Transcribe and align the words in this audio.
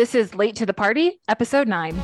This 0.00 0.14
is 0.14 0.34
Late 0.34 0.56
to 0.56 0.64
the 0.64 0.72
Party, 0.72 1.20
Episode 1.28 1.68
9. 1.68 1.94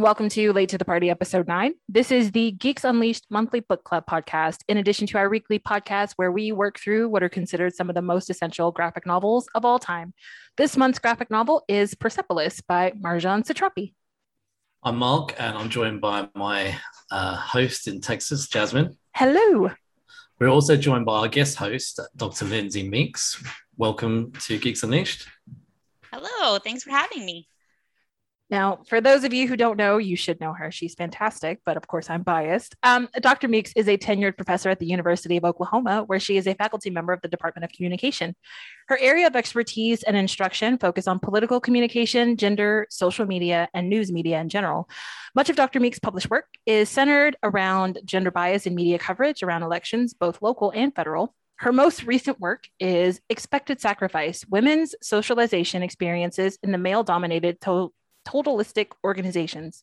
And 0.00 0.04
welcome 0.04 0.30
to 0.30 0.50
Late 0.54 0.70
to 0.70 0.78
the 0.78 0.84
Party, 0.86 1.10
episode 1.10 1.46
nine. 1.46 1.74
This 1.86 2.10
is 2.10 2.32
the 2.32 2.52
Geeks 2.52 2.84
Unleashed 2.84 3.26
monthly 3.28 3.60
book 3.60 3.84
club 3.84 4.04
podcast, 4.08 4.60
in 4.66 4.78
addition 4.78 5.06
to 5.08 5.18
our 5.18 5.28
weekly 5.28 5.58
podcast 5.58 6.12
where 6.16 6.32
we 6.32 6.52
work 6.52 6.80
through 6.80 7.10
what 7.10 7.22
are 7.22 7.28
considered 7.28 7.74
some 7.74 7.90
of 7.90 7.94
the 7.94 8.00
most 8.00 8.30
essential 8.30 8.72
graphic 8.72 9.04
novels 9.04 9.46
of 9.54 9.66
all 9.66 9.78
time. 9.78 10.14
This 10.56 10.74
month's 10.74 10.98
graphic 10.98 11.30
novel 11.30 11.64
is 11.68 11.94
Persepolis 11.94 12.62
by 12.62 12.92
Marjane 12.92 13.44
Satrapi. 13.46 13.92
I'm 14.82 14.96
Mark, 14.96 15.34
and 15.38 15.54
I'm 15.54 15.68
joined 15.68 16.00
by 16.00 16.30
my 16.34 16.78
uh, 17.10 17.36
host 17.36 17.86
in 17.86 18.00
Texas, 18.00 18.48
Jasmine. 18.48 18.96
Hello. 19.14 19.70
We're 20.38 20.48
also 20.48 20.78
joined 20.78 21.04
by 21.04 21.18
our 21.18 21.28
guest 21.28 21.58
host, 21.58 22.00
Dr. 22.16 22.46
Lindsay 22.46 22.88
Meeks. 22.88 23.44
Welcome 23.76 24.32
to 24.46 24.56
Geeks 24.56 24.82
Unleashed. 24.82 25.28
Hello, 26.10 26.58
thanks 26.58 26.84
for 26.84 26.90
having 26.90 27.26
me. 27.26 27.48
Now, 28.50 28.80
for 28.88 29.00
those 29.00 29.22
of 29.22 29.32
you 29.32 29.46
who 29.46 29.56
don't 29.56 29.76
know, 29.76 29.98
you 29.98 30.16
should 30.16 30.40
know 30.40 30.52
her. 30.52 30.72
She's 30.72 30.94
fantastic, 30.94 31.60
but 31.64 31.76
of 31.76 31.86
course, 31.86 32.10
I'm 32.10 32.22
biased. 32.22 32.74
Um, 32.82 33.08
Dr. 33.20 33.46
Meeks 33.46 33.72
is 33.76 33.88
a 33.88 33.96
tenured 33.96 34.36
professor 34.36 34.68
at 34.70 34.80
the 34.80 34.86
University 34.86 35.36
of 35.36 35.44
Oklahoma, 35.44 36.02
where 36.06 36.18
she 36.18 36.36
is 36.36 36.48
a 36.48 36.54
faculty 36.54 36.90
member 36.90 37.12
of 37.12 37.22
the 37.22 37.28
Department 37.28 37.64
of 37.64 37.70
Communication. 37.70 38.34
Her 38.88 38.98
area 38.98 39.28
of 39.28 39.36
expertise 39.36 40.02
and 40.02 40.16
instruction 40.16 40.78
focus 40.78 41.06
on 41.06 41.20
political 41.20 41.60
communication, 41.60 42.36
gender, 42.36 42.88
social 42.90 43.24
media, 43.24 43.68
and 43.72 43.88
news 43.88 44.10
media 44.10 44.40
in 44.40 44.48
general. 44.48 44.88
Much 45.36 45.48
of 45.48 45.54
Dr. 45.54 45.78
Meeks' 45.78 46.00
published 46.00 46.28
work 46.28 46.46
is 46.66 46.88
centered 46.88 47.36
around 47.44 48.00
gender 48.04 48.32
bias 48.32 48.66
in 48.66 48.74
media 48.74 48.98
coverage 48.98 49.44
around 49.44 49.62
elections, 49.62 50.12
both 50.12 50.42
local 50.42 50.72
and 50.72 50.92
federal. 50.92 51.36
Her 51.60 51.72
most 51.72 52.04
recent 52.04 52.40
work 52.40 52.64
is 52.80 53.20
Expected 53.28 53.80
Sacrifice 53.80 54.46
Women's 54.48 54.94
Socialization 55.02 55.82
Experiences 55.82 56.58
in 56.62 56.72
the 56.72 56.78
Male 56.78 57.04
Dominated 57.04 57.60
totalistic 58.26 58.88
organizations. 59.04 59.82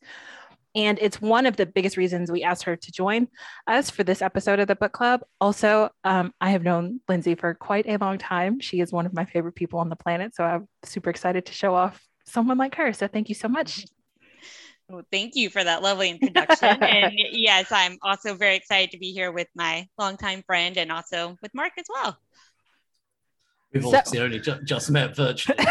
And 0.76 1.00
it's 1.02 1.20
one 1.20 1.48
of 1.48 1.56
the 1.56 1.66
biggest 1.66 1.98
reasons 1.98 2.32
we 2.32 2.44
asked 2.44 2.64
her 2.64 2.76
to 2.76 2.92
join 2.92 3.30
us 3.66 3.90
for 3.90 4.04
this 4.04 4.22
episode 4.22 4.60
of 4.60 4.68
the 4.68 4.76
book 4.76 4.92
club. 4.92 5.22
Also, 5.42 5.90
um, 6.04 6.34
I 6.40 6.52
have 6.52 6.64
known 6.64 7.02
Lindsay 7.08 7.34
for 7.34 7.56
quite 7.56 7.88
a 7.88 7.98
long 7.98 8.20
time. 8.20 8.60
She 8.60 8.80
is 8.80 8.92
one 8.92 9.08
of 9.08 9.14
my 9.14 9.26
favorite 9.26 9.56
people 9.56 9.80
on 9.80 9.90
the 9.90 9.96
planet. 9.96 10.36
So 10.36 10.44
I'm 10.44 10.68
super 10.84 11.10
excited 11.10 11.48
to 11.48 11.54
show 11.54 11.74
off 11.74 12.00
someone 12.26 12.60
like 12.60 12.76
her. 12.76 12.94
So 12.94 13.08
thank 13.08 13.30
you 13.30 13.36
so 13.36 13.48
much. 13.48 13.86
Well, 14.90 15.04
thank 15.12 15.36
you 15.36 15.50
for 15.50 15.62
that 15.62 15.84
lovely 15.84 16.12
introduction. 16.12 16.70
and 16.82 17.12
yes, 17.14 17.74
I'm 17.74 17.98
also 18.02 18.36
very 18.36 18.56
excited 18.56 18.92
to 18.92 18.98
be 18.98 19.12
here 19.12 19.34
with 19.34 19.50
my 19.54 19.86
longtime 19.98 20.44
friend 20.44 20.78
and 20.78 20.94
also 20.94 21.38
with 21.42 21.54
Mark 21.54 21.74
as 21.78 21.88
well. 21.90 22.18
We've 23.74 23.84
So- 23.84 23.90
obviously 23.90 24.20
only 24.20 24.40
ju- 24.40 24.62
just 24.64 24.90
met 24.92 25.16
virtually 25.16 25.58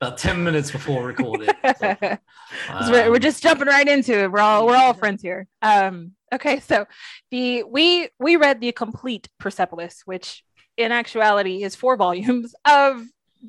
about 0.00 0.18
10 0.18 0.42
minutes 0.42 0.70
before 0.70 1.04
recording. 1.04 1.48
So, 1.78 1.96
So 2.00 2.90
we're, 2.90 3.10
we're 3.10 3.16
um, 3.16 3.20
just 3.20 3.42
jumping 3.42 3.68
right 3.68 3.86
into 3.86 4.18
it. 4.24 4.32
We're 4.32 4.40
all 4.40 4.66
we're 4.66 4.76
all 4.76 4.94
friends 4.94 5.22
here. 5.22 5.46
Um, 5.62 6.12
okay, 6.32 6.60
so 6.60 6.86
the 7.30 7.62
we 7.64 8.08
we 8.18 8.36
read 8.36 8.60
the 8.60 8.72
complete 8.72 9.28
Persepolis, 9.38 10.02
which 10.06 10.44
in 10.76 10.92
actuality 10.92 11.62
is 11.62 11.74
four 11.74 11.96
volumes 11.96 12.54
of 12.64 13.04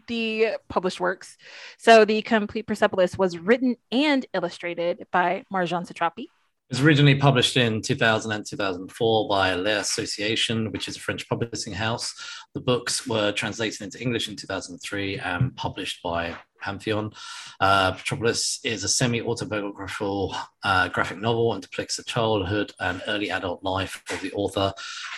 the 0.07 0.49
published 0.67 0.99
works. 0.99 1.37
So 1.77 2.05
the 2.05 2.21
complete 2.21 2.67
Persepolis 2.67 3.17
was 3.17 3.37
written 3.37 3.75
and 3.91 4.25
illustrated 4.33 5.07
by 5.11 5.43
Marjane 5.51 5.87
Satrapi. 5.91 6.25
It 6.69 6.77
was 6.77 6.85
originally 6.85 7.15
published 7.15 7.57
in 7.57 7.81
2000 7.81 8.31
and 8.31 8.45
2004 8.45 9.27
by 9.27 9.55
L'Association, 9.55 10.71
which 10.71 10.87
is 10.87 10.97
a 10.97 10.99
French 10.99 11.27
publishing 11.27 11.73
house. 11.73 12.13
The 12.53 12.61
books 12.61 13.07
were 13.07 13.31
translated 13.31 13.81
into 13.81 13.99
English 13.99 14.29
in 14.29 14.35
2003 14.35 15.17
and 15.17 15.55
published 15.55 16.03
by 16.03 16.35
Pantheon. 16.61 17.11
Uh, 17.59 17.93
Persepolis 17.93 18.59
is 18.63 18.83
a 18.83 18.87
semi 18.87 19.19
autobiographical 19.19 20.35
uh, 20.61 20.89
graphic 20.89 21.17
novel 21.17 21.53
and 21.53 21.63
depicts 21.63 21.97
the 21.97 22.03
childhood 22.03 22.71
and 22.79 23.01
early 23.07 23.31
adult 23.31 23.63
life 23.63 24.03
of 24.11 24.21
the 24.21 24.31
author 24.33 24.71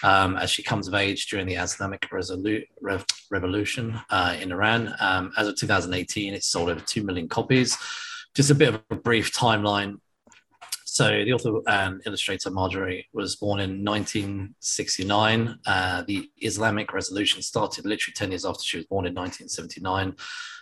um, 0.04 0.38
as 0.38 0.50
she 0.50 0.64
comes 0.64 0.88
of 0.88 0.94
age 0.94 1.26
during 1.26 1.48
the 1.48 1.56
Islamic 1.56 2.00
Resolu- 2.12 2.66
Rev- 2.80 3.06
Revolution 3.30 4.00
uh, 4.10 4.38
in 4.40 4.54
Iran. 4.54 4.96
Um, 5.02 5.34
as 5.38 5.50
of 5.50 5.58
2018, 5.58 6.34
it 6.34 6.46
sold 6.46 6.70
over 6.70 6.80
2 6.80 7.04
million 7.04 7.28
copies. 7.28 7.78
Just 8.36 8.52
a 8.52 8.56
bit 8.56 8.74
of 8.74 8.82
a 8.90 8.96
brief 8.96 9.34
timeline 9.34 9.98
so 10.92 11.24
the 11.24 11.32
author 11.32 11.62
and 11.68 12.02
illustrator 12.06 12.52
Marjorie 12.52 13.08
was 13.14 13.38
born 13.38 13.62
in 13.62 13.86
1969. 13.86 15.58
Uh, 15.66 16.04
the 16.06 16.30
Islamic 16.42 16.92
Revolution 16.92 17.42
started 17.42 17.86
literally 17.86 18.14
10 18.14 18.32
years 18.32 18.44
after 18.44 18.62
she 18.62 18.76
was 18.76 18.88
born 18.88 19.06
in 19.06 19.16
1979. 19.16 20.14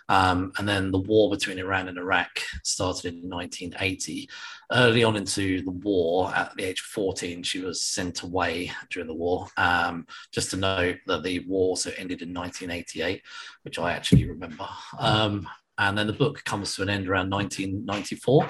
Um, 0.07 0.51
and 0.59 0.69
then 0.69 0.91
the 0.91 0.99
war 0.99 1.31
between 1.31 1.57
Iran 1.57 1.87
and 1.87 1.97
Iraq 1.97 2.29
started 2.63 3.15
in 3.15 3.27
1980. 3.27 4.29
Early 4.71 5.03
on 5.03 5.15
into 5.15 5.63
the 5.63 5.71
war, 5.71 6.31
at 6.35 6.55
the 6.55 6.63
age 6.63 6.81
of 6.81 6.85
14, 6.85 7.41
she 7.41 7.61
was 7.61 7.81
sent 7.81 8.21
away 8.21 8.71
during 8.91 9.07
the 9.07 9.15
war. 9.15 9.47
Um, 9.57 10.05
just 10.31 10.51
to 10.51 10.57
note 10.57 10.97
that 11.07 11.23
the 11.23 11.39
war 11.47 11.69
also 11.69 11.89
ended 11.97 12.21
in 12.21 12.35
1988, 12.35 13.23
which 13.63 13.79
I 13.79 13.93
actually 13.93 14.29
remember. 14.29 14.67
Um, 14.99 15.47
and 15.79 15.97
then 15.97 16.05
the 16.05 16.13
book 16.13 16.43
comes 16.43 16.75
to 16.75 16.83
an 16.83 16.89
end 16.89 17.09
around 17.09 17.31
1994. 17.31 18.47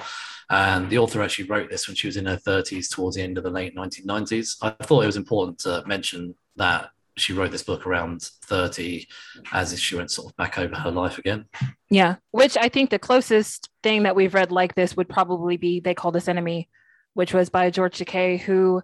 And 0.50 0.90
the 0.90 0.98
author 0.98 1.22
actually 1.22 1.46
wrote 1.46 1.70
this 1.70 1.86
when 1.86 1.94
she 1.94 2.08
was 2.08 2.16
in 2.16 2.26
her 2.26 2.36
30s, 2.36 2.90
towards 2.90 3.16
the 3.16 3.22
end 3.22 3.38
of 3.38 3.44
the 3.44 3.50
late 3.50 3.76
1990s. 3.76 4.56
I 4.60 4.70
thought 4.84 5.04
it 5.04 5.06
was 5.06 5.16
important 5.16 5.60
to 5.60 5.84
mention 5.86 6.34
that 6.56 6.90
she 7.16 7.32
wrote 7.32 7.52
this 7.52 7.62
book 7.62 7.86
around 7.86 8.22
30 8.22 9.06
as 9.52 9.72
if 9.72 9.78
she 9.78 9.94
went 9.94 10.10
sort 10.10 10.30
of 10.30 10.36
back 10.36 10.58
over 10.58 10.74
her 10.74 10.90
life 10.90 11.18
again. 11.18 11.46
Yeah, 11.88 12.16
which 12.32 12.56
I 12.56 12.68
think 12.68 12.90
the 12.90 12.98
closest 12.98 13.68
thing 13.82 14.02
that 14.02 14.16
we've 14.16 14.34
read 14.34 14.50
like 14.50 14.74
this 14.74 14.96
would 14.96 15.08
probably 15.08 15.56
be 15.56 15.78
They 15.80 15.94
Call 15.94 16.10
This 16.10 16.28
Enemy, 16.28 16.68
which 17.14 17.32
was 17.32 17.48
by 17.48 17.70
George 17.70 17.98
Takei, 17.98 18.40
who 18.40 18.82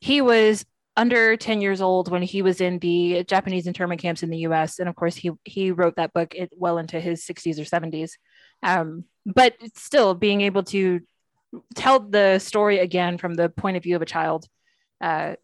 he 0.00 0.22
was 0.22 0.64
under 0.96 1.36
10 1.36 1.60
years 1.60 1.80
old 1.80 2.10
when 2.10 2.22
he 2.22 2.42
was 2.42 2.60
in 2.60 2.78
the 2.78 3.24
Japanese 3.24 3.66
internment 3.66 4.00
camps 4.00 4.22
in 4.22 4.30
the 4.30 4.38
US. 4.38 4.78
And 4.78 4.88
of 4.88 4.94
course, 4.94 5.16
he, 5.16 5.32
he 5.44 5.70
wrote 5.70 5.96
that 5.96 6.12
book 6.12 6.34
well 6.52 6.78
into 6.78 7.00
his 7.00 7.24
60s 7.24 7.58
or 7.58 7.64
70s. 7.64 8.12
Um, 8.62 9.04
but 9.26 9.54
still, 9.74 10.14
being 10.14 10.42
able 10.42 10.62
to 10.64 11.00
tell 11.74 12.00
the 12.00 12.38
story 12.38 12.78
again 12.78 13.18
from 13.18 13.34
the 13.34 13.48
point 13.48 13.76
of 13.76 13.82
view 13.82 13.96
of 13.96 14.02
a 14.02 14.06
child. 14.06 14.46
Uh, 15.00 15.34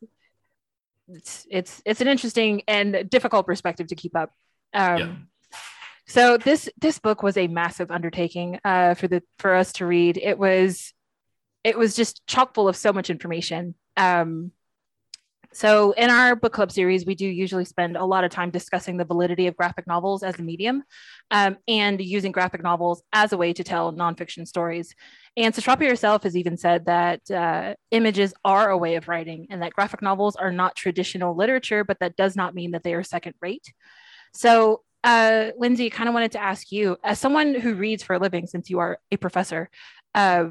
it's 1.08 1.46
it's 1.50 1.82
it's 1.84 2.00
an 2.00 2.08
interesting 2.08 2.62
and 2.68 3.08
difficult 3.10 3.46
perspective 3.46 3.88
to 3.88 3.96
keep 3.96 4.16
up. 4.16 4.32
Um, 4.72 4.98
Yeah. 4.98 5.12
So 6.06 6.36
this 6.38 6.68
this 6.80 6.98
book 6.98 7.22
was 7.22 7.36
a 7.36 7.46
massive 7.46 7.90
undertaking 7.90 8.58
uh, 8.64 8.94
for 8.94 9.06
the 9.06 9.22
for 9.38 9.54
us 9.54 9.72
to 9.74 9.86
read. 9.86 10.18
It 10.18 10.38
was 10.38 10.92
it 11.62 11.78
was 11.78 11.94
just 11.94 12.26
chock 12.26 12.54
full 12.54 12.68
of 12.68 12.76
so 12.76 12.92
much 12.92 13.10
information. 13.10 13.74
Um, 13.96 14.50
so 15.52 15.92
in 15.92 16.10
our 16.10 16.36
book 16.36 16.52
club 16.52 16.70
series, 16.70 17.04
we 17.04 17.14
do 17.14 17.26
usually 17.26 17.64
spend 17.64 17.96
a 17.96 18.04
lot 18.04 18.24
of 18.24 18.30
time 18.30 18.50
discussing 18.50 18.96
the 18.96 19.04
validity 19.04 19.46
of 19.48 19.56
graphic 19.56 19.86
novels 19.86 20.22
as 20.22 20.38
a 20.38 20.42
medium 20.42 20.84
um, 21.30 21.56
and 21.66 22.00
using 22.00 22.30
graphic 22.30 22.62
novels 22.62 23.02
as 23.12 23.32
a 23.32 23.36
way 23.36 23.52
to 23.52 23.64
tell 23.64 23.92
nonfiction 23.92 24.46
stories. 24.46 24.94
And 25.36 25.52
Satrapi 25.54 25.88
herself 25.88 26.22
has 26.22 26.36
even 26.36 26.56
said 26.56 26.86
that 26.86 27.28
uh, 27.30 27.74
images 27.90 28.32
are 28.44 28.70
a 28.70 28.78
way 28.78 28.94
of 28.94 29.08
writing 29.08 29.48
and 29.50 29.62
that 29.62 29.72
graphic 29.72 30.02
novels 30.02 30.36
are 30.36 30.52
not 30.52 30.76
traditional 30.76 31.36
literature, 31.36 31.82
but 31.82 31.98
that 32.00 32.16
does 32.16 32.36
not 32.36 32.54
mean 32.54 32.70
that 32.72 32.84
they 32.84 32.94
are 32.94 33.02
second 33.02 33.34
rate. 33.40 33.72
So 34.32 34.82
uh, 35.02 35.50
Lindsay, 35.58 35.90
kind 35.90 36.08
of 36.08 36.14
wanted 36.14 36.32
to 36.32 36.42
ask 36.42 36.70
you, 36.70 36.96
as 37.02 37.18
someone 37.18 37.54
who 37.54 37.74
reads 37.74 38.02
for 38.02 38.14
a 38.14 38.18
living, 38.18 38.46
since 38.46 38.68
you 38.68 38.78
are 38.80 38.98
a 39.10 39.16
professor, 39.16 39.70
uh, 40.14 40.44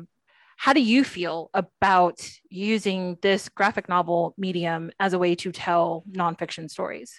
how 0.60 0.74
do 0.74 0.82
you 0.82 1.06
feel 1.06 1.50
about 1.54 2.20
using 2.50 3.18
this 3.22 3.48
graphic 3.48 3.88
novel 3.88 4.34
medium 4.38 4.92
as 5.00 5.14
a 5.14 5.18
way 5.18 5.34
to 5.34 5.54
tell 5.54 6.04
nonfiction 6.12 6.70
stories? 6.70 7.14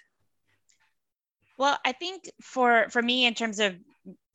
Well, 1.57 1.79
I 1.87 1.93
think 1.93 2.25
for 2.43 2.89
for 2.91 3.01
me, 3.01 3.25
in 3.25 3.33
terms 3.33 3.59
of, 3.59 3.77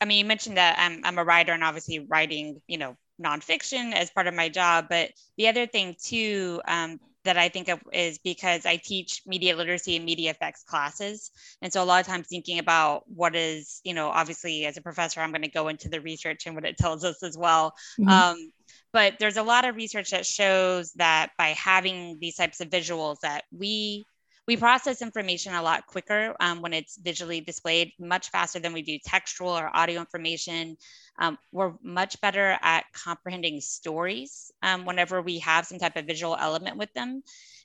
I 0.01 0.05
mean, 0.05 0.17
you 0.17 0.25
mentioned 0.25 0.57
that 0.57 0.77
I'm 0.79 1.01
I'm 1.03 1.19
a 1.19 1.23
writer 1.23 1.53
and 1.53 1.63
obviously 1.63 1.99
writing, 1.99 2.61
you 2.67 2.79
know, 2.79 2.95
nonfiction 3.23 3.93
as 3.93 4.09
part 4.09 4.25
of 4.25 4.33
my 4.33 4.49
job. 4.49 4.87
But 4.89 5.11
the 5.37 5.49
other 5.49 5.67
thing 5.67 5.95
too 6.03 6.61
um, 6.67 6.99
that 7.25 7.37
I 7.37 7.49
think 7.49 7.67
of 7.67 7.79
is 7.93 8.17
because 8.17 8.65
I 8.65 8.77
teach 8.77 9.21
media 9.27 9.55
literacy 9.55 9.95
and 9.95 10.05
media 10.05 10.31
effects 10.31 10.63
classes, 10.63 11.29
and 11.61 11.71
so 11.71 11.83
a 11.83 11.85
lot 11.85 11.99
of 12.01 12.07
times 12.07 12.25
thinking 12.27 12.57
about 12.57 13.03
what 13.07 13.35
is, 13.35 13.81
you 13.83 13.93
know, 13.93 14.09
obviously 14.09 14.65
as 14.65 14.77
a 14.77 14.81
professor, 14.81 15.21
I'm 15.21 15.31
going 15.31 15.43
to 15.43 15.47
go 15.47 15.67
into 15.67 15.89
the 15.89 16.01
research 16.01 16.47
and 16.47 16.55
what 16.55 16.65
it 16.65 16.77
tells 16.77 17.03
us 17.03 17.21
as 17.21 17.37
well. 17.37 17.75
Mhm. 17.99 18.09
Um, 18.09 18.51
but 18.95 19.19
there's 19.19 19.35
a 19.35 19.43
lot 19.43 19.65
of 19.65 19.75
research 19.75 20.11
that 20.11 20.25
shows 20.25 20.93
that 20.93 21.31
by 21.37 21.49
having 21.49 22.17
these 22.21 22.37
types 22.37 22.61
of 22.61 22.69
visuals 22.69 23.19
that 23.19 23.43
we 23.51 24.05
we 24.47 24.55
process 24.55 25.01
information 25.01 25.53
a 25.53 25.61
lot 25.61 25.85
quicker 25.85 26.33
um, 26.39 26.61
when 26.61 26.71
it's 26.71 26.97
visually 26.97 27.41
displayed, 27.41 27.91
much 27.99 28.29
faster 28.29 28.57
than 28.57 28.71
we 28.71 28.83
do 28.83 28.97
textual 29.03 29.49
or 29.49 29.75
audio 29.75 29.99
information. 29.99 30.77
Um, 31.19 31.37
we're 31.51 31.73
much 31.83 32.21
better 32.21 32.57
at 32.61 32.85
comprehending 32.93 33.59
stories 33.59 34.49
um, 34.61 34.85
whenever 34.85 35.21
we 35.21 35.39
have 35.39 35.65
some 35.65 35.79
type 35.79 35.97
of 35.97 36.05
visual 36.05 36.37
element 36.39 36.77
with 36.77 36.93
them. 36.93 37.21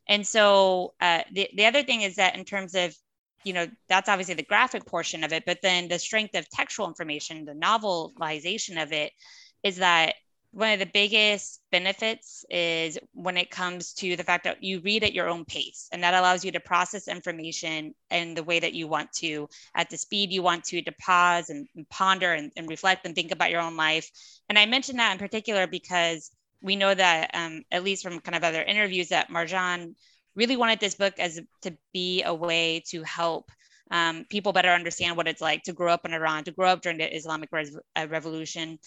And 0.08 0.26
so 0.26 0.94
uh, 1.00 1.20
the, 1.32 1.48
the 1.54 1.66
other 1.66 1.84
thing 1.84 2.00
is 2.00 2.16
that 2.16 2.34
in 2.34 2.44
terms 2.44 2.74
of 2.74 2.92
you 3.44 3.52
know 3.52 3.68
that's 3.88 4.08
obviously 4.08 4.34
the 4.34 4.42
graphic 4.42 4.84
portion 4.84 5.22
of 5.22 5.32
it 5.32 5.44
but 5.46 5.62
then 5.62 5.88
the 5.88 5.98
strength 5.98 6.34
of 6.34 6.46
textual 6.50 6.86
information 6.86 7.46
the 7.46 7.54
novelization 7.54 8.82
of 8.82 8.92
it 8.92 9.12
is 9.62 9.76
that 9.76 10.14
one 10.52 10.72
of 10.72 10.80
the 10.80 10.86
biggest 10.86 11.60
benefits 11.70 12.44
is 12.50 12.98
when 13.12 13.36
it 13.36 13.50
comes 13.50 13.92
to 13.94 14.16
the 14.16 14.24
fact 14.24 14.44
that 14.44 14.62
you 14.62 14.80
read 14.80 15.04
at 15.04 15.12
your 15.12 15.28
own 15.28 15.44
pace 15.44 15.88
and 15.92 16.02
that 16.02 16.14
allows 16.14 16.44
you 16.44 16.50
to 16.50 16.60
process 16.60 17.06
information 17.06 17.94
in 18.10 18.34
the 18.34 18.42
way 18.42 18.58
that 18.58 18.74
you 18.74 18.88
want 18.88 19.12
to 19.12 19.48
at 19.76 19.88
the 19.90 19.96
speed 19.96 20.32
you 20.32 20.42
want 20.42 20.64
to 20.64 20.82
to 20.82 20.92
pause 20.98 21.50
and, 21.50 21.68
and 21.76 21.88
ponder 21.88 22.32
and, 22.32 22.50
and, 22.56 22.68
reflect 22.68 23.06
and 23.06 23.14
think 23.14 23.30
about 23.30 23.50
your 23.50 23.60
own 23.60 23.76
life. 23.76 24.10
And 24.48 24.58
i 24.58 24.66
mentioned 24.66 24.98
that 24.98 25.12
in 25.12 25.18
particular 25.18 25.68
because 25.68 26.30
we 26.60 26.74
know 26.74 26.92
that 26.94 27.30
um, 27.32 27.62
at 27.70 27.84
least 27.84 28.02
from 28.02 28.20
kind 28.20 28.36
of 28.36 28.44
other 28.44 28.62
interviews 28.62 29.08
that 29.10 29.30
Marjane 29.30 29.94
really 30.34 30.56
wanted 30.56 30.80
this 30.80 30.94
book 30.96 31.14
as 31.18 31.40
to 31.62 31.76
be 31.92 32.22
a 32.24 32.34
way 32.34 32.82
to 32.88 33.02
help 33.02 33.50
um, 33.90 34.24
people 34.28 34.52
better 34.52 34.70
understand 34.70 35.16
what 35.16 35.28
it's 35.28 35.40
like 35.40 35.62
to 35.64 35.72
grow 35.72 35.92
up 35.92 36.04
in 36.04 36.14
Iran, 36.14 36.44
to 36.44 36.52
grow 36.52 36.68
up 36.68 36.82
during 36.82 36.98
the 36.98 37.16
Islamic 37.16 37.50
Re- 37.52 37.70
uh, 37.96 38.06
Revolution, 38.08 38.78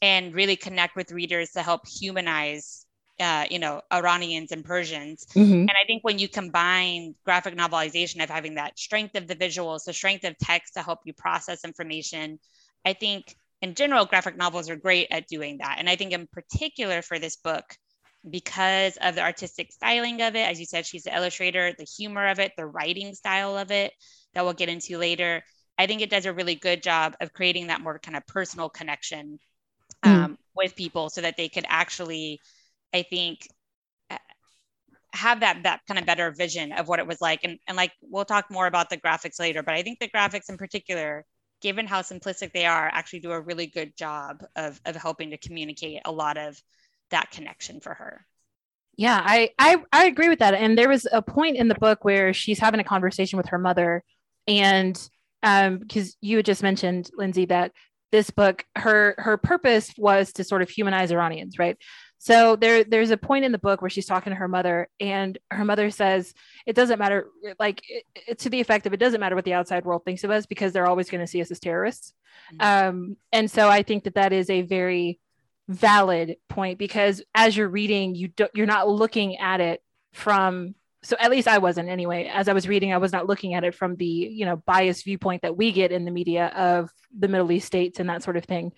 and 0.00 0.34
really 0.34 0.56
connect 0.56 0.96
with 0.96 1.12
readers 1.12 1.50
to 1.52 1.62
help 1.62 1.86
humanize, 1.86 2.86
uh, 3.20 3.44
you 3.50 3.58
know, 3.58 3.80
Iranians 3.92 4.52
and 4.52 4.64
Persians. 4.64 5.26
Mm-hmm. 5.34 5.52
And 5.52 5.70
I 5.70 5.84
think 5.86 6.04
when 6.04 6.18
you 6.18 6.28
combine 6.28 7.14
graphic 7.24 7.56
novelization 7.56 8.22
of 8.22 8.30
having 8.30 8.54
that 8.54 8.78
strength 8.78 9.16
of 9.16 9.26
the 9.26 9.36
visuals, 9.36 9.84
the 9.84 9.92
strength 9.92 10.24
of 10.24 10.36
text 10.38 10.74
to 10.74 10.82
help 10.82 11.00
you 11.04 11.12
process 11.12 11.64
information, 11.64 12.38
I 12.84 12.92
think 12.92 13.36
in 13.62 13.74
general, 13.74 14.04
graphic 14.04 14.36
novels 14.36 14.68
are 14.68 14.76
great 14.76 15.06
at 15.12 15.28
doing 15.28 15.58
that. 15.58 15.76
And 15.78 15.88
I 15.88 15.94
think 15.94 16.12
in 16.12 16.26
particular 16.26 17.00
for 17.00 17.20
this 17.20 17.36
book, 17.36 17.64
because 18.28 18.96
of 18.98 19.14
the 19.14 19.22
artistic 19.22 19.72
styling 19.72 20.22
of 20.22 20.36
it, 20.36 20.48
as 20.48 20.60
you 20.60 20.66
said, 20.66 20.86
she's 20.86 21.04
the 21.04 21.14
illustrator, 21.14 21.72
the 21.76 21.84
humor 21.84 22.28
of 22.28 22.38
it, 22.38 22.52
the 22.56 22.66
writing 22.66 23.14
style 23.14 23.56
of 23.56 23.70
it 23.70 23.92
that 24.34 24.44
we'll 24.44 24.52
get 24.52 24.68
into 24.68 24.98
later. 24.98 25.42
I 25.78 25.86
think 25.86 26.02
it 26.02 26.10
does 26.10 26.26
a 26.26 26.32
really 26.32 26.54
good 26.54 26.82
job 26.82 27.16
of 27.20 27.32
creating 27.32 27.68
that 27.68 27.80
more 27.80 27.98
kind 27.98 28.16
of 28.16 28.26
personal 28.26 28.68
connection 28.68 29.38
hmm. 30.04 30.10
um, 30.10 30.32
mm. 30.32 30.36
with 30.54 30.76
people 30.76 31.10
so 31.10 31.20
that 31.22 31.36
they 31.36 31.48
could 31.48 31.64
actually, 31.68 32.38
I 32.94 33.02
think, 33.02 33.48
have 35.14 35.40
that 35.40 35.62
that 35.64 35.80
kind 35.86 35.98
of 35.98 36.06
better 36.06 36.30
vision 36.30 36.72
of 36.72 36.88
what 36.88 36.98
it 36.98 37.06
was 37.06 37.20
like. 37.20 37.40
And, 37.44 37.58
and 37.66 37.76
like 37.76 37.92
we'll 38.00 38.24
talk 38.24 38.50
more 38.50 38.66
about 38.66 38.90
the 38.90 38.96
graphics 38.96 39.38
later, 39.38 39.62
but 39.62 39.74
I 39.74 39.82
think 39.82 39.98
the 39.98 40.08
graphics 40.08 40.48
in 40.48 40.56
particular, 40.56 41.24
given 41.60 41.86
how 41.86 42.02
simplistic 42.02 42.52
they 42.52 42.66
are, 42.66 42.88
actually 42.92 43.20
do 43.20 43.32
a 43.32 43.40
really 43.40 43.66
good 43.66 43.96
job 43.96 44.44
of, 44.56 44.80
of 44.86 44.96
helping 44.96 45.30
to 45.30 45.38
communicate 45.38 46.00
a 46.04 46.12
lot 46.12 46.38
of 46.38 46.60
that 47.12 47.30
connection 47.30 47.80
for 47.80 47.94
her. 47.94 48.26
Yeah, 48.96 49.20
I, 49.24 49.50
I 49.58 49.76
I 49.92 50.04
agree 50.04 50.28
with 50.28 50.40
that. 50.40 50.54
And 50.54 50.76
there 50.76 50.88
was 50.88 51.06
a 51.10 51.22
point 51.22 51.56
in 51.56 51.68
the 51.68 51.74
book 51.74 52.04
where 52.04 52.34
she's 52.34 52.58
having 52.58 52.80
a 52.80 52.84
conversation 52.84 53.38
with 53.38 53.48
her 53.48 53.58
mother, 53.58 54.04
and 54.46 55.00
um, 55.42 55.78
because 55.78 56.16
you 56.20 56.36
had 56.36 56.46
just 56.46 56.62
mentioned, 56.62 57.10
Lindsay, 57.16 57.46
that 57.46 57.72
this 58.10 58.30
book, 58.30 58.64
her 58.76 59.14
her 59.18 59.38
purpose 59.38 59.92
was 59.96 60.32
to 60.34 60.44
sort 60.44 60.62
of 60.62 60.68
humanize 60.68 61.10
Iranians, 61.10 61.58
right? 61.58 61.78
So 62.18 62.54
there 62.54 62.84
there's 62.84 63.10
a 63.10 63.16
point 63.16 63.44
in 63.44 63.50
the 63.50 63.58
book 63.58 63.80
where 63.80 63.90
she's 63.90 64.06
talking 64.06 64.30
to 64.30 64.36
her 64.36 64.46
mother, 64.46 64.88
and 65.00 65.36
her 65.50 65.64
mother 65.64 65.90
says, 65.90 66.34
"It 66.66 66.76
doesn't 66.76 66.98
matter, 66.98 67.28
like 67.58 67.82
it, 67.88 68.04
it, 68.14 68.38
to 68.40 68.50
the 68.50 68.60
effect 68.60 68.86
of 68.86 68.92
it 68.92 68.98
doesn't 69.00 69.20
matter 69.20 69.34
what 69.34 69.44
the 69.44 69.54
outside 69.54 69.84
world 69.84 70.04
thinks 70.04 70.22
of 70.22 70.30
us 70.30 70.46
because 70.46 70.72
they're 70.72 70.86
always 70.86 71.10
going 71.10 71.22
to 71.22 71.26
see 71.26 71.40
us 71.40 71.50
as 71.50 71.58
terrorists." 71.58 72.12
Mm-hmm. 72.54 72.88
Um, 72.88 73.16
and 73.32 73.50
so 73.50 73.68
I 73.68 73.82
think 73.82 74.04
that 74.04 74.14
that 74.14 74.32
is 74.32 74.50
a 74.50 74.62
very 74.62 75.18
valid 75.68 76.36
point 76.48 76.78
because 76.78 77.22
as 77.34 77.56
you're 77.56 77.68
reading 77.68 78.14
you 78.14 78.28
don't 78.28 78.50
you're 78.54 78.66
not 78.66 78.88
looking 78.88 79.36
at 79.38 79.60
it 79.60 79.80
from 80.12 80.74
so 81.04 81.16
at 81.18 81.32
least 81.32 81.48
I 81.48 81.58
wasn't 81.58 81.88
anyway. 81.88 82.30
As 82.32 82.48
I 82.48 82.52
was 82.52 82.68
reading 82.68 82.92
I 82.92 82.98
was 82.98 83.12
not 83.12 83.26
looking 83.26 83.54
at 83.54 83.64
it 83.64 83.74
from 83.74 83.96
the 83.96 84.04
you 84.06 84.44
know 84.44 84.56
biased 84.56 85.04
viewpoint 85.04 85.42
that 85.42 85.56
we 85.56 85.72
get 85.72 85.92
in 85.92 86.04
the 86.04 86.10
media 86.10 86.46
of 86.48 86.90
the 87.16 87.28
Middle 87.28 87.50
East 87.50 87.66
states 87.66 87.98
and 87.98 88.08
that 88.08 88.22
sort 88.22 88.36
of 88.36 88.44
thing. 88.44 88.72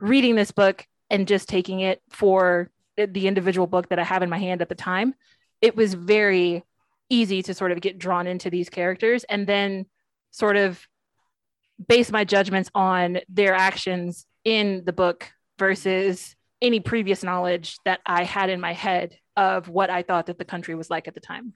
Reading 0.00 0.34
this 0.34 0.50
book 0.50 0.84
and 1.08 1.28
just 1.28 1.48
taking 1.48 1.80
it 1.80 2.02
for 2.10 2.70
the 2.96 3.28
individual 3.28 3.66
book 3.66 3.88
that 3.90 3.98
I 3.98 4.04
have 4.04 4.22
in 4.22 4.30
my 4.30 4.38
hand 4.38 4.60
at 4.60 4.68
the 4.68 4.74
time 4.74 5.14
it 5.62 5.76
was 5.76 5.94
very 5.94 6.64
easy 7.08 7.42
to 7.44 7.54
sort 7.54 7.72
of 7.72 7.80
get 7.80 7.98
drawn 7.98 8.26
into 8.26 8.50
these 8.50 8.68
characters 8.68 9.24
and 9.24 9.46
then 9.46 9.86
sort 10.30 10.56
of 10.56 10.86
base 11.88 12.10
my 12.10 12.24
judgments 12.24 12.70
on 12.74 13.20
their 13.28 13.54
actions 13.54 14.26
in 14.44 14.82
the 14.84 14.92
book 14.92 15.30
versus 15.62 16.34
any 16.60 16.80
previous 16.80 17.22
knowledge 17.22 17.76
that 17.84 18.00
I 18.04 18.24
had 18.24 18.50
in 18.50 18.60
my 18.60 18.72
head 18.72 19.16
of 19.36 19.68
what 19.68 19.90
I 19.90 20.02
thought 20.02 20.26
that 20.26 20.36
the 20.36 20.44
country 20.44 20.74
was 20.74 20.90
like 20.90 21.06
at 21.06 21.14
the 21.14 21.20
time. 21.20 21.52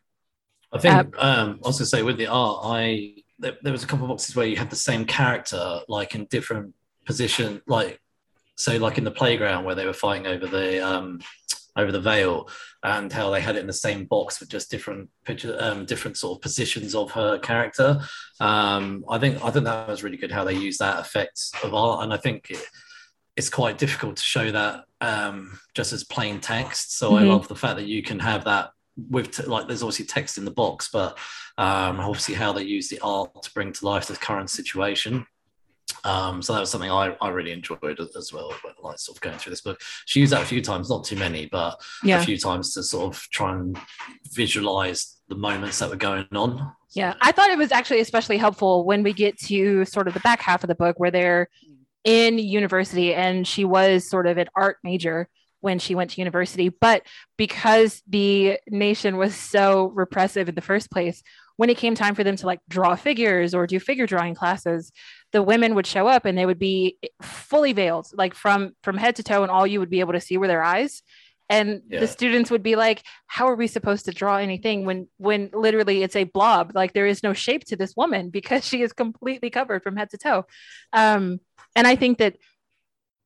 I 0.73 0.79
think 0.79 1.17
uh, 1.19 1.20
um, 1.20 1.61
I 1.64 1.67
was 1.67 1.79
going 1.79 1.87
to 1.87 1.87
say 1.87 2.03
with 2.05 2.17
the 2.17 2.29
art, 2.29 2.61
I 2.62 3.17
there, 3.41 3.56
there 3.62 3.73
was 3.73 3.82
a 3.82 3.87
couple 3.88 4.05
of 4.05 4.11
boxes 4.11 4.37
where 4.37 4.47
you 4.47 4.56
had 4.56 4.70
the 4.70 4.76
same 4.76 5.06
character 5.06 5.81
like 5.88 6.14
in 6.14 6.26
different 6.26 6.75
position, 7.05 7.61
like 7.67 8.00
so 8.55 8.76
like 8.76 8.97
in 8.97 9.03
the 9.03 9.11
playground 9.11 9.64
where 9.64 9.75
they 9.75 9.87
were 9.87 9.93
fighting 9.93 10.29
over 10.29 10.47
the 10.47 10.87
um, 10.87 11.19
over 11.76 11.91
the 11.91 12.00
veil 12.00 12.49
and 12.85 13.12
how 13.12 13.31
they 13.31 13.41
had 13.41 13.56
it 13.56 13.61
in 13.61 13.67
the 13.67 13.73
same 13.73 14.05
box 14.05 14.38
with 14.38 14.49
just 14.49 14.70
different 14.70 15.11
picture 15.25 15.56
um, 15.61 15.85
different 15.85 16.17
sort 16.17 16.38
of 16.38 16.43
positions 16.43 16.94
of 16.94 17.11
her 17.11 17.38
character 17.38 18.00
um, 18.41 19.05
i 19.11 19.19
think 19.19 19.43
i 19.44 19.50
think 19.50 19.67
that 19.67 19.88
was 19.88 20.03
really 20.03 20.17
good 20.17 20.32
how 20.32 20.44
they 20.44 20.55
used 20.55 20.81
that 20.81 21.00
effect 21.00 21.38
of 21.62 21.75
art 21.75 22.03
and 22.03 22.14
i 22.14 22.17
think 22.17 22.50
it, 22.50 22.67
it's 23.37 23.50
quite 23.50 23.79
difficult 23.79 24.17
to 24.17 24.23
show 24.23 24.50
that 24.50 24.85
um, 25.00 25.59
just 25.75 25.93
as 25.93 26.05
plain 26.05 26.41
text. 26.41 26.97
So 26.99 27.11
mm-hmm. 27.11 27.19
I 27.19 27.23
love 27.23 27.49
the 27.49 27.55
fact 27.55 27.77
that 27.77 27.87
you 27.87 28.03
can 28.03 28.19
have 28.19 28.44
that 28.44 28.71
with 29.11 29.31
t- 29.31 29.43
like 29.43 29.67
there's 29.67 29.83
obviously 29.83 30.06
text 30.06 30.38
in 30.38 30.44
the 30.44 30.50
box, 30.50 30.88
but 30.93 31.19
um, 31.59 32.00
obviously 32.00 32.35
how 32.35 32.53
they 32.53 32.62
use 32.62 32.88
the 32.88 32.99
art 33.00 33.43
to 33.43 33.53
bring 33.53 33.73
to 33.73 33.85
life 33.85 34.06
the 34.06 34.17
current 34.17 34.50
situation. 34.50 35.27
Um, 36.05 36.41
so 36.41 36.53
that 36.53 36.61
was 36.61 36.71
something 36.71 36.91
I, 36.91 37.17
I 37.21 37.29
really 37.29 37.53
enjoyed 37.53 38.00
as 38.17 38.33
well, 38.33 38.53
like 38.83 38.99
sort 38.99 39.17
of 39.17 39.21
going 39.21 39.39
through 39.39 39.50
this 39.50 39.61
book. 39.61 39.81
She 40.05 40.21
used 40.21 40.32
that 40.32 40.43
a 40.43 40.47
few 40.47 40.62
times, 40.62 40.89
not 40.89 41.05
too 41.05 41.17
many, 41.17 41.47
but 41.47 41.81
yeah. 42.03 42.21
a 42.21 42.25
few 42.25 42.39
times 42.39 42.75
to 42.75 42.82
sort 42.82 43.15
of 43.15 43.21
try 43.31 43.53
and 43.53 43.77
visualize 44.32 45.17
the 45.29 45.37
moments 45.37 45.79
that 45.81 45.91
were 45.91 45.97
going 45.97 46.27
on. 46.32 46.73
Yeah, 46.93 47.15
I 47.21 47.32
thought 47.32 47.50
it 47.50 47.59
was 47.59 47.73
actually 47.73 48.00
especially 48.00 48.39
helpful 48.39 48.85
when 48.85 49.03
we 49.03 49.12
get 49.12 49.39
to 49.41 49.85
sort 49.85 50.09
of 50.09 50.15
the 50.15 50.21
back 50.21 50.41
half 50.41 50.65
of 50.65 50.69
the 50.69 50.75
book 50.75 50.99
where 50.99 51.11
they're 51.11 51.49
in 52.06 52.38
university 52.38 53.13
and 53.13 53.46
she 53.46 53.67
was 53.67 54.08
sort 54.08 54.27
of 54.27 54.39
an 54.39 54.48
art 54.56 54.79
major 54.82 55.29
when 55.60 55.79
she 55.79 55.94
went 55.94 56.13
to 56.13 56.20
university. 56.20 56.70
But 56.70 57.03
because 57.36 58.03
the 58.06 58.58
nation 58.69 59.19
was 59.19 59.34
so 59.34 59.89
repressive 59.89 60.48
in 60.48 60.55
the 60.55 60.60
first 60.63 60.91
place 60.91 61.22
when 61.56 61.69
it 61.69 61.77
came 61.77 61.94
time 61.94 62.15
for 62.15 62.25
them 62.25 62.36
to 62.36 62.46
like 62.46 62.60
draw 62.69 62.94
figures 62.94 63.55
or 63.55 63.67
do 63.67 63.81
figure 63.81 64.06
drawing 64.06 64.34
classes 64.34 64.93
the 65.32 65.43
women 65.43 65.75
would 65.75 65.86
show 65.86 66.06
up 66.06 66.25
and 66.25 66.39
they 66.39 66.46
would 66.46 66.58
be 66.58 66.98
fully 67.20 67.75
veiled 67.75 68.06
like 68.15 68.34
from 68.34 68.72
from 68.82 68.96
head 68.96 69.17
to 69.17 69.22
toe 69.22 69.43
and 69.43 69.51
all 69.51 69.67
you 69.67 69.81
would 69.81 69.91
be 69.91 70.01
able 70.01 70.15
to 70.15 70.20
see 70.20 70.39
were 70.39 70.48
their 70.48 70.63
eyes. 70.63 71.03
And 71.48 71.82
yeah. 71.89 72.01
the 72.01 72.08
students 72.08 72.51
would 72.51 72.63
be 72.63 72.75
like 72.75 73.03
how 73.27 73.46
are 73.46 73.55
we 73.55 73.67
supposed 73.67 74.06
to 74.06 74.13
draw 74.13 74.36
anything 74.39 74.86
when 74.86 75.08
when 75.19 75.51
literally 75.53 76.03
it's 76.03 76.17
a 76.17 76.25
blob? 76.25 76.72
Like 76.75 76.93
there 76.93 77.06
is 77.06 77.22
no 77.22 77.34
shape 77.34 77.65
to 77.67 77.77
this 77.77 77.94
woman 77.94 78.31
because 78.31 78.65
she 78.65 78.81
is 78.81 78.94
completely 78.94 79.51
covered 79.51 79.82
from 79.82 79.96
head 79.96 80.10
to 80.10 80.19
toe. 80.19 80.46
Um, 80.93 81.41
and 81.77 81.87
I 81.87 81.95
think 81.95 82.19
that 82.19 82.37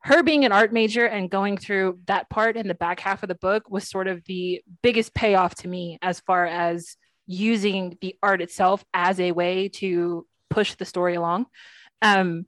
her 0.01 0.23
being 0.23 0.45
an 0.45 0.53
art 0.53 0.73
major 0.73 1.07
and 1.07 1.31
going 1.31 1.57
through 1.57 2.01
that 2.07 2.29
part 2.29 2.57
in 2.57 2.69
the 2.69 2.75
back 2.75 3.01
half 3.01 3.23
of 3.23 3.29
the 3.29 3.35
book 3.35 3.71
was 3.71 3.89
sort 3.89 4.09
of 4.09 4.25
the 4.25 4.63
biggest 4.83 5.15
payoff 5.15 5.55
to 5.57 5.69
me 5.69 5.99
as 6.03 6.21
far 6.21 6.47
as 6.47 6.97
using 7.27 7.97
the 8.01 8.17
art 8.23 8.43
itself 8.43 8.85
as 8.93 9.21
a 9.21 9.33
way 9.33 9.69
to 9.69 10.27
push 10.49 10.75
the 10.75 10.85
story 10.85 11.15
along. 11.15 11.47
Um, 12.03 12.47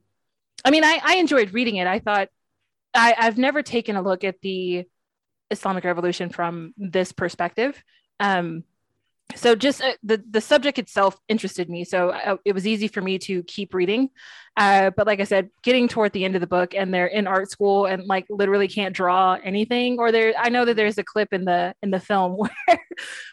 I 0.65 0.71
mean, 0.71 0.83
I, 0.83 0.99
I 1.03 1.15
enjoyed 1.17 1.53
reading 1.53 1.77
it. 1.77 1.87
I 1.87 1.99
thought 1.99 2.29
I, 2.93 3.15
I've 3.17 3.37
never 3.37 3.61
taken 3.61 3.95
a 3.95 4.01
look 4.01 4.23
at 4.23 4.41
the 4.41 4.85
Islamic 5.51 5.83
Revolution 5.83 6.29
from 6.29 6.73
this 6.75 7.11
perspective. 7.11 7.81
Um, 8.19 8.63
so 9.35 9.55
just 9.55 9.81
uh, 9.81 9.93
the 10.03 10.23
the 10.29 10.41
subject 10.41 10.77
itself 10.79 11.17
interested 11.27 11.69
me. 11.69 11.83
So 11.83 12.09
uh, 12.09 12.37
it 12.45 12.53
was 12.53 12.67
easy 12.67 12.87
for 12.87 13.01
me 13.01 13.17
to 13.19 13.43
keep 13.43 13.73
reading. 13.73 14.09
Uh, 14.55 14.91
but 14.95 15.07
like 15.07 15.19
i 15.19 15.23
said 15.23 15.49
getting 15.63 15.87
toward 15.87 16.13
the 16.13 16.23
end 16.23 16.35
of 16.35 16.41
the 16.41 16.45
book 16.45 16.75
and 16.75 16.93
they're 16.93 17.07
in 17.07 17.25
art 17.25 17.49
school 17.49 17.87
and 17.87 18.05
like 18.05 18.23
literally 18.29 18.67
can't 18.67 18.95
draw 18.95 19.35
anything 19.43 19.97
or 19.97 20.11
there 20.11 20.31
i 20.37 20.47
know 20.47 20.63
that 20.63 20.75
there's 20.75 20.99
a 20.99 21.03
clip 21.03 21.33
in 21.33 21.43
the 21.43 21.73
in 21.81 21.89
the 21.89 21.99
film 21.99 22.33
where 22.37 22.79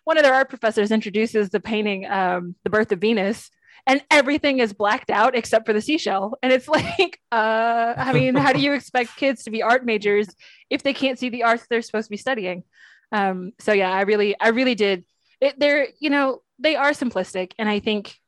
one 0.05 0.17
of 0.17 0.23
their 0.23 0.33
art 0.33 0.49
professors 0.49 0.91
introduces 0.91 1.51
the 1.51 1.61
painting 1.61 2.11
um, 2.11 2.55
the 2.65 2.71
birth 2.71 2.91
of 2.91 3.01
venus 3.01 3.51
and 3.87 4.03
everything 4.11 4.61
is 4.61 4.73
blacked 4.73 5.11
out 5.11 5.35
except 5.35 5.67
for 5.67 5.73
the 5.73 5.81
seashell. 5.81 6.39
And 6.43 6.53
it's 6.53 6.69
like 6.79 7.21
uh, 7.31 7.95
i 7.97 8.13
mean 8.13 8.35
how 8.35 8.53
do 8.53 8.61
you 8.61 8.73
expect 8.73 9.17
kids 9.17 9.45
to 9.45 9.51
be 9.51 9.63
art 9.63 9.85
majors 9.85 10.29
if 10.71 10.83
they 10.83 10.95
can't 10.95 11.19
see 11.19 11.29
the 11.29 11.43
art 11.43 11.61
they're 11.69 11.83
supposed 11.83 12.07
to 12.07 12.11
be 12.11 12.17
studying? 12.17 12.65
Um, 13.13 13.53
so 13.59 13.73
yeah 13.73 13.91
i 13.91 14.03
really 14.03 14.39
i 14.41 14.49
really 14.49 14.77
did 14.77 15.05
it, 15.41 15.59
they're 15.59 15.89
you 15.99 16.11
know 16.11 16.43
they 16.59 16.77
are 16.77 16.91
simplistic 16.91 17.53
and 17.59 17.69
i 17.69 17.81
think 17.81 18.21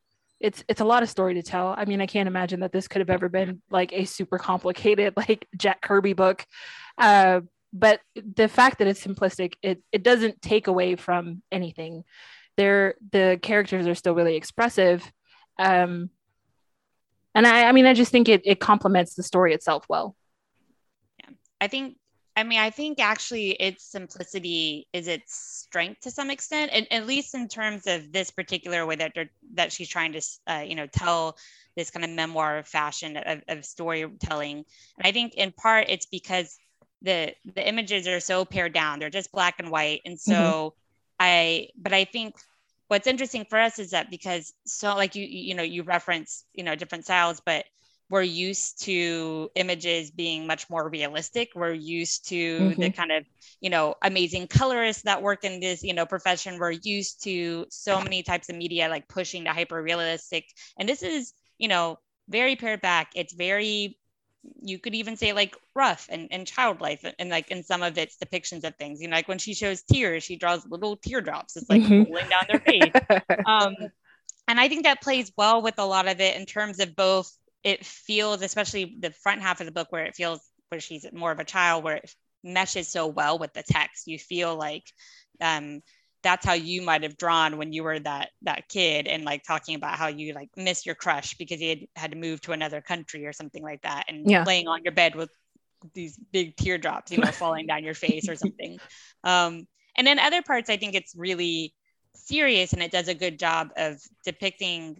it's 0.42 0.64
it's 0.68 0.80
a 0.80 0.84
lot 0.84 1.02
of 1.04 1.08
story 1.08 1.34
to 1.34 1.42
tell. 1.42 1.74
I 1.78 1.84
mean 1.84 2.00
i 2.00 2.06
can't 2.06 2.26
imagine 2.26 2.60
that 2.60 2.72
this 2.72 2.88
could 2.88 3.00
have 3.00 3.10
ever 3.10 3.28
been 3.28 3.62
like 3.70 3.92
a 3.92 4.04
super 4.04 4.38
complicated 4.38 5.14
like 5.16 5.46
jack 5.56 5.80
kirby 5.80 6.12
book. 6.12 6.44
Uh, 6.98 7.40
but 7.72 8.00
the 8.14 8.48
fact 8.48 8.78
that 8.78 8.88
it's 8.88 9.02
simplistic 9.02 9.54
it 9.62 9.82
it 9.92 10.02
doesn't 10.02 10.42
take 10.42 10.66
away 10.66 10.96
from 10.96 11.42
anything. 11.50 12.04
They're 12.56 12.96
the 13.12 13.38
characters 13.40 13.86
are 13.86 13.94
still 13.94 14.14
really 14.14 14.36
expressive 14.36 15.10
um 15.58 16.08
and 17.34 17.46
i 17.46 17.64
i 17.64 17.72
mean 17.72 17.84
i 17.84 17.92
just 17.92 18.10
think 18.10 18.26
it 18.26 18.40
it 18.44 18.58
complements 18.58 19.14
the 19.14 19.22
story 19.22 19.54
itself 19.54 19.86
well. 19.88 20.16
Yeah. 21.20 21.30
I 21.60 21.68
think 21.68 21.96
I 22.34 22.44
mean, 22.44 22.58
I 22.58 22.70
think 22.70 22.98
actually 22.98 23.50
its 23.50 23.84
simplicity 23.84 24.86
is 24.92 25.06
its 25.06 25.34
strength 25.34 26.02
to 26.02 26.10
some 26.10 26.30
extent, 26.30 26.70
and 26.72 26.86
at 26.90 27.06
least 27.06 27.34
in 27.34 27.46
terms 27.46 27.86
of 27.86 28.10
this 28.10 28.30
particular 28.30 28.86
way 28.86 28.96
that 28.96 29.12
that 29.54 29.72
she's 29.72 29.88
trying 29.88 30.12
to, 30.12 30.22
uh, 30.46 30.64
you 30.66 30.74
know, 30.74 30.86
tell 30.86 31.36
this 31.76 31.90
kind 31.90 32.04
of 32.04 32.10
memoir 32.10 32.62
fashion 32.64 33.16
of, 33.18 33.42
of 33.48 33.64
storytelling. 33.64 34.64
And 34.98 35.06
I 35.06 35.12
think 35.12 35.34
in 35.34 35.52
part 35.52 35.86
it's 35.88 36.06
because 36.06 36.58
the 37.02 37.34
the 37.54 37.66
images 37.66 38.08
are 38.08 38.20
so 38.20 38.44
pared 38.46 38.72
down; 38.72 38.98
they're 38.98 39.10
just 39.10 39.32
black 39.32 39.56
and 39.58 39.70
white, 39.70 40.00
and 40.06 40.18
so 40.18 40.32
mm-hmm. 40.32 40.76
I. 41.20 41.68
But 41.76 41.92
I 41.92 42.04
think 42.04 42.36
what's 42.88 43.06
interesting 43.06 43.44
for 43.48 43.58
us 43.58 43.78
is 43.78 43.90
that 43.90 44.10
because 44.10 44.54
so 44.64 44.94
like 44.94 45.14
you 45.16 45.26
you 45.26 45.54
know 45.54 45.62
you 45.62 45.82
reference 45.82 46.44
you 46.54 46.64
know 46.64 46.76
different 46.76 47.04
styles, 47.04 47.42
but 47.44 47.66
we're 48.12 48.20
used 48.20 48.82
to 48.82 49.50
images 49.54 50.10
being 50.10 50.46
much 50.46 50.68
more 50.68 50.86
realistic. 50.86 51.48
We're 51.54 51.72
used 51.72 52.28
to 52.28 52.58
mm-hmm. 52.58 52.80
the 52.82 52.90
kind 52.90 53.10
of, 53.10 53.24
you 53.62 53.70
know, 53.70 53.94
amazing 54.02 54.48
colorists 54.48 55.04
that 55.04 55.22
work 55.22 55.44
in 55.44 55.60
this, 55.60 55.82
you 55.82 55.94
know, 55.94 56.04
profession. 56.04 56.58
We're 56.58 56.72
used 56.72 57.24
to 57.24 57.64
so 57.70 58.02
many 58.02 58.22
types 58.22 58.50
of 58.50 58.56
media 58.56 58.90
like 58.90 59.08
pushing 59.08 59.44
the 59.44 59.54
hyper 59.54 59.82
realistic. 59.82 60.44
And 60.78 60.86
this 60.86 61.02
is, 61.02 61.32
you 61.56 61.68
know, 61.68 62.00
very 62.28 62.54
pared 62.54 62.82
back. 62.82 63.12
It's 63.14 63.32
very 63.32 63.98
you 64.60 64.78
could 64.78 64.94
even 64.94 65.16
say 65.16 65.32
like 65.32 65.56
rough 65.74 66.06
and, 66.10 66.28
and 66.32 66.46
childlike 66.46 67.00
and, 67.18 67.30
like 67.30 67.50
in 67.50 67.62
some 67.62 67.82
of 67.82 67.96
its 67.96 68.18
depictions 68.22 68.64
of 68.64 68.74
things 68.74 69.00
you 69.00 69.06
know 69.06 69.14
like 69.14 69.28
when 69.28 69.38
she 69.38 69.54
shows 69.54 69.82
tears 69.82 70.24
she 70.24 70.34
draws 70.34 70.66
little 70.66 70.96
teardrops 70.96 71.56
it's 71.56 71.70
like 71.70 71.80
mm-hmm. 71.80 72.12
rolling 72.12 72.28
down 72.28 72.42
their 72.48 72.58
face 72.58 72.92
um, 73.46 73.72
and 74.48 74.58
i 74.58 74.68
think 74.68 74.82
that 74.82 75.00
plays 75.00 75.30
well 75.36 75.62
with 75.62 75.78
a 75.78 75.86
lot 75.86 76.08
of 76.08 76.20
it 76.20 76.34
in 76.34 76.44
terms 76.44 76.80
of 76.80 76.96
both 76.96 77.32
it 77.64 77.84
feels, 77.84 78.42
especially 78.42 78.96
the 79.00 79.10
front 79.10 79.42
half 79.42 79.60
of 79.60 79.66
the 79.66 79.72
book 79.72 79.90
where 79.90 80.04
it 80.04 80.14
feels 80.14 80.40
where 80.68 80.80
she's 80.80 81.06
more 81.12 81.30
of 81.30 81.38
a 81.38 81.44
child, 81.44 81.84
where 81.84 81.96
it 81.96 82.14
meshes 82.42 82.88
so 82.88 83.06
well 83.06 83.38
with 83.38 83.52
the 83.52 83.62
text. 83.62 84.06
You 84.06 84.18
feel 84.18 84.56
like 84.56 84.84
um, 85.40 85.82
that's 86.22 86.46
how 86.46 86.54
you 86.54 86.82
might 86.82 87.02
have 87.02 87.16
drawn 87.16 87.58
when 87.58 87.72
you 87.72 87.82
were 87.82 87.98
that 87.98 88.30
that 88.42 88.68
kid 88.68 89.06
and 89.06 89.24
like 89.24 89.42
talking 89.42 89.74
about 89.74 89.96
how 89.96 90.06
you 90.06 90.32
like 90.34 90.50
miss 90.56 90.86
your 90.86 90.94
crush 90.94 91.34
because 91.34 91.60
he 91.60 91.68
had, 91.68 91.80
had 91.96 92.10
to 92.12 92.16
move 92.16 92.40
to 92.42 92.52
another 92.52 92.80
country 92.80 93.26
or 93.26 93.32
something 93.32 93.62
like 93.62 93.82
that 93.82 94.04
and 94.08 94.30
yeah. 94.30 94.44
laying 94.44 94.68
on 94.68 94.82
your 94.84 94.92
bed 94.92 95.14
with 95.14 95.30
these 95.94 96.18
big 96.32 96.56
teardrops 96.56 97.10
you 97.10 97.18
know 97.18 97.32
falling 97.32 97.66
down 97.66 97.82
your 97.82 97.94
face 97.94 98.28
or 98.28 98.36
something 98.36 98.78
um, 99.24 99.66
and 99.96 100.06
then 100.06 100.18
other 100.18 100.42
parts 100.42 100.70
i 100.70 100.76
think 100.76 100.94
it's 100.94 101.14
really 101.16 101.74
serious 102.14 102.72
and 102.72 102.82
it 102.82 102.92
does 102.92 103.08
a 103.08 103.14
good 103.14 103.38
job 103.38 103.68
of 103.76 104.00
depicting 104.24 104.96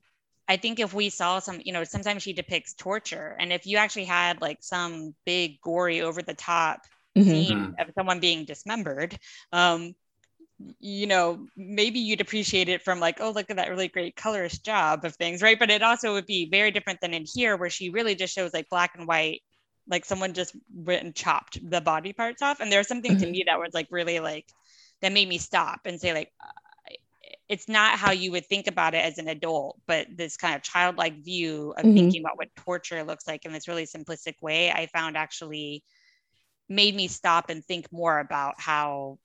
I 0.53 0.59
think 0.59 0.81
if 0.81 0.93
we 0.93 1.09
saw 1.09 1.39
some, 1.39 1.61
you 1.65 1.73
know, 1.73 1.83
sometimes 1.85 2.23
she 2.23 2.35
depicts 2.35 2.75
torture. 2.75 3.35
And 3.41 3.53
if 3.53 3.67
you 3.67 3.79
actually 3.79 4.05
had 4.05 4.43
like 4.43 4.59
some 4.61 5.15
big, 5.25 5.61
gory, 5.63 6.03
over 6.03 6.21
the 6.21 6.35
top 6.35 6.83
mm-hmm. 7.17 7.31
scene 7.31 7.59
mm-hmm. 7.59 7.81
of 7.81 7.95
someone 7.95 8.21
being 8.21 8.45
dismembered, 8.45 9.19
um, 9.53 9.95
you 10.79 11.07
know, 11.07 11.47
maybe 11.57 12.01
you'd 12.01 12.21
appreciate 12.21 12.69
it 12.69 12.83
from 12.83 13.01
like, 13.01 13.17
oh, 13.21 13.31
look 13.31 13.49
at 13.49 13.57
that 13.57 13.71
really 13.71 13.89
great 13.89 14.15
colorist 14.15 14.63
job 14.63 15.07
of 15.07 15.17
things, 15.17 15.41
right? 15.41 15.59
But 15.59 15.71
it 15.71 15.83
also 15.83 16.13
would 16.13 16.27
be 16.27 16.51
very 16.51 16.71
different 16.71 17.01
than 17.01 17.15
in 17.15 17.25
here, 17.25 17.57
where 17.57 17.71
she 17.71 17.89
really 17.89 18.15
just 18.15 18.35
shows 18.35 18.53
like 18.53 18.69
black 18.69 18.93
and 18.99 19.09
white, 19.09 19.41
like 19.89 20.05
someone 20.05 20.35
just 20.35 20.55
went 20.73 21.03
and 21.03 21.15
chopped 21.15 21.59
the 21.71 21.81
body 21.81 22.13
parts 22.13 22.43
off. 22.43 22.61
And 22.61 22.71
there's 22.71 22.89
something 22.89 23.13
mm-hmm. 23.13 23.25
to 23.25 23.31
me 23.31 23.45
that 23.47 23.59
was 23.59 23.73
like 23.73 23.89
really 23.91 24.21
like, 24.21 24.47
that 25.01 25.13
made 25.13 25.29
me 25.29 25.39
stop 25.39 25.81
and 25.87 25.99
say, 25.99 26.13
like, 26.13 26.31
it's 27.53 27.69
not 27.69 27.99
how 27.99 28.13
you 28.13 28.33
would 28.33 28.47
think 28.47 28.67
about 28.67 28.95
it 28.95 29.05
as 29.05 29.19
an 29.19 29.29
adult, 29.29 29.79
but 29.87 30.07
this 30.17 30.39
kind 30.39 30.57
of 30.57 30.63
childlike 30.63 31.23
view 31.23 31.75
of 31.77 31.85
mm-hmm. 31.85 31.95
thinking 31.95 32.23
about 32.23 32.39
what 32.39 32.49
torture 32.57 33.05
looks 33.05 33.27
like 33.27 33.45
in 33.45 33.53
this 33.53 33.69
really 33.69 33.85
simplistic 33.85 34.37
way, 34.41 34.71
I 34.71 34.87
found 34.87 35.19
actually 35.19 35.85
made 36.67 36.97
me 36.97 37.09
stop 37.09 37.51
and 37.51 37.63
think 37.63 37.93
more 37.93 38.19
about 38.21 38.55
how 38.57 39.19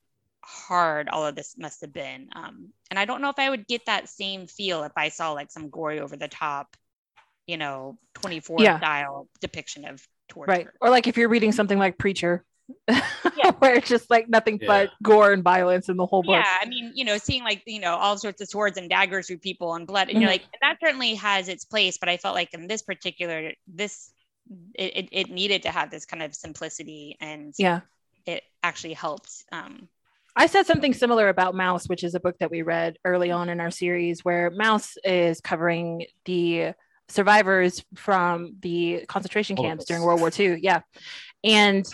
hard 0.43 1.07
all 1.07 1.25
of 1.25 1.35
this 1.35 1.55
must 1.57 1.79
have 1.79 1.93
been. 1.93 2.27
Um, 2.35 2.73
and 2.91 2.99
I 2.99 3.05
don't 3.05 3.21
know 3.21 3.29
if 3.29 3.39
I 3.39 3.49
would 3.49 3.65
get 3.65 3.85
that 3.85 4.09
same 4.09 4.45
feel 4.45 4.83
if 4.83 4.91
I 4.97 5.07
saw 5.07 5.31
like 5.31 5.49
some 5.49 5.69
gory 5.69 6.01
over 6.01 6.17
the 6.17 6.27
top, 6.27 6.75
you 7.45 7.55
know, 7.55 7.97
24 8.15 8.57
yeah. 8.59 8.77
style 8.77 9.29
depiction 9.39 9.85
of 9.85 10.05
torture. 10.27 10.51
Right. 10.51 10.67
Or 10.81 10.89
like 10.89 11.07
if 11.07 11.15
you're 11.15 11.29
reading 11.29 11.53
something 11.53 11.79
like 11.79 11.97
Preacher, 11.97 12.43
yeah. 12.87 13.51
where 13.59 13.75
it's 13.75 13.87
just 13.87 14.09
like 14.09 14.29
nothing 14.29 14.59
yeah. 14.61 14.67
but 14.67 14.89
gore 15.01 15.31
and 15.31 15.43
violence 15.43 15.89
in 15.89 15.97
the 15.97 16.05
whole 16.05 16.23
book. 16.23 16.33
Yeah, 16.33 16.57
I 16.61 16.65
mean, 16.67 16.91
you 16.95 17.05
know, 17.05 17.17
seeing 17.17 17.43
like 17.43 17.63
you 17.65 17.79
know 17.79 17.95
all 17.95 18.17
sorts 18.17 18.41
of 18.41 18.47
swords 18.47 18.77
and 18.77 18.89
daggers 18.89 19.27
through 19.27 19.39
people 19.39 19.75
and 19.75 19.87
blood, 19.87 20.07
and 20.07 20.11
mm-hmm. 20.11 20.21
you're 20.21 20.31
like, 20.31 20.45
that 20.61 20.77
certainly 20.83 21.15
has 21.15 21.47
its 21.47 21.65
place. 21.65 21.97
But 21.97 22.09
I 22.09 22.17
felt 22.17 22.35
like 22.35 22.53
in 22.53 22.67
this 22.67 22.81
particular, 22.81 23.51
this 23.67 24.11
it, 24.75 25.09
it 25.11 25.29
needed 25.29 25.63
to 25.63 25.69
have 25.69 25.91
this 25.91 26.05
kind 26.05 26.23
of 26.23 26.33
simplicity, 26.35 27.17
and 27.19 27.53
yeah, 27.57 27.81
it 28.25 28.43
actually 28.63 28.93
helped. 28.93 29.45
Um, 29.51 29.87
I 30.35 30.45
said 30.45 30.67
something 30.67 30.93
similar 30.93 31.29
about 31.29 31.55
Maus, 31.55 31.89
which 31.89 32.03
is 32.03 32.13
a 32.13 32.19
book 32.19 32.37
that 32.39 32.51
we 32.51 32.61
read 32.61 32.97
early 33.03 33.31
on 33.31 33.49
in 33.49 33.59
our 33.59 33.71
series, 33.71 34.23
where 34.23 34.51
Maus 34.51 34.95
is 35.03 35.41
covering 35.41 36.05
the 36.25 36.73
survivors 37.09 37.83
from 37.95 38.55
the 38.59 39.05
concentration 39.07 39.55
camps 39.55 39.85
during 39.85 40.03
World 40.03 40.19
War 40.19 40.31
II. 40.37 40.59
Yeah. 40.61 40.81
And 41.43 41.85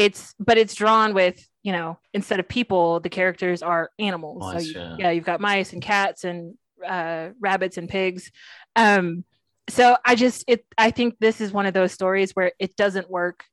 it's 0.00 0.34
but 0.38 0.56
it's 0.56 0.74
drawn 0.74 1.14
with 1.14 1.46
you 1.62 1.72
know 1.72 1.98
instead 2.14 2.40
of 2.40 2.48
people 2.48 3.00
the 3.00 3.08
characters 3.08 3.62
are 3.62 3.90
animals 3.98 4.40
mice, 4.40 4.62
so 4.62 4.68
you, 4.68 4.74
yeah. 4.74 4.96
yeah. 4.98 5.10
you've 5.10 5.24
got 5.24 5.40
mice 5.40 5.72
and 5.72 5.82
cats 5.82 6.24
and 6.24 6.54
uh, 6.86 7.28
rabbits 7.38 7.76
and 7.76 7.88
pigs 7.88 8.30
um 8.76 9.22
so 9.68 9.96
i 10.04 10.14
just 10.14 10.44
it 10.48 10.64
i 10.78 10.90
think 10.90 11.16
this 11.20 11.40
is 11.40 11.52
one 11.52 11.66
of 11.66 11.74
those 11.74 11.92
stories 11.92 12.32
where 12.32 12.52
it 12.58 12.74
doesn't 12.76 13.10
work 13.10 13.44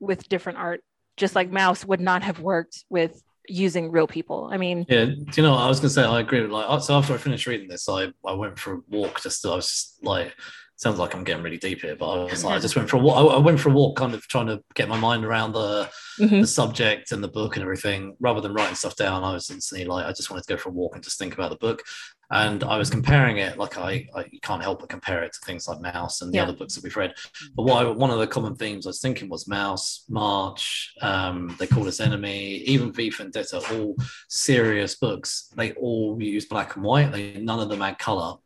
with 0.00 0.28
different 0.28 0.58
art 0.58 0.82
just 1.16 1.34
like 1.34 1.50
Maus 1.50 1.84
would 1.84 2.00
not 2.00 2.22
have 2.22 2.40
worked 2.40 2.84
with 2.88 3.20
using 3.48 3.90
real 3.90 4.06
people. 4.06 4.48
I 4.52 4.56
mean, 4.56 4.86
yeah. 4.88 5.06
Do 5.06 5.26
you 5.36 5.42
know? 5.42 5.54
I 5.54 5.68
was 5.68 5.80
gonna 5.80 5.90
say 5.90 6.04
I 6.04 6.20
agree 6.20 6.40
with 6.40 6.50
like. 6.50 6.82
So 6.82 6.96
after 6.96 7.14
I 7.14 7.18
finished 7.18 7.46
reading 7.46 7.68
this, 7.68 7.88
I 7.88 8.12
I 8.24 8.32
went 8.34 8.58
for 8.58 8.74
a 8.74 8.80
walk. 8.88 9.20
Just 9.20 9.42
to 9.42 9.50
I 9.50 9.56
was 9.56 9.66
just 9.66 10.04
like 10.04 10.34
sounds 10.78 11.00
like 11.00 11.12
I'm 11.12 11.24
getting 11.24 11.42
really 11.42 11.58
deep 11.58 11.80
here, 11.80 11.96
but 11.96 12.08
I 12.08 12.30
was 12.30 12.44
like, 12.44 12.56
I 12.56 12.58
just 12.60 12.76
went 12.76 12.88
for 12.88 12.96
a 12.96 13.00
walk. 13.00 13.34
I 13.34 13.38
went 13.38 13.58
for 13.58 13.68
a 13.68 13.72
walk, 13.72 13.96
kind 13.96 14.14
of 14.14 14.26
trying 14.28 14.46
to 14.46 14.62
get 14.74 14.88
my 14.88 14.98
mind 14.98 15.24
around 15.24 15.52
the 15.52 15.90
mm-hmm. 16.18 16.40
the 16.40 16.46
subject 16.46 17.10
and 17.10 17.22
the 17.22 17.28
book 17.28 17.56
and 17.56 17.62
everything, 17.62 18.16
rather 18.20 18.40
than 18.40 18.54
writing 18.54 18.76
stuff 18.76 18.96
down. 18.96 19.24
I 19.24 19.32
was 19.32 19.50
instantly 19.50 19.86
like, 19.86 20.06
I 20.06 20.12
just 20.12 20.30
wanted 20.30 20.46
to 20.46 20.54
go 20.54 20.56
for 20.56 20.68
a 20.68 20.72
walk 20.72 20.94
and 20.94 21.04
just 21.04 21.18
think 21.18 21.34
about 21.34 21.50
the 21.50 21.56
book. 21.56 21.82
And 22.30 22.62
I 22.62 22.76
was 22.76 22.90
comparing 22.90 23.38
it, 23.38 23.56
like 23.56 23.78
I, 23.78 24.06
I 24.14 24.24
can't 24.42 24.62
help 24.62 24.80
but 24.80 24.90
compare 24.90 25.22
it 25.22 25.32
to 25.32 25.38
things 25.46 25.66
like 25.66 25.78
Maus 25.78 26.20
and 26.20 26.30
the 26.30 26.36
yeah. 26.36 26.42
other 26.42 26.52
books 26.52 26.74
that 26.74 26.84
we've 26.84 26.96
read. 26.96 27.14
But 27.56 27.62
what 27.62 27.86
I, 27.86 27.90
one 27.90 28.10
of 28.10 28.18
the 28.18 28.26
common 28.26 28.54
themes 28.54 28.86
I 28.86 28.90
was 28.90 29.00
thinking 29.00 29.30
was 29.30 29.46
Maus, 29.46 30.02
March, 30.10 30.94
um, 31.00 31.56
They 31.58 31.66
Call 31.66 31.88
Us 31.88 32.00
Enemy, 32.00 32.56
even 32.66 32.92
V 32.92 33.08
Vendetta, 33.10 33.62
all 33.72 33.96
serious 34.28 34.94
books. 34.94 35.50
They 35.56 35.72
all 35.72 36.18
use 36.20 36.44
black 36.44 36.76
and 36.76 36.84
white. 36.84 37.12
They 37.12 37.38
none 37.38 37.60
of 37.60 37.70
them 37.70 37.80
add 37.80 37.98
color 37.98 38.36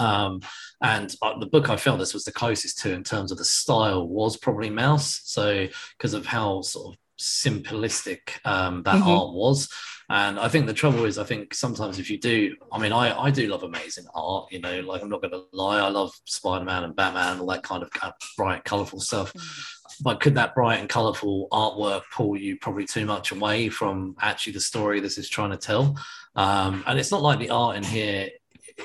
um, 0.00 0.40
and 0.82 1.14
uh, 1.22 1.38
the 1.38 1.46
book 1.46 1.68
I 1.68 1.76
felt 1.76 1.98
this 1.98 2.14
was 2.14 2.24
the 2.24 2.32
closest 2.32 2.78
to 2.80 2.92
in 2.92 3.04
terms 3.04 3.32
of 3.32 3.38
the 3.38 3.44
style 3.44 4.08
was 4.08 4.36
probably 4.36 4.70
Maus. 4.70 5.20
So 5.24 5.66
because 5.98 6.14
of 6.14 6.26
how 6.26 6.62
sort 6.62 6.94
of 6.94 6.98
simplistic 7.20 8.44
um, 8.44 8.82
that 8.84 8.96
mm-hmm. 8.96 9.08
art 9.08 9.34
was. 9.34 9.68
And 10.08 10.40
I 10.40 10.48
think 10.48 10.66
the 10.66 10.72
trouble 10.72 11.04
is, 11.04 11.18
I 11.18 11.24
think 11.24 11.54
sometimes 11.54 12.00
if 12.00 12.10
you 12.10 12.18
do, 12.18 12.56
I 12.72 12.78
mean, 12.80 12.92
I, 12.92 13.16
I 13.16 13.30
do 13.30 13.46
love 13.46 13.62
amazing 13.62 14.06
art, 14.12 14.50
you 14.50 14.58
know, 14.58 14.80
like 14.80 15.02
I'm 15.02 15.08
not 15.08 15.22
going 15.22 15.32
to 15.32 15.44
lie, 15.52 15.78
I 15.78 15.88
love 15.88 16.12
Spider 16.24 16.64
Man 16.64 16.82
and 16.82 16.96
Batman 16.96 17.32
and 17.32 17.40
all 17.40 17.46
that 17.48 17.62
kind 17.62 17.84
of, 17.84 17.90
kind 17.92 18.12
of 18.12 18.28
bright, 18.36 18.64
colorful 18.64 18.98
stuff. 18.98 19.32
Mm-hmm. 19.32 20.02
But 20.02 20.20
could 20.20 20.34
that 20.34 20.54
bright 20.54 20.80
and 20.80 20.88
colorful 20.88 21.46
artwork 21.52 22.02
pull 22.12 22.36
you 22.36 22.56
probably 22.56 22.86
too 22.86 23.04
much 23.04 23.30
away 23.30 23.68
from 23.68 24.16
actually 24.20 24.54
the 24.54 24.60
story 24.60 24.98
this 24.98 25.18
is 25.18 25.28
trying 25.28 25.50
to 25.50 25.56
tell? 25.56 25.96
Um, 26.34 26.82
and 26.86 26.98
it's 26.98 27.12
not 27.12 27.22
like 27.22 27.38
the 27.38 27.50
art 27.50 27.76
in 27.76 27.84
here 27.84 28.30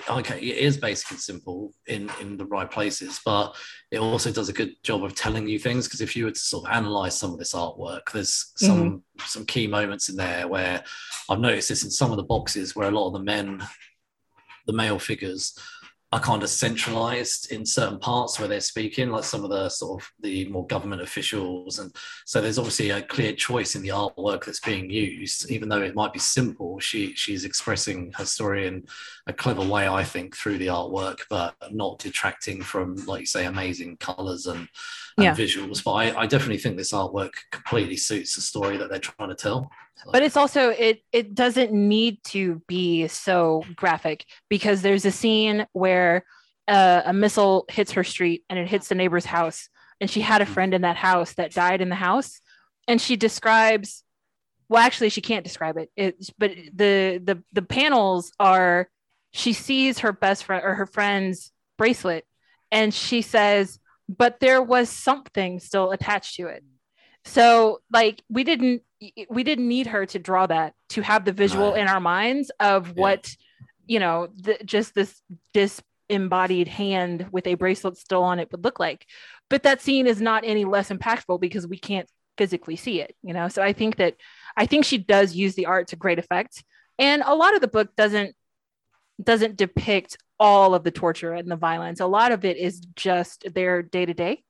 okay, 0.10 0.40
it 0.40 0.58
is 0.58 0.78
basic 0.78 1.12
and 1.12 1.20
simple 1.20 1.74
in 1.88 2.10
in 2.22 2.38
the 2.38 2.46
right 2.46 2.70
places, 2.70 3.20
but 3.26 3.56
it 3.92 4.00
also 4.00 4.32
does 4.32 4.50
a 4.50 4.54
good 4.54 4.76
job 4.84 5.04
of 5.04 5.16
telling 5.16 5.48
you 5.48 5.60
things. 5.60 5.88
Because 5.88 6.02
if 6.02 6.16
you 6.16 6.26
were 6.26 6.32
to 6.32 6.40
sort 6.40 6.66
of 6.66 6.72
analyze 6.76 7.18
some 7.18 7.32
of 7.32 7.40
this 7.40 7.54
artwork, 7.54 8.12
there's 8.12 8.52
some 8.56 8.84
mm-hmm. 8.84 9.26
some 9.26 9.46
key 9.46 9.68
moments 9.68 10.10
in 10.10 10.16
there 10.16 10.48
where 10.48 10.84
I've 11.30 11.40
noticed 11.40 11.70
this 11.70 11.84
in 11.84 11.92
some 11.92 12.12
of 12.12 12.18
the 12.18 12.24
boxes 12.24 12.76
where 12.76 12.88
a 12.88 12.92
lot 12.92 13.08
of 13.08 13.14
the 13.14 13.20
men, 13.20 13.64
the 14.68 14.74
male 14.74 15.00
figures, 15.00 15.58
are 16.12 16.20
kind 16.20 16.44
of 16.44 16.50
centralized 16.50 17.52
in 17.52 17.66
certain 17.66 18.00
parts 18.00 18.40
where 18.40 18.48
they're 18.48 18.62
speaking, 18.62 19.10
like 19.10 19.24
some 19.24 19.44
of 19.44 19.50
the 19.50 19.68
sort 19.70 20.02
of 20.02 20.12
the 20.22 20.48
more 20.50 20.66
government 20.68 21.02
officials. 21.02 21.80
And 21.80 21.94
so 22.26 22.40
there's 22.40 22.60
obviously 22.60 22.92
a 22.92 23.02
clear 23.02 23.34
choice 23.34 23.76
in 23.76 23.82
the 23.82 23.90
artwork 23.90 24.46
that's 24.46 24.60
being 24.60 24.90
used, 24.90 25.50
even 25.50 25.68
though 25.68 25.82
it 25.82 25.96
might 25.96 26.14
be 26.14 26.20
simple. 26.20 26.80
She 26.80 27.14
she's 27.16 27.44
expressing 27.44 28.14
her 28.14 28.26
story 28.26 28.68
in 28.68 28.86
a 29.28 29.34
clever 29.34 29.64
way, 29.64 29.88
I 29.88 30.04
think, 30.04 30.36
through 30.36 30.60
the 30.60 30.68
artwork, 30.68 31.22
but 31.30 31.56
not 31.72 32.00
detracting 32.00 32.62
from, 32.62 32.96
like 33.08 33.22
you 33.22 33.26
say, 33.26 33.46
amazing 33.46 33.98
colors 33.98 34.46
and, 34.46 34.70
and 35.18 35.26
yeah. 35.26 35.36
visuals. 35.36 35.84
But 35.84 35.94
I, 35.94 36.22
I 36.22 36.28
definitely 36.28 36.60
think 36.60 36.78
this 36.78 36.94
artwork 36.94 37.34
completely 37.52 37.98
suits 37.98 38.36
the 38.36 38.42
story 38.42 38.78
that 38.78 38.90
they're 38.90 39.00
trying 39.00 39.30
to 39.30 39.36
tell. 39.36 39.72
But 40.12 40.24
it's 40.24 40.38
also 40.38 40.70
it 40.70 41.04
it 41.12 41.34
doesn't 41.34 41.72
need 41.72 42.24
to 42.26 42.62
be 42.68 43.08
so 43.08 43.64
graphic 43.76 44.26
because 44.50 44.82
there's 44.82 45.06
a 45.06 45.12
scene 45.12 45.66
where 45.74 46.26
uh, 46.68 47.04
a 47.06 47.14
missile 47.14 47.66
hits 47.70 47.94
her 47.94 48.04
street 48.04 48.44
and 48.50 48.60
it 48.60 48.68
hits 48.68 48.88
the 48.88 48.96
neighbor's 48.96 49.26
house. 49.26 49.70
And 50.02 50.10
she 50.10 50.22
had 50.22 50.42
a 50.42 50.46
friend 50.46 50.74
in 50.74 50.82
that 50.82 50.98
house 50.98 51.34
that 51.34 51.54
died 51.54 51.82
in 51.82 51.90
the 51.90 51.96
house. 51.96 52.42
And 52.88 53.00
she 53.00 53.16
describes 53.16 54.04
well 54.68 54.84
actually 54.84 55.10
she 55.10 55.22
can't 55.22 55.44
describe 55.44 55.78
it. 55.78 55.90
It 55.96 56.30
but 56.38 56.52
the 56.74 57.22
the 57.24 57.44
the 57.54 57.62
panels 57.62 58.32
are 58.40 58.90
she 59.32 59.54
sees 59.54 60.00
her 60.00 60.12
best 60.12 60.44
friend 60.44 60.64
or 60.64 60.76
her 60.76 60.86
friend's 60.86 61.52
bracelet 61.78 62.26
and 62.72 62.94
she 62.94 63.22
says 63.22 63.80
but 64.08 64.40
there 64.40 64.62
was 64.62 64.90
something 64.90 65.60
still 65.60 65.92
attached 65.92 66.36
to 66.36 66.48
it 66.48 66.64
so 67.26 67.82
like 67.92 68.24
we 68.30 68.44
didn't 68.44 68.84
we 69.30 69.44
didn't 69.44 69.68
need 69.68 69.88
her 69.88 70.06
to 70.06 70.20
draw 70.20 70.48
that 70.48 70.74
to 70.90 71.02
have 71.02 71.26
the 71.26 71.32
visual 71.32 71.72
right. 71.72 71.82
in 71.82 71.88
our 71.88 72.00
minds 72.00 72.52
of 72.60 72.96
what 72.96 73.36
you 73.86 74.00
know 74.00 74.30
the, 74.38 74.58
just 74.64 74.96
this 74.96 75.22
disembodied 75.54 76.68
hand 76.68 77.28
with 77.32 77.46
a 77.48 77.56
bracelet 77.56 77.98
still 77.98 78.24
on 78.24 78.40
it 78.40 78.52
would 78.52 78.64
look 78.64 78.80
like. 78.80 79.06
But 79.50 79.64
that 79.64 79.82
scene 79.82 80.08
is 80.08 80.22
not 80.22 80.44
any 80.46 80.66
less 80.66 80.90
impactful 80.90 81.40
because 81.40 81.68
we 81.68 81.78
can't 81.78 82.10
physically 82.38 82.76
see 82.76 83.00
it 83.00 83.16
you 83.22 83.34
know? 83.34 83.48
So 83.48 83.62
i 83.62 83.74
think 83.74 83.96
that 83.98 84.16
i 84.58 84.66
think 84.66 84.86
she 84.86 84.98
does 84.98 85.36
use 85.36 85.56
the 85.56 85.68
art 85.68 85.90
to 85.90 85.96
great 85.96 86.20
effect. 86.20 86.64
And 86.98 87.24
a 87.26 87.36
lot 87.36 87.56
of 87.56 87.62
the 87.62 87.68
book 87.68 87.96
doesn't 87.96 88.36
doesn't 89.22 89.56
depict 89.56 90.18
all 90.40 90.76
of 90.76 90.84
the 90.84 90.92
torture 90.92 91.34
and 91.34 91.50
the 91.50 91.56
violence. 91.56 92.00
A 92.00 92.06
lot 92.06 92.32
of 92.32 92.44
it 92.44 92.58
is 92.58 92.82
just 92.96 93.46
their 93.54 93.82
day 93.82 94.06
to 94.06 94.14
day 94.14 94.44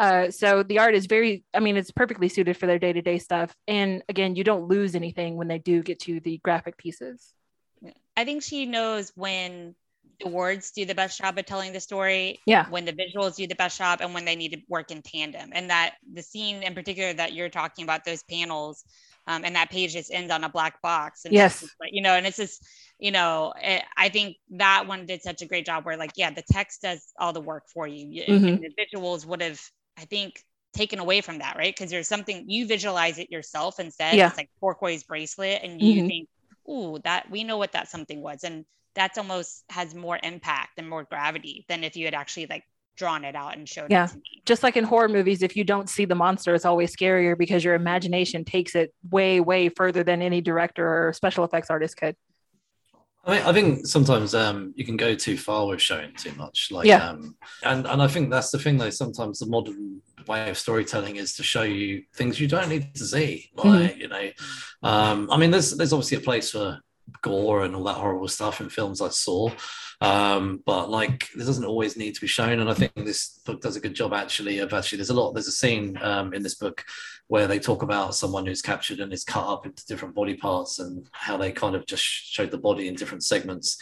uh, 0.00 0.30
so 0.30 0.62
the 0.62 0.78
art 0.78 0.94
is 0.94 1.04
very, 1.04 1.44
I 1.52 1.60
mean, 1.60 1.76
it's 1.76 1.90
perfectly 1.90 2.30
suited 2.30 2.56
for 2.56 2.66
their 2.66 2.78
day 2.78 2.94
to 2.94 3.02
day 3.02 3.18
stuff. 3.18 3.54
And 3.68 4.02
again, 4.08 4.34
you 4.34 4.42
don't 4.42 4.66
lose 4.66 4.94
anything 4.94 5.36
when 5.36 5.46
they 5.46 5.58
do 5.58 5.82
get 5.82 6.00
to 6.00 6.20
the 6.20 6.38
graphic 6.38 6.78
pieces. 6.78 7.34
I 8.16 8.24
think 8.24 8.42
she 8.42 8.64
knows 8.64 9.12
when 9.14 9.74
the 10.18 10.30
words 10.30 10.70
do 10.70 10.86
the 10.86 10.94
best 10.94 11.18
job 11.20 11.36
of 11.36 11.44
telling 11.44 11.74
the 11.74 11.80
story. 11.80 12.40
Yeah. 12.46 12.66
When 12.70 12.86
the 12.86 12.94
visuals 12.94 13.36
do 13.36 13.46
the 13.46 13.54
best 13.54 13.76
job 13.76 14.00
and 14.00 14.14
when 14.14 14.24
they 14.24 14.36
need 14.36 14.52
to 14.54 14.60
work 14.68 14.90
in 14.90 15.02
tandem. 15.02 15.50
And 15.52 15.68
that 15.68 15.96
the 16.10 16.22
scene 16.22 16.62
in 16.62 16.74
particular 16.74 17.12
that 17.12 17.34
you're 17.34 17.50
talking 17.50 17.84
about, 17.84 18.06
those 18.06 18.22
panels, 18.22 18.82
um, 19.26 19.44
and 19.44 19.54
that 19.54 19.70
page 19.70 19.92
just 19.92 20.10
ends 20.10 20.32
on 20.32 20.44
a 20.44 20.48
black 20.48 20.80
box. 20.80 21.26
And 21.26 21.34
yes. 21.34 21.62
Like, 21.78 21.90
you 21.92 22.00
know, 22.00 22.14
and 22.14 22.26
it's 22.26 22.38
just, 22.38 22.66
you 22.98 23.10
know, 23.10 23.52
it, 23.58 23.66
eh, 23.66 23.82
I 23.98 24.08
think 24.08 24.36
that 24.52 24.86
one 24.86 25.04
did 25.04 25.20
such 25.20 25.42
a 25.42 25.46
great 25.46 25.66
job 25.66 25.84
where, 25.84 25.98
like, 25.98 26.12
yeah, 26.16 26.30
the 26.30 26.44
text 26.50 26.80
does 26.80 27.12
all 27.18 27.34
the 27.34 27.40
work 27.42 27.64
for 27.68 27.86
you. 27.86 28.22
Mm-hmm. 28.24 28.46
And 28.46 28.62
the 28.62 28.70
visuals 28.82 29.26
would 29.26 29.42
have 29.42 29.60
I 29.98 30.04
think 30.04 30.42
taken 30.72 30.98
away 30.98 31.20
from 31.20 31.38
that, 31.38 31.56
right? 31.56 31.74
Because 31.74 31.90
there's 31.90 32.08
something 32.08 32.48
you 32.48 32.66
visualize 32.66 33.18
it 33.18 33.30
yourself 33.30 33.80
instead. 33.80 34.14
Yeah. 34.14 34.28
It's 34.28 34.36
like 34.36 34.50
turquoise 34.60 35.02
bracelet, 35.02 35.62
and 35.62 35.80
you 35.80 35.94
mm-hmm. 35.94 36.08
think, 36.08 36.28
"Ooh, 36.68 36.98
that 37.04 37.30
we 37.30 37.44
know 37.44 37.58
what 37.58 37.72
that 37.72 37.88
something 37.88 38.22
was," 38.22 38.44
and 38.44 38.64
that's 38.94 39.18
almost 39.18 39.64
has 39.70 39.94
more 39.94 40.18
impact 40.22 40.72
and 40.78 40.88
more 40.88 41.04
gravity 41.04 41.64
than 41.68 41.84
if 41.84 41.96
you 41.96 42.04
had 42.04 42.14
actually 42.14 42.46
like 42.46 42.64
drawn 42.96 43.24
it 43.24 43.34
out 43.34 43.56
and 43.56 43.68
showed 43.68 43.90
yeah. 43.90 44.08
Just 44.44 44.62
like 44.62 44.76
in 44.76 44.84
horror 44.84 45.08
movies, 45.08 45.42
if 45.42 45.56
you 45.56 45.64
don't 45.64 45.88
see 45.88 46.04
the 46.04 46.14
monster, 46.14 46.54
it's 46.54 46.64
always 46.64 46.94
scarier 46.94 47.36
because 47.36 47.64
your 47.64 47.74
imagination 47.74 48.44
takes 48.44 48.74
it 48.74 48.92
way, 49.10 49.40
way 49.40 49.70
further 49.70 50.04
than 50.04 50.20
any 50.20 50.40
director 50.40 50.86
or 50.86 51.12
special 51.12 51.44
effects 51.44 51.70
artist 51.70 51.96
could. 51.96 52.14
I 53.24 53.34
mean, 53.34 53.42
I 53.46 53.52
think 53.52 53.86
sometimes 53.86 54.34
um, 54.34 54.72
you 54.76 54.84
can 54.84 54.96
go 54.96 55.14
too 55.14 55.36
far 55.36 55.66
with 55.66 55.80
showing 55.80 56.12
too 56.14 56.32
much. 56.36 56.68
Like, 56.70 56.86
yeah. 56.86 57.10
Um, 57.10 57.36
and 57.62 57.86
and 57.86 58.02
I 58.02 58.08
think 58.08 58.30
that's 58.30 58.50
the 58.50 58.58
thing, 58.58 58.78
though. 58.78 58.90
Sometimes 58.90 59.38
the 59.38 59.46
modern 59.46 60.00
way 60.26 60.48
of 60.48 60.56
storytelling 60.56 61.16
is 61.16 61.34
to 61.34 61.42
show 61.42 61.62
you 61.62 62.04
things 62.14 62.40
you 62.40 62.48
don't 62.48 62.68
need 62.68 62.94
to 62.94 63.04
see. 63.04 63.50
Mm-hmm. 63.56 63.68
Like, 63.68 63.90
mm-hmm. 63.90 64.00
you 64.00 64.08
know, 64.08 64.30
um, 64.82 65.30
I 65.30 65.36
mean, 65.36 65.50
there's 65.50 65.76
there's 65.76 65.92
obviously 65.92 66.16
a 66.16 66.20
place 66.20 66.50
for 66.50 66.80
gore 67.22 67.64
and 67.64 67.74
all 67.74 67.84
that 67.84 67.94
horrible 67.94 68.28
stuff 68.28 68.60
in 68.60 68.68
films 68.68 69.00
I 69.00 69.08
Saw. 69.08 69.50
Um, 70.00 70.62
but 70.64 70.90
like 70.90 71.28
this 71.34 71.46
doesn't 71.46 71.64
always 71.64 71.96
need 71.96 72.14
to 72.14 72.20
be 72.20 72.26
shown. 72.26 72.60
And 72.60 72.70
I 72.70 72.74
think 72.74 72.92
this 72.94 73.40
book 73.44 73.60
does 73.60 73.76
a 73.76 73.80
good 73.80 73.94
job 73.94 74.12
actually 74.12 74.58
of 74.58 74.72
actually 74.72 74.96
there's 74.96 75.10
a 75.10 75.14
lot, 75.14 75.32
there's 75.32 75.48
a 75.48 75.52
scene 75.52 75.98
um, 76.02 76.32
in 76.32 76.42
this 76.42 76.54
book 76.54 76.84
where 77.28 77.46
they 77.46 77.58
talk 77.58 77.82
about 77.82 78.14
someone 78.14 78.46
who's 78.46 78.62
captured 78.62 79.00
and 79.00 79.12
is 79.12 79.24
cut 79.24 79.46
up 79.46 79.66
into 79.66 79.86
different 79.86 80.14
body 80.14 80.34
parts 80.34 80.78
and 80.78 81.08
how 81.12 81.36
they 81.36 81.52
kind 81.52 81.76
of 81.76 81.86
just 81.86 82.02
showed 82.02 82.50
the 82.50 82.58
body 82.58 82.88
in 82.88 82.94
different 82.94 83.22
segments. 83.22 83.78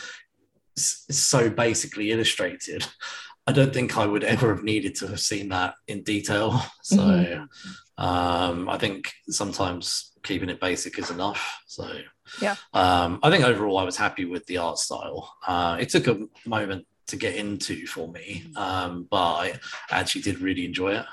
It's, 0.77 1.07
so 1.17 1.49
basically 1.49 2.11
illustrated. 2.11 2.87
I 3.47 3.53
don't 3.53 3.73
think 3.73 3.97
I 3.97 4.05
would 4.05 4.25
ever 4.25 4.55
have 4.55 4.62
needed 4.62 4.95
to 4.97 5.07
have 5.09 5.21
seen 5.21 5.49
that 5.49 5.75
in 5.87 6.03
detail. 6.03 6.62
So 6.83 6.97
mm-hmm. 6.97 8.03
um, 8.03 8.67
I 8.69 8.79
think 8.79 9.12
sometimes 9.29 10.12
keeping 10.23 10.49
it 10.49 10.59
basic 10.61 10.99
is 10.99 11.11
enough. 11.11 11.61
So 11.67 11.87
yeah, 12.41 12.57
um, 12.73 13.21
I 13.23 13.31
think 13.31 13.45
overall 13.45 13.79
I 13.79 13.85
was 13.85 13.97
happy 13.97 14.25
with 14.25 14.47
the 14.47 14.59
art 14.59 14.79
style. 14.79 15.35
Uh, 15.47 15.79
it 15.81 15.88
took 15.88 16.07
a 16.07 16.27
moment 16.47 16.87
to 17.09 17.17
get 17.17 17.37
into 17.37 17.87
for 17.87 18.09
me, 18.09 18.47
um, 18.57 19.07
but 19.11 19.17
I 19.17 19.61
actually 19.91 20.23
did 20.23 20.41
really 20.41 20.64
enjoy 20.64 20.95
it. 20.95 21.07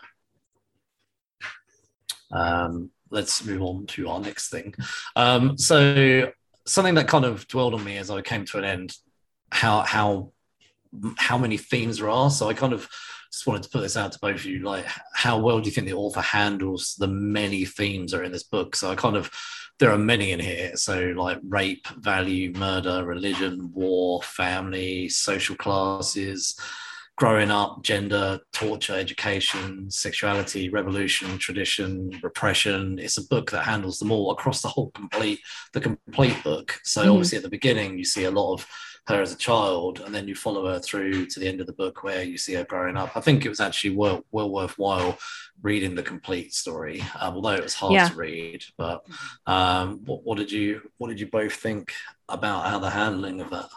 Um, 2.32 2.92
let's 3.10 3.46
move 3.46 3.62
on 3.62 3.86
to 3.88 4.10
our 4.10 4.20
next 4.20 4.50
thing. 4.50 4.74
Um, 5.16 5.58
so 5.58 6.32
something 6.66 6.96
that 6.96 7.08
kind 7.08 7.26
of 7.26 7.48
dwelled 7.48 7.74
on 7.74 7.84
me 7.84 7.98
as 7.98 8.10
I 8.10 8.22
came 8.22 8.46
to 8.46 8.58
an 8.58 8.66
end, 8.66 8.96
how 9.52 9.82
how 9.82 10.32
how 11.18 11.38
many 11.38 11.58
themes 11.58 12.00
there 12.00 12.10
are. 12.10 12.30
So 12.30 12.50
I 12.50 12.54
kind 12.54 12.74
of 12.74 12.88
just 13.36 13.48
wanted 13.48 13.64
to 13.64 13.70
put 13.70 13.82
this 13.82 13.98
out 13.98 14.14
to 14.14 14.20
both 14.20 14.36
of 14.36 14.46
you. 14.46 14.60
Like, 14.60 14.86
how 15.14 15.38
well 15.38 15.60
do 15.60 15.66
you 15.66 15.72
think 15.72 15.88
the 15.88 15.94
author 15.94 16.22
handles 16.22 16.96
the 16.98 17.08
many 17.08 17.66
themes 17.66 18.12
that 18.12 18.22
are 18.22 18.24
in 18.24 18.32
this 18.32 18.44
book? 18.44 18.78
So 18.78 18.90
I 18.90 18.96
kind 18.96 19.18
of 19.18 19.30
there 19.78 19.92
are 19.92 19.98
many 19.98 20.32
in 20.32 20.40
here. 20.40 20.78
So 20.78 21.14
like 21.18 21.40
rape, 21.46 21.86
value, 21.98 22.54
murder, 22.54 23.04
religion, 23.04 23.72
war, 23.74 24.22
family, 24.22 25.10
social 25.10 25.58
classes, 25.58 26.58
growing 27.18 27.52
up, 27.52 27.84
gender, 27.84 28.40
torture, 28.54 28.96
education, 28.96 29.92
sexuality, 29.92 30.70
revolution, 30.70 31.38
tradition, 31.38 32.18
repression. 32.24 33.00
It's 33.00 33.18
a 33.18 33.28
book 33.28 33.52
that 33.52 33.66
handles 33.66 34.00
them 34.00 34.14
all 34.14 34.32
across 34.32 34.62
the 34.62 34.70
whole 34.70 34.92
complete 34.92 35.42
the 35.74 35.82
complete 35.82 36.42
book. 36.42 36.80
So 36.86 37.04
mm. 37.04 37.12
obviously 37.12 37.38
at 37.40 37.44
the 37.44 37.50
beginning 37.50 37.98
you 37.98 38.06
see 38.06 38.24
a 38.24 38.32
lot 38.32 38.54
of 38.54 38.68
her 39.08 39.22
as 39.22 39.32
a 39.32 39.38
child, 39.38 40.00
and 40.00 40.14
then 40.14 40.28
you 40.28 40.36
follow 40.36 40.68
her 40.68 40.80
through 40.80 41.28
to 41.28 41.40
the 41.40 41.48
end 41.48 41.62
of 41.62 41.68
the 41.68 41.74
book 41.74 42.04
where 42.04 42.24
you 42.24 42.38
see 42.38 42.54
her 42.54 42.64
growing 42.64 42.98
up. 42.98 43.16
I 43.16 43.22
think 43.22 43.46
it 43.46 43.50
was 43.50 43.60
actually 43.60 43.96
well, 43.96 44.26
well 44.32 44.50
worthwhile 44.50 45.18
reading 45.62 45.94
the 45.94 46.04
complete 46.04 46.54
story, 46.54 47.04
um, 47.20 47.36
although 47.36 47.54
it 47.54 47.64
was 47.64 47.76
hard 47.76 47.94
yeah. 47.94 48.10
to 48.10 48.16
read. 48.16 48.64
But 48.78 49.06
um, 49.46 50.02
what, 50.06 50.24
what 50.24 50.38
did 50.38 50.52
you 50.52 50.82
what 50.98 51.10
did 51.10 51.20
you 51.20 51.28
both 51.28 51.54
think 51.54 51.94
about 52.28 52.68
how 52.68 52.80
the 52.80 52.90
handling 52.90 53.42
of 53.42 53.52
that? 53.52 53.70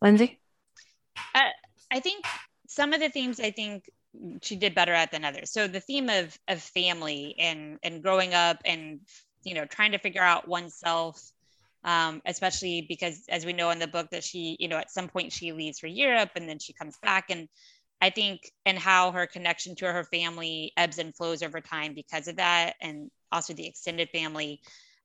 Lindsay, 0.00 0.40
uh, 1.34 1.50
I 1.90 2.00
think 2.00 2.24
some 2.68 2.92
of 2.92 3.00
the 3.00 3.08
themes 3.08 3.40
I 3.40 3.50
think 3.50 3.90
she 4.42 4.56
did 4.56 4.74
better 4.74 4.92
at 4.92 5.10
than 5.10 5.24
others. 5.24 5.50
So 5.50 5.66
the 5.66 5.80
theme 5.80 6.08
of 6.08 6.38
of 6.46 6.62
family 6.62 7.34
and 7.38 7.78
and 7.82 8.02
growing 8.02 8.34
up 8.34 8.58
and 8.64 9.00
you 9.42 9.54
know 9.54 9.64
trying 9.64 9.92
to 9.92 9.98
figure 9.98 10.22
out 10.22 10.46
oneself 10.46 11.32
um, 11.84 12.22
especially 12.26 12.86
because 12.88 13.24
as 13.28 13.44
we 13.44 13.52
know 13.52 13.70
in 13.70 13.78
the 13.78 13.86
book 13.86 14.08
that 14.10 14.24
she 14.24 14.56
you 14.60 14.68
know 14.68 14.78
at 14.78 14.90
some 14.90 15.08
point 15.08 15.32
she 15.32 15.52
leaves 15.52 15.78
for 15.78 15.86
europe 15.88 16.30
and 16.36 16.48
then 16.48 16.58
she 16.58 16.72
comes 16.72 16.96
back. 17.02 17.26
And 17.30 17.48
i 18.00 18.10
think 18.10 18.50
and 18.66 18.78
how 18.78 19.12
her 19.12 19.26
connection 19.26 19.74
to 19.76 19.86
her 19.86 20.04
family 20.04 20.72
ebbs 20.76 20.98
and 20.98 21.14
flows 21.14 21.42
over 21.42 21.60
time 21.60 21.94
because 21.94 22.28
of 22.28 22.36
that 22.36 22.74
and 22.80 23.10
also 23.32 23.54
the 23.54 23.66
extended 23.66 24.10
family. 24.10 24.60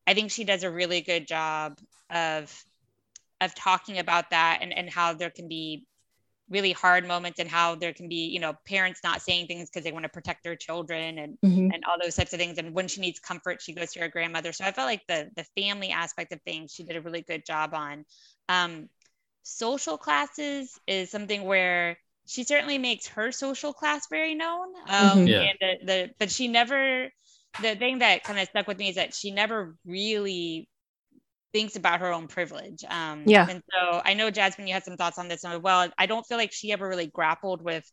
I 0.05 0.13
think 0.13 0.31
she 0.31 0.43
does 0.43 0.63
a 0.63 0.71
really 0.71 1.01
good 1.01 1.27
job 1.27 1.79
of 2.09 2.63
of 3.39 3.53
talking 3.55 3.99
about 3.99 4.31
that 4.31 4.59
and, 4.61 4.75
and 4.75 4.89
how 4.89 5.13
there 5.13 5.29
can 5.29 5.47
be 5.47 5.85
really 6.49 6.71
hard 6.71 7.05
moments 7.07 7.39
and 7.39 7.49
how 7.49 7.75
there 7.75 7.93
can 7.93 8.07
be 8.07 8.27
you 8.27 8.39
know 8.39 8.53
parents 8.65 9.01
not 9.03 9.21
saying 9.21 9.47
things 9.47 9.69
because 9.69 9.83
they 9.83 9.91
want 9.91 10.03
to 10.03 10.09
protect 10.09 10.43
their 10.43 10.55
children 10.55 11.19
and 11.19 11.37
mm-hmm. 11.43 11.71
and 11.71 11.83
all 11.87 11.97
those 12.01 12.15
types 12.15 12.33
of 12.33 12.39
things 12.39 12.57
and 12.57 12.73
when 12.73 12.87
she 12.87 13.01
needs 13.01 13.19
comfort 13.19 13.61
she 13.61 13.73
goes 13.73 13.91
to 13.91 13.99
her 13.99 14.07
grandmother 14.07 14.51
so 14.51 14.63
i 14.63 14.71
felt 14.71 14.87
like 14.87 15.01
the 15.07 15.29
the 15.35 15.45
family 15.61 15.89
aspect 15.89 16.31
of 16.31 16.41
things 16.43 16.71
she 16.71 16.83
did 16.83 16.95
a 16.95 17.01
really 17.01 17.21
good 17.21 17.45
job 17.45 17.73
on 17.73 18.05
um, 18.49 18.87
social 19.43 19.97
classes 19.97 20.79
is 20.87 21.11
something 21.11 21.43
where 21.43 21.97
she 22.27 22.43
certainly 22.43 22.77
makes 22.77 23.07
her 23.07 23.31
social 23.31 23.73
class 23.73 24.07
very 24.09 24.35
known 24.35 24.69
um, 24.87 25.09
mm-hmm. 25.19 25.27
yeah. 25.27 25.41
and 25.41 25.57
the, 25.59 25.85
the 25.85 26.09
but 26.19 26.31
she 26.31 26.47
never 26.47 27.09
the 27.61 27.75
thing 27.75 27.99
that 27.99 28.23
kind 28.23 28.39
of 28.39 28.47
stuck 28.47 28.67
with 28.67 28.77
me 28.77 28.89
is 28.89 28.95
that 28.95 29.13
she 29.13 29.31
never 29.31 29.75
really 29.85 30.69
thinks 31.57 31.75
about 31.75 32.01
her 32.01 32.13
own 32.13 32.27
privilege. 32.27 32.83
Um, 32.87 33.23
yeah. 33.25 33.47
And 33.49 33.63
so 33.71 33.99
I 34.05 34.13
know 34.13 34.29
Jasmine, 34.29 34.67
you 34.67 34.75
had 34.75 34.85
some 34.85 34.95
thoughts 34.95 35.17
on 35.17 35.27
this 35.27 35.43
as 35.43 35.57
well. 35.57 35.89
I 35.97 36.05
don't 36.05 36.23
feel 36.23 36.37
like 36.37 36.51
she 36.51 36.71
ever 36.71 36.87
really 36.87 37.07
grappled 37.07 37.63
with 37.63 37.83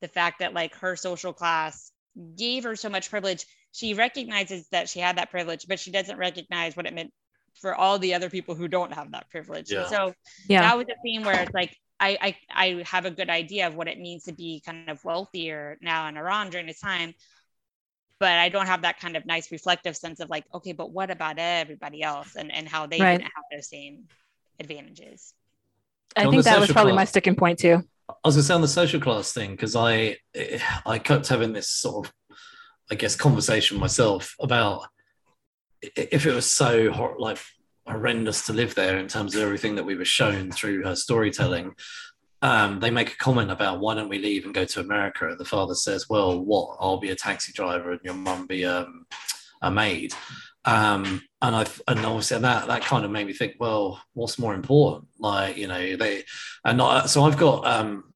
the 0.00 0.08
fact 0.08 0.38
that 0.38 0.54
like 0.54 0.74
her 0.76 0.96
social 0.96 1.34
class 1.34 1.92
gave 2.34 2.64
her 2.64 2.76
so 2.76 2.88
much 2.88 3.10
privilege. 3.10 3.44
She 3.72 3.92
recognizes 3.92 4.66
that 4.72 4.88
she 4.88 5.00
had 5.00 5.18
that 5.18 5.30
privilege, 5.30 5.66
but 5.68 5.78
she 5.78 5.90
doesn't 5.90 6.16
recognize 6.16 6.74
what 6.74 6.86
it 6.86 6.94
meant 6.94 7.12
for 7.60 7.74
all 7.74 7.98
the 7.98 8.14
other 8.14 8.30
people 8.30 8.54
who 8.54 8.68
don't 8.68 8.94
have 8.94 9.12
that 9.12 9.28
privilege. 9.28 9.70
Yeah. 9.70 9.86
So 9.88 10.14
yeah. 10.48 10.62
that 10.62 10.78
was 10.78 10.86
a 10.88 10.96
theme 11.04 11.22
where 11.22 11.42
it's 11.42 11.52
like 11.52 11.76
I, 12.00 12.16
I 12.22 12.36
I 12.78 12.82
have 12.86 13.04
a 13.04 13.10
good 13.10 13.28
idea 13.28 13.66
of 13.66 13.74
what 13.74 13.86
it 13.86 13.98
means 13.98 14.24
to 14.24 14.32
be 14.32 14.62
kind 14.64 14.88
of 14.88 15.04
wealthier 15.04 15.76
now 15.82 16.08
in 16.08 16.16
Iran 16.16 16.48
during 16.48 16.66
this 16.66 16.80
time. 16.80 17.12
But 18.20 18.32
I 18.32 18.50
don't 18.50 18.66
have 18.66 18.82
that 18.82 19.00
kind 19.00 19.16
of 19.16 19.26
nice 19.26 19.50
reflective 19.50 19.96
sense 19.96 20.20
of 20.20 20.28
like, 20.30 20.44
okay, 20.54 20.72
but 20.72 20.92
what 20.92 21.10
about 21.10 21.38
everybody 21.38 22.02
else 22.02 22.36
and, 22.36 22.52
and 22.52 22.68
how 22.68 22.86
they 22.86 23.00
right. 23.00 23.18
didn't 23.18 23.32
have 23.34 23.44
those 23.50 23.68
same 23.68 24.04
advantages. 24.60 25.34
I 26.16 26.28
think 26.28 26.44
that 26.44 26.60
was 26.60 26.70
probably 26.70 26.92
class, 26.92 27.00
my 27.00 27.04
sticking 27.06 27.34
point 27.34 27.58
too. 27.58 27.82
I 28.08 28.14
was 28.24 28.36
gonna 28.36 28.42
say 28.42 28.54
on 28.54 28.60
the 28.60 28.68
social 28.68 29.00
class 29.00 29.32
thing, 29.32 29.52
because 29.52 29.74
I 29.74 30.18
I 30.86 30.98
kept 30.98 31.28
having 31.28 31.52
this 31.52 31.68
sort 31.68 32.06
of 32.06 32.12
I 32.90 32.94
guess 32.94 33.16
conversation 33.16 33.78
myself 33.78 34.34
about 34.40 34.86
if 35.82 36.26
it 36.26 36.34
was 36.34 36.50
so 36.50 36.92
hor- 36.92 37.16
like 37.18 37.38
horrendous 37.86 38.46
to 38.46 38.52
live 38.52 38.74
there 38.74 38.98
in 38.98 39.08
terms 39.08 39.34
of 39.34 39.42
everything 39.42 39.76
that 39.76 39.84
we 39.84 39.96
were 39.96 40.04
shown 40.04 40.50
through 40.50 40.84
her 40.84 40.94
storytelling. 40.94 41.74
Um, 42.42 42.80
they 42.80 42.90
make 42.90 43.12
a 43.12 43.16
comment 43.16 43.50
about 43.50 43.80
why 43.80 43.94
don't 43.94 44.08
we 44.08 44.18
leave 44.18 44.46
and 44.46 44.54
go 44.54 44.64
to 44.64 44.80
America? 44.80 45.28
And 45.28 45.38
the 45.38 45.44
father 45.44 45.74
says, 45.74 46.08
"Well, 46.08 46.42
what? 46.42 46.76
I'll 46.80 46.98
be 46.98 47.10
a 47.10 47.16
taxi 47.16 47.52
driver 47.52 47.92
and 47.92 48.00
your 48.02 48.14
mum 48.14 48.46
be 48.46 48.64
um, 48.64 49.06
a 49.62 49.70
maid." 49.70 50.14
Um, 50.64 51.22
and 51.42 51.56
I 51.56 51.66
and 51.88 52.04
obviously 52.04 52.38
that 52.38 52.66
that 52.66 52.82
kind 52.82 53.04
of 53.04 53.10
made 53.10 53.26
me 53.26 53.32
think, 53.32 53.56
well, 53.58 54.02
what's 54.14 54.38
more 54.38 54.54
important? 54.54 55.08
Like 55.18 55.56
you 55.56 55.68
know, 55.68 55.96
they 55.96 56.24
and 56.64 56.78
not, 56.78 57.08
so 57.10 57.24
I've 57.24 57.38
got 57.38 57.66
um, 57.66 58.12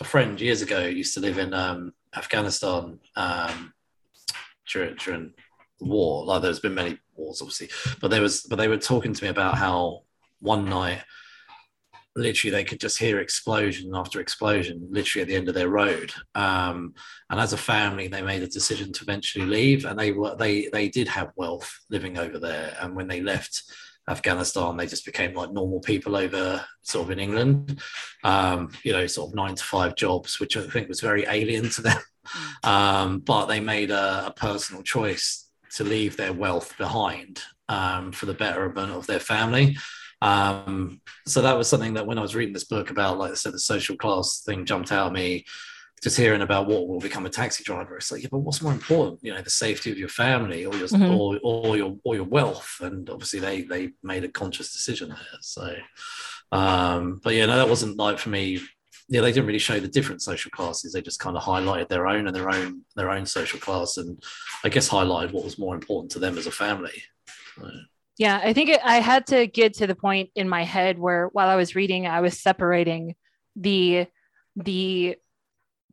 a 0.00 0.04
friend 0.04 0.40
years 0.40 0.62
ago 0.62 0.80
used 0.86 1.14
to 1.14 1.20
live 1.20 1.38
in 1.38 1.54
um, 1.54 1.92
Afghanistan 2.14 2.98
um, 3.16 3.72
during, 4.70 4.96
during 4.96 5.32
war. 5.80 6.24
Like 6.24 6.42
there's 6.42 6.60
been 6.60 6.74
many 6.74 6.98
wars, 7.14 7.40
obviously, 7.40 7.70
but 8.00 8.10
there 8.10 8.22
was, 8.22 8.42
but 8.42 8.56
they 8.56 8.68
were 8.68 8.78
talking 8.78 9.14
to 9.14 9.24
me 9.24 9.30
about 9.30 9.56
how 9.56 10.02
one 10.40 10.66
night, 10.66 11.02
literally, 12.16 12.50
they 12.50 12.64
could 12.64 12.80
just 12.80 12.98
hear 12.98 13.20
explosion 13.20 13.92
after 13.94 14.20
explosion, 14.20 14.86
literally 14.90 15.22
at 15.22 15.28
the 15.28 15.36
end 15.36 15.48
of 15.48 15.54
their 15.54 15.68
road. 15.68 16.12
Um, 16.34 16.94
and 17.30 17.40
as 17.40 17.52
a 17.52 17.58
family, 17.58 18.08
they 18.08 18.22
made 18.22 18.42
a 18.42 18.48
decision 18.48 18.92
to 18.92 19.02
eventually 19.02 19.46
leave, 19.46 19.84
and 19.84 19.98
they 19.98 20.12
were 20.12 20.36
they 20.36 20.68
they 20.72 20.88
did 20.88 21.08
have 21.08 21.32
wealth 21.36 21.78
living 21.90 22.18
over 22.18 22.38
there, 22.38 22.76
and 22.80 22.94
when 22.94 23.08
they 23.08 23.20
left. 23.20 23.62
Afghanistan, 24.08 24.76
they 24.76 24.86
just 24.86 25.04
became 25.04 25.34
like 25.34 25.50
normal 25.50 25.80
people 25.80 26.14
over 26.14 26.64
sort 26.82 27.06
of 27.06 27.10
in 27.10 27.18
England, 27.18 27.80
um, 28.22 28.70
you 28.84 28.92
know, 28.92 29.04
sort 29.08 29.28
of 29.28 29.34
nine 29.34 29.56
to 29.56 29.64
five 29.64 29.96
jobs, 29.96 30.38
which 30.38 30.56
I 30.56 30.62
think 30.62 30.88
was 30.88 31.00
very 31.00 31.26
alien 31.28 31.70
to 31.70 31.82
them. 31.82 31.98
Mm. 32.64 32.68
Um, 32.68 33.18
but 33.18 33.46
they 33.46 33.60
made 33.60 33.90
a, 33.90 34.26
a, 34.26 34.32
personal 34.36 34.82
choice 34.82 35.48
to 35.76 35.84
leave 35.84 36.16
their 36.16 36.32
wealth 36.32 36.76
behind 36.78 37.42
um, 37.68 38.12
for 38.12 38.26
the 38.26 38.34
betterment 38.34 38.92
of 38.92 39.06
their 39.06 39.20
family. 39.20 39.76
Um, 40.22 41.00
so 41.26 41.42
that 41.42 41.56
was 41.56 41.68
something 41.68 41.94
that 41.94 42.06
when 42.06 42.18
I 42.18 42.22
was 42.22 42.34
reading 42.34 42.54
this 42.54 42.64
book 42.64 42.90
about, 42.90 43.18
like 43.18 43.32
I 43.32 43.34
said, 43.34 43.52
the 43.52 43.58
social 43.58 43.96
class 43.96 44.42
thing 44.44 44.64
jumped 44.64 44.92
out 44.92 45.08
at 45.08 45.12
me. 45.12 45.44
Just 46.02 46.18
hearing 46.18 46.42
about 46.42 46.66
what 46.66 46.88
will 46.88 47.00
become 47.00 47.24
a 47.24 47.30
taxi 47.30 47.64
driver, 47.64 47.96
it's 47.96 48.12
like, 48.12 48.22
yeah, 48.22 48.28
but 48.30 48.40
what's 48.40 48.60
more 48.60 48.72
important? 48.72 49.18
You 49.22 49.32
know, 49.32 49.40
the 49.40 49.48
safety 49.48 49.90
of 49.90 49.96
your 49.96 50.10
family, 50.10 50.66
or 50.66 50.74
your 50.76 50.88
mm-hmm. 50.88 51.14
or, 51.14 51.40
or 51.42 51.76
your 51.78 51.96
or 52.04 52.14
your 52.14 52.24
wealth, 52.24 52.76
and 52.82 53.08
obviously 53.08 53.40
they 53.40 53.62
they 53.62 53.92
made 54.02 54.22
a 54.22 54.28
conscious 54.28 54.74
decision 54.74 55.08
there. 55.08 55.40
So, 55.40 55.74
um, 56.52 57.18
but 57.24 57.34
yeah, 57.34 57.46
no, 57.46 57.56
that 57.56 57.70
wasn't 57.70 57.96
like 57.96 58.18
for 58.18 58.28
me 58.28 58.60
yeah, 59.08 59.20
they 59.20 59.30
didn't 59.30 59.46
really 59.46 59.58
show 59.58 59.78
the 59.78 59.88
different 59.88 60.22
social 60.22 60.50
classes. 60.50 60.92
They 60.92 61.00
just 61.00 61.20
kind 61.20 61.36
of 61.36 61.42
highlighted 61.42 61.88
their 61.88 62.08
own 62.08 62.26
and 62.26 62.34
their 62.34 62.50
own 62.50 62.82
their 62.96 63.10
own 63.10 63.24
social 63.24 63.60
class, 63.60 63.96
and 63.98 64.22
I 64.64 64.68
guess 64.68 64.88
highlighted 64.88 65.32
what 65.32 65.44
was 65.44 65.58
more 65.58 65.74
important 65.74 66.10
to 66.12 66.18
them 66.18 66.36
as 66.36 66.46
a 66.46 66.50
family. 66.50 67.02
Yeah, 68.18 68.40
I 68.42 68.52
think 68.52 68.70
it, 68.70 68.80
I 68.82 68.96
had 68.96 69.26
to 69.28 69.46
get 69.46 69.74
to 69.74 69.86
the 69.86 69.94
point 69.94 70.30
in 70.34 70.48
my 70.48 70.64
head 70.64 70.98
where 70.98 71.26
while 71.28 71.48
I 71.48 71.56
was 71.56 71.74
reading, 71.74 72.06
I 72.06 72.20
was 72.20 72.40
separating 72.40 73.14
the 73.54 74.06
the 74.56 75.16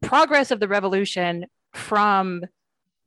progress 0.01 0.51
of 0.51 0.59
the 0.59 0.67
revolution 0.67 1.45
from 1.73 2.43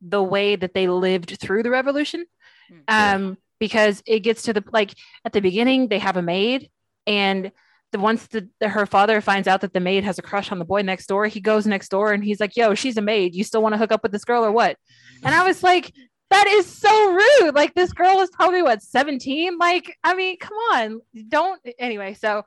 the 0.03 0.23
way 0.23 0.57
that 0.57 0.75
they 0.75 0.89
lived 0.89 1.39
through 1.41 1.63
the 1.63 1.71
revolution. 1.71 2.27
Hmm. 2.69 2.79
Um, 2.89 3.39
because 3.59 4.03
it 4.07 4.21
gets 4.21 4.43
to 4.43 4.53
the 4.53 4.63
like 4.71 4.95
at 5.25 5.33
the 5.33 5.41
beginning, 5.41 5.89
they 5.89 5.99
have 5.99 6.17
a 6.17 6.23
maid 6.23 6.71
and 7.07 7.53
the 7.93 7.99
once 7.99 8.27
the, 8.27 8.49
the, 8.61 8.69
her 8.69 8.85
father 8.85 9.21
finds 9.21 9.47
out 9.49 9.61
that 9.61 9.73
the 9.73 9.81
maid 9.81 10.05
has 10.05 10.19
a 10.19 10.23
crush 10.23 10.51
on 10.51 10.59
the 10.59 10.65
boy 10.65 10.83
next 10.83 11.07
door, 11.07 11.27
he 11.27 11.41
goes 11.41 11.67
next 11.67 11.89
door 11.89 12.13
and 12.13 12.25
he's 12.25 12.41
like, 12.41 12.57
"Yo, 12.57 12.75
she's 12.75 12.97
a 12.97 13.03
maid. 13.03 13.35
You 13.35 13.45
still 13.45 13.63
want 13.63 13.75
to 13.75 13.79
hook 13.79 13.93
up 13.93 14.03
with 14.03 14.13
this 14.13 14.25
girl 14.25 14.45
or 14.45 14.53
what?" 14.53 14.77
And 15.23 15.35
I 15.35 15.47
was 15.47 15.63
like, 15.63 15.95
"That 16.31 16.47
is 16.47 16.67
so 16.67 17.13
rude. 17.13 17.55
Like 17.55 17.75
this 17.75 17.93
girl 17.93 18.21
is 18.21 18.31
probably 18.31 18.63
what 18.63 18.83
17. 18.83 19.59
Like, 19.59 19.97
I 20.05 20.15
mean, 20.15 20.39
come 20.39 20.57
on, 20.73 21.01
don't." 21.29 21.61
Anyway, 21.79 22.15
so 22.15 22.45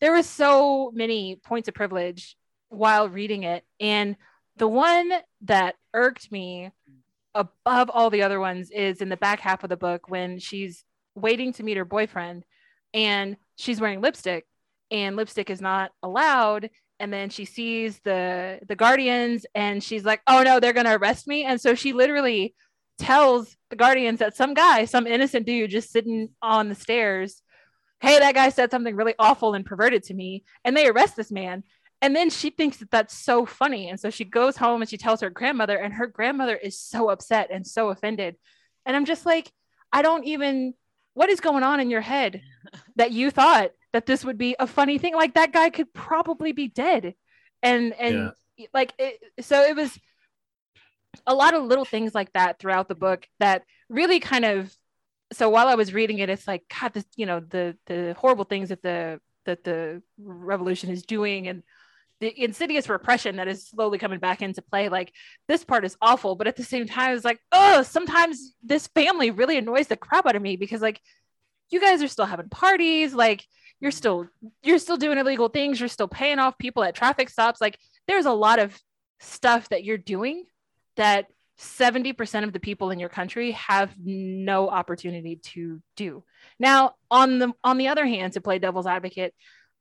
there 0.00 0.12
was 0.12 0.26
so 0.26 0.90
many 0.94 1.36
points 1.36 1.68
of 1.68 1.74
privilege 1.74 2.36
while 2.68 3.08
reading 3.08 3.44
it, 3.44 3.64
and 3.80 4.16
the 4.56 4.68
one 4.68 5.10
that 5.42 5.74
irked 5.92 6.30
me 6.30 6.70
above 7.34 7.90
all 7.90 8.10
the 8.10 8.22
other 8.22 8.38
ones 8.38 8.70
is 8.70 9.00
in 9.00 9.08
the 9.08 9.16
back 9.16 9.40
half 9.40 9.64
of 9.64 9.70
the 9.70 9.76
book 9.76 10.08
when 10.08 10.38
she's 10.38 10.84
waiting 11.14 11.52
to 11.52 11.62
meet 11.62 11.76
her 11.76 11.84
boyfriend 11.84 12.44
and 12.92 13.36
she's 13.56 13.80
wearing 13.80 14.00
lipstick 14.00 14.46
and 14.90 15.16
lipstick 15.16 15.50
is 15.50 15.60
not 15.60 15.90
allowed 16.02 16.70
and 17.00 17.12
then 17.12 17.28
she 17.28 17.44
sees 17.44 17.98
the 18.00 18.60
the 18.68 18.76
guardians 18.76 19.46
and 19.54 19.82
she's 19.82 20.04
like 20.04 20.20
oh 20.26 20.42
no 20.42 20.60
they're 20.60 20.72
going 20.72 20.86
to 20.86 20.94
arrest 20.94 21.26
me 21.26 21.44
and 21.44 21.60
so 21.60 21.74
she 21.74 21.92
literally 21.92 22.54
tells 22.98 23.56
the 23.70 23.76
guardians 23.76 24.20
that 24.20 24.36
some 24.36 24.54
guy 24.54 24.84
some 24.84 25.06
innocent 25.06 25.46
dude 25.46 25.70
just 25.70 25.90
sitting 25.90 26.28
on 26.40 26.68
the 26.68 26.74
stairs 26.74 27.42
hey 28.00 28.18
that 28.18 28.34
guy 28.34 28.48
said 28.48 28.70
something 28.70 28.94
really 28.94 29.14
awful 29.18 29.54
and 29.54 29.66
perverted 29.66 30.02
to 30.02 30.14
me 30.14 30.44
and 30.64 30.76
they 30.76 30.88
arrest 30.88 31.16
this 31.16 31.32
man. 31.32 31.64
And 32.02 32.14
then 32.14 32.28
she 32.28 32.50
thinks 32.50 32.76
that 32.78 32.90
that's 32.90 33.16
so 33.16 33.46
funny. 33.46 33.88
And 33.88 33.98
so 33.98 34.10
she 34.10 34.26
goes 34.26 34.58
home 34.58 34.82
and 34.82 34.90
she 34.90 34.98
tells 34.98 35.22
her 35.22 35.30
grandmother 35.30 35.78
and 35.78 35.94
her 35.94 36.06
grandmother 36.06 36.54
is 36.54 36.78
so 36.78 37.08
upset 37.08 37.48
and 37.50 37.66
so 37.66 37.88
offended. 37.88 38.36
And 38.84 38.94
i'm 38.94 39.06
just 39.06 39.24
like 39.24 39.50
i 39.92 40.02
don't 40.02 40.24
even 40.24 40.74
what 41.14 41.30
is 41.30 41.40
going 41.40 41.62
on 41.62 41.80
in 41.80 41.90
your 41.90 42.00
head 42.00 42.42
that 42.96 43.12
you 43.12 43.30
thought 43.30 43.70
that 43.92 44.06
this 44.06 44.24
would 44.24 44.36
be 44.36 44.56
a 44.58 44.66
funny 44.66 44.98
thing? 44.98 45.14
Like 45.14 45.34
that 45.34 45.52
guy 45.52 45.70
could 45.70 45.92
probably 45.94 46.52
be 46.52 46.68
dead. 46.68 47.14
And 47.62 47.94
and 47.94 48.32
yeah. 48.56 48.66
like 48.74 48.92
it, 48.98 49.20
so 49.40 49.62
it 49.62 49.74
was 49.74 49.98
a 51.26 51.34
lot 51.34 51.54
of 51.54 51.64
little 51.64 51.84
things 51.84 52.14
like 52.14 52.32
that 52.32 52.58
throughout 52.58 52.88
the 52.88 52.94
book 52.94 53.26
that 53.40 53.62
really 53.88 54.20
kind 54.20 54.44
of 54.44 54.74
so 55.32 55.48
while 55.48 55.68
i 55.68 55.74
was 55.74 55.94
reading 55.94 56.18
it 56.18 56.30
it's 56.30 56.46
like 56.46 56.62
god 56.80 56.92
this 56.92 57.04
you 57.16 57.26
know 57.26 57.40
the 57.40 57.76
the 57.86 58.14
horrible 58.18 58.44
things 58.44 58.68
that 58.68 58.82
the 58.82 59.20
that 59.46 59.64
the 59.64 60.02
revolution 60.18 60.90
is 60.90 61.02
doing 61.02 61.48
and 61.48 61.62
the 62.20 62.42
insidious 62.42 62.88
repression 62.88 63.36
that 63.36 63.48
is 63.48 63.66
slowly 63.66 63.98
coming 63.98 64.18
back 64.18 64.40
into 64.40 64.62
play 64.62 64.88
like 64.88 65.12
this 65.48 65.64
part 65.64 65.84
is 65.84 65.96
awful 66.00 66.36
but 66.36 66.46
at 66.46 66.56
the 66.56 66.62
same 66.64 66.86
time 66.86 67.14
it's 67.14 67.24
like 67.24 67.40
oh 67.52 67.82
sometimes 67.82 68.54
this 68.62 68.86
family 68.88 69.30
really 69.30 69.58
annoys 69.58 69.88
the 69.88 69.96
crap 69.96 70.26
out 70.26 70.36
of 70.36 70.42
me 70.42 70.56
because 70.56 70.80
like 70.80 71.00
you 71.70 71.80
guys 71.80 72.02
are 72.02 72.08
still 72.08 72.24
having 72.24 72.48
parties 72.48 73.12
like 73.14 73.44
you're 73.80 73.90
still 73.90 74.26
you're 74.62 74.78
still 74.78 74.96
doing 74.96 75.18
illegal 75.18 75.48
things 75.48 75.80
you're 75.80 75.88
still 75.88 76.08
paying 76.08 76.38
off 76.38 76.56
people 76.56 76.84
at 76.84 76.94
traffic 76.94 77.28
stops 77.28 77.60
like 77.60 77.78
there's 78.06 78.26
a 78.26 78.32
lot 78.32 78.58
of 78.58 78.78
stuff 79.20 79.68
that 79.70 79.84
you're 79.84 79.98
doing 79.98 80.44
that 80.96 81.26
70% 81.58 82.44
of 82.44 82.52
the 82.52 82.60
people 82.60 82.90
in 82.90 82.98
your 82.98 83.08
country 83.08 83.52
have 83.52 83.92
no 83.98 84.68
opportunity 84.68 85.36
to 85.36 85.80
do 85.94 86.24
now 86.58 86.94
on 87.12 87.38
the 87.38 87.52
on 87.62 87.78
the 87.78 87.86
other 87.86 88.04
hand 88.04 88.32
to 88.32 88.40
play 88.40 88.58
devil's 88.58 88.88
advocate 88.88 89.32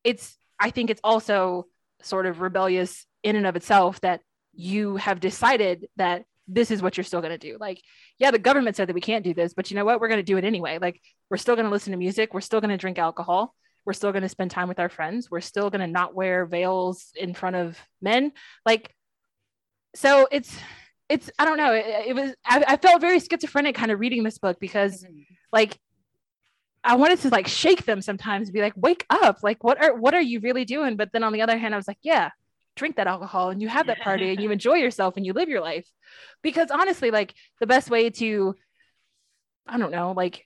it's 0.03 0.37
i 0.59 0.69
think 0.69 0.91
it's 0.91 1.01
also 1.03 1.65
sort 2.03 2.27
of 2.27 2.41
rebellious 2.41 3.07
in 3.23 3.35
and 3.35 3.47
of 3.47 3.55
itself 3.55 3.99
that 4.01 4.21
you 4.53 4.97
have 4.97 5.19
decided 5.19 5.87
that 5.95 6.25
this 6.47 6.71
is 6.71 6.81
what 6.81 6.97
you're 6.97 7.03
still 7.03 7.21
going 7.21 7.31
to 7.31 7.37
do. 7.37 7.57
Like, 7.59 7.81
yeah, 8.19 8.31
the 8.31 8.39
government 8.39 8.75
said 8.75 8.89
that 8.89 8.93
we 8.93 9.01
can't 9.01 9.23
do 9.23 9.33
this, 9.33 9.53
but 9.53 9.71
you 9.71 9.75
know 9.75 9.85
what? 9.85 9.99
We're 9.99 10.09
going 10.09 10.19
to 10.19 10.23
do 10.23 10.37
it 10.37 10.43
anyway. 10.43 10.77
Like, 10.79 11.01
we're 11.29 11.37
still 11.37 11.55
going 11.55 11.65
to 11.65 11.71
listen 11.71 11.91
to 11.91 11.97
music. 11.97 12.33
We're 12.33 12.41
still 12.41 12.61
going 12.61 12.71
to 12.71 12.77
drink 12.77 12.99
alcohol. 12.99 13.55
We're 13.85 13.93
still 13.93 14.11
going 14.11 14.23
to 14.23 14.29
spend 14.29 14.51
time 14.51 14.67
with 14.67 14.79
our 14.79 14.89
friends. 14.89 15.31
We're 15.31 15.41
still 15.41 15.69
going 15.69 15.81
to 15.81 15.87
not 15.87 16.15
wear 16.15 16.45
veils 16.45 17.11
in 17.15 17.33
front 17.33 17.55
of 17.55 17.77
men. 18.01 18.31
Like, 18.65 18.93
so 19.95 20.27
it's, 20.31 20.55
it's, 21.09 21.29
I 21.37 21.45
don't 21.45 21.57
know. 21.57 21.73
It, 21.73 21.85
it 22.07 22.15
was, 22.15 22.33
I, 22.45 22.63
I, 22.67 22.77
felt 22.77 23.01
very 23.01 23.19
schizophrenic 23.19 23.75
kind 23.75 23.91
of 23.91 23.99
reading 23.99 24.23
this 24.23 24.37
book 24.37 24.59
because, 24.59 25.03
mm-hmm. 25.03 25.21
like, 25.51 25.77
I 26.83 26.95
wanted 26.95 27.19
to 27.21 27.29
like 27.29 27.47
shake 27.47 27.85
them 27.85 28.01
sometimes, 28.01 28.51
be 28.51 28.61
like, 28.61 28.73
wake 28.75 29.05
up. 29.09 29.39
Like, 29.41 29.63
what 29.63 29.81
are, 29.81 29.95
what 29.95 30.13
are 30.13 30.21
you 30.21 30.39
really 30.39 30.65
doing? 30.65 30.97
But 30.97 31.11
then 31.13 31.23
on 31.23 31.33
the 31.33 31.41
other 31.41 31.57
hand, 31.57 31.73
I 31.73 31.77
was 31.77 31.87
like, 31.87 31.99
yeah, 32.01 32.31
drink 32.75 32.97
that 32.97 33.07
alcohol 33.07 33.49
and 33.49 33.61
you 33.61 33.69
have 33.69 33.87
that 33.87 34.01
party 34.01 34.31
and 34.31 34.41
you 34.41 34.51
enjoy 34.51 34.75
yourself 34.75 35.15
and 35.15 35.25
you 35.25 35.33
live 35.33 35.49
your 35.49 35.61
life. 35.61 35.87
Because 36.41 36.71
honestly, 36.71 37.11
like, 37.11 37.33
the 37.59 37.67
best 37.67 37.89
way 37.89 38.09
to, 38.09 38.55
I 39.65 39.77
don't 39.77 39.91
know, 39.91 40.11
like, 40.11 40.45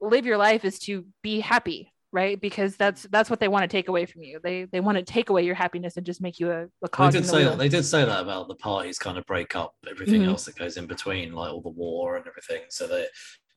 live 0.00 0.26
your 0.26 0.38
life 0.38 0.64
is 0.64 0.78
to 0.80 1.06
be 1.22 1.40
happy 1.40 1.93
right 2.14 2.40
because 2.40 2.76
that's 2.76 3.02
that's 3.10 3.28
what 3.28 3.40
they 3.40 3.48
want 3.48 3.62
to 3.64 3.68
take 3.68 3.88
away 3.88 4.06
from 4.06 4.22
you 4.22 4.38
they 4.42 4.64
they 4.64 4.80
want 4.80 4.96
to 4.96 5.02
take 5.02 5.28
away 5.30 5.42
your 5.44 5.54
happiness 5.56 5.96
and 5.96 6.06
just 6.06 6.20
make 6.22 6.38
you 6.38 6.50
a, 6.50 6.66
a 6.82 6.88
cog 6.88 7.12
they 7.12 7.18
did 7.18 7.24
the 7.24 7.28
say 7.28 7.38
wheel. 7.38 7.50
that 7.50 7.58
they 7.58 7.68
did 7.68 7.84
say 7.84 8.04
that 8.04 8.20
about 8.22 8.46
the 8.48 8.54
parties 8.54 8.98
kind 8.98 9.18
of 9.18 9.26
break 9.26 9.54
up 9.56 9.74
everything 9.90 10.22
Mhm. 10.22 10.28
else 10.28 10.44
that 10.44 10.56
goes 10.56 10.76
in 10.76 10.86
between 10.86 11.32
like 11.34 11.52
all 11.52 11.60
the 11.60 11.68
war 11.68 12.16
and 12.16 12.24
everything 12.26 12.62
so 12.70 12.86
that 12.86 13.08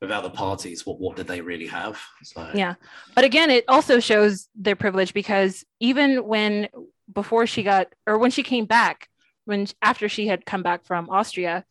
without 0.01 0.23
the 0.23 0.29
parties 0.31 0.85
what 0.87 0.99
what 0.99 1.15
did 1.15 1.27
they 1.27 1.39
really 1.41 1.67
have 1.67 1.99
so 2.23 2.49
Yeah. 2.53 2.75
But 3.15 3.23
again, 3.25 3.49
it 3.51 3.63
also 3.67 3.99
shows 3.99 4.49
their 4.55 4.75
privilege 4.75 5.13
because 5.13 5.63
even 5.79 6.25
when 6.25 6.67
before 7.13 7.45
she 7.47 7.61
got 7.63 7.87
or 8.05 8.17
when 8.17 8.31
she 8.31 8.43
came 8.43 8.65
back, 8.65 9.07
when 9.45 9.67
after 9.81 10.09
she 10.09 10.27
had 10.27 10.45
come 10.45 10.61
back 10.61 10.83
from 10.85 11.09
Austria, 11.09 11.63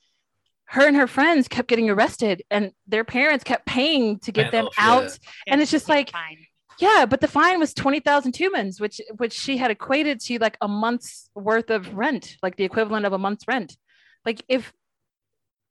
her 0.67 0.87
and 0.89 0.97
her 0.97 1.07
friends 1.07 1.47
kept 1.47 1.69
getting 1.69 1.89
arrested 1.91 2.43
and 2.51 2.73
their 2.89 3.05
parents 3.05 3.45
kept 3.45 3.65
paying 3.67 4.19
to 4.21 4.33
get 4.33 4.51
Paying 4.51 4.65
them 4.65 4.67
off, 4.67 4.75
yeah. 4.79 4.93
out. 4.93 5.19
And 5.47 5.61
it's 5.61 5.71
just 5.71 5.89
like- 5.89 6.11
fine. 6.11 6.46
Yeah, 6.81 7.07
but 7.07 7.21
the 7.21 7.29
fine 7.29 7.59
was 7.59 7.73
20,000 7.73 8.33
tomans, 8.33 8.81
which 8.81 9.01
which 9.17 9.33
she 9.33 9.57
had 9.57 9.71
equated 9.71 10.21
to 10.23 10.39
like 10.39 10.59
a 10.61 10.69
month's 10.69 11.31
worth 11.35 11.71
of 11.71 11.95
rent, 11.95 12.37
like 12.43 12.57
the 12.57 12.65
equivalent 12.65 13.07
of 13.07 13.13
a 13.13 13.19
month's 13.19 13.49
rent. 13.49 13.77
Like 14.25 14.43
if 14.49 14.73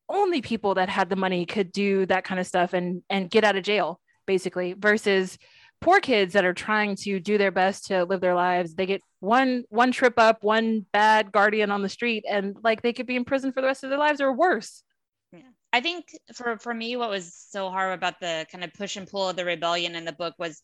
only 0.09 0.41
people 0.41 0.75
that 0.75 0.89
had 0.89 1.09
the 1.09 1.15
money 1.15 1.45
could 1.45 1.71
do 1.71 2.05
that 2.07 2.23
kind 2.23 2.39
of 2.39 2.47
stuff 2.47 2.73
and 2.73 3.03
and 3.09 3.29
get 3.29 3.43
out 3.43 3.55
of 3.55 3.63
jail 3.63 3.99
basically 4.25 4.73
versus 4.73 5.37
poor 5.81 5.99
kids 5.99 6.33
that 6.33 6.45
are 6.45 6.53
trying 6.53 6.95
to 6.95 7.19
do 7.19 7.37
their 7.37 7.51
best 7.51 7.87
to 7.87 8.05
live 8.05 8.21
their 8.21 8.35
lives 8.35 8.75
they 8.75 8.85
get 8.85 9.01
one 9.19 9.63
one 9.69 9.91
trip 9.91 10.13
up 10.17 10.43
one 10.43 10.85
bad 10.91 11.31
guardian 11.31 11.71
on 11.71 11.81
the 11.81 11.89
street 11.89 12.23
and 12.29 12.55
like 12.63 12.81
they 12.81 12.93
could 12.93 13.07
be 13.07 13.15
in 13.15 13.25
prison 13.25 13.51
for 13.51 13.61
the 13.61 13.67
rest 13.67 13.83
of 13.83 13.89
their 13.89 13.99
lives 13.99 14.21
or 14.21 14.31
worse 14.31 14.83
Yeah. 15.31 15.41
I 15.73 15.81
think 15.81 16.05
for 16.33 16.57
for 16.57 16.73
me, 16.73 16.95
what 16.95 17.09
was 17.09 17.33
so 17.35 17.69
hard 17.69 17.93
about 17.93 18.21
the 18.21 18.45
kind 18.49 18.63
of 18.63 18.73
push 18.73 18.95
and 18.95 19.07
pull 19.09 19.27
of 19.27 19.35
the 19.35 19.43
rebellion 19.43 19.95
in 19.95 20.05
the 20.05 20.13
book 20.13 20.33
was 20.39 20.61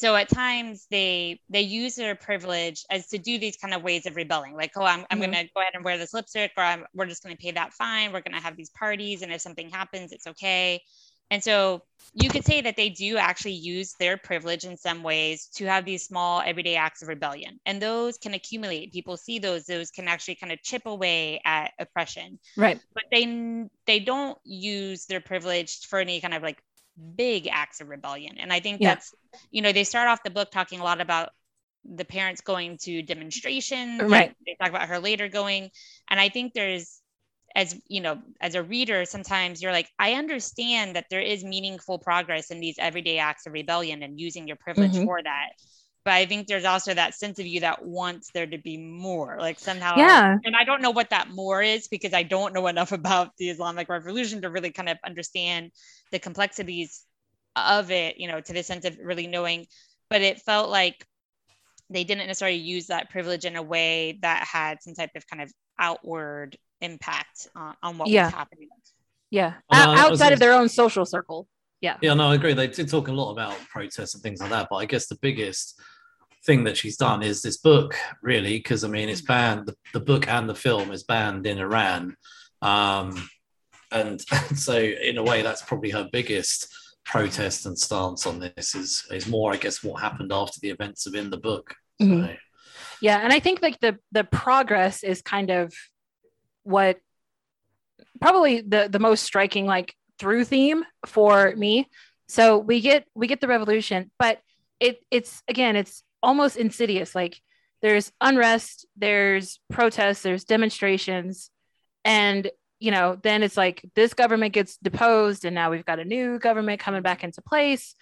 so 0.00 0.16
at 0.16 0.28
times 0.30 0.86
they 0.90 1.40
they 1.50 1.60
use 1.60 1.94
their 1.94 2.14
privilege 2.14 2.84
as 2.90 3.06
to 3.08 3.18
do 3.18 3.38
these 3.38 3.56
kind 3.56 3.74
of 3.74 3.82
ways 3.82 4.06
of 4.06 4.16
rebelling 4.16 4.54
like 4.54 4.72
oh 4.76 4.84
i'm, 4.84 5.04
I'm 5.10 5.18
Mhm. 5.18 5.32
going 5.32 5.32
to 5.32 5.50
go 5.54 5.60
ahead 5.60 5.74
and 5.74 5.84
wear 5.84 5.98
this 5.98 6.14
lipstick 6.14 6.52
or 6.56 6.62
I'm, 6.64 6.84
we're 6.94 7.06
just 7.06 7.22
going 7.22 7.36
to 7.36 7.42
pay 7.42 7.50
that 7.52 7.74
fine 7.74 8.12
we're 8.12 8.22
going 8.22 8.36
to 8.36 8.42
have 8.42 8.56
these 8.56 8.70
parties 8.70 9.22
and 9.22 9.32
if 9.32 9.40
something 9.40 9.68
happens 9.70 10.12
it's 10.12 10.26
okay. 10.26 10.80
And 11.32 11.44
so 11.44 11.82
you 12.12 12.28
could 12.28 12.44
say 12.44 12.60
that 12.62 12.76
they 12.76 12.88
do 12.88 13.16
actually 13.16 13.52
use 13.52 13.94
their 14.00 14.16
privilege 14.16 14.64
in 14.64 14.76
some 14.76 15.04
ways 15.04 15.46
to 15.54 15.64
have 15.66 15.84
these 15.84 16.04
small 16.04 16.42
everyday 16.44 16.74
acts 16.74 17.02
of 17.02 17.08
rebellion 17.08 17.60
and 17.66 17.80
those 17.80 18.18
can 18.18 18.34
accumulate. 18.34 18.92
People 18.92 19.16
see 19.16 19.38
those 19.38 19.64
those 19.66 19.92
can 19.92 20.08
actually 20.08 20.34
kind 20.34 20.52
of 20.52 20.60
chip 20.62 20.82
away 20.86 21.40
at 21.44 21.72
oppression. 21.78 22.40
Right. 22.56 22.80
But 22.94 23.04
they 23.12 23.68
they 23.86 24.00
don't 24.00 24.38
use 24.44 25.06
their 25.06 25.20
privilege 25.20 25.86
for 25.86 26.00
any 26.00 26.20
kind 26.20 26.34
of 26.34 26.42
like 26.42 26.60
big 27.16 27.48
acts 27.48 27.80
of 27.80 27.88
rebellion 27.88 28.36
and 28.38 28.52
i 28.52 28.60
think 28.60 28.80
Yeah. 28.80 28.92
that's 28.92 29.14
you 29.50 29.62
know 29.62 29.72
they 29.72 29.84
start 29.84 30.08
off 30.08 30.22
the 30.24 30.30
book 30.30 30.50
talking 30.50 30.80
a 30.80 30.84
lot 30.84 31.00
about 31.00 31.30
the 31.84 32.04
parents 32.04 32.40
going 32.40 32.78
to 32.78 33.02
demonstrations 33.02 34.10
Right. 34.10 34.34
they 34.46 34.56
talk 34.60 34.70
about 34.70 34.88
her 34.88 34.98
later 34.98 35.28
going 35.28 35.70
and 36.08 36.20
i 36.20 36.28
think 36.28 36.52
there's 36.54 37.00
as 37.54 37.74
you 37.88 38.00
know 38.00 38.18
as 38.40 38.54
a 38.54 38.62
reader 38.62 39.04
sometimes 39.04 39.62
you're 39.62 39.72
like 39.72 39.88
i 39.98 40.14
understand 40.14 40.96
that 40.96 41.06
there 41.10 41.20
is 41.20 41.44
meaningful 41.44 41.98
progress 41.98 42.50
in 42.50 42.60
these 42.60 42.76
everyday 42.78 43.18
acts 43.18 43.46
of 43.46 43.52
rebellion 43.52 44.02
and 44.02 44.20
using 44.20 44.46
your 44.46 44.56
privilege 44.56 44.98
Mhm. 44.98 45.04
for 45.04 45.22
that 45.22 45.50
but 46.10 46.16
i 46.16 46.26
think 46.26 46.48
there's 46.48 46.64
also 46.64 46.92
that 46.92 47.14
sense 47.14 47.38
of 47.38 47.46
you 47.46 47.60
that 47.60 47.84
wants 47.84 48.30
there 48.34 48.46
to 48.46 48.58
be 48.58 48.76
more 48.76 49.36
like 49.38 49.60
somehow 49.60 49.96
Yeah. 49.96 50.36
and 50.44 50.56
i 50.56 50.64
don't 50.64 50.82
know 50.82 50.90
what 50.90 51.10
that 51.10 51.30
more 51.30 51.62
is 51.62 51.86
because 51.86 52.12
i 52.12 52.24
don't 52.24 52.52
know 52.52 52.66
enough 52.66 52.90
about 53.00 53.30
the 53.38 53.48
islamic 53.48 53.88
revolution 53.88 54.42
to 54.42 54.50
really 54.50 54.72
kind 54.72 54.88
of 54.88 54.98
understand 55.06 55.70
the 56.10 56.18
complexities 56.18 57.04
of 57.54 57.90
it 57.92 58.18
you 58.18 58.26
know 58.26 58.40
to 58.40 58.52
the 58.52 58.62
sense 58.64 58.84
of 58.84 58.98
really 59.10 59.28
knowing 59.28 59.66
but 60.08 60.20
it 60.22 60.40
felt 60.40 60.68
like 60.68 60.96
they 61.90 62.02
didn't 62.04 62.26
necessarily 62.26 62.56
use 62.58 62.86
that 62.88 63.10
privilege 63.10 63.44
in 63.44 63.54
a 63.56 63.62
way 63.62 64.18
that 64.22 64.44
had 64.44 64.82
some 64.82 64.94
type 64.94 65.10
of 65.14 65.24
kind 65.28 65.42
of 65.42 65.50
outward 65.78 66.56
impact 66.80 67.46
on, 67.54 67.74
on 67.82 67.98
what 67.98 68.08
Yeah. 68.08 68.24
was 68.26 68.34
happening 68.34 68.68
yeah 69.30 69.54
Well, 69.70 69.88
O- 69.90 69.92
I 69.92 70.08
was 70.08 70.20
outside 70.20 70.32
of 70.32 70.40
their 70.40 70.54
own 70.54 70.68
social 70.68 71.06
circle 71.06 71.46
Yeah. 71.80 71.96
Yeah, 72.02 72.14
no, 72.14 72.24
I 72.30 72.34
agree. 72.34 72.52
They 72.54 72.66
did 72.68 72.88
talk 72.90 73.08
a 73.08 73.12
lot 73.12 73.30
about 73.32 73.56
protests 73.74 74.12
and 74.14 74.22
things 74.22 74.38
like 74.42 74.50
that, 74.50 74.66
but 74.70 74.76
I 74.76 74.86
guess 74.92 75.06
the 75.06 75.18
biggest 75.22 75.80
thing 76.44 76.64
that 76.64 76.76
she's 76.76 76.96
done 76.96 77.22
is 77.22 77.42
this 77.42 77.58
book, 77.58 77.94
really, 78.22 78.58
because 78.58 78.84
I 78.84 78.88
mean, 78.88 79.08
it's 79.08 79.22
banned. 79.22 79.66
The, 79.66 79.76
the 79.92 80.00
book 80.00 80.28
and 80.28 80.48
the 80.48 80.54
film 80.54 80.90
is 80.92 81.02
banned 81.04 81.46
in 81.46 81.58
Iran, 81.58 82.16
um, 82.62 83.28
and, 83.92 84.20
so 84.56 84.78
in 84.78 85.18
a 85.18 85.22
way, 85.22 85.42
that's 85.42 85.62
probably 85.62 85.90
her 85.90 86.08
biggest 86.12 86.68
protest 87.04 87.66
and 87.66 87.78
stance 87.78 88.26
on 88.26 88.38
this. 88.40 88.74
Is 88.74 89.04
is 89.10 89.26
more, 89.26 89.52
I 89.52 89.56
guess, 89.56 89.82
what 89.82 90.00
happened 90.00 90.32
after 90.32 90.60
the 90.60 90.70
events 90.70 91.06
of 91.06 91.14
in 91.14 91.30
the 91.30 91.38
book. 91.38 91.74
So, 92.00 92.06
Mhm. 92.06 92.38
Yeah, 93.02 93.18
and 93.18 93.32
I 93.32 93.40
think 93.40 93.62
like 93.62 93.80
the 93.80 93.98
the 94.12 94.24
progress 94.24 95.02
is 95.02 95.22
kind 95.22 95.50
of 95.50 95.72
what 96.62 96.98
probably 98.20 98.60
the 98.60 98.88
the 98.90 98.98
most 98.98 99.22
striking 99.22 99.66
like 99.66 99.94
through 100.18 100.44
theme 100.44 100.84
for 101.06 101.54
me. 101.56 101.88
So 102.28 102.58
we 102.58 102.80
get 102.80 103.06
we 103.14 103.26
get 103.26 103.40
the 103.40 103.48
revolution, 103.48 104.10
but 104.18 104.40
it 104.78 105.00
it's 105.10 105.42
again 105.48 105.76
it's 105.76 106.02
almost 106.22 106.56
insidious. 106.56 107.14
Like 107.14 107.40
there's 107.82 108.12
unrest, 108.20 108.86
there's 108.96 109.60
protests, 109.70 110.22
there's 110.22 110.44
demonstrations, 110.44 111.50
and 112.04 112.50
you 112.78 112.90
know 112.90 113.18
then 113.22 113.42
it's 113.42 113.56
like 113.56 113.84
this 113.94 114.14
government 114.14 114.54
gets 114.54 114.76
deposed, 114.78 115.44
and 115.44 115.54
now 115.54 115.70
we've 115.70 115.84
got 115.84 116.00
a 116.00 116.04
new 116.04 116.38
government 116.38 116.80
coming 116.80 117.02
back 117.02 117.24
into 117.24 117.42
place. 117.42 117.94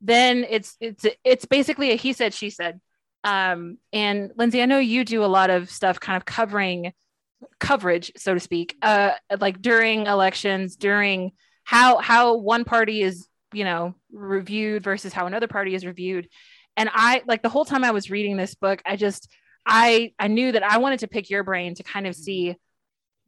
Then 0.00 0.46
it's 0.48 0.76
it's 0.80 1.06
it's 1.24 1.44
basically 1.44 1.92
a 1.92 1.96
he 1.96 2.12
said 2.12 2.34
she 2.34 2.50
said 2.50 2.80
um, 3.24 3.78
and 3.92 4.32
Lindsay, 4.36 4.62
I 4.62 4.66
know 4.66 4.78
you 4.78 5.04
do 5.04 5.24
a 5.24 5.26
lot 5.26 5.50
of 5.50 5.70
stuff 5.70 6.00
kind 6.00 6.16
of 6.16 6.24
covering 6.24 6.92
coverage, 7.58 8.12
so 8.16 8.34
to 8.34 8.40
speak, 8.40 8.76
uh, 8.82 9.12
like 9.38 9.60
during 9.60 10.06
elections, 10.06 10.76
during 10.76 11.32
how 11.64 11.98
how 11.98 12.36
one 12.36 12.64
party 12.64 13.02
is, 13.02 13.26
you 13.52 13.64
know, 13.64 13.94
reviewed 14.12 14.82
versus 14.82 15.12
how 15.12 15.26
another 15.26 15.48
party 15.48 15.74
is 15.74 15.84
reviewed. 15.84 16.28
And 16.76 16.88
I 16.92 17.22
like 17.26 17.42
the 17.42 17.48
whole 17.48 17.64
time 17.64 17.84
I 17.84 17.90
was 17.90 18.10
reading 18.10 18.36
this 18.36 18.54
book, 18.54 18.80
I 18.86 18.96
just 18.96 19.28
I 19.66 20.12
I 20.18 20.28
knew 20.28 20.52
that 20.52 20.62
I 20.62 20.78
wanted 20.78 21.00
to 21.00 21.08
pick 21.08 21.30
your 21.30 21.44
brain 21.44 21.74
to 21.74 21.82
kind 21.82 22.06
of 22.06 22.14
see 22.14 22.56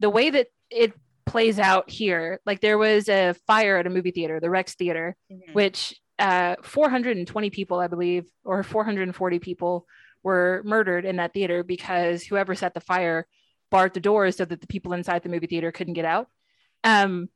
the 0.00 0.10
way 0.10 0.30
that 0.30 0.48
it 0.70 0.92
plays 1.26 1.58
out 1.58 1.90
here. 1.90 2.40
Like 2.46 2.60
there 2.60 2.78
was 2.78 3.08
a 3.08 3.34
fire 3.46 3.76
at 3.78 3.86
a 3.86 3.90
movie 3.90 4.10
theater, 4.10 4.40
the 4.40 4.50
Rex 4.50 4.74
Theater, 4.74 5.16
Mhm. 5.30 5.54
which 5.54 5.98
uh, 6.18 6.56
420 6.62 7.50
people, 7.50 7.80
I 7.80 7.88
believe, 7.88 8.26
or 8.44 8.62
440 8.62 9.38
people 9.40 9.86
were 10.22 10.62
murdered 10.64 11.04
in 11.04 11.16
that 11.16 11.32
theater 11.34 11.64
because 11.64 12.22
whoever 12.22 12.54
set 12.54 12.74
the 12.74 12.80
fire 12.80 13.26
barred 13.70 13.92
the 13.94 14.00
doors 14.00 14.36
so 14.36 14.44
that 14.44 14.60
the 14.60 14.66
people 14.66 14.92
inside 14.92 15.22
the 15.22 15.28
movie 15.28 15.46
theater 15.48 15.72
couldn't 15.72 15.94
get 15.94 16.04
out. 16.04 16.28
Um, 16.84 17.28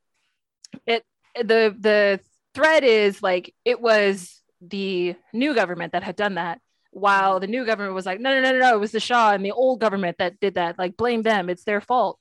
it 0.87 1.05
the 1.35 1.75
the 1.79 2.21
thread 2.55 2.85
is 2.85 3.23
like 3.23 3.55
it 3.65 3.81
was 3.81 4.41
the 4.61 5.17
new 5.33 5.55
government 5.55 5.93
that 5.93 6.03
had 6.03 6.17
done 6.17 6.35
that, 6.35 6.61
while 6.91 7.41
the 7.41 7.47
new 7.47 7.65
government 7.65 7.95
was 7.95 8.07
like, 8.07 8.21
no, 8.21 8.35
no, 8.35 8.41
no, 8.41 8.53
no, 8.53 8.59
no, 8.59 8.75
it 8.75 8.81
was 8.81 8.93
the 8.93 9.01
Shah 9.01 9.33
and 9.33 9.45
the 9.45 9.53
old 9.53 9.81
government 9.81 10.17
that 10.19 10.41
did 10.41 10.55
that. 10.55 10.79
Like 10.79 10.97
blame 10.97 11.23
them, 11.23 11.51
it's 11.51 11.65
their 11.65 11.81
fault. 11.81 12.19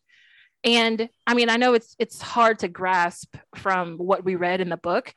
And 0.64 1.10
I 1.28 1.34
mean, 1.34 1.50
I 1.50 1.58
know 1.58 1.74
it's 1.74 1.96
it's 2.00 2.22
hard 2.22 2.60
to 2.60 2.68
grasp 2.68 3.36
from 3.56 3.98
what 3.98 4.26
we 4.26 4.36
read 4.36 4.62
in 4.62 4.70
the 4.70 4.78
book, 4.78 5.14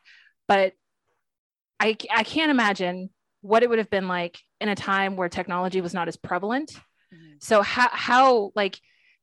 but 0.46 0.74
I, 1.80 1.96
I 2.14 2.22
can't 2.22 2.50
imagine 2.50 3.10
what 3.40 3.62
it 3.62 3.70
would 3.70 3.78
have 3.78 3.90
been 3.90 4.08
like 4.08 4.38
in 4.60 4.68
a 4.68 4.74
time 4.74 5.16
where 5.16 5.28
technology 5.28 5.80
was 5.80 5.94
not 5.94 6.08
as 6.08 6.16
prevalent. 6.16 6.72
Mhm. 7.14 7.42
So 7.42 7.62
how 7.62 7.88
how 7.90 8.52
like, 8.54 8.78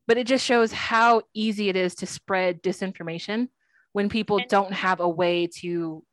but 0.07 0.17
it 0.17 0.25
just 0.25 0.45
shows 0.45 0.71
how 0.71 1.21
easy 1.33 1.69
it 1.69 1.75
is 1.75 1.95
to 1.95 2.07
spread 2.07 2.63
disinformation 2.63 3.49
when 3.93 4.09
people 4.09 4.39
don't 4.49 4.73
have 4.73 4.99
a 4.99 5.07
way 5.07 5.47
to 5.59 6.03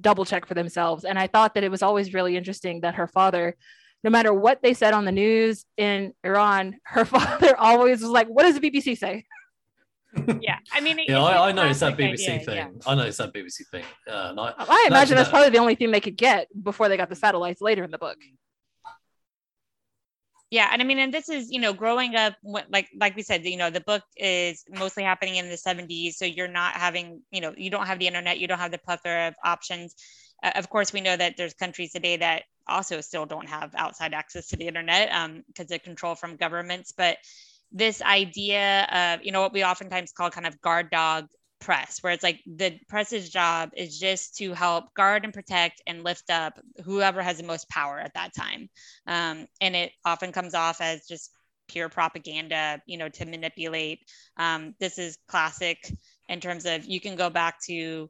double 0.00 0.24
check 0.24 0.46
for 0.46 0.54
themselves. 0.54 1.04
And 1.04 1.18
I 1.18 1.26
thought 1.26 1.54
that 1.54 1.64
it 1.64 1.70
was 1.70 1.82
always 1.82 2.14
really 2.14 2.36
interesting 2.36 2.80
that 2.80 2.94
her 2.96 3.06
father, 3.06 3.56
no 4.04 4.10
matter 4.10 4.32
what 4.32 4.62
they 4.62 4.74
said 4.74 4.94
on 4.94 5.04
the 5.04 5.12
news 5.12 5.64
in 5.76 6.12
Iran, 6.24 6.76
her 6.84 7.04
father 7.04 7.56
always 7.56 8.00
was 8.00 8.10
like, 8.10 8.28
"What 8.28 8.42
does 8.44 8.58
the 8.58 8.70
BBC 8.70 8.96
say?" 8.98 9.24
yeah 10.40 10.56
i 10.72 10.80
mean 10.80 10.98
it- 10.98 11.04
yeah, 11.10 11.18
it's 11.18 11.28
I, 11.28 11.32
I 11.34 11.50
a 11.50 11.52
noticed 11.52 11.80
that 11.80 11.94
BBC 11.98 12.12
idea, 12.28 12.40
thing. 12.40 12.56
yeah. 12.56 12.68
I 12.86 13.06
it's 13.06 13.18
that 13.18 13.34
BBC 13.34 13.66
thing. 13.70 13.84
Uh, 14.08 14.28
and 14.30 14.40
I, 14.40 14.54
I 14.56 14.84
imagine 14.88 15.14
that's 15.14 15.28
that- 15.28 15.30
probably 15.34 15.50
the 15.50 15.58
only 15.58 15.74
thing 15.74 15.90
they 15.90 16.00
could 16.00 16.16
get 16.16 16.48
before 16.62 16.88
they 16.88 16.96
got 16.96 17.10
the 17.10 17.16
satellites 17.16 17.60
later 17.60 17.84
in 17.84 17.90
the 17.90 17.98
book. 17.98 18.16
Yeah 20.50 20.68
and 20.72 20.80
i 20.80 20.84
mean 20.84 20.98
and 20.98 21.12
this 21.12 21.28
is 21.28 21.50
you 21.50 21.60
know 21.60 21.72
growing 21.72 22.14
up 22.14 22.34
like 22.44 22.88
like 23.00 23.16
we 23.16 23.22
said 23.22 23.44
you 23.44 23.56
know 23.56 23.70
the 23.70 23.80
book 23.80 24.02
is 24.16 24.64
mostly 24.70 25.02
happening 25.02 25.36
in 25.36 25.48
the 25.48 25.56
70s 25.56 26.16
so 26.16 26.24
you're 26.24 26.48
not 26.48 26.74
having 26.74 27.22
you 27.30 27.40
know 27.40 27.52
you 27.56 27.70
don't 27.70 27.86
have 27.86 27.98
the 27.98 28.06
internet 28.06 28.38
you 28.38 28.46
don't 28.46 28.58
have 28.58 28.70
the 28.70 28.78
plethora 28.78 29.28
of 29.28 29.34
options. 29.44 29.94
Uh, 30.42 30.52
of 30.54 30.68
course 30.68 30.92
we 30.92 31.00
know 31.00 31.16
that 31.16 31.34
there's 31.36 31.54
countries 31.54 31.92
today 31.92 32.18
that 32.18 32.42
also 32.68 33.00
still 33.00 33.24
don't 33.26 33.48
have 33.48 33.74
outside 33.74 34.12
access 34.12 34.48
to 34.48 34.56
the 34.56 34.66
internet 34.66 35.08
because 35.46 35.70
of 35.70 35.82
control 35.82 36.14
from 36.14 36.36
governments 36.36 36.92
but 36.96 37.16
this 37.72 38.02
idea 38.02 38.86
of 38.92 39.24
you 39.24 39.32
know 39.32 39.40
what 39.40 39.52
we 39.52 39.64
oftentimes 39.64 40.12
call 40.12 40.30
kind 40.30 40.46
of 40.46 40.60
guard 40.60 40.90
dog 40.90 41.26
press, 41.66 41.98
where 42.00 42.12
it's 42.12 42.22
like 42.22 42.40
the 42.46 42.78
press's 42.88 43.28
job 43.28 43.70
is 43.76 43.98
just 43.98 44.36
to 44.36 44.54
help 44.54 44.94
guard 44.94 45.24
and 45.24 45.34
protect 45.34 45.82
and 45.84 46.04
lift 46.04 46.30
up 46.30 46.60
whoever 46.84 47.20
has 47.20 47.38
the 47.38 47.42
most 47.42 47.68
power 47.68 47.98
at 47.98 48.14
that 48.14 48.32
time. 48.32 48.68
Um, 49.08 49.48
and 49.60 49.74
it 49.74 49.90
often 50.04 50.30
comes 50.30 50.54
off 50.54 50.80
as 50.80 51.08
just 51.08 51.32
pure 51.66 51.88
propaganda, 51.88 52.80
you 52.86 52.96
know, 52.96 53.08
to 53.08 53.26
manipulate. 53.26 53.98
Um, 54.36 54.76
this 54.78 54.96
is 54.96 55.18
classic 55.26 55.92
in 56.28 56.38
terms 56.38 56.66
of 56.66 56.84
you 56.84 57.00
can 57.00 57.16
go 57.16 57.30
back 57.30 57.60
to 57.64 58.08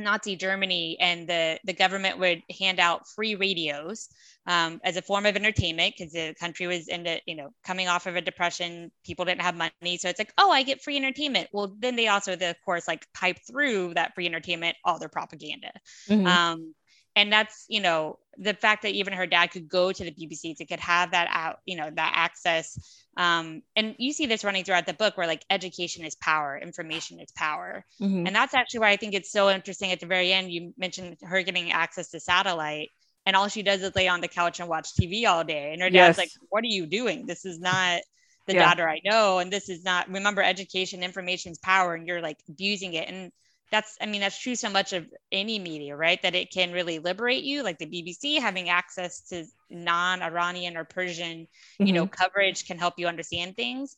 Nazi 0.00 0.36
Germany, 0.36 0.96
and 1.00 1.28
the, 1.28 1.58
the 1.64 1.72
government 1.72 2.18
would 2.18 2.42
hand 2.58 2.80
out 2.80 3.08
free 3.08 3.34
radios 3.34 4.08
um, 4.46 4.80
as 4.84 4.96
a 4.96 5.02
form 5.02 5.26
of 5.26 5.36
entertainment 5.36 5.94
because 5.96 6.12
the 6.12 6.34
country 6.38 6.66
was 6.66 6.88
in 6.88 7.04
the, 7.04 7.20
you 7.26 7.36
know, 7.36 7.50
coming 7.64 7.88
off 7.88 8.06
of 8.06 8.16
a 8.16 8.20
depression. 8.20 8.90
People 9.04 9.24
didn't 9.24 9.42
have 9.42 9.56
money. 9.56 9.96
So 9.98 10.08
it's 10.08 10.18
like, 10.18 10.32
oh, 10.38 10.50
I 10.50 10.62
get 10.62 10.82
free 10.82 10.96
entertainment. 10.96 11.48
Well, 11.52 11.74
then 11.78 11.96
they 11.96 12.08
also, 12.08 12.36
the, 12.36 12.50
of 12.50 12.56
course, 12.64 12.88
like 12.88 13.06
pipe 13.14 13.38
through 13.48 13.94
that 13.94 14.14
free 14.14 14.26
entertainment 14.26 14.76
all 14.84 14.98
their 14.98 15.08
propaganda. 15.08 15.72
Mm-hmm. 16.08 16.26
Um, 16.26 16.74
and 17.16 17.32
that's 17.32 17.64
you 17.68 17.80
know 17.80 18.18
the 18.38 18.54
fact 18.54 18.82
that 18.82 18.92
even 18.92 19.12
her 19.12 19.26
dad 19.26 19.48
could 19.48 19.68
go 19.68 19.92
to 19.92 20.04
the 20.04 20.12
bbc 20.12 20.56
to 20.56 20.64
could 20.64 20.80
have 20.80 21.10
that 21.10 21.28
out 21.30 21.60
you 21.66 21.76
know 21.76 21.90
that 21.90 22.12
access 22.14 22.78
um, 23.16 23.62
and 23.74 23.96
you 23.98 24.12
see 24.12 24.26
this 24.26 24.44
running 24.44 24.64
throughout 24.64 24.86
the 24.86 24.94
book 24.94 25.16
where 25.16 25.26
like 25.26 25.44
education 25.50 26.04
is 26.04 26.14
power 26.14 26.56
information 26.56 27.18
is 27.20 27.30
power 27.32 27.84
mm-hmm. 28.00 28.26
and 28.26 28.34
that's 28.34 28.54
actually 28.54 28.80
why 28.80 28.90
i 28.90 28.96
think 28.96 29.14
it's 29.14 29.32
so 29.32 29.50
interesting 29.50 29.92
at 29.92 30.00
the 30.00 30.06
very 30.06 30.32
end 30.32 30.50
you 30.50 30.72
mentioned 30.78 31.16
her 31.22 31.42
getting 31.42 31.72
access 31.72 32.10
to 32.10 32.20
satellite 32.20 32.88
and 33.26 33.36
all 33.36 33.48
she 33.48 33.62
does 33.62 33.82
is 33.82 33.94
lay 33.94 34.08
on 34.08 34.20
the 34.20 34.28
couch 34.28 34.60
and 34.60 34.68
watch 34.68 34.94
tv 34.94 35.26
all 35.26 35.44
day 35.44 35.72
and 35.72 35.82
her 35.82 35.90
dad's 35.90 36.16
yes. 36.16 36.18
like 36.18 36.30
what 36.48 36.64
are 36.64 36.68
you 36.68 36.86
doing 36.86 37.26
this 37.26 37.44
is 37.44 37.58
not 37.58 38.00
the 38.46 38.54
yeah. 38.54 38.64
daughter 38.64 38.88
i 38.88 39.00
know 39.04 39.38
and 39.38 39.52
this 39.52 39.68
is 39.68 39.84
not 39.84 40.08
remember 40.08 40.42
education 40.42 41.02
information 41.02 41.52
is 41.52 41.58
power 41.58 41.94
and 41.94 42.06
you're 42.06 42.22
like 42.22 42.38
abusing 42.48 42.94
it 42.94 43.08
and 43.08 43.32
that's 43.70 43.96
i 44.00 44.06
mean 44.06 44.20
that's 44.20 44.38
true 44.38 44.54
so 44.54 44.68
much 44.68 44.92
of 44.92 45.06
any 45.30 45.58
media 45.58 45.96
right 45.96 46.20
that 46.22 46.34
it 46.34 46.50
can 46.50 46.72
really 46.72 46.98
liberate 46.98 47.44
you 47.44 47.62
like 47.62 47.78
the 47.78 47.86
bbc 47.86 48.40
having 48.40 48.68
access 48.68 49.20
to 49.20 49.44
non-iranian 49.70 50.76
or 50.76 50.84
persian 50.84 51.40
mm-hmm. 51.40 51.86
you 51.86 51.92
know 51.92 52.04
mm-hmm. 52.06 52.22
coverage 52.22 52.66
can 52.66 52.78
help 52.78 52.94
you 52.98 53.06
understand 53.06 53.56
things 53.56 53.96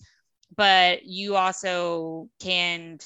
but 0.57 1.05
you 1.05 1.37
also 1.37 2.29
can 2.41 2.99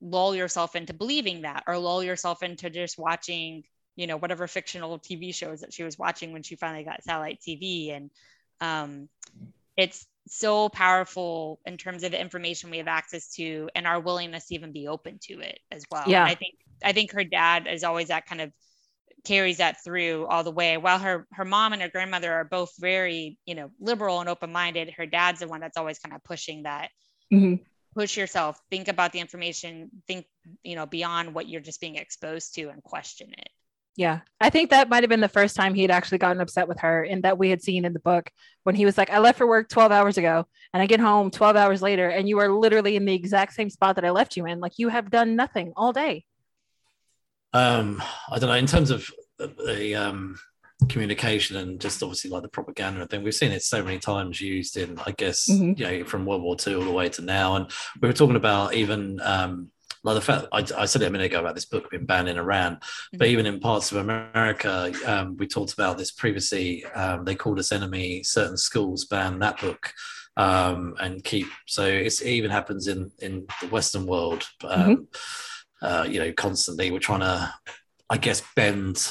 lull 0.00 0.34
yourself 0.34 0.74
into 0.74 0.92
believing 0.92 1.42
that 1.42 1.62
or 1.66 1.78
lull 1.78 2.02
yourself 2.02 2.42
into 2.42 2.68
just 2.68 2.98
watching 2.98 3.62
you 3.96 4.06
know 4.06 4.16
whatever 4.16 4.46
fictional 4.46 4.98
tv 4.98 5.34
shows 5.34 5.60
that 5.60 5.72
she 5.72 5.84
was 5.84 5.98
watching 5.98 6.32
when 6.32 6.42
she 6.42 6.56
finally 6.56 6.84
got 6.84 7.02
satellite 7.04 7.40
tv 7.40 7.94
and 7.94 8.10
um, 8.60 9.08
it's 9.76 10.06
so 10.28 10.68
powerful 10.68 11.60
in 11.66 11.76
terms 11.76 12.04
of 12.04 12.12
the 12.12 12.20
information 12.20 12.70
we 12.70 12.78
have 12.78 12.88
access 12.88 13.28
to 13.34 13.68
and 13.74 13.86
our 13.86 14.00
willingness 14.00 14.46
to 14.46 14.54
even 14.54 14.72
be 14.72 14.88
open 14.88 15.18
to 15.22 15.40
it 15.40 15.58
as 15.70 15.84
well. 15.90 16.04
Yeah. 16.06 16.22
And 16.22 16.30
I 16.30 16.34
think 16.34 16.54
I 16.84 16.92
think 16.92 17.12
her 17.12 17.24
dad 17.24 17.66
is 17.66 17.84
always 17.84 18.08
that 18.08 18.26
kind 18.26 18.40
of 18.40 18.52
carries 19.24 19.56
that 19.56 19.82
through 19.82 20.26
all 20.26 20.44
the 20.44 20.50
way. 20.50 20.76
While 20.76 20.98
her 20.98 21.26
her 21.32 21.44
mom 21.44 21.72
and 21.72 21.82
her 21.82 21.88
grandmother 21.88 22.32
are 22.32 22.44
both 22.44 22.72
very, 22.78 23.38
you 23.46 23.54
know, 23.54 23.70
liberal 23.80 24.20
and 24.20 24.28
open-minded, 24.28 24.94
her 24.96 25.06
dad's 25.06 25.40
the 25.40 25.48
one 25.48 25.60
that's 25.60 25.76
always 25.76 25.98
kind 25.98 26.14
of 26.14 26.22
pushing 26.24 26.62
that. 26.62 26.90
Mm-hmm. 27.32 27.62
Push 27.94 28.16
yourself, 28.16 28.60
think 28.70 28.86
about 28.86 29.12
the 29.12 29.18
information, 29.18 29.90
think, 30.06 30.26
you 30.62 30.76
know, 30.76 30.86
beyond 30.86 31.34
what 31.34 31.48
you're 31.48 31.60
just 31.60 31.80
being 31.80 31.96
exposed 31.96 32.54
to 32.54 32.68
and 32.68 32.82
question 32.82 33.32
it. 33.36 33.48
Yeah. 33.98 34.20
I 34.40 34.48
think 34.48 34.70
that 34.70 34.88
might 34.88 35.02
have 35.02 35.10
been 35.10 35.18
the 35.18 35.28
first 35.28 35.56
time 35.56 35.74
he 35.74 35.82
had 35.82 35.90
actually 35.90 36.18
gotten 36.18 36.40
upset 36.40 36.68
with 36.68 36.78
her 36.78 37.02
and 37.02 37.24
that 37.24 37.36
we 37.36 37.50
had 37.50 37.60
seen 37.60 37.84
in 37.84 37.92
the 37.92 37.98
book 37.98 38.30
when 38.62 38.76
he 38.76 38.84
was 38.84 38.96
like, 38.96 39.10
I 39.10 39.18
left 39.18 39.38
for 39.38 39.46
work 39.46 39.68
12 39.68 39.90
hours 39.90 40.16
ago 40.16 40.46
and 40.72 40.80
I 40.80 40.86
get 40.86 41.00
home 41.00 41.32
12 41.32 41.56
hours 41.56 41.82
later 41.82 42.08
and 42.08 42.28
you 42.28 42.38
are 42.38 42.48
literally 42.48 42.94
in 42.94 43.04
the 43.04 43.14
exact 43.14 43.54
same 43.54 43.68
spot 43.68 43.96
that 43.96 44.04
I 44.04 44.10
left 44.10 44.36
you 44.36 44.46
in. 44.46 44.60
Like 44.60 44.78
you 44.78 44.88
have 44.88 45.10
done 45.10 45.34
nothing 45.34 45.72
all 45.74 45.92
day. 45.92 46.24
Um, 47.52 48.00
I 48.30 48.38
don't 48.38 48.48
know. 48.48 48.54
In 48.54 48.66
terms 48.66 48.92
of 48.92 49.10
the 49.36 49.96
um, 49.96 50.38
communication 50.88 51.56
and 51.56 51.80
just 51.80 52.00
obviously 52.00 52.30
like 52.30 52.42
the 52.42 52.48
propaganda 52.48 53.04
thing, 53.04 53.24
we've 53.24 53.34
seen 53.34 53.50
it 53.50 53.64
so 53.64 53.82
many 53.82 53.98
times 53.98 54.40
used 54.40 54.76
in, 54.76 54.96
I 55.06 55.10
guess, 55.10 55.50
mm-hmm. 55.50 55.72
you 55.76 55.98
know, 55.98 56.04
from 56.04 56.24
World 56.24 56.42
War 56.42 56.56
II 56.64 56.76
all 56.76 56.84
the 56.84 56.92
way 56.92 57.08
to 57.08 57.22
now. 57.22 57.56
And 57.56 57.68
we 58.00 58.06
were 58.06 58.14
talking 58.14 58.36
about 58.36 58.74
even, 58.74 59.18
um, 59.24 59.72
like 60.04 60.14
the 60.14 60.20
fact 60.20 60.46
I, 60.52 60.64
I, 60.76 60.84
said 60.86 61.02
it 61.02 61.08
a 61.08 61.10
minute 61.10 61.26
ago 61.26 61.40
about 61.40 61.54
this 61.54 61.64
book 61.64 61.90
being 61.90 62.06
banned 62.06 62.28
in 62.28 62.38
Iran, 62.38 62.76
mm-hmm. 62.76 63.18
but 63.18 63.28
even 63.28 63.46
in 63.46 63.60
parts 63.60 63.92
of 63.92 63.98
America, 63.98 64.92
um, 65.06 65.36
we 65.36 65.46
talked 65.46 65.72
about 65.72 65.98
this 65.98 66.10
previously. 66.10 66.84
Um, 66.86 67.24
they 67.24 67.34
called 67.34 67.58
us 67.58 67.72
enemy. 67.72 68.22
Certain 68.22 68.56
schools 68.56 69.04
ban 69.06 69.38
that 69.40 69.60
book 69.60 69.92
um, 70.36 70.94
and 71.00 71.22
keep. 71.22 71.48
So 71.66 71.84
it 71.84 72.22
even 72.22 72.50
happens 72.50 72.86
in 72.86 73.10
in 73.18 73.46
the 73.60 73.68
Western 73.68 74.06
world. 74.06 74.48
Um, 74.64 74.80
mm-hmm. 74.80 75.02
Uh, 75.80 76.04
you 76.04 76.18
know, 76.18 76.32
constantly 76.32 76.90
we're 76.90 76.98
trying 76.98 77.20
to, 77.20 77.54
I 78.10 78.16
guess, 78.16 78.42
bend 78.56 79.08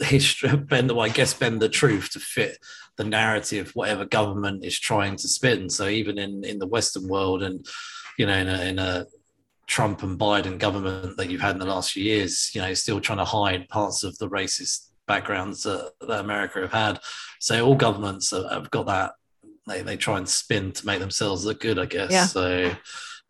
history, 0.00 0.56
bend 0.56 0.90
the, 0.90 0.96
I 0.96 1.08
guess, 1.08 1.34
bend 1.34 1.60
the 1.60 1.68
truth 1.68 2.10
to 2.12 2.20
fit 2.20 2.58
the 2.96 3.04
narrative 3.04 3.70
whatever 3.74 4.04
government 4.04 4.64
is 4.64 4.78
trying 4.78 5.16
to 5.16 5.28
spin. 5.28 5.68
So 5.68 5.88
even 5.88 6.18
in 6.18 6.44
in 6.44 6.58
the 6.58 6.66
Western 6.66 7.08
world 7.08 7.42
and 7.42 7.66
you 8.18 8.26
know 8.26 8.36
in 8.36 8.48
a, 8.48 8.62
in 8.62 8.78
a 8.78 9.06
Trump 9.66 10.02
and 10.02 10.18
Biden 10.18 10.58
government 10.58 11.16
that 11.16 11.30
you've 11.30 11.40
had 11.40 11.52
in 11.52 11.58
the 11.58 11.66
last 11.66 11.92
few 11.92 12.04
years, 12.04 12.50
you 12.54 12.60
know, 12.60 12.74
still 12.74 13.00
trying 13.00 13.18
to 13.18 13.24
hide 13.24 13.68
parts 13.68 14.04
of 14.04 14.16
the 14.18 14.28
racist 14.28 14.88
backgrounds 15.06 15.62
that, 15.62 15.92
that 16.00 16.20
America 16.20 16.60
have 16.60 16.72
had. 16.72 17.00
So 17.40 17.66
all 17.66 17.74
governments 17.74 18.30
have 18.30 18.70
got 18.70 18.86
that. 18.86 19.12
They, 19.66 19.82
they 19.82 19.96
try 19.96 20.18
and 20.18 20.28
spin 20.28 20.72
to 20.72 20.86
make 20.86 21.00
themselves 21.00 21.44
look 21.44 21.60
good, 21.60 21.78
I 21.78 21.86
guess. 21.86 22.10
Yeah. 22.10 22.26
So, 22.26 22.72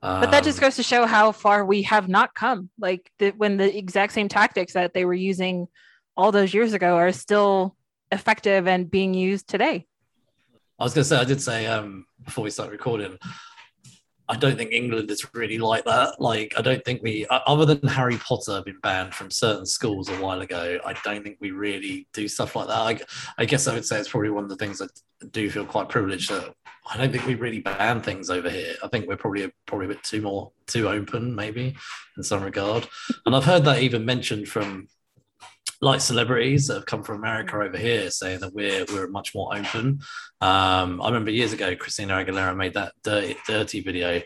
um, 0.03 0.21
but 0.21 0.31
that 0.31 0.45
just 0.45 0.59
um, 0.59 0.63
goes 0.63 0.77
to 0.77 0.83
show 0.83 1.07
how 1.07 1.33
far 1.33 1.65
we 1.65 1.83
have 1.83 2.09
not 2.09 2.35
come. 2.35 2.71
Like 2.79 3.11
the, 3.19 3.31
when 3.31 3.57
the 3.57 3.77
exact 3.77 4.13
same 4.13 4.29
tactics 4.29 4.73
that 4.73 4.95
they 4.95 5.05
were 5.05 5.15
using 5.15 5.69
all 6.17 6.33
those 6.33 6.53
years 6.55 6.73
ago 6.73 6.97
are 6.97 7.13
still 7.13 7.77
effective 8.11 8.67
and 8.67 8.91
being 8.91 9.15
used 9.15 9.49
today. 9.49 9.87
I 10.79 10.85
was 10.85 10.95
going 10.95 11.03
to 11.03 11.09
say, 11.09 11.17
I 11.17 11.25
did 11.25 11.41
say 11.41 11.67
um, 11.67 12.07
before 12.25 12.45
we 12.45 12.51
start 12.51 12.71
recording, 12.71 13.19
I 14.29 14.37
don't 14.37 14.57
think 14.57 14.73
England 14.73 15.11
is 15.11 15.27
really 15.35 15.59
like 15.59 15.85
that. 15.85 16.21
Like, 16.21 16.55
I 16.57 16.63
don't 16.63 16.85
think 16.85 17.03
we, 17.03 17.27
other 17.29 17.75
than 17.75 17.89
Harry 17.89 18.17
Potter 18.17 18.63
being 18.65 18.79
banned 18.83 19.15
from 19.15 19.31
certain 19.31 19.67
schools 19.67 20.09
a 20.09 20.17
while 20.17 20.41
ago, 20.41 20.79
I 20.85 20.95
don't 21.05 21.23
think 21.23 21.39
we 21.41 21.51
really 21.51 22.07
do 22.13 22.29
stuff 22.29 22.57
like 22.57 22.69
that. 22.69 22.79
I, 22.79 23.01
I 23.39 23.45
guess 23.45 23.67
I 23.67 23.75
would 23.75 23.85
say 23.85 23.99
it's 23.99 24.09
probably 24.09 24.31
one 24.31 24.45
of 24.45 24.51
the 24.51 24.57
things 24.57 24.81
I 24.81 24.87
do 25.31 25.51
feel 25.51 25.65
quite 25.65 25.89
privileged 25.89 26.31
that 26.31 26.55
I 26.91 26.97
don't 26.97 27.13
think 27.13 27.27
we 27.27 27.35
really 27.35 27.61
ban 27.61 28.01
things 28.01 28.31
over 28.31 28.49
here. 28.49 28.75
I 28.83 28.89
think 28.89 29.07
we're 29.07 29.17
probably 29.17 29.45
a, 29.45 29.51
probably 29.67 29.87
a 29.87 29.91
bit 29.91 30.03
too 30.03 30.21
more 30.23 30.53
too 30.67 30.89
open, 30.89 31.35
maybe 31.35 31.77
in 32.17 32.23
some 32.23 32.43
regard. 32.43 32.89
And 33.27 33.37
I've 33.37 33.45
heard 33.45 33.65
that 33.65 33.83
even 33.83 34.05
mentioned 34.05 34.49
from 34.49 34.89
like 35.83 36.01
celebrities 36.01 36.69
that 36.69 36.75
have 36.75 36.87
come 36.87 37.03
from 37.03 37.17
America 37.17 37.57
over 37.57 37.77
here 37.77 38.09
saying 38.09 38.39
that 38.41 38.55
we're 38.55 38.87
we're 38.93 39.09
much 39.09 39.35
more 39.35 39.55
open. 39.55 40.01
Um, 40.41 41.03
I 41.03 41.09
remember 41.09 41.33
years 41.33 41.53
ago, 41.53 41.75
Christina 41.75 42.15
Aguilera 42.15 42.57
made 42.57 42.75
that 42.75 42.93
dirty, 43.03 43.37
dirty 43.49 43.81
video, 43.81 44.23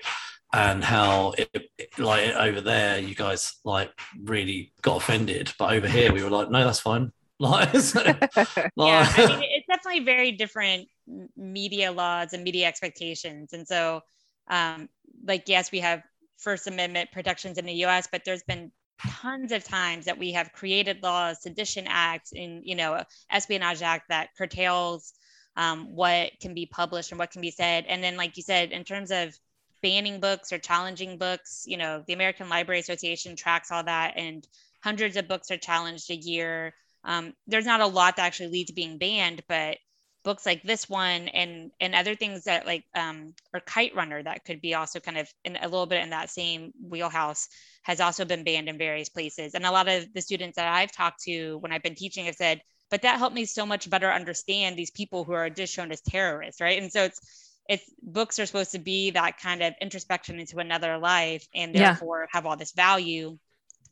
and 0.53 0.85
how 0.85 1.33
it, 1.39 1.71
like 1.99 2.35
over 2.35 2.61
there, 2.61 2.99
you 2.99 3.15
guys 3.15 3.55
like 3.65 3.91
really 4.23 4.75
got 4.83 4.99
offended, 4.99 5.53
but 5.59 5.73
over 5.73 5.89
here 5.89 6.13
we 6.13 6.23
were 6.23 6.31
like, 6.31 6.51
no, 6.51 6.63
that's 6.65 6.81
fine. 6.81 7.11
Like, 7.39 7.75
like 7.75 8.31
yeah, 8.79 9.13
I 9.15 9.27
mean, 9.27 9.51
it's 9.51 9.67
definitely 9.69 10.07
very 10.07 10.33
different 10.33 10.89
media 11.37 11.93
laws 11.93 12.33
and 12.33 12.43
media 12.43 12.67
expectations, 12.67 13.53
and 13.53 13.69
so 13.69 14.01
um, 14.49 14.89
like 15.23 15.45
yes, 15.47 15.71
we 15.71 15.81
have 15.81 16.03
First 16.39 16.67
Amendment 16.67 17.11
protections 17.13 17.59
in 17.59 17.67
the 17.67 17.75
U.S., 17.75 18.09
but 18.11 18.23
there's 18.25 18.43
been 18.45 18.73
tons 19.05 19.53
of 19.53 19.65
times 19.65 20.07
that 20.07 20.19
we 20.19 20.33
have 20.33 20.53
created 20.53 21.03
laws, 21.03 21.43
sedition 21.43 21.87
acts, 21.89 22.33
and 22.33 22.63
you 22.65 22.75
know, 22.75 23.03
espionage 23.31 23.83
act 23.83 24.09
that 24.09 24.31
curtails 24.37 25.13
um, 25.57 25.95
what 25.95 26.33
can 26.41 26.55
be 26.55 26.67
published 26.67 27.13
and 27.13 27.19
what 27.19 27.31
can 27.31 27.41
be 27.41 27.51
said. 27.51 27.87
And 27.89 28.03
then, 28.03 28.17
like 28.17 28.37
you 28.37 28.43
said, 28.43 28.73
in 28.73 28.85
terms 28.85 29.11
of 29.11 29.39
banning 29.83 30.21
books 30.21 30.53
or 30.53 30.59
challenging 30.59 31.19
books, 31.19 31.65
you 31.67 31.77
know, 31.77 32.03
the 32.07 32.13
American 32.13 32.49
Library 32.49 32.81
Association 32.81 33.37
tracks 33.37 33.71
all 33.71 33.85
that, 33.85 34.15
and 34.17 34.47
hundreds 34.83 35.17
of 35.17 35.29
books 35.29 35.51
are 35.51 35.57
challenged 35.57 36.11
a 36.11 36.17
year. 36.17 36.75
Um, 37.05 37.35
there's 37.47 37.67
not 37.67 37.81
a 37.81 37.87
lot 37.87 38.17
that 38.17 38.27
actually 38.27 38.49
leads 38.49 38.69
to 38.69 38.75
being 38.75 38.99
banned, 38.99 39.43
but 39.49 39.79
books 40.27 40.45
like 40.45 40.61
this 40.65 40.89
one 40.89 41.29
and 41.29 41.71
and 41.79 41.95
other 41.95 42.17
things 42.17 42.45
that 42.45 42.67
like 42.67 42.83
um, 42.97 43.33
or 43.55 43.61
Kite 43.61 43.95
Runner 43.95 44.21
that 44.21 44.45
could 44.45 44.61
be 44.61 44.75
also 44.75 44.99
kind 44.99 45.19
of 45.19 45.33
in 45.45 45.57
a 45.57 45.69
little 45.69 45.87
bit 45.87 46.03
in 46.03 46.11
that 46.11 46.31
same 46.31 46.73
wheelhouse 46.83 47.49
has 47.85 48.01
also 48.01 48.25
been 48.25 48.43
banned 48.43 48.69
in 48.69 48.77
various 48.77 49.09
places. 49.09 49.55
And 49.55 49.65
a 49.65 49.71
lot 49.71 49.87
of 49.87 50.13
the 50.13 50.21
students 50.21 50.57
that 50.57 50.67
I've 50.67 50.91
talked 50.91 51.23
to 51.23 51.59
when 51.59 51.73
I've 51.73 51.85
been 51.85 51.95
teaching 51.95 52.25
have 52.25 52.35
said, 52.35 52.61
but 52.91 53.03
that 53.03 53.19
helped 53.19 53.37
me 53.37 53.45
so 53.45 53.65
much 53.65 53.89
better 53.89 54.11
understand 54.11 54.77
these 54.77 54.91
people 54.91 55.23
who 55.23 55.33
are 55.33 55.49
just 55.49 55.73
shown 55.73 55.93
as 55.93 56.01
terrorists, 56.01 56.61
right? 56.61 56.83
And 56.83 56.91
so 56.91 57.05
it's 57.05 57.21
it's 57.69 57.85
books 58.03 58.41
are 58.41 58.47
supposed 58.47 58.73
to 58.73 58.81
be 58.81 59.13
that 59.13 59.39
kind 59.39 59.63
of 59.63 59.75
introspection 59.81 60.41
into 60.41 60.59
another 60.59 60.99
life 60.99 61.47
and 61.55 61.73
therefore 61.73 62.23
yeah. 62.23 62.27
have 62.33 62.47
all 62.47 62.57
this 62.57 62.73
value 62.73 63.39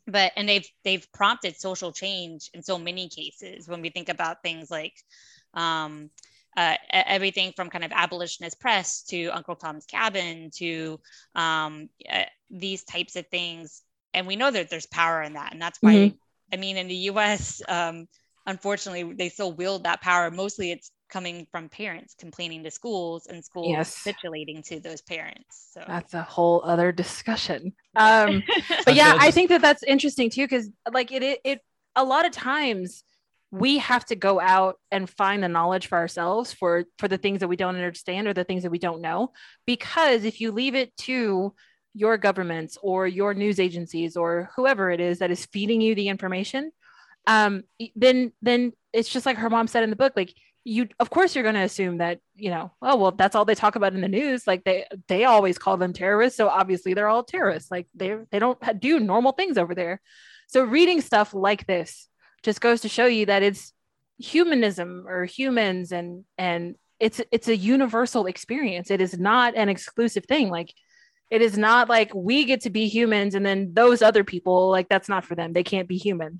but 0.07 0.31
and 0.35 0.47
they've 0.47 0.67
they've 0.83 1.11
prompted 1.11 1.59
social 1.59 1.91
change 1.91 2.49
in 2.53 2.61
so 2.61 2.77
many 2.77 3.09
cases 3.09 3.67
when 3.67 3.81
we 3.81 3.89
think 3.89 4.09
about 4.09 4.43
things 4.43 4.69
like 4.69 4.93
um, 5.55 6.09
uh, 6.57 6.75
everything 6.91 7.51
from 7.55 7.69
kind 7.69 7.83
of 7.83 7.91
abolitionist 7.91 8.59
press 8.59 9.03
to 9.03 9.27
Uncle 9.27 9.55
Tom's 9.55 9.85
Cabin 9.85 10.49
to 10.55 10.99
um, 11.35 11.89
uh, 12.09 12.23
these 12.49 12.83
types 12.83 13.15
of 13.15 13.27
things. 13.27 13.81
And 14.13 14.25
we 14.25 14.35
know 14.35 14.51
that 14.51 14.69
there's 14.69 14.85
power 14.85 15.21
in 15.21 15.33
that. 15.33 15.51
And 15.51 15.61
that's 15.61 15.79
why 15.81 15.93
mm-hmm. 15.93 16.15
i 16.53 16.57
mean 16.57 16.77
in 16.77 16.87
the 16.87 16.95
us 16.95 17.61
um, 17.67 18.07
unfortunately 18.45 19.13
they 19.15 19.29
still 19.29 19.51
wield 19.51 19.83
that 19.83 20.01
power. 20.01 20.31
Mostly 20.31 20.71
it's 20.71 20.91
coming 21.09 21.45
from 21.51 21.69
parents 21.69 22.15
complaining 22.17 22.63
to 22.63 22.71
schools 22.71 23.27
and 23.27 23.43
schools 23.43 23.69
yes. 23.69 24.03
capitulating 24.03 24.63
to 24.63 24.79
those 24.79 25.01
parents. 25.01 25.69
So 25.73 25.83
that's 25.85 26.13
a 26.13 26.21
whole 26.21 26.61
other 26.63 26.91
discussion. 26.91 27.73
Um, 27.97 28.43
but 28.83 28.93
yeah 28.93 29.15
i 29.21 29.31
think 29.31 29.47
that 29.47 29.61
that's 29.61 29.81
interesting 29.81 30.29
too 30.29 30.43
because 30.43 30.69
like 30.91 31.13
it, 31.13 31.23
it 31.23 31.39
it 31.45 31.61
a 31.95 32.03
lot 32.03 32.25
of 32.25 32.33
times 32.33 33.05
we 33.59 33.77
have 33.77 34.05
to 34.05 34.15
go 34.15 34.39
out 34.39 34.79
and 34.91 35.09
find 35.09 35.43
the 35.43 35.47
knowledge 35.47 35.87
for 35.87 35.97
ourselves 35.97 36.51
for 36.51 36.85
for 36.97 37.07
the 37.07 37.17
things 37.17 37.39
that 37.39 37.47
we 37.47 37.55
don't 37.55 37.75
understand 37.75 38.27
or 38.27 38.33
the 38.33 38.43
things 38.43 38.63
that 38.63 38.71
we 38.71 38.79
don't 38.79 39.01
know. 39.01 39.31
Because 39.65 40.23
if 40.23 40.41
you 40.41 40.51
leave 40.51 40.75
it 40.75 40.95
to 40.97 41.53
your 41.93 42.17
governments 42.17 42.77
or 42.81 43.07
your 43.07 43.33
news 43.33 43.59
agencies 43.59 44.17
or 44.17 44.49
whoever 44.55 44.91
it 44.91 44.99
is 44.99 45.19
that 45.19 45.31
is 45.31 45.45
feeding 45.45 45.79
you 45.79 45.95
the 45.95 46.09
information 46.09 46.71
um, 47.27 47.63
then 47.95 48.33
then 48.41 48.73
it's 48.91 49.09
just 49.09 49.25
like 49.25 49.37
her 49.37 49.49
mom 49.49 49.67
said 49.67 49.83
in 49.83 49.89
the 49.89 49.95
book 49.95 50.13
like 50.15 50.33
you 50.65 50.87
of 50.99 51.09
course 51.09 51.35
you're 51.35 51.43
going 51.43 51.55
to 51.55 51.61
assume 51.61 51.99
that 51.99 52.19
you 52.35 52.49
know 52.49 52.71
oh 52.81 52.97
well 52.97 53.11
that's 53.11 53.35
all 53.35 53.45
they 53.45 53.55
talk 53.55 53.75
about 53.75 53.93
in 53.93 54.01
the 54.01 54.07
news. 54.07 54.45
Like 54.47 54.63
they 54.63 54.85
they 55.07 55.23
always 55.23 55.57
call 55.57 55.77
them 55.77 55.93
terrorists. 55.93 56.35
So 56.35 56.49
obviously 56.49 56.93
they're 56.93 57.07
all 57.07 57.23
terrorists. 57.23 57.71
Like 57.71 57.87
they 57.93 58.17
they 58.31 58.39
don't 58.39 58.59
do 58.79 58.99
normal 58.99 59.31
things 59.31 59.57
over 59.57 59.75
there. 59.75 60.01
So 60.47 60.63
reading 60.63 61.01
stuff 61.01 61.33
like 61.33 61.67
this 61.67 62.09
just 62.45 62.61
goes 62.61 62.81
to 62.81 62.89
show 62.89 63.07
you 63.07 63.25
that 63.25 63.43
it's 63.43 63.73
humanism 64.19 65.05
or 65.07 65.25
humans 65.25 65.91
and 65.91 66.23
and 66.37 66.75
it's 66.99 67.19
it's 67.31 67.49
a 67.49 67.57
universal 67.57 68.27
experience. 68.27 68.89
It 68.89 69.01
is 69.01 69.19
not 69.19 69.55
an 69.57 69.67
exclusive 69.67 70.25
thing. 70.25 70.49
Like 70.49 70.73
it 71.29 71.41
is 71.41 71.57
not 71.57 71.89
like 71.89 72.13
we 72.13 72.45
get 72.45 72.61
to 72.61 72.69
be 72.69 72.87
humans 72.87 73.35
and 73.35 73.45
then 73.45 73.73
those 73.73 74.01
other 74.01 74.23
people 74.23 74.69
like 74.69 74.87
that's 74.87 75.09
not 75.09 75.25
for 75.25 75.35
them. 75.35 75.51
They 75.51 75.63
can't 75.63 75.89
be 75.89 75.97
human. 75.97 76.39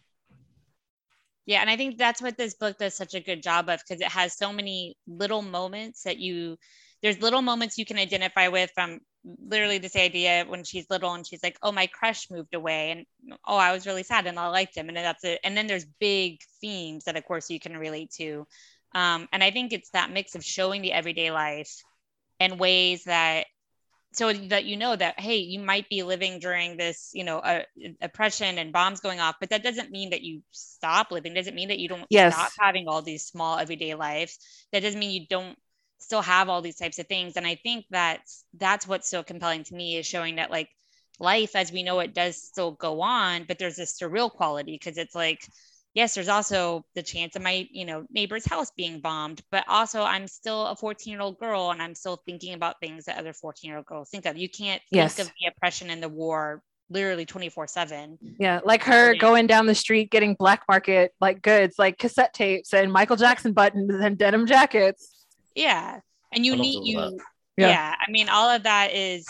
Yeah 1.46 1.62
and 1.62 1.70
i 1.70 1.78
think 1.78 1.98
that's 1.98 2.22
what 2.22 2.38
this 2.38 2.56
book 2.56 2.80
does 2.80 2.96
such 2.96 3.14
a 3.14 3.20
good 3.20 3.44
job 3.44 3.70
of 3.70 3.80
because 3.80 4.02
it 4.02 4.08
has 4.08 4.36
so 4.36 4.52
many 4.52 4.98
little 5.08 5.44
moments 5.44 6.02
that 6.04 6.18
you 6.18 6.58
there's 7.06 7.22
little 7.22 7.44
moments 7.44 7.78
you 7.78 7.86
can 7.86 8.00
identify 8.00 8.48
with 8.48 8.72
from 8.74 9.00
literally 9.48 9.78
this 9.78 9.96
idea 9.96 10.44
when 10.48 10.64
she's 10.64 10.90
little 10.90 11.14
and 11.14 11.26
she's 11.26 11.44
like, 11.44 11.56
oh, 11.62 11.72
my 11.72 11.86
crush 11.86 12.32
moved 12.32 12.56
away. 12.56 12.90
And 12.90 13.06
oh, 13.46 13.58
I 13.58 13.74
was 13.74 13.86
really 13.86 14.02
sad 14.02 14.26
and 14.26 14.40
I 14.40 14.48
liked 14.48 14.76
him. 14.76 14.88
And 14.88 14.98
that's 14.98 15.24
it. 15.24 15.40
And 15.44 15.56
then 15.56 15.68
there's 15.68 15.86
big 16.00 16.40
themes 16.62 17.04
that, 17.04 17.16
of 17.16 17.24
course, 17.24 17.52
you 17.52 17.60
can 17.60 17.78
relate 17.78 18.10
to. 18.18 18.48
Um, 18.96 19.28
and 19.32 19.44
I 19.44 19.52
think 19.52 19.72
it's 19.72 19.92
that 19.92 20.12
mix 20.12 20.34
of 20.34 20.44
showing 20.44 20.82
the 20.82 20.94
everyday 20.94 21.30
life 21.30 21.72
and 22.40 22.60
ways 22.60 23.04
that 23.04 23.46
so 24.14 24.34
that 24.34 24.66
you 24.66 24.78
know 24.78 24.96
that 24.96 25.20
hey 25.20 25.38
you 25.38 25.60
might 25.60 25.90
be 25.90 26.02
living 26.02 26.40
during 26.40 26.78
this 26.78 27.12
you 27.14 27.26
know 27.26 27.40
uh, 27.40 27.64
oppression 28.02 28.58
and 28.58 28.72
bombs 28.72 29.02
going 29.02 29.20
off 29.20 29.36
but 29.42 29.50
that 29.50 29.62
doesn't 29.62 29.92
mean 29.92 30.12
that 30.12 30.22
you 30.22 30.42
stop 30.52 31.12
living 31.12 31.34
doesn't 31.34 31.56
mean 31.56 31.68
that 31.68 31.80
you 31.80 31.90
don't 31.90 32.06
yes. 32.10 32.34
stop 32.34 32.52
having 32.58 32.88
all 32.88 33.02
these 33.02 33.26
small 33.26 33.58
everyday 33.58 33.94
lives 33.94 34.40
that 34.72 34.82
doesn't 34.82 35.00
mean 35.00 35.12
you 35.12 35.28
don't 35.30 35.58
still 35.98 36.22
have 36.22 36.50
all 36.50 36.62
these 36.62 36.78
types 36.78 37.00
of 37.00 37.08
things. 37.08 37.38
And 37.38 37.48
i 37.48 37.56
think 37.56 37.86
that's 37.90 38.44
that's 38.56 38.88
what's 38.88 39.10
so 39.10 39.24
compelling 39.24 39.64
to 39.66 39.76
me 39.76 39.98
is 39.98 40.06
showing 40.06 40.36
that 40.36 40.52
like 40.52 40.70
life 41.20 41.56
as 41.56 41.72
we 41.72 41.84
know 41.84 42.00
it 42.00 42.14
does 42.14 42.42
still 42.42 42.72
go 42.72 43.02
on 43.02 43.46
but 43.48 43.58
there's 43.58 43.76
this 43.76 43.98
surreal 44.00 44.32
quality 44.32 44.74
because 44.74 44.98
it's 44.98 45.16
like 45.16 45.48
yes 45.94 46.14
there's 46.14 46.28
also 46.28 46.84
the 46.94 47.04
chance 47.04 47.36
of 47.36 47.42
my 47.42 47.68
you 47.72 47.86
know 47.86 48.06
neighbor's 48.12 48.46
house 48.46 48.72
being 48.76 49.00
bombed 49.00 49.42
but 49.52 49.64
also 49.68 50.02
i'm 50.02 50.28
still 50.28 50.68
a 50.68 50.76
14 50.76 51.12
year 51.12 51.22
old 51.22 51.40
girl 51.40 51.72
and 51.72 51.82
i'm 51.82 51.96
still 51.96 52.22
thinking 52.26 52.54
about 52.54 52.80
things 52.80 53.06
that 53.06 53.18
other 53.18 53.34
14 53.34 53.68
year 53.70 53.78
old 53.78 53.86
girls 53.86 54.10
think 54.10 54.26
of. 54.26 54.38
You 54.38 54.50
can't 54.50 54.82
think 54.92 54.98
yes. 55.04 55.20
of 55.20 55.28
the 55.28 55.48
oppression 55.48 55.90
and 55.90 56.04
the 56.04 56.10
war 56.10 56.62
literally 56.90 57.26
24 57.26 57.66
7 57.66 58.20
yeah 58.40 58.60
like 58.64 58.84
her 58.84 59.16
going 59.16 59.48
down 59.48 59.66
the 59.66 59.74
street 59.74 60.12
getting 60.12 60.36
black 60.36 60.62
market 60.70 61.14
like 61.20 61.42
goods 61.42 61.80
like 61.80 61.98
cassette 61.98 62.32
tapes 62.32 62.76
and 62.76 62.94
michael 62.94 63.16
jackson 63.16 63.54
buttons 63.54 63.92
and 63.92 64.20
denim 64.20 64.46
jackets 64.46 65.15
yeah. 65.56 66.00
And 66.32 66.46
you 66.46 66.56
need 66.56 66.86
you 66.86 67.18
yeah. 67.58 67.70
yeah. 67.70 67.96
I 68.00 68.12
mean, 68.12 68.30
all 68.30 68.50
of 68.50 68.64
that 68.64 68.94
is 68.94 69.28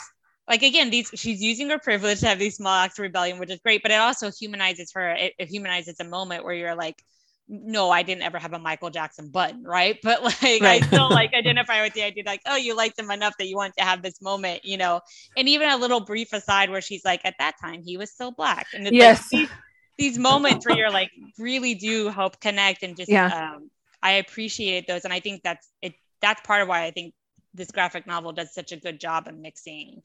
like 0.47 0.63
again, 0.63 0.89
these 0.89 1.11
she's 1.15 1.41
using 1.41 1.69
her 1.69 1.79
privilege 1.79 2.19
to 2.21 2.27
have 2.27 2.39
these 2.39 2.55
small 2.55 2.73
acts 2.73 2.99
of 2.99 3.03
rebellion, 3.03 3.39
which 3.39 3.51
is 3.51 3.59
great, 3.59 3.81
but 3.81 3.91
it 3.91 3.99
also 3.99 4.31
humanizes 4.31 4.91
her. 4.93 5.11
It, 5.11 5.33
it 5.39 5.47
humanizes 5.47 5.99
a 5.99 6.03
moment 6.03 6.43
where 6.43 6.53
you're 6.53 6.75
like, 6.75 7.01
no, 7.47 7.91
I 7.91 8.01
didn't 8.03 8.23
ever 8.23 8.39
have 8.39 8.53
a 8.53 8.59
Michael 8.59 8.89
Jackson 8.89 9.29
button, 9.29 9.63
right? 9.63 9.99
But 10.03 10.23
like 10.23 10.41
right. 10.41 10.63
I 10.63 10.79
still 10.81 11.09
like 11.09 11.33
identify 11.35 11.81
with 11.83 11.93
the 11.93 12.03
idea 12.03 12.23
like, 12.25 12.41
oh, 12.45 12.55
you 12.55 12.75
liked 12.75 12.99
him 12.99 13.11
enough 13.11 13.33
that 13.37 13.47
you 13.47 13.55
want 13.55 13.75
to 13.77 13.83
have 13.83 14.01
this 14.01 14.21
moment, 14.21 14.65
you 14.65 14.77
know. 14.77 15.01
And 15.37 15.47
even 15.47 15.69
a 15.69 15.77
little 15.77 15.99
brief 15.99 16.33
aside 16.33 16.69
where 16.69 16.81
she's 16.81 17.05
like, 17.05 17.21
at 17.23 17.35
that 17.39 17.55
time 17.61 17.81
he 17.83 17.97
was 17.97 18.11
still 18.11 18.31
black. 18.31 18.67
And 18.73 18.87
it's 18.87 18.95
yes. 18.95 19.31
like 19.31 19.41
these, 19.41 19.49
these 19.97 20.19
moments 20.19 20.65
where 20.65 20.77
you're 20.77 20.91
like 20.91 21.11
really 21.37 21.75
do 21.75 22.09
help 22.09 22.39
connect 22.39 22.83
and 22.83 22.97
just 22.97 23.09
yeah. 23.09 23.53
um 23.53 23.69
I 24.01 24.13
appreciate 24.13 24.87
those. 24.87 25.03
And 25.03 25.13
I 25.13 25.19
think 25.19 25.41
that's 25.43 25.67
it 25.81 25.93
that's 26.25 26.41
part 26.41 26.63
of 26.63 26.67
why 26.67 26.83
I 26.83 26.91
think 26.91 27.13
this 27.53 27.69
graphic 27.71 28.07
novel 28.07 28.31
does 28.31 28.53
such 28.53 28.71
a 28.71 28.77
good 28.77 28.99
job 28.99 29.27
of 29.27 29.37
mixing 29.37 30.01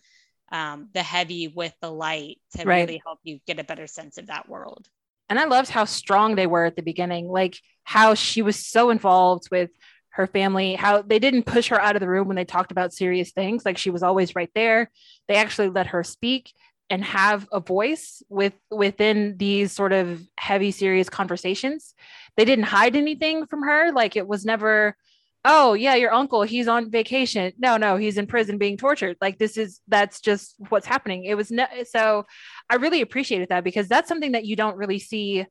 um, 0.52 0.88
the 0.92 1.02
heavy 1.02 1.48
with 1.48 1.72
the 1.80 1.90
light 1.90 2.38
to 2.56 2.64
right. 2.64 2.82
really 2.82 3.00
help 3.04 3.20
you 3.22 3.40
get 3.46 3.58
a 3.58 3.64
better 3.64 3.86
sense 3.86 4.18
of 4.18 4.26
that 4.26 4.48
world. 4.48 4.88
And 5.30 5.38
I 5.38 5.44
loved 5.44 5.70
how 5.70 5.86
strong 5.86 6.34
they 6.34 6.46
were 6.46 6.64
at 6.64 6.76
the 6.76 6.82
beginning, 6.82 7.28
like 7.28 7.58
how 7.84 8.14
she 8.14 8.42
was 8.42 8.56
so 8.56 8.90
involved 8.90 9.48
with 9.50 9.70
her 10.10 10.26
family, 10.26 10.74
how 10.74 11.02
they 11.02 11.18
didn't 11.18 11.44
push 11.44 11.68
her 11.68 11.80
out 11.80 11.96
of 11.96 12.00
the 12.00 12.08
room 12.08 12.26
when 12.26 12.36
they 12.36 12.44
talked 12.44 12.72
about 12.72 12.92
serious 12.92 13.30
things. 13.30 13.64
Like 13.64 13.78
she 13.78 13.90
was 13.90 14.02
always 14.02 14.34
right 14.34 14.50
there. 14.54 14.90
They 15.28 15.36
actually 15.36 15.70
let 15.70 15.86
her 15.88 16.02
speak 16.04 16.52
and 16.90 17.04
have 17.04 17.48
a 17.52 17.60
voice 17.60 18.22
with 18.28 18.52
within 18.70 19.36
these 19.38 19.70
sort 19.70 19.92
of 19.92 20.20
heavy, 20.36 20.72
serious 20.72 21.08
conversations. 21.08 21.94
They 22.36 22.44
didn't 22.44 22.64
hide 22.64 22.96
anything 22.96 23.46
from 23.46 23.62
her. 23.62 23.92
Like 23.92 24.16
it 24.16 24.26
was 24.26 24.44
never, 24.44 24.96
oh 25.44 25.72
yeah 25.74 25.94
your 25.94 26.12
uncle 26.12 26.42
he's 26.42 26.68
on 26.68 26.90
vacation. 26.90 27.52
No 27.58 27.76
no 27.76 27.96
he's 27.96 28.18
in 28.18 28.26
prison 28.26 28.58
being 28.58 28.76
tortured. 28.76 29.16
Like 29.20 29.38
this 29.38 29.56
is 29.56 29.80
that's 29.88 30.20
just 30.20 30.54
what's 30.68 30.86
happening. 30.86 31.24
It 31.24 31.34
was 31.34 31.50
no, 31.50 31.66
so 31.88 32.26
i 32.68 32.76
really 32.76 33.00
appreciated 33.00 33.48
that 33.48 33.64
because 33.64 33.88
that's 33.88 34.08
something 34.08 34.32
that 34.32 34.44
you 34.44 34.56
don't 34.56 34.76
really 34.76 34.98
see 34.98 35.46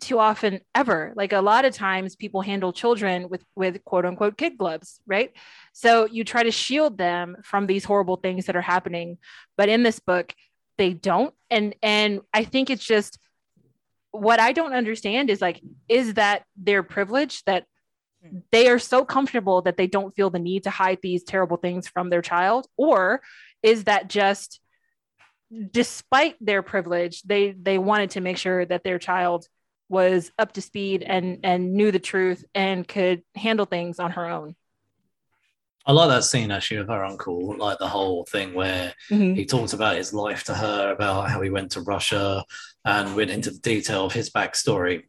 too 0.00 0.18
often 0.18 0.60
ever. 0.74 1.12
Like 1.14 1.32
a 1.32 1.40
lot 1.40 1.64
of 1.64 1.74
times 1.74 2.16
people 2.16 2.40
handle 2.40 2.72
children 2.72 3.28
with 3.28 3.44
with 3.54 3.84
quote 3.84 4.06
unquote 4.06 4.36
kid 4.36 4.58
gloves 4.58 5.00
right? 5.06 5.32
So 5.72 6.06
you 6.06 6.24
try 6.24 6.42
to 6.42 6.50
shield 6.50 6.98
them 6.98 7.36
from 7.44 7.66
these 7.66 7.84
horrible 7.84 8.16
things 8.16 8.46
that 8.46 8.56
are 8.56 8.62
happening. 8.62 9.18
But 9.56 9.68
in 9.68 9.82
this 9.82 10.00
book 10.00 10.34
they 10.78 10.92
don't. 10.92 11.34
And 11.50 11.74
and 11.82 12.20
i 12.32 12.44
think 12.44 12.70
it's 12.70 12.84
just 12.84 13.18
what 14.12 14.40
i 14.40 14.52
don't 14.52 14.72
understand 14.72 15.30
is 15.30 15.40
like 15.40 15.60
is 15.88 16.14
that 16.14 16.44
their 16.56 16.82
privilege 16.82 17.44
that 17.44 17.66
they 18.52 18.68
are 18.68 18.78
so 18.78 19.04
comfortable 19.04 19.62
that 19.62 19.76
they 19.76 19.86
don't 19.86 20.14
feel 20.14 20.30
the 20.30 20.38
need 20.38 20.64
to 20.64 20.70
hide 20.70 20.98
these 21.02 21.24
terrible 21.24 21.56
things 21.56 21.88
from 21.88 22.10
their 22.10 22.22
child 22.22 22.66
or 22.76 23.22
is 23.62 23.84
that 23.84 24.08
just 24.08 24.60
despite 25.70 26.36
their 26.40 26.62
privilege 26.62 27.22
they 27.22 27.52
they 27.52 27.78
wanted 27.78 28.10
to 28.10 28.20
make 28.20 28.36
sure 28.36 28.64
that 28.64 28.84
their 28.84 28.98
child 28.98 29.46
was 29.90 30.30
up 30.38 30.52
to 30.52 30.62
speed 30.62 31.02
and 31.02 31.40
and 31.42 31.74
knew 31.74 31.90
the 31.90 31.98
truth 31.98 32.44
and 32.54 32.86
could 32.86 33.22
handle 33.34 33.66
things 33.66 33.98
on 33.98 34.12
her 34.12 34.24
own? 34.26 34.54
I 35.84 35.92
like 35.92 36.08
that 36.10 36.24
scene 36.24 36.52
actually 36.52 36.78
with 36.78 36.88
her 36.88 37.04
uncle, 37.04 37.56
like 37.56 37.78
the 37.78 37.88
whole 37.88 38.24
thing 38.24 38.54
where 38.54 38.94
mm-hmm. 39.10 39.34
he 39.34 39.44
talks 39.44 39.72
about 39.72 39.96
his 39.96 40.14
life 40.14 40.44
to 40.44 40.54
her, 40.54 40.92
about 40.92 41.28
how 41.28 41.40
he 41.40 41.50
went 41.50 41.72
to 41.72 41.80
Russia 41.80 42.44
and 42.84 43.16
went 43.16 43.30
into 43.30 43.50
the 43.50 43.58
detail 43.58 44.04
of 44.04 44.12
his 44.12 44.30
backstory 44.30 45.04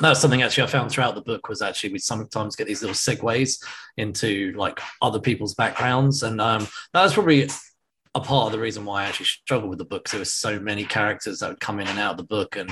that's 0.00 0.20
something 0.20 0.42
actually 0.42 0.64
I 0.64 0.66
found 0.66 0.90
throughout 0.90 1.14
the 1.14 1.22
book 1.22 1.48
was 1.48 1.62
actually 1.62 1.92
we 1.92 1.98
sometimes 1.98 2.56
get 2.56 2.66
these 2.66 2.82
little 2.82 2.94
segues 2.94 3.62
into 3.96 4.52
like 4.56 4.80
other 5.02 5.20
people's 5.20 5.54
backgrounds, 5.54 6.22
and 6.22 6.40
um, 6.40 6.66
that 6.92 7.02
was 7.02 7.14
probably 7.14 7.48
a 8.14 8.20
part 8.20 8.46
of 8.46 8.52
the 8.52 8.58
reason 8.58 8.84
why 8.84 9.02
I 9.02 9.06
actually 9.06 9.26
struggled 9.26 9.70
with 9.70 9.78
the 9.78 9.84
book. 9.84 10.04
Because 10.04 10.12
there 10.12 10.20
were 10.20 10.24
so 10.24 10.60
many 10.60 10.84
characters 10.84 11.40
that 11.40 11.50
would 11.50 11.60
come 11.60 11.80
in 11.80 11.86
and 11.86 11.98
out 11.98 12.12
of 12.12 12.16
the 12.16 12.24
book, 12.24 12.56
and 12.56 12.70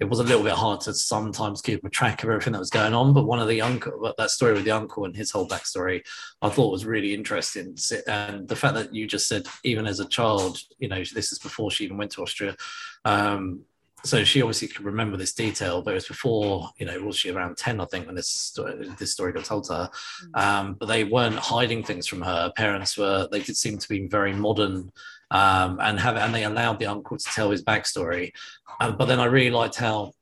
it 0.00 0.08
was 0.08 0.20
a 0.20 0.24
little 0.24 0.44
bit 0.44 0.52
hard 0.52 0.80
to 0.82 0.94
sometimes 0.94 1.60
keep 1.60 1.84
a 1.84 1.90
track 1.90 2.22
of 2.22 2.30
everything 2.30 2.52
that 2.52 2.60
was 2.60 2.70
going 2.70 2.94
on. 2.94 3.12
But 3.12 3.26
one 3.26 3.40
of 3.40 3.48
the 3.48 3.60
uncle, 3.60 4.12
that 4.16 4.30
story 4.30 4.52
with 4.52 4.64
the 4.64 4.70
uncle 4.70 5.04
and 5.04 5.16
his 5.16 5.30
whole 5.30 5.48
backstory, 5.48 6.02
I 6.40 6.48
thought 6.50 6.70
was 6.70 6.86
really 6.86 7.14
interesting. 7.14 7.76
And 8.06 8.46
the 8.46 8.56
fact 8.56 8.74
that 8.74 8.94
you 8.94 9.06
just 9.06 9.26
said, 9.26 9.46
even 9.64 9.86
as 9.86 9.98
a 9.98 10.08
child, 10.08 10.60
you 10.78 10.88
know, 10.88 10.98
this 10.98 11.32
is 11.32 11.38
before 11.38 11.70
she 11.70 11.84
even 11.84 11.96
went 11.96 12.12
to 12.12 12.22
Austria. 12.22 12.56
Um, 13.04 13.62
so 14.04 14.22
she 14.24 14.42
obviously 14.42 14.68
could 14.68 14.84
remember 14.84 15.16
this 15.16 15.32
detail, 15.34 15.82
but 15.82 15.90
it 15.90 15.94
was 15.94 16.08
before, 16.08 16.70
you 16.78 16.86
know, 16.86 17.00
was 17.00 17.18
she 17.18 17.30
around 17.30 17.56
10, 17.56 17.80
I 17.80 17.84
think, 17.86 18.06
when 18.06 18.14
this 18.14 18.28
story, 18.28 18.88
this 18.98 19.12
story 19.12 19.32
got 19.32 19.44
told 19.44 19.64
to 19.64 19.74
her. 19.74 19.90
Mm. 20.24 20.40
Um, 20.40 20.74
but 20.74 20.86
they 20.86 21.04
weren't 21.04 21.36
hiding 21.36 21.82
things 21.82 22.06
from 22.06 22.22
her. 22.22 22.52
Parents 22.56 22.96
were, 22.96 23.28
they 23.30 23.40
did 23.40 23.56
seem 23.56 23.78
to 23.78 23.88
be 23.88 24.06
very 24.06 24.32
modern 24.32 24.92
um, 25.30 25.78
and 25.80 25.98
have, 25.98 26.16
and 26.16 26.34
they 26.34 26.44
allowed 26.44 26.78
the 26.78 26.86
uncle 26.86 27.18
to 27.18 27.24
tell 27.24 27.50
his 27.50 27.64
backstory. 27.64 28.32
Um, 28.80 28.96
but 28.96 29.06
then 29.06 29.20
I 29.20 29.24
really 29.24 29.50
liked 29.50 29.76
how 29.76 30.12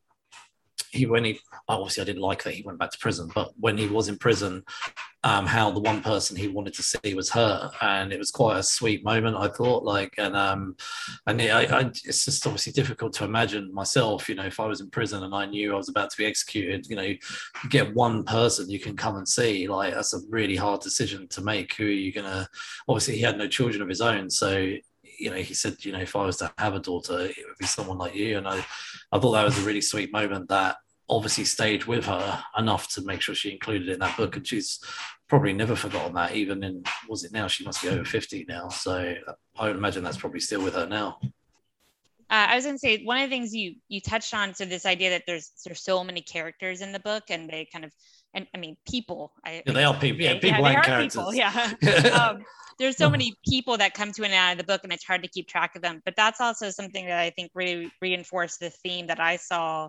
he 0.96 1.06
when 1.06 1.24
he 1.24 1.38
obviously 1.68 2.02
I 2.02 2.06
didn't 2.06 2.22
like 2.22 2.42
that 2.44 2.54
he 2.54 2.62
went 2.62 2.78
back 2.78 2.90
to 2.90 2.98
prison, 2.98 3.30
but 3.34 3.52
when 3.58 3.78
he 3.78 3.86
was 3.86 4.08
in 4.08 4.18
prison, 4.18 4.64
um, 5.26 5.44
how 5.44 5.72
the 5.72 5.80
one 5.80 6.02
person 6.02 6.36
he 6.36 6.46
wanted 6.46 6.74
to 6.74 6.84
see 6.84 7.14
was 7.14 7.30
her, 7.30 7.70
and 7.82 8.12
it 8.12 8.18
was 8.18 8.30
quite 8.30 8.58
a 8.58 8.62
sweet 8.62 9.04
moment. 9.04 9.36
I 9.36 9.48
thought, 9.48 9.82
like, 9.82 10.14
and 10.18 10.36
um, 10.36 10.76
and 11.26 11.40
it, 11.40 11.50
I, 11.50 11.62
I, 11.62 11.80
it's 12.04 12.24
just 12.24 12.46
obviously 12.46 12.72
difficult 12.72 13.12
to 13.14 13.24
imagine 13.24 13.74
myself. 13.74 14.28
You 14.28 14.36
know, 14.36 14.44
if 14.46 14.60
I 14.60 14.66
was 14.66 14.80
in 14.80 14.90
prison 14.90 15.24
and 15.24 15.34
I 15.34 15.46
knew 15.46 15.72
I 15.72 15.76
was 15.76 15.88
about 15.88 16.10
to 16.10 16.16
be 16.16 16.26
executed, 16.26 16.86
you 16.88 16.94
know, 16.96 17.12
get 17.70 17.94
one 17.94 18.22
person 18.22 18.70
you 18.70 18.78
can 18.78 18.96
come 18.96 19.16
and 19.16 19.28
see. 19.28 19.66
Like, 19.66 19.94
that's 19.94 20.14
a 20.14 20.20
really 20.28 20.56
hard 20.56 20.80
decision 20.80 21.26
to 21.28 21.40
make. 21.40 21.74
Who 21.74 21.86
are 21.86 21.90
you 21.90 22.12
gonna? 22.12 22.48
Obviously, 22.88 23.16
he 23.16 23.22
had 23.22 23.38
no 23.38 23.48
children 23.48 23.82
of 23.82 23.88
his 23.88 24.00
own, 24.00 24.30
so 24.30 24.74
you 25.18 25.30
know, 25.30 25.36
he 25.36 25.54
said, 25.54 25.84
you 25.84 25.92
know, 25.92 26.00
if 26.00 26.14
I 26.14 26.26
was 26.26 26.36
to 26.38 26.52
have 26.58 26.74
a 26.74 26.78
daughter, 26.78 27.20
it 27.20 27.36
would 27.48 27.58
be 27.58 27.66
someone 27.66 27.98
like 27.98 28.14
you. 28.14 28.38
And 28.38 28.46
I, 28.46 28.64
I 29.10 29.18
thought 29.18 29.32
that 29.32 29.44
was 29.44 29.58
a 29.58 29.66
really 29.66 29.80
sweet 29.80 30.12
moment 30.12 30.48
that 30.50 30.76
obviously 31.08 31.44
stayed 31.44 31.84
with 31.84 32.04
her 32.06 32.42
enough 32.58 32.88
to 32.94 33.02
make 33.02 33.20
sure 33.20 33.34
she 33.34 33.52
included 33.52 33.88
in 33.88 34.00
that 34.00 34.16
book. 34.16 34.36
And 34.36 34.46
she's 34.46 34.80
probably 35.28 35.52
never 35.52 35.76
forgotten 35.76 36.14
that, 36.14 36.34
even 36.34 36.62
in, 36.64 36.82
was 37.08 37.24
it 37.24 37.32
now? 37.32 37.46
She 37.46 37.64
must 37.64 37.82
be 37.82 37.88
over 37.88 38.04
50 38.04 38.46
now. 38.48 38.68
So 38.68 39.14
I 39.58 39.66
would 39.66 39.76
imagine 39.76 40.02
that's 40.04 40.16
probably 40.16 40.40
still 40.40 40.62
with 40.62 40.74
her 40.74 40.86
now. 40.86 41.18
Uh, 42.28 42.46
I 42.50 42.56
was 42.56 42.64
going 42.64 42.74
to 42.74 42.80
say 42.80 43.04
one 43.04 43.18
of 43.18 43.30
the 43.30 43.36
things 43.36 43.54
you 43.54 43.76
you 43.86 44.00
touched 44.00 44.34
on, 44.34 44.52
so 44.52 44.64
this 44.64 44.84
idea 44.84 45.10
that 45.10 45.22
there's 45.28 45.52
there's 45.64 45.84
so 45.84 46.02
many 46.02 46.20
characters 46.20 46.80
in 46.80 46.90
the 46.90 46.98
book, 46.98 47.22
and 47.30 47.48
they 47.48 47.68
kind 47.72 47.84
of, 47.84 47.92
and 48.34 48.48
I 48.52 48.58
mean 48.58 48.76
people. 48.84 49.32
I, 49.44 49.62
yeah, 49.64 49.72
they 49.72 49.84
are 49.84 49.94
people. 49.94 50.22
Yeah, 50.22 50.32
people 50.32 50.62
yeah, 50.62 50.70
and 50.70 50.82
characters. 50.82 51.14
People, 51.14 51.32
yeah. 51.32 52.28
um, 52.32 52.44
there's 52.78 52.96
so 52.96 53.08
many 53.08 53.34
people 53.48 53.76
that 53.78 53.94
come 53.94 54.12
to 54.12 54.24
and 54.24 54.34
out 54.34 54.52
of 54.52 54.58
the 54.58 54.64
book 54.64 54.82
and 54.84 54.92
it's 54.92 55.04
hard 55.04 55.22
to 55.22 55.28
keep 55.28 55.48
track 55.48 55.74
of 55.76 55.82
them 55.82 56.02
but 56.04 56.14
that's 56.16 56.40
also 56.40 56.70
something 56.70 57.06
that 57.06 57.18
i 57.18 57.30
think 57.30 57.50
really 57.54 57.90
reinforced 58.02 58.60
the 58.60 58.70
theme 58.70 59.06
that 59.06 59.20
i 59.20 59.36
saw 59.36 59.88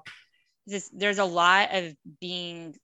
this 0.67 0.89
there's 0.93 1.19
a 1.19 1.25
lot 1.25 1.73
of 1.73 1.95
being 2.19 2.75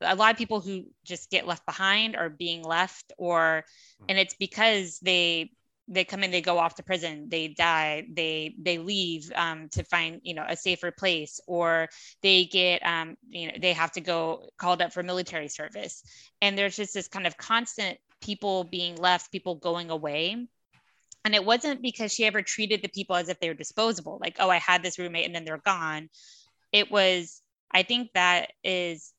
a 0.00 0.14
lot 0.14 0.32
of 0.32 0.38
people 0.38 0.60
who 0.60 0.84
just 1.04 1.30
get 1.30 1.46
left 1.46 1.64
behind 1.66 2.16
or 2.16 2.28
being 2.28 2.62
left 2.62 3.12
or 3.18 3.64
and 4.08 4.18
it's 4.18 4.34
because 4.34 4.98
they 5.00 5.50
they 5.88 6.04
come 6.04 6.22
in 6.22 6.30
they 6.30 6.40
go 6.40 6.58
off 6.58 6.76
to 6.76 6.82
prison 6.82 7.28
they 7.28 7.48
die 7.48 8.06
they 8.12 8.54
they 8.58 8.78
leave 8.78 9.32
um, 9.34 9.68
to 9.68 9.82
find 9.84 10.20
you 10.22 10.34
know 10.34 10.44
a 10.48 10.56
safer 10.56 10.92
place 10.92 11.40
or 11.48 11.88
they 12.22 12.44
get 12.44 12.80
um, 12.86 13.16
you 13.28 13.48
know 13.48 13.54
they 13.60 13.72
have 13.72 13.92
to 13.92 14.00
go 14.00 14.48
called 14.58 14.80
up 14.80 14.92
for 14.92 15.02
military 15.02 15.48
service 15.48 16.02
and 16.40 16.56
there's 16.56 16.76
just 16.76 16.94
this 16.94 17.08
kind 17.08 17.26
of 17.26 17.36
constant 17.36 17.98
people 18.22 18.64
being 18.64 18.96
left, 18.96 19.30
people 19.30 19.56
going 19.56 19.90
away. 19.90 20.46
And 21.24 21.34
it 21.34 21.44
wasn't 21.44 21.82
because 21.82 22.12
she 22.12 22.24
ever 22.24 22.42
treated 22.42 22.82
the 22.82 22.88
people 22.88 23.14
as 23.14 23.28
if 23.28 23.38
they 23.38 23.48
were 23.48 23.54
disposable, 23.54 24.18
like, 24.20 24.36
oh, 24.40 24.50
I 24.50 24.56
had 24.56 24.82
this 24.82 24.98
roommate 24.98 25.26
and 25.26 25.34
then 25.34 25.44
they're 25.44 25.58
gone. 25.58 26.08
It 26.72 26.90
was, 26.90 27.42
I 27.72 27.82
think 27.82 28.10
that 28.14 28.52
is 28.64 29.12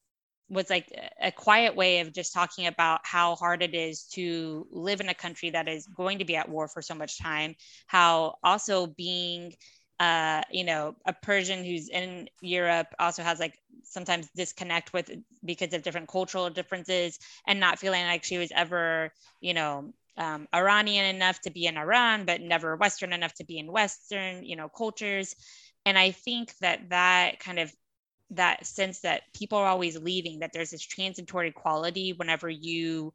was 0.49 0.70
like 0.70 0.91
a 1.22 1.32
quiet 1.32 1.76
way 1.76 1.99
of 1.99 2.14
just 2.14 2.34
talking 2.34 2.68
about 2.68 2.99
how 3.04 3.36
hard 3.36 3.64
it 3.64 3.74
is 3.74 4.04
to 4.04 4.68
live 4.72 4.99
in 4.99 5.10
a 5.10 5.14
country 5.14 5.49
that 5.49 5.68
is 5.68 5.88
going 5.88 6.20
to 6.20 6.26
be 6.26 6.36
at 6.36 6.49
war 6.49 6.68
for 6.68 6.82
so 6.82 6.93
much 6.93 7.18
time 7.18 7.56
how 7.88 8.36
also 8.43 8.86
being 8.88 9.54
uh, 9.99 10.41
you 10.51 10.64
know, 10.66 10.95
a 11.06 11.14
Persian 11.14 11.64
who's 11.64 11.88
in 11.88 12.28
Europe 12.41 12.88
also 12.99 13.24
has 13.24 13.39
like 13.39 13.58
sometimes 13.84 14.28
disconnect 14.36 14.91
with 14.91 15.10
because 15.45 15.74
of 15.74 15.84
different 15.84 16.10
cultural 16.10 16.49
differences 16.49 17.20
and 17.47 17.60
not 17.60 17.80
feeling 17.80 18.04
like 18.04 18.24
she 18.24 18.38
was 18.38 18.51
ever, 18.56 19.14
you 19.39 19.54
know, 19.54 19.93
um, 20.18 20.47
Iranian 20.54 21.16
enough 21.16 21.39
to 21.41 21.51
be 21.51 21.68
in 21.68 21.78
Iran, 21.78 22.26
but 22.26 22.41
never 22.41 22.76
Western 22.76 23.14
enough 23.14 23.34
to 23.36 23.45
be 23.45 23.58
in 23.60 23.72
Western, 23.72 24.43
you 24.43 24.56
know, 24.56 24.68
cultures. 24.68 25.36
And 25.86 25.98
I 25.98 26.12
think 26.12 26.56
that 26.60 26.90
that 26.90 27.40
kind 27.40 27.60
of 27.60 27.74
that 28.32 28.66
sense 28.66 29.02
that 29.02 29.24
people 29.34 29.58
are 29.58 29.68
always 29.68 29.98
leaving, 29.98 30.40
that 30.40 30.52
there's 30.54 30.72
this 30.72 30.86
transitory 30.86 31.52
quality 31.52 32.14
whenever 32.14 32.50
you 32.50 33.14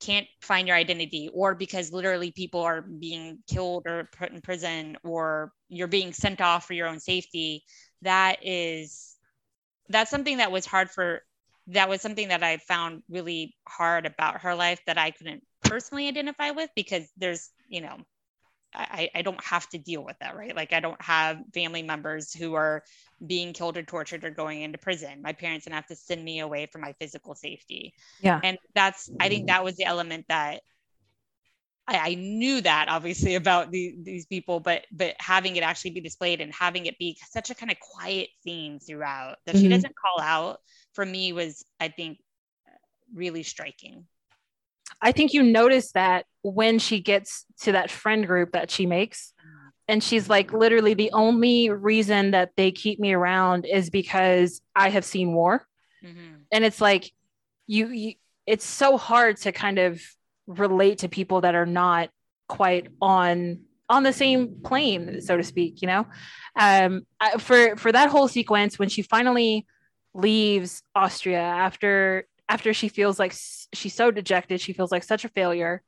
can't 0.00 0.26
find 0.40 0.66
your 0.66 0.76
identity 0.76 1.30
or 1.32 1.54
because 1.54 1.92
literally 1.92 2.30
people 2.32 2.62
are 2.62 2.80
being 2.80 3.38
killed 3.46 3.86
or 3.86 4.08
put 4.18 4.32
in 4.32 4.40
prison 4.40 4.96
or 5.04 5.52
you're 5.68 5.86
being 5.86 6.12
sent 6.12 6.40
off 6.40 6.66
for 6.66 6.72
your 6.72 6.88
own 6.88 6.98
safety 6.98 7.62
that 8.00 8.38
is 8.42 9.16
that's 9.90 10.10
something 10.10 10.38
that 10.38 10.50
was 10.50 10.64
hard 10.64 10.90
for 10.90 11.20
that 11.66 11.88
was 11.88 12.00
something 12.00 12.28
that 12.28 12.42
i 12.42 12.56
found 12.56 13.02
really 13.10 13.54
hard 13.68 14.06
about 14.06 14.40
her 14.40 14.54
life 14.54 14.80
that 14.86 14.96
i 14.96 15.10
couldn't 15.10 15.44
personally 15.62 16.08
identify 16.08 16.50
with 16.50 16.70
because 16.74 17.06
there's 17.18 17.50
you 17.68 17.82
know 17.82 17.98
I, 18.74 19.10
I 19.14 19.22
don't 19.22 19.42
have 19.44 19.68
to 19.70 19.78
deal 19.78 20.04
with 20.04 20.16
that, 20.20 20.36
right? 20.36 20.54
Like 20.54 20.72
I 20.72 20.80
don't 20.80 21.00
have 21.02 21.38
family 21.52 21.82
members 21.82 22.32
who 22.32 22.54
are 22.54 22.84
being 23.26 23.52
killed 23.52 23.76
or 23.76 23.82
tortured 23.82 24.24
or 24.24 24.30
going 24.30 24.62
into 24.62 24.78
prison. 24.78 25.22
My 25.22 25.32
parents 25.32 25.64
didn't 25.64 25.74
have 25.74 25.86
to 25.88 25.96
send 25.96 26.24
me 26.24 26.40
away 26.40 26.68
for 26.70 26.78
my 26.78 26.94
physical 27.00 27.34
safety. 27.34 27.94
Yeah. 28.20 28.40
And 28.42 28.58
that's 28.74 29.10
I 29.18 29.28
think 29.28 29.48
that 29.48 29.64
was 29.64 29.76
the 29.76 29.84
element 29.84 30.26
that 30.28 30.60
I, 31.86 32.10
I 32.10 32.14
knew 32.14 32.60
that 32.60 32.88
obviously 32.88 33.34
about 33.34 33.72
the, 33.72 33.96
these 34.02 34.26
people, 34.26 34.60
but 34.60 34.86
but 34.92 35.16
having 35.18 35.56
it 35.56 35.64
actually 35.64 35.90
be 35.90 36.00
displayed 36.00 36.40
and 36.40 36.54
having 36.54 36.86
it 36.86 36.98
be 36.98 37.18
such 37.30 37.50
a 37.50 37.54
kind 37.54 37.72
of 37.72 37.78
quiet 37.80 38.28
theme 38.44 38.78
throughout 38.78 39.38
that 39.46 39.56
mm-hmm. 39.56 39.64
she 39.64 39.68
doesn't 39.68 39.94
call 39.96 40.24
out 40.24 40.60
for 40.92 41.04
me 41.04 41.32
was 41.32 41.64
I 41.80 41.88
think 41.88 42.18
really 43.12 43.42
striking. 43.42 44.06
I 45.00 45.12
think 45.12 45.32
you 45.32 45.42
notice 45.42 45.92
that 45.92 46.26
when 46.42 46.78
she 46.78 47.00
gets 47.00 47.44
to 47.62 47.72
that 47.72 47.90
friend 47.90 48.26
group 48.26 48.52
that 48.52 48.70
she 48.70 48.86
makes. 48.86 49.32
And 49.88 50.04
she's 50.04 50.28
like, 50.28 50.52
literally, 50.52 50.94
the 50.94 51.10
only 51.12 51.68
reason 51.68 52.30
that 52.30 52.52
they 52.56 52.70
keep 52.70 53.00
me 53.00 53.12
around 53.12 53.66
is 53.66 53.90
because 53.90 54.60
I 54.76 54.88
have 54.88 55.04
seen 55.04 55.34
war. 55.34 55.66
Mm-hmm. 56.04 56.42
And 56.52 56.64
it's 56.64 56.80
like, 56.80 57.10
you, 57.66 57.88
you, 57.88 58.14
it's 58.46 58.64
so 58.64 58.96
hard 58.96 59.38
to 59.38 59.50
kind 59.50 59.80
of 59.80 60.00
relate 60.46 60.98
to 60.98 61.08
people 61.08 61.40
that 61.40 61.56
are 61.56 61.66
not 61.66 62.10
quite 62.48 62.88
on 63.00 63.60
on 63.88 64.02
the 64.02 64.12
same 64.12 64.60
plane 64.64 65.20
so 65.20 65.36
to 65.36 65.44
speak 65.44 65.80
you 65.82 65.86
know 65.86 66.04
um 66.58 67.02
for 67.38 67.76
for 67.76 67.92
that 67.92 68.10
whole 68.10 68.26
sequence 68.26 68.76
when 68.76 68.88
she 68.88 69.02
finally 69.02 69.66
leaves 70.14 70.82
austria 70.96 71.38
after 71.38 72.26
after 72.50 72.74
she 72.74 72.88
feels 72.88 73.20
like 73.20 73.32
she's 73.72 73.94
so 73.94 74.10
dejected, 74.10 74.60
she 74.60 74.72
feels 74.72 74.90
like 74.90 75.04
such 75.04 75.24
a 75.24 75.28
failure, 75.28 75.82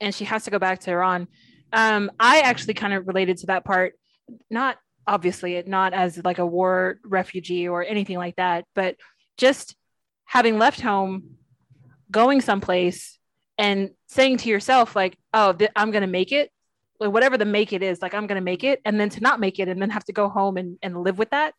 and 0.00 0.12
she 0.12 0.24
has 0.24 0.42
to 0.44 0.50
go 0.50 0.58
back 0.58 0.80
to 0.80 0.90
Iran. 0.90 1.28
Um, 1.72 2.10
I 2.18 2.40
actually 2.40 2.74
kind 2.74 2.92
of 2.92 3.06
related 3.06 3.36
to 3.38 3.46
that 3.46 3.64
part, 3.64 3.92
not 4.50 4.76
obviously 5.06 5.62
not 5.66 5.94
as 5.94 6.20
like 6.24 6.38
a 6.38 6.44
war 6.46 6.98
refugee 7.04 7.68
or 7.68 7.84
anything 7.84 8.18
like 8.18 8.34
that, 8.36 8.64
but 8.74 8.96
just 9.38 9.76
having 10.24 10.58
left 10.58 10.80
home, 10.80 11.36
going 12.10 12.40
someplace, 12.40 13.16
and 13.56 13.90
saying 14.08 14.38
to 14.38 14.48
yourself 14.48 14.96
like, 14.96 15.16
"Oh, 15.32 15.52
th- 15.52 15.70
I'm 15.76 15.92
gonna 15.92 16.08
make 16.08 16.32
it." 16.32 16.50
Like 16.98 17.12
whatever 17.12 17.38
the 17.38 17.44
make 17.44 17.72
it 17.72 17.84
is, 17.84 18.02
like 18.02 18.14
I'm 18.14 18.26
gonna 18.26 18.40
make 18.40 18.64
it, 18.64 18.80
and 18.84 18.98
then 18.98 19.10
to 19.10 19.20
not 19.20 19.38
make 19.38 19.60
it, 19.60 19.68
and 19.68 19.80
then 19.80 19.90
have 19.90 20.04
to 20.06 20.12
go 20.12 20.28
home 20.28 20.56
and, 20.56 20.76
and 20.82 21.04
live 21.04 21.18
with 21.18 21.30
that. 21.30 21.54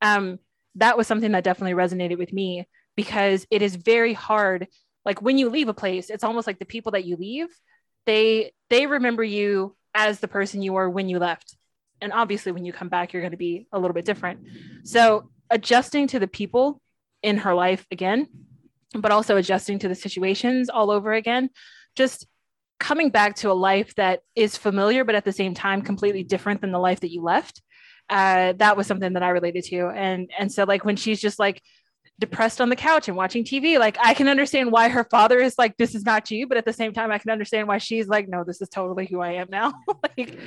Um, 0.00 0.38
that 0.76 0.96
was 0.96 1.06
something 1.06 1.32
that 1.32 1.44
definitely 1.44 1.74
resonated 1.74 2.16
with 2.16 2.32
me 2.32 2.66
because 2.96 3.46
it 3.50 3.62
is 3.62 3.76
very 3.76 4.12
hard 4.12 4.68
like 5.04 5.22
when 5.22 5.38
you 5.38 5.48
leave 5.48 5.68
a 5.68 5.74
place 5.74 6.10
it's 6.10 6.24
almost 6.24 6.46
like 6.46 6.58
the 6.58 6.64
people 6.64 6.92
that 6.92 7.04
you 7.04 7.16
leave 7.16 7.48
they 8.06 8.52
they 8.68 8.86
remember 8.86 9.24
you 9.24 9.76
as 9.94 10.20
the 10.20 10.28
person 10.28 10.62
you 10.62 10.72
were 10.72 10.88
when 10.88 11.08
you 11.08 11.18
left. 11.18 11.56
And 12.00 12.12
obviously 12.12 12.52
when 12.52 12.64
you 12.64 12.72
come 12.72 12.88
back 12.88 13.12
you're 13.12 13.22
going 13.22 13.32
to 13.32 13.36
be 13.36 13.66
a 13.72 13.78
little 13.78 13.94
bit 13.94 14.04
different. 14.04 14.40
So 14.84 15.30
adjusting 15.50 16.06
to 16.08 16.18
the 16.18 16.28
people 16.28 16.80
in 17.22 17.38
her 17.38 17.54
life 17.54 17.86
again 17.90 18.28
but 18.94 19.12
also 19.12 19.36
adjusting 19.36 19.78
to 19.78 19.88
the 19.88 19.94
situations 19.94 20.68
all 20.68 20.90
over 20.90 21.12
again 21.12 21.50
just 21.94 22.26
coming 22.78 23.10
back 23.10 23.36
to 23.36 23.50
a 23.50 23.52
life 23.52 23.94
that 23.96 24.20
is 24.34 24.56
familiar 24.56 25.04
but 25.04 25.14
at 25.14 25.24
the 25.24 25.32
same 25.32 25.52
time 25.52 25.82
completely 25.82 26.24
different 26.24 26.60
than 26.62 26.72
the 26.72 26.78
life 26.78 27.00
that 27.00 27.12
you 27.12 27.22
left 27.22 27.60
uh, 28.10 28.54
that 28.54 28.76
was 28.76 28.88
something 28.88 29.12
that 29.12 29.22
i 29.22 29.28
related 29.28 29.64
to. 29.64 29.88
And 29.88 30.30
and 30.36 30.52
so 30.52 30.64
like 30.64 30.84
when 30.84 30.96
she's 30.96 31.20
just 31.20 31.38
like 31.38 31.62
depressed 32.20 32.60
on 32.60 32.68
the 32.68 32.76
couch 32.76 33.08
and 33.08 33.16
watching 33.16 33.42
TV. 33.42 33.78
Like 33.78 33.96
I 34.00 34.14
can 34.14 34.28
understand 34.28 34.70
why 34.70 34.88
her 34.88 35.04
father 35.04 35.40
is 35.40 35.56
like, 35.58 35.76
this 35.76 35.94
is 35.94 36.04
not 36.04 36.30
you, 36.30 36.46
but 36.46 36.58
at 36.58 36.64
the 36.64 36.72
same 36.72 36.92
time, 36.92 37.10
I 37.10 37.18
can 37.18 37.30
understand 37.30 37.66
why 37.66 37.78
she's 37.78 38.06
like, 38.06 38.28
no, 38.28 38.44
this 38.44 38.60
is 38.60 38.68
totally 38.68 39.06
who 39.06 39.20
I 39.20 39.32
am 39.32 39.48
now. 39.50 39.72
like, 40.18 40.38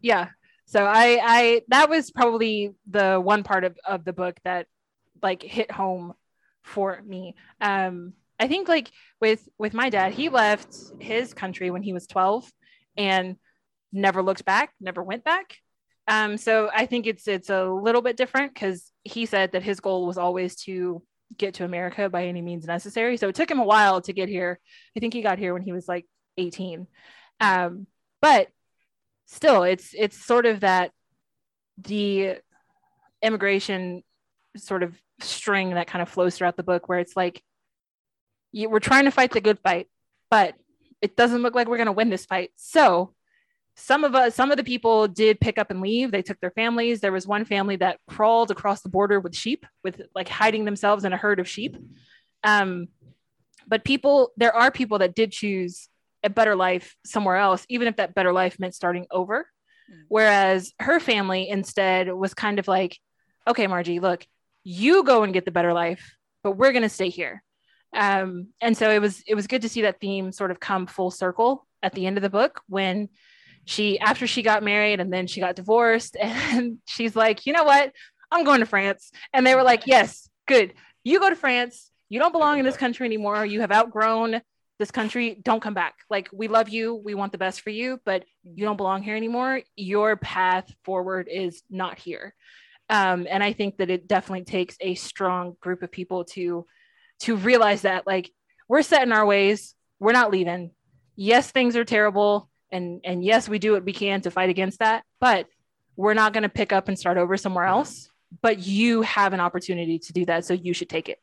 yeah. 0.00 0.28
So 0.66 0.84
I, 0.84 1.18
I, 1.22 1.62
that 1.68 1.90
was 1.90 2.10
probably 2.10 2.74
the 2.88 3.20
one 3.20 3.42
part 3.42 3.64
of, 3.64 3.76
of 3.84 4.04
the 4.04 4.12
book 4.12 4.38
that 4.44 4.66
like 5.22 5.42
hit 5.42 5.70
home 5.70 6.14
for 6.62 7.02
me. 7.04 7.34
Um, 7.60 8.14
I 8.40 8.48
think 8.48 8.68
like 8.68 8.90
with, 9.20 9.46
with 9.58 9.74
my 9.74 9.90
dad, 9.90 10.12
he 10.12 10.28
left 10.28 10.74
his 10.98 11.34
country 11.34 11.70
when 11.70 11.82
he 11.82 11.92
was 11.92 12.06
12 12.06 12.50
and 12.96 13.36
never 13.92 14.22
looked 14.22 14.44
back, 14.44 14.72
never 14.80 15.02
went 15.02 15.24
back. 15.24 15.56
Um, 16.08 16.36
so 16.36 16.70
I 16.74 16.86
think 16.86 17.06
it's 17.06 17.28
it's 17.28 17.50
a 17.50 17.64
little 17.64 18.02
bit 18.02 18.16
different 18.16 18.54
because 18.54 18.90
he 19.04 19.26
said 19.26 19.52
that 19.52 19.62
his 19.62 19.80
goal 19.80 20.06
was 20.06 20.18
always 20.18 20.56
to 20.64 21.02
get 21.38 21.54
to 21.54 21.64
America 21.64 22.08
by 22.08 22.26
any 22.26 22.42
means 22.42 22.66
necessary. 22.66 23.16
So 23.16 23.28
it 23.28 23.34
took 23.34 23.50
him 23.50 23.60
a 23.60 23.64
while 23.64 24.00
to 24.02 24.12
get 24.12 24.28
here. 24.28 24.58
I 24.96 25.00
think 25.00 25.14
he 25.14 25.22
got 25.22 25.38
here 25.38 25.52
when 25.52 25.62
he 25.62 25.72
was 25.72 25.88
like 25.88 26.06
18. 26.36 26.86
Um, 27.40 27.86
but 28.20 28.48
still, 29.26 29.62
it's 29.62 29.94
it's 29.96 30.16
sort 30.16 30.46
of 30.46 30.60
that 30.60 30.92
the 31.78 32.36
immigration 33.22 34.02
sort 34.56 34.82
of 34.82 34.94
string 35.20 35.70
that 35.74 35.86
kind 35.86 36.02
of 36.02 36.08
flows 36.08 36.36
throughout 36.36 36.56
the 36.56 36.62
book 36.62 36.88
where 36.88 36.98
it's 36.98 37.16
like 37.16 37.42
you, 38.50 38.68
we're 38.68 38.80
trying 38.80 39.04
to 39.04 39.10
fight 39.10 39.30
the 39.30 39.40
good 39.40 39.58
fight 39.60 39.88
but 40.30 40.54
it 41.00 41.16
doesn't 41.16 41.42
look 41.42 41.54
like 41.54 41.68
we're 41.68 41.76
going 41.76 41.86
to 41.86 41.92
win 41.92 42.10
this 42.10 42.26
fight 42.26 42.50
so 42.56 43.14
some 43.82 44.04
of 44.04 44.14
us 44.14 44.34
some 44.34 44.50
of 44.50 44.56
the 44.56 44.64
people 44.64 45.08
did 45.08 45.40
pick 45.40 45.58
up 45.58 45.70
and 45.70 45.80
leave. 45.80 46.10
They 46.10 46.22
took 46.22 46.40
their 46.40 46.50
families. 46.50 47.00
There 47.00 47.12
was 47.12 47.26
one 47.26 47.44
family 47.44 47.76
that 47.76 47.98
crawled 48.08 48.50
across 48.50 48.82
the 48.82 48.88
border 48.88 49.20
with 49.20 49.36
sheep 49.36 49.66
with 49.82 50.02
like 50.14 50.28
hiding 50.28 50.64
themselves 50.64 51.04
in 51.04 51.12
a 51.12 51.16
herd 51.16 51.40
of 51.40 51.48
sheep. 51.48 51.76
Um, 52.44 52.88
but 53.66 53.84
people 53.84 54.32
there 54.36 54.54
are 54.54 54.70
people 54.70 54.98
that 54.98 55.14
did 55.14 55.32
choose 55.32 55.88
a 56.24 56.30
better 56.30 56.54
life 56.54 56.96
somewhere 57.04 57.36
else 57.36 57.66
even 57.68 57.88
if 57.88 57.96
that 57.96 58.14
better 58.14 58.32
life 58.32 58.58
meant 58.58 58.74
starting 58.74 59.06
over. 59.10 59.46
Mm. 59.90 60.04
whereas 60.08 60.72
her 60.78 61.00
family 61.00 61.48
instead 61.48 62.12
was 62.12 62.34
kind 62.34 62.60
of 62.60 62.68
like 62.68 62.96
okay 63.48 63.66
marji 63.66 64.00
look 64.00 64.24
you 64.62 65.02
go 65.02 65.24
and 65.24 65.32
get 65.32 65.44
the 65.44 65.50
better 65.50 65.72
life 65.72 66.14
but 66.42 66.52
we're 66.52 66.72
going 66.72 66.82
to 66.82 66.88
stay 66.88 67.08
here. 67.08 67.42
Um, 67.94 68.48
and 68.60 68.76
so 68.76 68.90
it 68.90 69.00
was 69.00 69.22
it 69.26 69.34
was 69.34 69.46
good 69.46 69.62
to 69.62 69.68
see 69.68 69.82
that 69.82 70.00
theme 70.00 70.32
sort 70.32 70.50
of 70.50 70.60
come 70.60 70.86
full 70.86 71.10
circle 71.10 71.66
at 71.82 71.92
the 71.94 72.06
end 72.06 72.16
of 72.16 72.22
the 72.22 72.30
book 72.30 72.62
when 72.66 73.08
she 73.64 73.98
after 73.98 74.26
she 74.26 74.42
got 74.42 74.62
married 74.62 75.00
and 75.00 75.12
then 75.12 75.26
she 75.26 75.40
got 75.40 75.56
divorced 75.56 76.16
and 76.20 76.78
she's 76.86 77.14
like 77.16 77.46
you 77.46 77.52
know 77.52 77.64
what? 77.64 77.92
I'm 78.30 78.44
going 78.44 78.60
to 78.60 78.66
france. 78.66 79.10
And 79.32 79.46
they 79.46 79.54
were 79.54 79.62
like 79.62 79.86
yes 79.86 80.28
good. 80.46 80.74
You 81.04 81.20
go 81.20 81.30
to 81.30 81.36
france. 81.36 81.90
You 82.08 82.18
don't 82.18 82.32
belong 82.32 82.58
in 82.58 82.64
this 82.64 82.76
country 82.76 83.06
anymore. 83.06 83.44
You 83.46 83.60
have 83.60 83.72
outgrown 83.72 84.42
this 84.78 84.90
country. 84.90 85.40
Don't 85.42 85.62
come 85.62 85.74
back. 85.74 85.94
Like 86.10 86.28
we 86.32 86.48
love 86.48 86.68
you. 86.68 86.94
We 86.94 87.14
want 87.14 87.32
the 87.32 87.38
best 87.38 87.60
for 87.60 87.70
you 87.70 88.00
but 88.04 88.24
you 88.44 88.64
don't 88.64 88.76
belong 88.76 89.02
here 89.02 89.16
anymore. 89.16 89.60
Your 89.76 90.16
path 90.16 90.72
forward 90.84 91.28
is 91.30 91.62
not 91.70 91.98
here. 91.98 92.34
Um, 92.90 93.26
and 93.30 93.42
i 93.42 93.52
think 93.52 93.78
that 93.78 93.88
it 93.90 94.06
definitely 94.08 94.44
takes 94.44 94.76
a 94.80 94.94
strong 94.96 95.56
group 95.60 95.82
of 95.82 95.90
people 95.90 96.24
to 96.24 96.66
to 97.20 97.36
realize 97.36 97.82
that 97.82 98.06
like 98.06 98.30
we're 98.68 98.82
set 98.82 99.02
in 99.02 99.12
our 99.12 99.24
ways. 99.24 99.74
We're 100.00 100.12
not 100.12 100.32
leaving. 100.32 100.72
Yes 101.14 101.50
things 101.50 101.76
are 101.76 101.84
terrible 101.84 102.50
and 102.72 103.00
and 103.04 103.24
yes 103.24 103.48
we 103.48 103.58
do 103.58 103.72
what 103.72 103.84
we 103.84 103.92
can 103.92 104.20
to 104.20 104.30
fight 104.30 104.50
against 104.50 104.80
that 104.80 105.04
but 105.20 105.46
we're 105.96 106.14
not 106.14 106.32
going 106.32 106.42
to 106.42 106.48
pick 106.48 106.72
up 106.72 106.88
and 106.88 106.98
start 106.98 107.18
over 107.18 107.36
somewhere 107.36 107.64
else. 107.64 108.10
But 108.40 108.60
you 108.60 109.02
have 109.02 109.32
an 109.34 109.40
opportunity 109.40 109.98
to 109.98 110.12
do 110.12 110.24
that 110.26 110.44
so 110.44 110.54
you 110.54 110.72
should 110.72 110.88
take 110.88 111.08
it. 111.08 111.18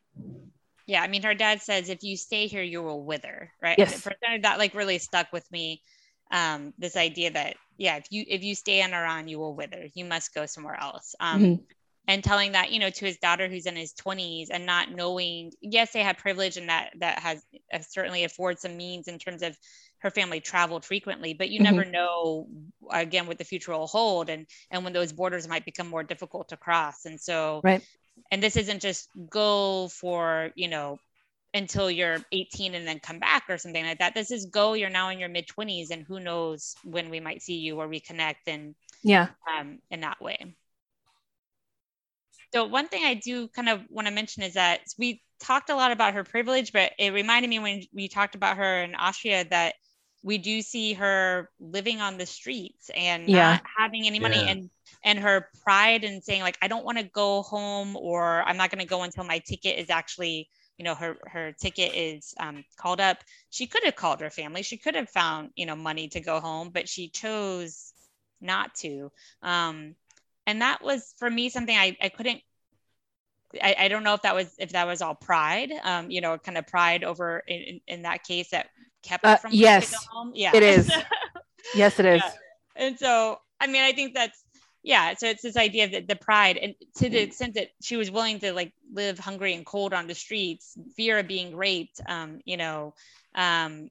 Yeah 0.85 1.03
i 1.03 1.07
mean 1.07 1.21
her 1.21 1.35
dad 1.35 1.61
says 1.61 1.89
if 1.89 2.01
you 2.01 2.17
stay 2.17 2.47
here 2.47 2.63
you 2.63 2.81
will 2.81 3.03
wither 3.03 3.51
right? 3.61 3.77
Yes. 3.77 4.07
that 4.41 4.57
like 4.57 4.73
really 4.73 4.97
stuck 4.97 5.31
with 5.31 5.49
me 5.51 5.83
um, 6.31 6.73
this 6.79 6.95
idea 6.95 7.31
that 7.31 7.55
yeah 7.77 7.97
if 7.97 8.05
you 8.09 8.23
if 8.27 8.43
you 8.43 8.55
stay 8.55 8.81
in 8.81 8.93
iran 8.93 9.27
you 9.27 9.37
will 9.39 9.55
wither. 9.55 9.85
You 9.93 10.05
must 10.05 10.33
go 10.33 10.45
somewhere 10.45 10.79
else. 10.79 11.15
Um, 11.19 11.41
mm-hmm. 11.41 11.63
and 12.07 12.23
telling 12.23 12.53
that 12.53 12.71
you 12.71 12.79
know 12.79 12.89
to 12.89 13.05
his 13.05 13.17
daughter 13.17 13.47
who's 13.47 13.67
in 13.67 13.75
his 13.75 13.93
20s 13.93 14.47
and 14.49 14.65
not 14.65 14.91
knowing 14.91 15.51
yes 15.61 15.91
they 15.91 16.01
have 16.01 16.17
privilege 16.17 16.57
and 16.57 16.69
that 16.69 16.91
that 16.99 17.19
has 17.19 17.43
uh, 17.71 17.79
certainly 17.87 18.23
affords 18.23 18.61
some 18.61 18.75
means 18.75 19.07
in 19.07 19.19
terms 19.19 19.43
of 19.43 19.55
her 20.01 20.09
family 20.09 20.39
traveled 20.39 20.85
frequently 20.85 21.33
but 21.33 21.49
you 21.49 21.59
mm-hmm. 21.59 21.75
never 21.75 21.89
know 21.89 22.47
again 22.91 23.27
what 23.27 23.37
the 23.37 23.43
future 23.43 23.71
will 23.71 23.87
hold 23.87 24.29
and 24.29 24.45
and 24.71 24.83
when 24.83 24.93
those 24.93 25.11
borders 25.11 25.47
might 25.47 25.65
become 25.65 25.87
more 25.87 26.03
difficult 26.03 26.49
to 26.49 26.57
cross. 26.57 27.05
And 27.05 27.19
so 27.19 27.61
right. 27.63 27.85
and 28.31 28.41
this 28.41 28.57
isn't 28.57 28.81
just 28.81 29.09
go 29.29 29.87
for 29.89 30.51
you 30.55 30.67
know 30.67 30.99
until 31.53 31.89
you're 31.89 32.17
18 32.31 32.75
and 32.75 32.87
then 32.87 32.99
come 32.99 33.17
back 33.17 33.43
or 33.49 33.57
something 33.57 33.83
like 33.83 33.99
that. 33.99 34.13
This 34.13 34.31
is 34.31 34.45
go 34.47 34.73
you're 34.73 34.89
now 34.89 35.09
in 35.09 35.19
your 35.19 35.29
mid 35.29 35.47
20s 35.47 35.89
and 35.91 36.05
who 36.07 36.19
knows 36.19 36.75
when 36.83 37.09
we 37.09 37.19
might 37.19 37.41
see 37.41 37.57
you 37.57 37.79
or 37.79 37.87
reconnect 37.87 38.47
and 38.47 38.75
yeah. 39.03 39.29
um 39.57 39.79
in 39.89 40.01
that 40.01 40.21
way. 40.21 40.55
So 42.53 42.65
one 42.65 42.87
thing 42.87 43.03
i 43.05 43.13
do 43.13 43.47
kind 43.49 43.69
of 43.69 43.81
want 43.89 44.07
to 44.07 44.13
mention 44.13 44.43
is 44.43 44.53
that 44.53 44.81
we 44.97 45.21
talked 45.39 45.69
a 45.69 45.75
lot 45.75 45.91
about 45.91 46.15
her 46.15 46.23
privilege 46.23 46.73
but 46.73 46.91
it 46.97 47.13
reminded 47.13 47.47
me 47.47 47.59
when 47.59 47.83
we 47.93 48.09
talked 48.09 48.35
about 48.35 48.57
her 48.57 48.81
in 48.83 48.93
austria 48.95 49.45
that 49.49 49.75
we 50.21 50.37
do 50.37 50.61
see 50.61 50.93
her 50.93 51.49
living 51.59 52.01
on 52.01 52.17
the 52.17 52.25
streets 52.25 52.89
and 52.95 53.27
yeah. 53.27 53.53
not 53.53 53.63
having 53.77 54.05
any 54.05 54.19
money 54.19 54.37
yeah. 54.37 54.49
and 54.49 54.69
and 55.03 55.19
her 55.19 55.47
pride 55.63 56.03
in 56.03 56.21
saying 56.21 56.41
like 56.41 56.57
i 56.61 56.67
don't 56.67 56.85
want 56.85 56.97
to 56.97 57.03
go 57.03 57.41
home 57.41 57.95
or 57.95 58.43
i'm 58.43 58.57
not 58.57 58.69
going 58.69 58.81
to 58.81 58.87
go 58.87 59.03
until 59.03 59.23
my 59.23 59.39
ticket 59.39 59.77
is 59.77 59.89
actually 59.89 60.49
you 60.77 60.85
know 60.85 60.95
her 60.95 61.17
her 61.25 61.51
ticket 61.51 61.93
is 61.93 62.33
um, 62.39 62.63
called 62.77 62.99
up 62.99 63.17
she 63.49 63.67
could 63.67 63.83
have 63.83 63.95
called 63.95 64.21
her 64.21 64.29
family 64.29 64.63
she 64.63 64.77
could 64.77 64.95
have 64.95 65.09
found 65.09 65.49
you 65.55 65.65
know 65.65 65.75
money 65.75 66.07
to 66.07 66.19
go 66.19 66.39
home 66.39 66.69
but 66.73 66.89
she 66.89 67.09
chose 67.09 67.93
not 68.41 68.73
to 68.75 69.11
um, 69.41 69.95
and 70.47 70.61
that 70.61 70.81
was 70.81 71.13
for 71.17 71.29
me 71.29 71.49
something 71.49 71.75
i, 71.75 71.95
I 72.01 72.09
couldn't 72.09 72.41
I, 73.61 73.75
I 73.79 73.87
don't 73.87 74.03
know 74.03 74.13
if 74.13 74.21
that 74.21 74.35
was 74.35 74.53
if 74.59 74.73
that 74.73 74.85
was 74.85 75.01
all 75.01 75.15
pride 75.15 75.71
um, 75.83 76.11
you 76.11 76.21
know 76.21 76.37
kind 76.37 76.57
of 76.57 76.67
pride 76.67 77.03
over 77.03 77.43
in, 77.47 77.81
in 77.87 78.01
that 78.03 78.23
case 78.23 78.49
that 78.51 78.67
kept 79.03 79.25
uh, 79.25 79.37
from 79.37 79.51
yes 79.53 79.93
yeah. 80.33 80.51
it 80.53 80.63
is. 80.63 80.91
Yes 81.75 81.99
it 81.99 82.05
is. 82.07 82.23
Yeah. 82.23 82.87
and 82.87 82.97
so 82.97 83.39
i 83.59 83.67
mean 83.67 83.83
i 83.83 83.91
think 83.91 84.15
that's 84.15 84.43
yeah 84.81 85.13
so 85.15 85.27
it's 85.27 85.43
this 85.43 85.55
idea 85.55 85.85
of 85.85 85.91
the, 85.91 85.99
the 86.01 86.15
pride. 86.15 86.57
And 86.57 86.73
to 86.95 87.09
the 87.09 87.19
extent 87.19 87.55
that 87.55 87.67
she 87.79 87.95
was 87.95 88.09
willing 88.09 88.39
to 88.39 88.53
like 88.53 88.73
live 88.91 89.19
hungry 89.19 89.53
and 89.53 89.63
cold 89.63 89.93
on 89.93 90.07
the 90.07 90.15
streets 90.15 90.75
fear 90.95 91.19
of 91.19 91.27
being 91.27 91.55
raped 91.55 92.01
um 92.07 92.39
you 92.45 92.57
know 92.57 92.95
um 93.35 93.89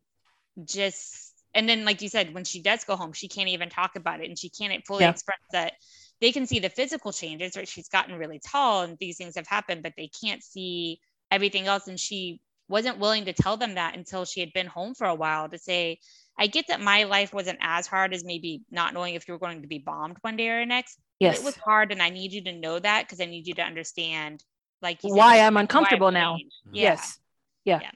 just 0.64 1.34
and 1.54 1.68
then 1.68 1.84
like 1.84 2.02
you 2.02 2.08
said 2.08 2.34
when 2.34 2.44
she 2.44 2.60
does 2.60 2.82
go 2.82 2.96
home 2.96 3.12
she 3.12 3.28
can't 3.28 3.50
even 3.50 3.68
talk 3.68 3.94
about 3.94 4.20
it 4.20 4.28
and 4.28 4.38
she 4.38 4.48
can't 4.48 4.84
fully 4.86 5.04
yeah. 5.04 5.10
express 5.10 5.38
that 5.52 5.74
they 6.20 6.32
can 6.32 6.48
see 6.48 6.58
the 6.58 6.70
physical 6.70 7.12
changes 7.12 7.56
right 7.56 7.68
she's 7.68 7.88
gotten 7.88 8.16
really 8.16 8.40
tall 8.44 8.82
and 8.82 8.98
these 8.98 9.18
things 9.18 9.36
have 9.36 9.46
happened 9.46 9.84
but 9.84 9.92
they 9.96 10.10
can't 10.20 10.42
see 10.42 10.98
everything 11.30 11.66
else. 11.66 11.88
And 11.88 11.98
she 11.98 12.40
wasn't 12.68 12.98
willing 12.98 13.24
to 13.26 13.32
tell 13.32 13.56
them 13.56 13.74
that 13.74 13.96
until 13.96 14.24
she 14.24 14.40
had 14.40 14.52
been 14.52 14.66
home 14.66 14.94
for 14.94 15.06
a 15.06 15.14
while 15.14 15.48
to 15.48 15.58
say 15.58 15.98
I 16.38 16.46
get 16.46 16.68
that 16.68 16.80
my 16.80 17.04
life 17.04 17.32
wasn't 17.32 17.58
as 17.60 17.86
hard 17.86 18.14
as 18.14 18.24
maybe 18.24 18.62
not 18.70 18.94
knowing 18.94 19.14
if 19.14 19.26
you 19.26 19.34
were 19.34 19.40
going 19.40 19.62
to 19.62 19.68
be 19.68 19.78
bombed 19.78 20.18
one 20.20 20.36
day 20.36 20.48
or 20.48 20.64
next. 20.64 20.98
Yes. 21.18 21.40
It 21.40 21.44
was 21.44 21.56
hard. 21.56 21.90
And 21.90 22.00
I 22.00 22.10
need 22.10 22.32
you 22.32 22.44
to 22.44 22.52
know 22.52 22.78
that 22.78 23.06
because 23.06 23.20
I 23.20 23.24
need 23.24 23.48
you 23.48 23.54
to 23.54 23.62
understand 23.62 24.44
like 24.80 25.00
why 25.02 25.40
I'm 25.40 25.56
uncomfortable 25.56 26.06
why 26.06 26.12
now. 26.12 26.36
Yeah. 26.72 26.82
Yes. 26.82 27.18
Yeah. 27.64 27.80
yeah. 27.82 27.90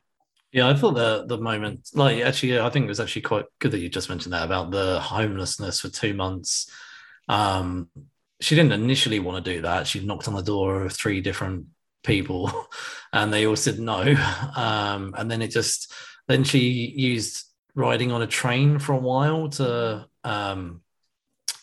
Yeah, 0.51 0.69
I 0.69 0.75
thought 0.75 0.95
the 0.97 1.25
the 1.27 1.39
moment, 1.39 1.89
like 1.95 2.23
actually, 2.23 2.61
I 2.61 2.69
think 2.69 2.85
it 2.85 2.89
was 2.89 3.01
actually 3.01 3.23
quite 3.23 3.47
good 3.59 3.71
that 3.71 3.79
you 3.79 3.89
just 3.89 4.11
mentioned 4.11 4.35
that 4.35 4.45
about 4.45 4.71
the 4.71 5.01
homelessness 5.01 5.81
for 5.81 5.89
two 5.89 6.13
months. 6.13 6.71
Um, 7.27 7.89
she 8.39 8.55
didn't 8.55 8.73
initially 8.73 9.19
want 9.19 9.43
to 9.43 9.55
do 9.55 9.63
that. 9.63 9.87
She 9.87 10.05
knocked 10.05 10.29
on 10.29 10.35
the 10.35 10.43
door 10.43 10.85
of 10.85 10.93
three 10.93 11.23
different 11.23 11.69
people, 12.03 12.53
and 13.13 13.33
they 13.33 13.47
all 13.47 13.57
said 13.57 13.79
no. 13.79 14.15
Um, 14.57 15.15
and 15.17 15.31
then 15.31 15.43
it 15.43 15.51
just 15.51 15.93
then 16.29 16.45
she 16.45 16.61
used 16.61 17.47
riding 17.75 18.13
on 18.13 18.23
a 18.23 18.27
train 18.27 18.79
for 18.79 18.93
a 18.93 18.99
while 18.99 19.49
to 19.49 20.07
um, 20.25 20.83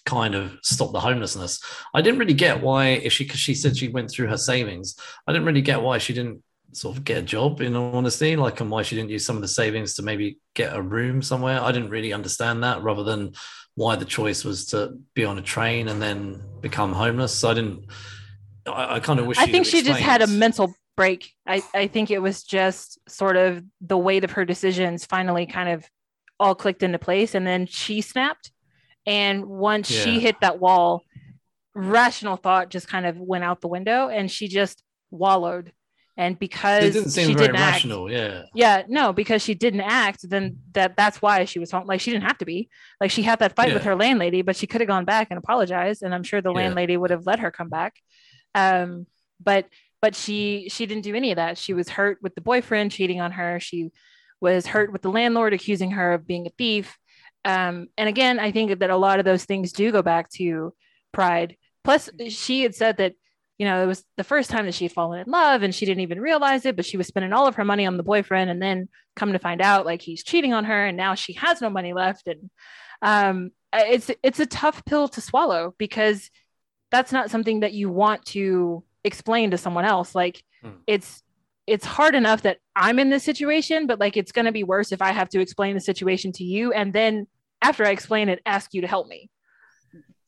kind 0.05 0.35
of 0.35 0.57
stop 0.63 0.91
the 0.91 0.99
homelessness. 0.99 1.63
I 1.93 2.01
didn't 2.01 2.19
really 2.19 2.33
get 2.33 2.61
why, 2.61 2.87
if 2.87 3.13
she, 3.13 3.25
because 3.25 3.39
she 3.39 3.53
said 3.53 3.77
she 3.77 3.89
went 3.89 4.09
through 4.09 4.27
her 4.27 4.37
savings, 4.37 4.95
I 5.27 5.31
didn't 5.31 5.45
really 5.45 5.61
get 5.61 5.81
why 5.81 5.99
she 5.99 6.13
didn't 6.13 6.43
sort 6.71 6.97
of 6.97 7.03
get 7.03 7.17
a 7.17 7.21
job 7.21 7.61
in 7.61 7.75
all 7.75 7.95
honesty, 7.95 8.35
like, 8.35 8.59
and 8.59 8.71
why 8.71 8.81
she 8.81 8.95
didn't 8.95 9.11
use 9.11 9.25
some 9.25 9.35
of 9.35 9.41
the 9.41 9.47
savings 9.47 9.93
to 9.95 10.01
maybe 10.01 10.39
get 10.55 10.75
a 10.75 10.81
room 10.81 11.21
somewhere. 11.21 11.61
I 11.61 11.71
didn't 11.71 11.89
really 11.89 12.13
understand 12.13 12.63
that 12.63 12.81
rather 12.81 13.03
than 13.03 13.33
why 13.75 13.95
the 13.95 14.05
choice 14.05 14.43
was 14.43 14.65
to 14.67 14.97
be 15.13 15.25
on 15.25 15.37
a 15.37 15.43
train 15.43 15.87
and 15.87 16.01
then 16.01 16.41
become 16.61 16.91
homeless. 16.91 17.33
So 17.33 17.51
I 17.51 17.53
didn't, 17.53 17.85
I, 18.71 18.95
I 18.95 18.99
kind 18.99 19.19
of 19.19 19.25
wish. 19.25 19.37
I 19.37 19.45
think 19.45 19.65
she 19.65 19.81
just 19.81 19.99
had 19.99 20.21
a 20.21 20.27
mental 20.27 20.73
break. 20.95 21.31
I, 21.47 21.63
I 21.73 21.87
think 21.87 22.11
it 22.11 22.21
was 22.21 22.43
just 22.43 22.99
sort 23.09 23.37
of 23.37 23.63
the 23.79 23.97
weight 23.97 24.23
of 24.23 24.31
her 24.31 24.45
decisions 24.45 25.05
finally 25.05 25.45
kind 25.45 25.69
of 25.69 25.85
all 26.39 26.55
clicked 26.55 26.83
into 26.83 26.99
place 26.99 27.35
and 27.35 27.45
then 27.45 27.65
she 27.65 28.01
snapped 28.01 28.51
and 29.05 29.45
once 29.45 29.91
yeah. 29.91 30.03
she 30.03 30.19
hit 30.19 30.39
that 30.41 30.59
wall 30.59 31.03
rational 31.75 32.37
thought 32.37 32.69
just 32.69 32.87
kind 32.87 33.05
of 33.05 33.17
went 33.17 33.43
out 33.43 33.61
the 33.61 33.67
window 33.67 34.07
and 34.07 34.31
she 34.31 34.47
just 34.47 34.83
wallowed 35.11 35.71
and 36.17 36.37
because 36.37 36.83
it 36.83 36.91
didn't 36.91 37.09
seem 37.09 37.27
she 37.29 37.33
very 37.33 37.47
didn't 37.47 37.61
rational 37.61 38.07
act, 38.07 38.13
yeah 38.13 38.43
yeah 38.53 38.83
no 38.87 39.13
because 39.13 39.41
she 39.41 39.53
didn't 39.53 39.81
act 39.81 40.29
then 40.29 40.57
that 40.73 40.95
that's 40.97 41.21
why 41.21 41.45
she 41.45 41.59
was 41.59 41.71
home 41.71 41.87
like 41.87 42.01
she 42.01 42.11
didn't 42.11 42.25
have 42.25 42.37
to 42.37 42.45
be 42.45 42.69
like 42.99 43.11
she 43.11 43.21
had 43.21 43.39
that 43.39 43.55
fight 43.55 43.69
yeah. 43.69 43.73
with 43.73 43.83
her 43.83 43.95
landlady 43.95 44.41
but 44.41 44.55
she 44.55 44.67
could 44.67 44.81
have 44.81 44.87
gone 44.87 45.05
back 45.05 45.27
and 45.29 45.37
apologized 45.37 46.03
and 46.03 46.13
i'm 46.13 46.23
sure 46.23 46.41
the 46.41 46.51
yeah. 46.51 46.57
landlady 46.57 46.97
would 46.97 47.09
have 47.09 47.25
let 47.25 47.39
her 47.39 47.51
come 47.51 47.69
back 47.69 47.95
um 48.55 49.05
but 49.41 49.67
but 50.01 50.15
she 50.15 50.67
she 50.69 50.85
didn't 50.85 51.03
do 51.03 51.15
any 51.15 51.31
of 51.31 51.35
that 51.37 51.57
she 51.57 51.73
was 51.73 51.89
hurt 51.89 52.17
with 52.21 52.35
the 52.35 52.41
boyfriend 52.41 52.91
cheating 52.91 53.21
on 53.21 53.31
her 53.31 53.59
she 53.59 53.91
was 54.41 54.65
hurt 54.65 54.91
with 54.91 55.01
the 55.01 55.11
landlord 55.11 55.53
accusing 55.53 55.91
her 55.91 56.13
of 56.13 56.27
being 56.27 56.47
a 56.47 56.51
thief. 56.51 56.97
Um, 57.45 57.87
and 57.97 58.09
again, 58.09 58.39
I 58.39 58.51
think 58.51 58.79
that 58.79 58.89
a 58.89 58.97
lot 58.97 59.19
of 59.19 59.25
those 59.25 59.45
things 59.45 59.71
do 59.71 59.91
go 59.91 60.01
back 60.01 60.29
to 60.31 60.73
pride. 61.11 61.57
Plus, 61.83 62.09
she 62.29 62.61
had 62.61 62.75
said 62.75 62.97
that, 62.97 63.13
you 63.57 63.65
know, 63.65 63.83
it 63.83 63.87
was 63.87 64.03
the 64.17 64.23
first 64.23 64.49
time 64.49 64.65
that 64.65 64.73
she 64.73 64.85
had 64.85 64.91
fallen 64.91 65.19
in 65.19 65.31
love 65.31 65.63
and 65.63 65.73
she 65.73 65.85
didn't 65.85 66.01
even 66.01 66.21
realize 66.21 66.65
it, 66.65 66.75
but 66.75 66.85
she 66.85 66.97
was 66.97 67.07
spending 67.07 67.33
all 67.33 67.47
of 67.47 67.55
her 67.55 67.65
money 67.65 67.85
on 67.85 67.97
the 67.97 68.03
boyfriend 68.03 68.49
and 68.49 68.61
then 68.61 68.87
come 69.15 69.33
to 69.33 69.39
find 69.39 69.61
out 69.61 69.85
like 69.85 70.01
he's 70.01 70.23
cheating 70.23 70.53
on 70.53 70.65
her 70.65 70.85
and 70.85 70.95
now 70.95 71.15
she 71.15 71.33
has 71.33 71.61
no 71.61 71.69
money 71.69 71.93
left. 71.93 72.27
And 72.27 72.49
um, 73.01 73.51
it's 73.73 74.09
it's 74.23 74.39
a 74.39 74.45
tough 74.45 74.85
pill 74.85 75.07
to 75.09 75.21
swallow 75.21 75.75
because 75.77 76.29
that's 76.91 77.11
not 77.11 77.29
something 77.29 77.61
that 77.61 77.73
you 77.73 77.89
want 77.89 78.25
to 78.25 78.83
explain 79.03 79.51
to 79.51 79.57
someone 79.57 79.85
else. 79.85 80.15
Like 80.15 80.43
Hmm. 80.61 80.71
it's 80.87 81.23
it's 81.67 81.85
hard 81.85 82.15
enough 82.15 82.41
that 82.41 82.57
i'm 82.75 82.99
in 82.99 83.09
this 83.09 83.23
situation 83.23 83.87
but 83.87 83.99
like 83.99 84.17
it's 84.17 84.31
going 84.31 84.45
to 84.45 84.51
be 84.51 84.63
worse 84.63 84.91
if 84.91 85.01
i 85.01 85.11
have 85.11 85.29
to 85.29 85.39
explain 85.39 85.73
the 85.73 85.79
situation 85.79 86.31
to 86.33 86.43
you 86.43 86.73
and 86.73 86.91
then 86.91 87.27
after 87.61 87.85
i 87.85 87.91
explain 87.91 88.27
it 88.27 88.41
ask 88.45 88.73
you 88.73 88.81
to 88.81 88.87
help 88.87 89.07
me. 89.07 89.29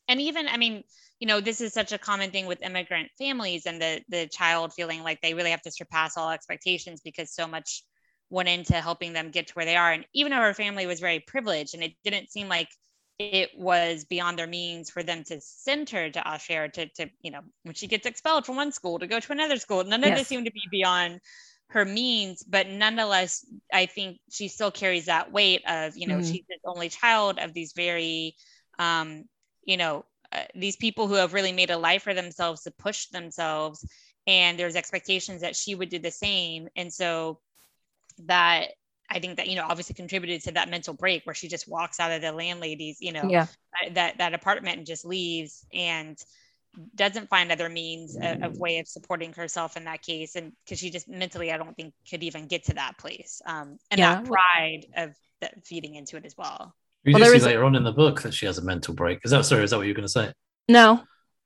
And 0.08 0.22
even 0.22 0.48
i 0.48 0.56
mean 0.56 0.84
you 1.20 1.28
know 1.28 1.42
this 1.42 1.60
is 1.60 1.74
such 1.74 1.92
a 1.92 1.98
common 1.98 2.32
thing 2.32 2.46
with 2.46 2.62
immigrant 2.62 3.10
families 3.18 3.66
and 3.66 3.82
the 3.82 4.02
the 4.08 4.28
child 4.28 4.72
feeling 4.74 5.04
like 5.04 5.20
they 5.22 5.34
really 5.34 5.52
have 5.52 5.62
to 5.64 5.72
surpass 5.72 6.16
all 6.16 6.30
expectations 6.30 7.02
because 7.02 7.34
so 7.34 7.46
much 7.48 7.84
went 8.30 8.50
into 8.50 8.74
helping 8.76 9.14
them 9.14 9.30
get 9.30 9.48
to 9.48 9.54
where 9.54 9.66
they 9.66 9.76
are. 9.76 9.92
And 9.92 10.06
even 10.14 10.32
though 10.32 10.38
her 10.38 10.54
family 10.54 10.88
was 10.88 11.00
very 11.00 11.20
privileged 11.20 11.74
and 11.76 11.84
it 11.84 11.94
didn't 12.04 12.32
seem 12.32 12.48
like 12.48 12.70
it 13.22 13.52
was 13.58 14.06
beyond 14.06 14.40
their 14.40 14.48
means 14.48 14.90
for 14.90 15.04
them 15.04 15.24
to 15.26 15.40
send 15.42 15.90
her 15.92 16.10
to 16.10 16.24
Austria 16.24 16.70
to, 16.70 16.88
to 16.96 17.10
you 17.22 17.32
know 17.32 17.42
when 17.64 17.76
she 17.76 17.88
gets 17.88 18.06
expelled 18.06 18.46
from 18.46 18.56
one 18.58 18.72
school 18.72 19.00
to 19.00 19.08
go 19.08 19.20
to 19.20 19.32
another 19.32 19.58
school 19.58 19.84
none 19.84 20.04
of 20.04 20.14
Yes. 20.14 20.22
this 20.22 20.28
seemed 20.28 20.46
to 20.46 20.52
be 20.52 20.64
beyond 20.72 21.20
her 21.70 21.86
means 21.86 22.44
but 22.44 22.68
nonetheless 22.68 23.46
i 23.74 23.86
think 23.86 24.18
she 24.32 24.48
still 24.48 24.72
carries 24.72 25.06
that 25.06 25.32
weight 25.32 25.62
of 25.68 25.98
you 25.98 26.08
know 26.08 26.20
Mhm. 26.20 26.22
she's 26.22 26.44
the 26.50 26.58
only 26.66 26.90
child 26.90 27.40
of 27.40 27.54
these 27.54 27.74
very 27.74 28.36
um 28.80 29.24
you 29.64 29.78
know 29.78 30.06
uh, 30.34 30.44
these 30.56 30.76
people 30.76 31.08
who 31.08 31.16
have 31.16 31.34
really 31.34 31.52
made 31.54 31.70
a 31.72 31.78
life 31.78 32.04
for 32.04 32.14
themselves 32.14 32.62
to 32.64 32.72
push 32.72 33.08
themselves 33.08 33.86
and 34.28 34.60
there's 34.60 34.76
expectations 34.76 35.42
that 35.42 35.56
she 35.56 35.76
would 35.76 35.90
do 35.90 36.00
the 36.00 36.12
same 36.12 36.68
and 36.76 36.92
so 36.94 37.40
that 38.26 38.70
i 39.12 39.20
think 39.20 39.38
that 39.38 39.48
you 39.48 39.56
know 39.56 39.66
obviously 39.68 39.94
contributed 39.96 40.42
to 40.42 40.52
that 40.52 40.70
mental 40.70 40.94
break 40.94 41.24
where 41.26 41.36
she 41.36 41.48
just 41.48 41.68
walks 41.68 42.00
out 42.00 42.12
of 42.12 42.22
the 42.22 42.32
landlady's 42.32 42.98
you 43.02 43.12
know 43.12 43.30
yeah 43.30 43.48
uh, 43.86 43.90
that 43.94 44.18
that 44.18 44.34
apartment 44.34 44.78
and 44.78 44.88
just 44.88 45.06
leaves 45.06 45.66
and 45.74 46.18
doesn't 46.96 47.30
find 47.30 47.52
other 47.52 47.68
means 47.68 48.18
of, 48.22 48.38
of 48.42 48.58
way 48.60 48.80
of 48.80 48.88
supporting 48.88 49.34
herself 49.34 49.76
in 49.76 49.84
that 49.84 50.02
case 50.02 50.36
and 50.36 50.54
because 50.66 50.80
she 50.80 50.90
just 50.90 51.10
mentally 51.10 51.52
i 51.52 51.58
don't 51.58 51.76
think 51.76 51.94
could 52.10 52.24
even 52.24 52.48
get 52.48 52.64
to 52.64 52.74
that 52.74 52.98
place 52.98 53.42
um 53.46 53.78
and 53.92 54.00
Yeah. 54.00 54.14
that 54.14 54.26
pride 54.26 54.86
of 54.96 55.14
that 55.42 55.66
feeding 55.66 55.96
into 55.96 56.16
it 56.18 56.26
as 56.26 56.36
well 56.38 56.74
You 57.04 57.14
Well, 57.14 57.20
do 57.20 57.26
there 57.26 57.32
see 57.34 57.38
is 57.38 57.46
later 57.46 57.66
on 57.66 57.76
in 57.76 57.84
the 57.84 57.92
book 57.92 58.22
that 58.22 58.34
she 58.34 58.46
has 58.46 58.58
a 58.58 58.62
mental 58.62 58.94
break. 58.94 59.20
Is 59.26 59.32
that 59.32 59.44
sorry? 59.46 59.64
Is 59.64 59.72
that 59.72 59.78
what 59.78 59.88
you 59.88 59.92
were 59.92 59.96
going 59.98 60.08
to 60.08 60.10
say? 60.10 60.32
no 60.68 61.04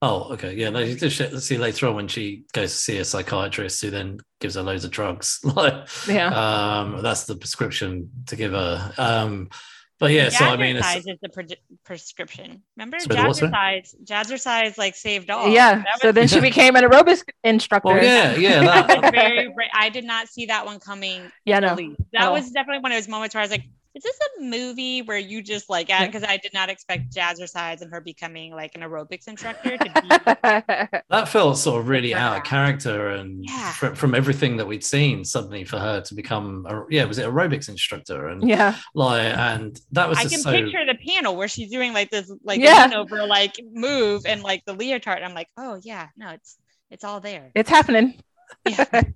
Oh, 0.07 0.33
okay. 0.33 0.53
Yeah, 0.53 0.69
no, 0.69 0.79
you 0.79 0.95
just 0.95 1.19
let's 1.19 1.45
see 1.45 1.57
later 1.57 1.87
on 1.87 1.95
when 1.95 2.07
she 2.07 2.43
goes 2.53 2.71
to 2.73 2.77
see 2.77 2.97
a 2.99 3.05
psychiatrist 3.05 3.81
who 3.81 3.89
then 3.89 4.19
gives 4.39 4.53
her 4.53 4.61
loads 4.61 4.85
of 4.85 4.91
drugs. 4.91 5.39
like, 5.43 5.87
Yeah. 6.07 6.27
um, 6.27 7.01
that's 7.01 7.23
the 7.25 7.35
prescription 7.35 8.11
to 8.27 8.35
give 8.35 8.51
her. 8.51 8.93
Um, 8.99 9.49
but 9.97 10.11
yeah, 10.11 10.29
so 10.29 10.45
I 10.45 10.57
mean, 10.57 10.75
it's, 10.75 10.85
jazzercise 10.85 11.11
is 11.13 11.19
the 11.21 11.29
pre- 11.29 11.57
prescription 11.85 12.61
remember 12.75 12.99
Sorry, 12.99 13.15
the 13.15 13.27
what, 13.27 13.35
sorry? 13.37 13.51
jazzercise 13.51 13.95
jazzercise 14.03 14.77
like 14.77 14.93
saved 14.93 15.29
all 15.29 15.47
yeah 15.47 15.75
That 15.77 16.01
so 16.01 16.11
then 16.11 16.27
she 16.27 16.41
became 16.51 16.75
an 16.75 16.83
aerobics 16.83 17.23
instructor 17.45 17.93
well, 17.93 18.03
yeah, 18.03 18.35
yeah, 18.35 18.59
that 18.87 19.01
was 19.01 19.11
very 19.11 19.55
i 19.73 19.87
did 19.89 20.03
not 20.03 20.27
see 20.27 20.47
that 20.47 20.65
one 20.65 20.79
coming 20.81 21.31
yeah 21.45 21.59
no. 21.59 21.75
That 21.77 22.27
Oh. 22.27 22.33
was 22.33 22.51
definitely 22.51 22.83
one 22.83 22.91
of 22.91 22.97
those 22.97 23.07
moments 23.07 23.33
where 23.35 23.39
I 23.41 23.45
was 23.45 23.51
like, 23.51 23.63
is 23.95 24.03
this 24.03 24.19
a 24.37 24.41
movie 24.43 25.01
where 25.01 25.17
you 25.17 25.41
just 25.41 25.69
like, 25.69 25.87
because 25.87 26.23
I 26.23 26.35
did 26.37 26.53
not 26.53 26.69
expect 26.69 27.15
Jazzercise 27.15 27.81
and 27.81 27.89
her 27.93 28.01
becoming 28.01 28.53
like 28.53 28.75
an 28.75 28.81
aerobics 28.81 29.27
instructor 29.29 29.77
to 29.77 29.83
be. 29.85 31.01
that 31.09 31.29
felt 31.29 31.57
sort 31.57 31.79
of 31.79 31.87
really 31.87 32.13
out 32.13 32.37
of 32.37 32.43
character 32.43 33.09
and 33.09 33.43
Yeah. 33.47 33.71
fr- 33.71 33.95
from 33.95 34.13
everything 34.13 34.57
that 34.57 34.67
we'd 34.67 34.83
seen 34.83 35.23
suddenly 35.23 35.63
for 35.63 35.79
her 35.79 36.01
to 36.01 36.13
become 36.13 36.65
a, 36.69 36.83
yeah 36.89 37.05
was 37.05 37.17
it 37.19 37.25
aerobics 37.25 37.69
instructor 37.69 38.27
and 38.27 38.47
yeah 38.47 38.75
like 38.93 39.33
and 39.37 39.79
that 39.93 40.09
was 40.09 40.17
I 40.17 40.23
just 40.23 40.33
can 40.33 40.41
so 40.41 40.51
picture 40.51 40.85
the 40.85 40.95
panel 41.07 41.35
where 41.37 41.47
she's 41.47 41.71
doing 41.71 41.93
like 41.93 42.09
this 42.11 42.29
like 42.43 42.59
Yeah. 42.59 42.91
over 42.95 43.25
like 43.25 43.55
move 43.71 44.23
and 44.25 44.43
like 44.43 44.63
the 44.65 44.73
leotard. 44.73 45.23
I'm 45.23 45.33
like, 45.33 45.47
oh 45.57 45.79
yeah, 45.83 46.09
no, 46.17 46.31
it's 46.31 46.57
it's 46.91 47.03
all 47.05 47.21
there. 47.21 47.49
it's 47.55 47.69
happening 47.69 48.19
Yeah. 48.67 48.83
that 48.91 49.13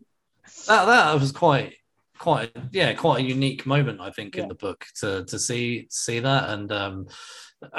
that 0.67 1.19
was 1.19 1.31
quite 1.33 1.73
quite 2.19 2.51
yeah 2.71 2.93
quite 2.93 3.21
a 3.21 3.27
unique 3.27 3.65
moment 3.65 3.99
I 4.01 4.11
think 4.11 4.35
Yeah. 4.35 4.43
in 4.43 4.47
the 4.49 4.55
book 4.55 4.85
to 4.99 5.25
to 5.25 5.39
see 5.39 5.87
see 5.89 6.19
that 6.19 6.49
and 6.49 6.71
um 6.71 7.07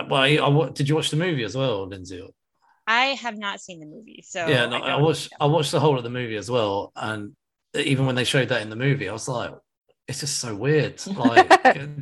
well 0.09 0.23
I, 0.23 0.39
I 0.39 0.71
did 0.71 0.89
you 0.89 0.95
watch 0.95 1.11
the 1.11 1.17
movie 1.17 1.45
as 1.45 1.57
well 1.57 1.87
Lindsay 1.87 2.23
I 2.87 3.15
have 3.25 3.39
not 3.39 3.61
seen 3.61 3.79
the 3.79 3.87
movie, 3.87 4.25
so 4.27 4.47
yeah 4.49 4.67
no, 4.67 4.83
I, 4.83 4.89
don't- 4.91 5.03
watched 5.03 5.33
I 5.41 5.47
watched 5.47 5.71
the 5.73 5.81
whole 5.81 5.97
of 5.97 6.03
the 6.05 6.11
movie 6.11 6.37
as 6.37 6.51
well 6.51 6.91
and 6.97 7.33
even 7.75 8.05
when 8.07 8.17
they 8.17 8.25
showed 8.25 8.49
that 8.49 8.63
in 8.63 8.71
the 8.71 8.77
movie 8.77 9.09
I 9.09 9.13
was 9.13 9.29
like 9.29 9.53
it's 10.09 10.21
just 10.21 10.39
so 10.41 10.57
weird 10.57 11.01
like 11.17 11.49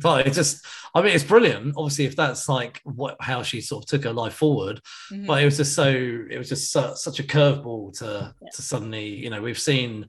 like 0.03 0.25
it's 0.25 0.35
just 0.37 0.65
I 0.95 1.01
mean 1.03 1.13
it's 1.13 1.23
brilliant 1.23 1.75
obviously 1.77 2.05
if 2.05 2.15
that's 2.15 2.49
like 2.49 2.81
what 2.83 3.17
how 3.19 3.43
she 3.43 3.61
sort 3.61 3.83
of 3.83 3.89
took 3.89 4.03
her 4.05 4.13
life 4.13 4.33
forward 4.33 4.81
Mhm. 5.13 5.27
but 5.27 5.41
it 5.41 5.45
was 5.45 5.57
just 5.57 5.75
so 5.75 5.87
it 5.89 6.37
was 6.37 6.49
just 6.49 6.71
su- 6.71 6.95
such 6.95 7.19
a 7.19 7.23
curveball 7.23 7.95
to 7.99 8.33
Yeah. 8.41 8.49
to 8.55 8.61
suddenly 8.63 9.07
you 9.09 9.29
know 9.29 9.41
we've 9.43 9.59
seen 9.59 10.07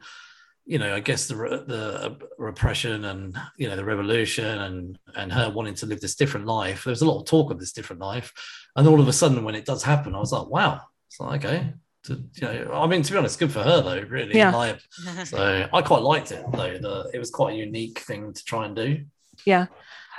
you 0.70 0.78
know 0.78 0.94
i 0.94 1.00
guess 1.00 1.26
the 1.26 1.34
the 1.34 2.16
repression 2.38 3.04
and 3.06 3.36
you 3.56 3.68
know 3.68 3.74
the 3.74 3.84
revolution 3.84 4.46
and 4.66 4.98
and 5.16 5.32
her 5.32 5.50
wanting 5.50 5.74
to 5.74 5.86
live 5.86 6.00
this 6.00 6.14
different 6.14 6.46
life. 6.46 6.84
There 6.84 6.92
was 6.92 7.02
a 7.02 7.10
lot 7.10 7.18
of 7.20 7.26
talk 7.26 7.50
of 7.50 7.58
this 7.58 7.72
different 7.72 8.00
life. 8.00 8.32
And 8.76 8.86
all 8.86 9.00
of 9.00 9.08
a 9.08 9.12
sudden 9.12 9.42
when 9.42 9.56
it 9.56 9.66
does 9.66 9.82
happen 9.82 10.14
i 10.14 10.18
was 10.18 10.32
like 10.32 10.46
wow. 10.46 10.80
It's 11.08 11.18
like 11.18 11.44
okay. 11.44 11.74
To, 12.04 12.12
you 12.36 12.64
know 12.64 12.72
i 12.84 12.86
mean 12.86 13.02
to 13.02 13.12
be 13.12 13.18
honest 13.18 13.40
good 13.40 13.52
for 13.52 13.64
her 13.64 13.82
though 13.82 14.00
really 14.08 14.36
Yeah. 14.36 14.54
like 14.54 14.80
so 15.24 15.68
i 15.72 15.82
quite 15.82 16.02
liked 16.02 16.30
it 16.30 16.44
though. 16.52 16.78
The, 16.78 17.10
it 17.12 17.18
was 17.18 17.30
quite 17.30 17.54
a 17.54 17.58
unique 17.58 17.98
thing 17.98 18.32
to 18.32 18.44
try 18.44 18.64
and 18.66 18.76
do. 18.76 19.04
Yeah. 19.44 19.66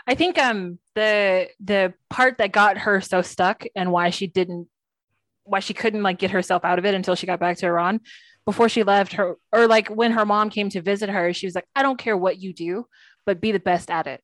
I 0.06 0.16
think 0.16 0.38
um 0.38 0.80
the 0.96 1.48
the 1.64 1.94
part 2.10 2.40
that 2.40 2.52
got 2.52 2.78
her 2.86 3.00
so 3.00 3.22
stuck 3.22 3.64
and 3.74 3.92
why 3.96 4.10
she 4.10 4.28
didn't 4.28 4.68
why 5.44 5.60
she 5.60 5.74
couldn't 5.74 6.04
like 6.04 6.20
get 6.20 6.32
herself 6.32 6.66
out 6.66 6.78
of 6.80 6.86
it 6.86 6.94
until 6.94 7.16
she 7.16 7.26
got 7.26 7.40
back 7.40 7.58
to 7.58 7.68
Iran 7.68 8.02
before 8.46 8.70
she 8.70 8.84
left 8.84 9.14
her 9.14 9.36
or 9.52 9.68
like 9.68 9.88
when 9.90 10.12
her 10.12 10.26
mom 10.26 10.50
came 10.50 10.70
to 10.70 10.82
visit 10.82 11.10
her 11.10 11.34
she 11.34 11.46
was 11.48 11.56
like 11.56 11.68
I 11.76 11.84
don't 11.84 12.00
care 12.00 12.18
what 12.18 12.40
you 12.40 12.54
do 12.54 12.86
but 13.26 13.42
be 13.42 13.52
the 13.52 13.60
best 13.60 13.92
at 13.92 14.08
it. 14.08 14.22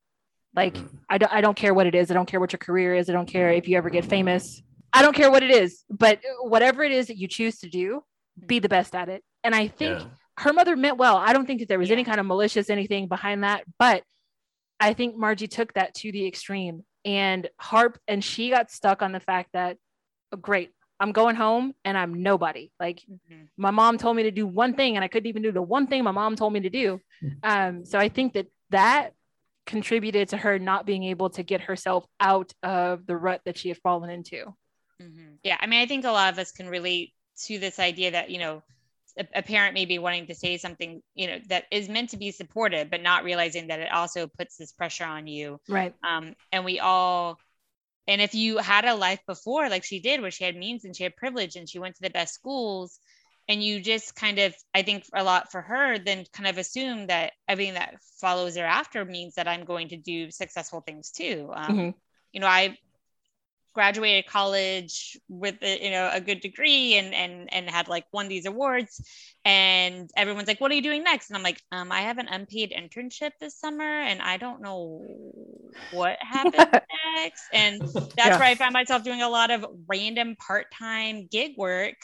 Like 0.55 0.73
Mm. 0.73 0.89
I 1.09 1.17
don't 1.17 1.33
I 1.33 1.41
don't 1.41 1.57
care 1.57 1.73
what 1.73 1.87
it 1.87 1.95
is. 1.95 2.09
I 2.09 2.13
don't 2.13 2.25
care 2.25 2.39
what 2.39 2.51
your 2.51 2.59
career 2.59 2.95
is. 2.95 3.09
I 3.09 3.13
don't 3.13 3.27
care 3.27 3.51
if 3.51 3.67
you 3.67 3.77
ever 3.77 3.89
get 3.89 4.05
famous. 4.05 4.61
I 4.93 5.01
don't 5.01 5.15
care 5.15 5.29
what 5.29 5.43
it 5.43 5.51
is 5.51 5.83
but 5.89 6.19
whatever 6.41 6.83
it 6.83 6.91
is 6.91 7.07
that 7.07 7.17
you 7.17 7.27
choose 7.27 7.59
to 7.59 7.69
do 7.69 8.03
be 8.45 8.59
the 8.59 8.69
best 8.69 8.95
at 8.95 9.09
it. 9.09 9.23
And 9.43 9.55
I 9.55 9.67
think 9.67 9.99
yeah. 9.99 10.07
her 10.39 10.53
mother 10.53 10.75
meant 10.75 10.97
well. 10.97 11.17
I 11.17 11.33
don't 11.33 11.45
think 11.45 11.59
that 11.59 11.69
there 11.69 11.79
was 11.79 11.91
any 11.91 12.03
kind 12.03 12.19
of 12.19 12.25
malicious 12.25 12.69
anything 12.69 13.07
behind 13.07 13.43
that, 13.43 13.63
but 13.79 14.03
I 14.79 14.93
think 14.93 15.15
Marji 15.15 15.49
took 15.49 15.73
that 15.73 15.95
to 15.95 16.11
the 16.11 16.27
extreme. 16.27 16.83
And 17.05 17.49
harp 17.57 17.97
and 18.07 18.21
she 18.21 18.49
got 18.49 18.69
stuck 18.69 19.01
on 19.01 19.13
the 19.13 19.21
fact 19.21 19.51
that 19.53 19.77
oh, 20.33 20.37
great, 20.37 20.71
I'm 20.99 21.11
going 21.11 21.35
home 21.35 21.75
and 21.85 21.97
I'm 21.97 22.23
nobody. 22.23 22.71
Like 22.79 23.01
Mhm. 23.09 23.49
my 23.55 23.71
mom 23.71 23.97
told 23.97 24.15
me 24.17 24.23
to 24.23 24.31
do 24.31 24.47
one 24.47 24.73
thing 24.73 24.95
and 24.95 25.03
I 25.03 25.07
couldn't 25.07 25.27
even 25.27 25.43
do 25.43 25.51
the 25.51 25.61
one 25.61 25.87
thing 25.87 26.03
my 26.03 26.11
mom 26.11 26.35
told 26.35 26.53
me 26.53 26.61
to 26.61 26.69
do. 26.69 27.01
Um, 27.43 27.85
so 27.85 27.99
I 27.99 28.09
think 28.09 28.33
that 28.33 28.47
that 28.69 29.13
contributed 29.65 30.29
to 30.29 30.37
her 30.37 30.57
not 30.59 30.85
being 30.85 31.03
able 31.03 31.29
to 31.31 31.43
get 31.43 31.61
herself 31.61 32.05
out 32.19 32.53
of 32.63 33.05
the 33.05 33.15
rut 33.17 33.41
that 33.45 33.57
she 33.57 33.69
had 33.69 33.77
fallen 33.79 34.09
into. 34.09 34.55
Mhm. 35.01 35.37
Yeah, 35.43 35.57
I 35.59 35.67
mean, 35.67 35.81
I 35.81 35.85
think 35.85 36.05
a 36.05 36.11
lot 36.11 36.33
of 36.33 36.39
us 36.39 36.51
can 36.51 36.67
relate 36.67 37.13
to 37.45 37.59
this 37.59 37.77
idea 37.77 38.11
that 38.11 38.31
you 38.31 38.39
know, 38.39 38.63
a, 39.17 39.27
a 39.35 39.43
parent 39.43 39.73
may 39.73 39.85
be 39.85 39.99
wanting 39.99 40.27
to 40.27 40.35
say 40.35 40.57
something, 40.57 41.01
you 41.13 41.27
know, 41.27 41.39
that 41.49 41.65
is 41.71 41.89
meant 41.89 42.11
to 42.11 42.17
be 42.17 42.31
supportive, 42.31 42.89
but 42.89 43.01
not 43.01 43.23
realizing 43.23 43.67
that 43.67 43.79
it 43.79 43.91
also 43.91 44.27
puts 44.27 44.57
this 44.57 44.71
pressure 44.71 45.05
on 45.05 45.27
you. 45.27 45.59
Right. 45.67 45.93
Um, 46.03 46.35
and 46.51 46.63
we 46.65 46.79
all, 46.79 47.39
and 48.07 48.21
if 48.21 48.33
you 48.35 48.57
had 48.57 48.85
a 48.85 48.95
life 48.95 49.21
before, 49.27 49.69
like 49.69 49.83
she 49.83 49.99
did, 49.99 50.21
where 50.21 50.31
she 50.31 50.43
had 50.43 50.55
means 50.55 50.85
and 50.85 50.95
she 50.95 51.03
had 51.03 51.15
privilege 51.15 51.55
and 51.55 51.69
she 51.69 51.79
went 51.79 51.95
to 51.95 52.01
the 52.01 52.09
best 52.09 52.33
schools, 52.33 52.99
and 53.47 53.63
you 53.63 53.79
just 53.81 54.15
kind 54.15 54.39
of, 54.39 54.55
I 54.73 54.81
think, 54.83 55.05
a 55.13 55.23
lot 55.23 55.51
for 55.51 55.61
her, 55.61 55.97
then 55.99 56.25
kind 56.33 56.47
of 56.49 56.57
assume 56.57 57.07
that 57.07 57.33
everything 57.47 57.75
that 57.75 57.95
follows 58.19 58.55
thereafter 58.55 59.05
means 59.05 59.35
that 59.35 59.47
I'm 59.47 59.65
going 59.65 59.89
to 59.89 59.97
do 59.97 60.31
successful 60.31 60.81
things 60.81 61.11
too. 61.11 61.49
Um, 61.53 61.75
Mhm. 61.75 61.93
you 62.33 62.39
know, 62.41 62.47
I 62.47 62.77
graduated 63.77 64.27
college 64.27 65.17
with 65.29 65.55
a, 65.63 65.83
you 65.85 65.91
know 65.91 66.09
a 66.11 66.21
good 66.21 66.41
degree 66.41 66.95
and 66.95 67.13
and 67.13 67.53
and 67.53 67.69
had 67.69 67.87
like 67.87 68.05
won 68.13 68.27
these 68.27 68.47
awards. 68.47 69.01
And 69.45 70.09
everyone's 70.17 70.47
like 70.47 70.61
what 70.61 70.71
are 70.71 70.75
you 70.75 70.83
doing 70.83 71.03
next? 71.03 71.29
And 71.29 71.37
i'm 71.37 71.43
like 71.43 71.61
um 71.71 71.91
i 71.91 72.01
have 72.01 72.17
an 72.19 72.27
unpaid 72.27 72.73
internship 72.77 73.31
this 73.39 73.59
summer 73.59 73.83
and 74.09 74.21
i 74.21 74.37
don't 74.37 74.61
know 74.61 75.05
what 75.89 76.17
happens 76.21 76.65
next. 77.15 77.49
And 77.53 77.83
that's 78.17 78.37
Yeah. 78.37 78.39
where 78.39 78.47
i 78.47 78.55
found 78.55 78.73
myself 78.73 79.03
doing 79.03 79.21
a 79.21 79.29
lot 79.29 79.51
of 79.51 79.65
random 79.87 80.35
part-time 80.35 81.27
gig 81.31 81.53
work 81.57 81.95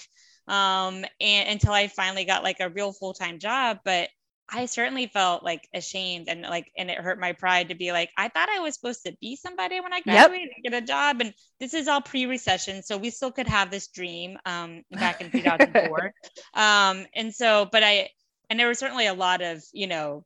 um 0.48 1.06
and 1.22 1.50
until 1.50 1.72
i 1.74 1.88
finally 1.88 2.26
got 2.26 2.44
like 2.44 2.60
a 2.60 2.70
real 2.70 2.94
full-time 2.94 3.40
job. 3.40 3.80
But 3.86 4.10
I 4.54 4.68
certainly 4.68 5.08
felt 5.08 5.44
like 5.44 5.68
ashamed 5.74 6.30
and 6.30 6.44
like, 6.44 6.72
and 6.78 6.92
it 6.92 7.00
hurt 7.00 7.20
my 7.20 7.34
pride 7.34 7.70
to 7.70 7.76
be 7.76 7.92
like, 7.92 8.12
I 8.18 8.30
thought 8.30 8.50
I 8.50 8.60
was 8.60 8.76
supposed 8.76 9.04
to 9.06 9.18
be 9.20 9.36
somebody 9.36 9.80
when 9.80 9.94
I 9.94 10.02
graduated 10.02 10.50
and 10.56 10.64
get 10.64 10.84
a 10.84 10.86
job. 10.86 11.22
And 11.22 11.34
this 11.60 11.74
is 11.74 11.88
all 11.88 12.02
pre 12.02 12.28
recession. 12.28 12.84
So 12.84 12.98
we 12.98 13.10
still 13.10 13.32
could 13.32 13.48
have 13.48 13.72
this 13.72 13.88
dream 13.88 14.38
um, 14.46 14.84
back 14.92 15.22
in 15.22 15.32
2004. 15.32 16.14
um, 16.54 17.06
and 17.16 17.34
so, 17.34 17.68
but 17.72 17.82
I, 17.84 18.10
and 18.50 18.60
there 18.60 18.68
was 18.68 18.78
certainly 18.78 19.08
a 19.08 19.14
lot 19.16 19.42
of, 19.42 19.64
you 19.74 19.88
know, 19.88 20.24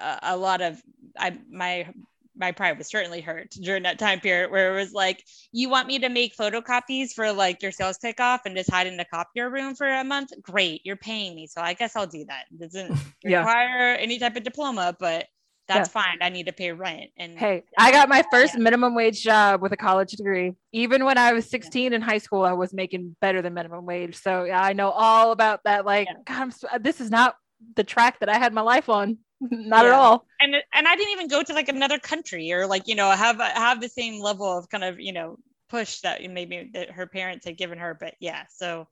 a, 0.00 0.18
a 0.22 0.36
lot 0.36 0.62
of, 0.62 0.82
I, 1.18 1.36
my 1.50 1.88
my 2.36 2.52
pride 2.52 2.76
was 2.78 2.88
certainly 2.88 3.20
hurt 3.20 3.50
during 3.50 3.82
that 3.84 3.98
time 3.98 4.20
period 4.20 4.50
where 4.50 4.72
it 4.76 4.80
was 4.80 4.92
like, 4.92 5.24
you 5.52 5.68
want 5.68 5.88
me 5.88 5.98
to 6.00 6.08
make 6.08 6.36
photocopies 6.36 7.12
for 7.12 7.32
like 7.32 7.62
your 7.62 7.72
sales 7.72 7.98
kickoff 8.02 8.40
and 8.44 8.56
just 8.56 8.70
hide 8.70 8.86
in 8.86 8.96
the 8.96 9.04
copier 9.06 9.48
room 9.50 9.74
for 9.74 9.88
a 9.88 10.04
month? 10.04 10.32
Great, 10.42 10.82
you're 10.84 10.96
paying 10.96 11.34
me, 11.34 11.46
so 11.46 11.60
I 11.60 11.72
guess 11.74 11.96
I'll 11.96 12.06
do 12.06 12.24
that. 12.26 12.44
It 12.52 12.60
doesn't 12.60 12.92
Yeah. 13.24 13.38
require 13.38 13.94
any 13.94 14.18
type 14.18 14.36
of 14.36 14.42
diploma, 14.44 14.96
but 14.98 15.26
that's 15.68 15.88
fine. 15.88 16.18
I 16.20 16.28
need 16.28 16.46
to 16.46 16.52
pay 16.52 16.70
rent. 16.70 17.10
And 17.18 17.36
Hey, 17.36 17.64
I 17.76 17.90
got 17.90 18.08
my 18.08 18.22
first 18.30 18.54
Yeah. 18.54 18.60
minimum 18.60 18.94
wage 18.94 19.20
job 19.20 19.60
with 19.62 19.72
a 19.72 19.76
college 19.76 20.12
degree. 20.12 20.52
Even 20.72 21.04
when 21.04 21.18
I 21.18 21.32
was 21.32 21.50
16 21.50 21.92
in 21.92 22.02
high 22.02 22.18
school, 22.18 22.42
I 22.42 22.52
was 22.52 22.72
making 22.72 23.16
better 23.20 23.42
than 23.42 23.54
minimum 23.54 23.84
wage. 23.84 24.14
So 24.16 24.44
yeah, 24.44 24.62
I 24.62 24.74
know 24.74 24.90
all 24.90 25.32
about 25.32 25.60
that. 25.64 25.84
Like, 25.84 26.06
Yeah. 26.06 26.14
God, 26.24 26.52
so- 26.52 26.68
this 26.78 27.00
is 27.00 27.10
not 27.10 27.34
the 27.74 27.82
track 27.82 28.20
that 28.20 28.28
I 28.28 28.38
had 28.38 28.52
my 28.52 28.60
life 28.60 28.88
on. 28.88 29.18
not 29.50 29.86
at 29.86 29.92
all. 29.92 30.26
and 30.40 30.54
and 30.72 30.88
I 30.88 30.96
didn't 30.96 31.12
even 31.12 31.28
go 31.28 31.42
to 31.42 31.52
like 31.54 31.68
another 31.68 31.98
country 31.98 32.52
or 32.52 32.66
like 32.66 32.88
you 32.88 32.94
know 32.94 33.10
have 33.10 33.40
have 33.40 33.80
the 33.80 33.88
same 33.88 34.20
level 34.20 34.46
of 34.58 34.68
kind 34.68 34.84
of 34.84 35.00
you 35.00 35.12
know 35.12 35.36
push 35.68 36.00
that 36.00 36.22
maybe 36.30 36.70
that 36.74 36.90
her 36.90 37.06
parents 37.06 37.46
had 37.46 37.56
given 37.56 37.78
her. 37.78 37.96
But 37.98 38.14
yeah, 38.20 38.44
so 38.54 38.86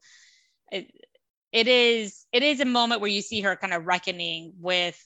it 0.71 0.91
it 1.51 1.67
is 1.67 2.25
it 2.33 2.43
is 2.43 2.59
a 2.61 2.65
moment 2.65 3.01
where 3.01 3.11
you 3.11 3.21
see 3.21 3.41
her 3.41 3.55
kind 3.55 3.73
of 3.73 3.85
reckoning 3.85 4.53
with 4.59 4.99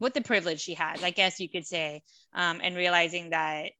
with 0.00 0.14
the 0.14 0.22
privilege 0.22 0.60
she 0.60 0.74
has, 0.74 1.02
I 1.02 1.10
guess 1.10 1.40
you 1.40 1.48
could 1.48 1.66
say, 1.66 2.02
um, 2.34 2.60
and 2.62 2.76
realizing 2.76 3.30
that 3.30 3.72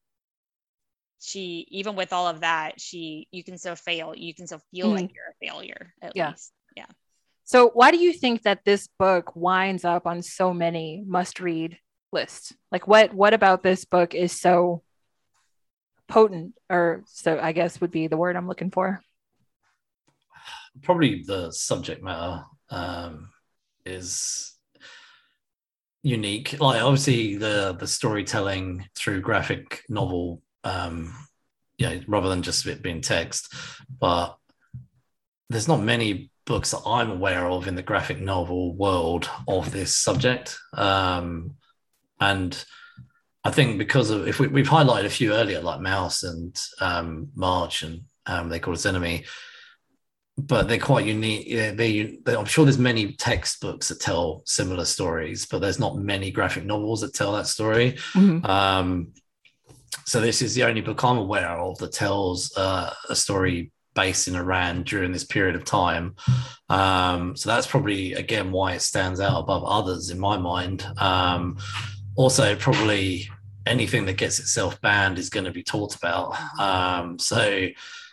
she 1.21 1.67
even 1.71 1.97
with 1.97 2.13
all 2.13 2.29
of 2.29 2.41
that 2.41 2.81
she 2.81 3.27
you 3.31 3.43
can 3.43 3.59
still 3.59 3.77
fail 3.77 4.15
you 4.15 4.35
can 4.35 4.47
still 4.47 4.61
feel 4.71 4.91
like 4.91 5.09
you're 5.15 5.31
a 5.31 5.47
failure 5.47 5.95
at 6.03 6.15
Yeah. 6.15 6.35
least 6.37 6.53
So, 7.47 7.71
why 7.71 7.91
do 7.91 7.99
you 7.99 8.13
think 8.13 8.43
that 8.43 8.65
this 8.65 8.89
book 8.99 9.35
winds 9.35 9.85
up 9.85 10.07
on 10.07 10.21
so 10.21 10.53
many 10.53 11.03
must-read 11.07 11.79
lists? 12.13 12.53
Like, 12.71 12.87
what 12.87 13.15
what 13.15 13.33
about 13.33 13.63
this 13.63 13.85
book 13.85 14.15
is 14.15 14.39
so 14.39 14.83
potent, 16.09 16.55
or 16.69 17.05
so 17.07 17.39
I 17.41 17.53
guess 17.53 17.81
would 17.81 17.91
be 17.91 18.09
the 18.09 18.19
word 18.19 18.37
I'm 18.37 18.49
looking 18.49 18.71
for? 18.71 19.01
probably 20.83 21.23
the 21.27 21.51
subject 21.51 22.03
matter 22.03 22.45
um, 22.71 23.31
is 23.85 24.55
unique. 26.03 26.59
Like 26.61 26.83
obviously 26.83 27.37
the 27.37 27.77
the 27.79 27.87
storytelling 27.87 28.89
through 28.95 29.21
graphic 29.21 29.83
novel, 29.89 30.43
um, 30.65 31.15
yeah, 31.79 31.99
rather 32.07 32.29
than 32.29 32.43
just 32.43 32.67
it 32.67 32.83
being 32.83 33.01
text, 33.01 33.55
but 34.01 34.37
there's 35.49 35.69
not 35.69 35.81
many 35.83 36.31
books 36.45 36.71
that 36.71 36.83
I'm 36.87 37.11
aware 37.11 37.49
of 37.49 37.67
in 37.67 37.75
the 37.75 37.83
graphic 37.83 38.21
novel 38.21 38.75
world 38.75 39.29
of 39.49 39.73
this 39.73 39.97
subject, 39.97 40.59
um, 40.75 41.55
and. 42.21 42.65
I 43.45 43.53
think 43.53 43.79
because 43.79 44.11
of 44.11 44.27
if 44.27 44.41
we, 44.41 44.49
we've 44.49 44.67
highlighted 44.67 45.05
a 45.05 45.09
few 45.09 45.33
earlier, 45.33 45.61
like 45.61 45.79
Maus 45.79 46.25
and 46.25 46.61
um, 46.81 47.29
March, 47.37 47.85
and 47.85 48.01
um, 48.27 48.49
they 48.49 48.59
call 48.59 48.75
us 48.75 48.85
enemy, 48.87 49.25
but 50.37 50.67
they're 50.67 50.81
quite 50.81 51.07
unique. 51.07 51.49
They, 51.49 52.19
they, 52.25 52.35
I'm 52.35 52.45
sure 52.45 52.65
there's 52.65 52.77
many 52.77 53.13
textbooks 53.13 53.87
that 53.87 54.01
tell 54.01 54.43
similar 54.47 54.85
stories, 54.85 55.47
but 55.47 55.61
there's 55.61 55.79
not 55.79 55.97
many 55.97 56.33
graphic 56.33 56.65
novels 56.65 57.03
that 57.03 57.15
tell 57.15 57.35
that 57.35 57.47
story. 57.47 57.93
Mhm. 58.15 58.45
Um, 58.45 59.13
so 60.05 60.21
this 60.21 60.43
is 60.43 60.57
the 60.57 60.65
only 60.65 60.81
book 60.81 61.05
I'm 61.05 61.19
aware 61.19 61.57
of 61.61 61.79
that 61.79 61.93
tells 61.93 62.53
uh, 62.57 62.93
a 63.09 63.15
story 63.15 63.71
based 63.97 64.29
in 64.29 64.37
Iran 64.37 64.85
during 64.85 65.11
this 65.11 65.25
period 65.25 65.57
of 65.57 65.65
time. 65.65 66.15
Um, 66.69 67.35
so 67.35 67.51
that's 67.51 67.67
probably 67.67 68.13
again 68.13 68.53
why 68.53 68.75
it 68.75 68.83
stands 68.83 69.19
out 69.21 69.41
above 69.41 69.65
others 69.65 70.11
in 70.11 70.21
my 70.21 70.37
mind. 70.37 70.87
Um, 70.99 71.59
also, 72.15 72.55
probably 72.55 73.29
anything 73.67 74.07
that 74.07 74.17
gets 74.17 74.39
itself 74.39 74.81
banned 74.81 75.19
is 75.19 75.29
going 75.31 75.47
to 75.47 75.51
be 75.51 75.65
talked 75.65 75.97
about. 75.97 76.37
Um, 76.61 77.19
so 77.19 77.67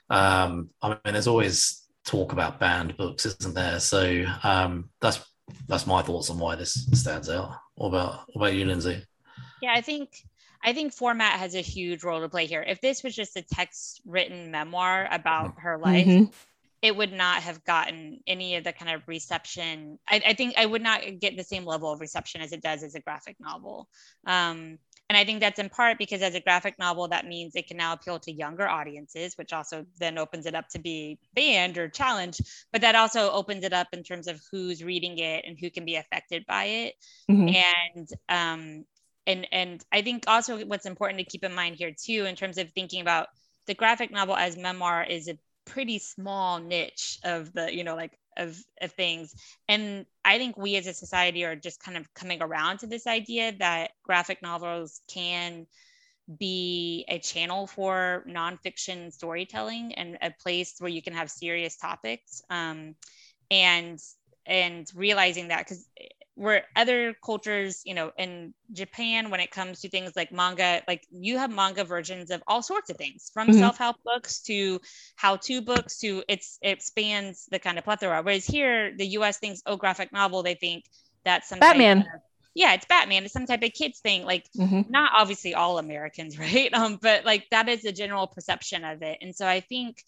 um, 0.09 0.69
I 0.81 0.89
mean, 0.89 0.97
there's 1.05 1.27
always 1.27 1.83
talk 2.05 2.31
about 2.33 2.59
banned 2.59 2.97
books, 2.97 3.25
isn't 3.25 3.55
there? 3.55 3.79
So 3.79 4.25
um, 4.43 4.89
that's 5.01 5.23
that's 5.67 5.87
my 5.87 6.01
thoughts 6.01 6.29
on 6.29 6.39
why 6.39 6.55
this 6.55 6.87
stands 6.93 7.29
out. 7.29 7.55
What 7.75 7.89
about 7.89 8.21
what 8.33 8.47
about 8.47 8.55
you, 8.55 8.65
Lindsay? 8.65 9.03
Yeah, 9.61 9.73
I 9.73 9.81
think 9.81 10.23
I 10.63 10.73
think 10.73 10.93
format 10.93 11.39
has 11.39 11.55
a 11.55 11.61
huge 11.61 12.03
role 12.03 12.21
to 12.21 12.29
play 12.29 12.45
here. 12.45 12.63
If 12.65 12.79
this 12.81 13.03
was 13.03 13.15
just 13.15 13.35
a 13.35 13.41
text 13.41 14.01
written 14.05 14.49
memoir 14.51 15.07
about 15.11 15.55
her 15.59 15.77
life, 15.77 16.07
Mhm. 16.07 16.33
it 16.81 16.95
would 16.95 17.13
not 17.13 17.41
have 17.43 17.63
gotten 17.63 18.19
any 18.27 18.55
of 18.55 18.63
the 18.63 18.73
kind 18.73 18.91
of 18.95 19.07
reception. 19.07 19.99
I, 20.07 20.21
I 20.27 20.33
think 20.33 20.55
I 20.57 20.65
would 20.65 20.81
not 20.81 21.01
get 21.19 21.37
the 21.37 21.43
same 21.43 21.65
level 21.65 21.91
of 21.91 22.01
reception 22.01 22.41
as 22.41 22.51
it 22.51 22.61
does 22.61 22.83
as 22.83 22.95
a 22.95 22.99
graphic 22.99 23.37
novel. 23.39 23.87
Um, 24.25 24.79
and 25.09 25.17
I 25.17 25.25
think 25.25 25.41
that's 25.41 25.59
in 25.59 25.69
part 25.69 25.97
because 25.97 26.21
as 26.21 26.33
a 26.33 26.39
graphic 26.39 26.79
novel, 26.79 27.07
that 27.09 27.25
means 27.27 27.55
it 27.55 27.67
can 27.67 27.77
now 27.77 27.93
appeal 27.93 28.19
to 28.19 28.31
younger 28.31 28.67
audiences, 28.67 29.37
which 29.37 29.53
also 29.53 29.85
then 29.99 30.17
opens 30.17 30.45
it 30.45 30.55
up 30.55 30.69
to 30.69 30.79
be 30.79 31.19
banned 31.33 31.77
or 31.77 31.87
challenged. 31.89 32.41
But 32.71 32.81
that 32.81 32.95
also 32.95 33.31
opens 33.31 33.63
it 33.63 33.73
up 33.73 33.87
in 33.93 34.03
terms 34.03 34.27
of 34.27 34.41
who's 34.51 34.83
reading 34.83 35.17
it 35.19 35.45
and 35.45 35.57
who 35.59 35.69
can 35.69 35.85
be 35.85 35.95
affected 35.95 36.45
by 36.47 36.65
it 36.65 36.95
Mhm. 37.29 37.55
and 37.55 38.09
um 38.29 38.85
and 39.27 39.47
and 39.51 39.83
i 39.91 40.01
think 40.01 40.23
also 40.27 40.65
what's 40.65 40.85
important 40.85 41.19
to 41.19 41.25
keep 41.25 41.43
in 41.43 41.53
mind 41.53 41.75
here 41.75 41.93
too 41.97 42.25
in 42.25 42.35
terms 42.35 42.57
of 42.57 42.71
thinking 42.71 43.01
about 43.01 43.27
the 43.67 43.73
graphic 43.73 44.11
novel 44.11 44.35
as 44.35 44.57
memoir 44.57 45.03
is 45.03 45.27
a 45.27 45.37
pretty 45.65 45.99
small 45.99 46.59
niche 46.59 47.19
of 47.23 47.53
the 47.53 47.73
you 47.73 47.83
know 47.83 47.95
like 47.95 48.17
of, 48.35 48.57
of 48.81 48.91
things. 48.93 49.33
And 49.67 50.05
i 50.25 50.37
think 50.37 50.57
we 50.57 50.75
as 50.75 50.87
a 50.87 50.93
society 50.93 51.45
are 51.45 51.55
just 51.55 51.81
kind 51.81 51.97
of 51.97 52.11
coming 52.13 52.41
around 52.41 52.79
to 52.79 52.87
this 52.87 53.07
idea 53.07 53.53
that 53.59 53.91
graphic 54.03 54.41
novels 54.41 55.01
can 55.07 55.67
be 56.39 57.05
a 57.09 57.19
channel 57.19 57.67
for 57.67 58.23
nonfiction 58.27 59.11
storytelling 59.11 59.93
and 59.95 60.17
a 60.21 60.31
place 60.41 60.75
where 60.79 60.89
you 60.89 61.01
can 61.01 61.13
have 61.13 61.29
serious 61.29 61.75
topics. 61.77 62.41
Um, 62.49 62.95
and 63.51 63.99
and 64.45 64.87
realizing 64.95 65.49
that 65.49 65.59
because 65.59 65.87
where 66.35 66.63
other 66.75 67.13
cultures 67.23 67.81
you 67.85 67.93
know 67.93 68.11
in 68.17 68.53
japan 68.71 69.29
when 69.29 69.39
it 69.39 69.51
comes 69.51 69.81
to 69.81 69.89
things 69.89 70.13
like 70.15 70.31
manga 70.31 70.81
like 70.87 71.05
you 71.11 71.37
have 71.37 71.51
manga 71.51 71.83
versions 71.83 72.31
of 72.31 72.41
all 72.47 72.61
sorts 72.63 72.89
of 72.89 72.97
things 72.97 73.29
from 73.33 73.49
Mhm. 73.49 73.59
self-help 73.59 73.97
books 74.03 74.41
to 74.41 74.79
how-to 75.15 75.61
books 75.61 75.99
to 75.99 76.23
it's 76.27 76.57
it 76.61 76.81
spans 76.81 77.45
the 77.51 77.59
kind 77.59 77.77
of 77.77 77.83
plethora 77.83 78.21
whereas 78.23 78.45
here 78.45 78.95
the 78.97 79.05
us 79.05 79.37
thinks 79.37 79.61
oh 79.67 79.77
graphic 79.77 80.11
novel 80.11 80.41
they 80.41 80.55
think 80.55 80.83
that's 81.23 81.47
some 81.47 81.59
type 81.59 81.69
Batman. 81.69 81.97
of- 81.99 82.05
yeah 82.55 82.73
it's 82.73 82.85
batman 82.85 83.23
it's 83.23 83.33
some 83.33 83.45
type 83.45 83.63
of 83.63 83.73
kids 83.73 83.99
thing 83.99 84.25
like 84.25 84.45
Mhm. 84.57 84.89
not 84.89 85.11
obviously 85.15 85.53
all 85.55 85.77
Americans, 85.79 86.37
right? 86.45 86.71
Um, 86.73 86.99
but 87.01 87.25
like 87.25 87.47
that 87.51 87.67
is 87.69 87.81
the 87.83 87.91
general 87.91 88.27
perception 88.27 88.83
of 88.83 89.01
it. 89.01 89.17
And 89.21 89.35
so 89.35 89.47
I 89.47 89.59
think 89.61 90.03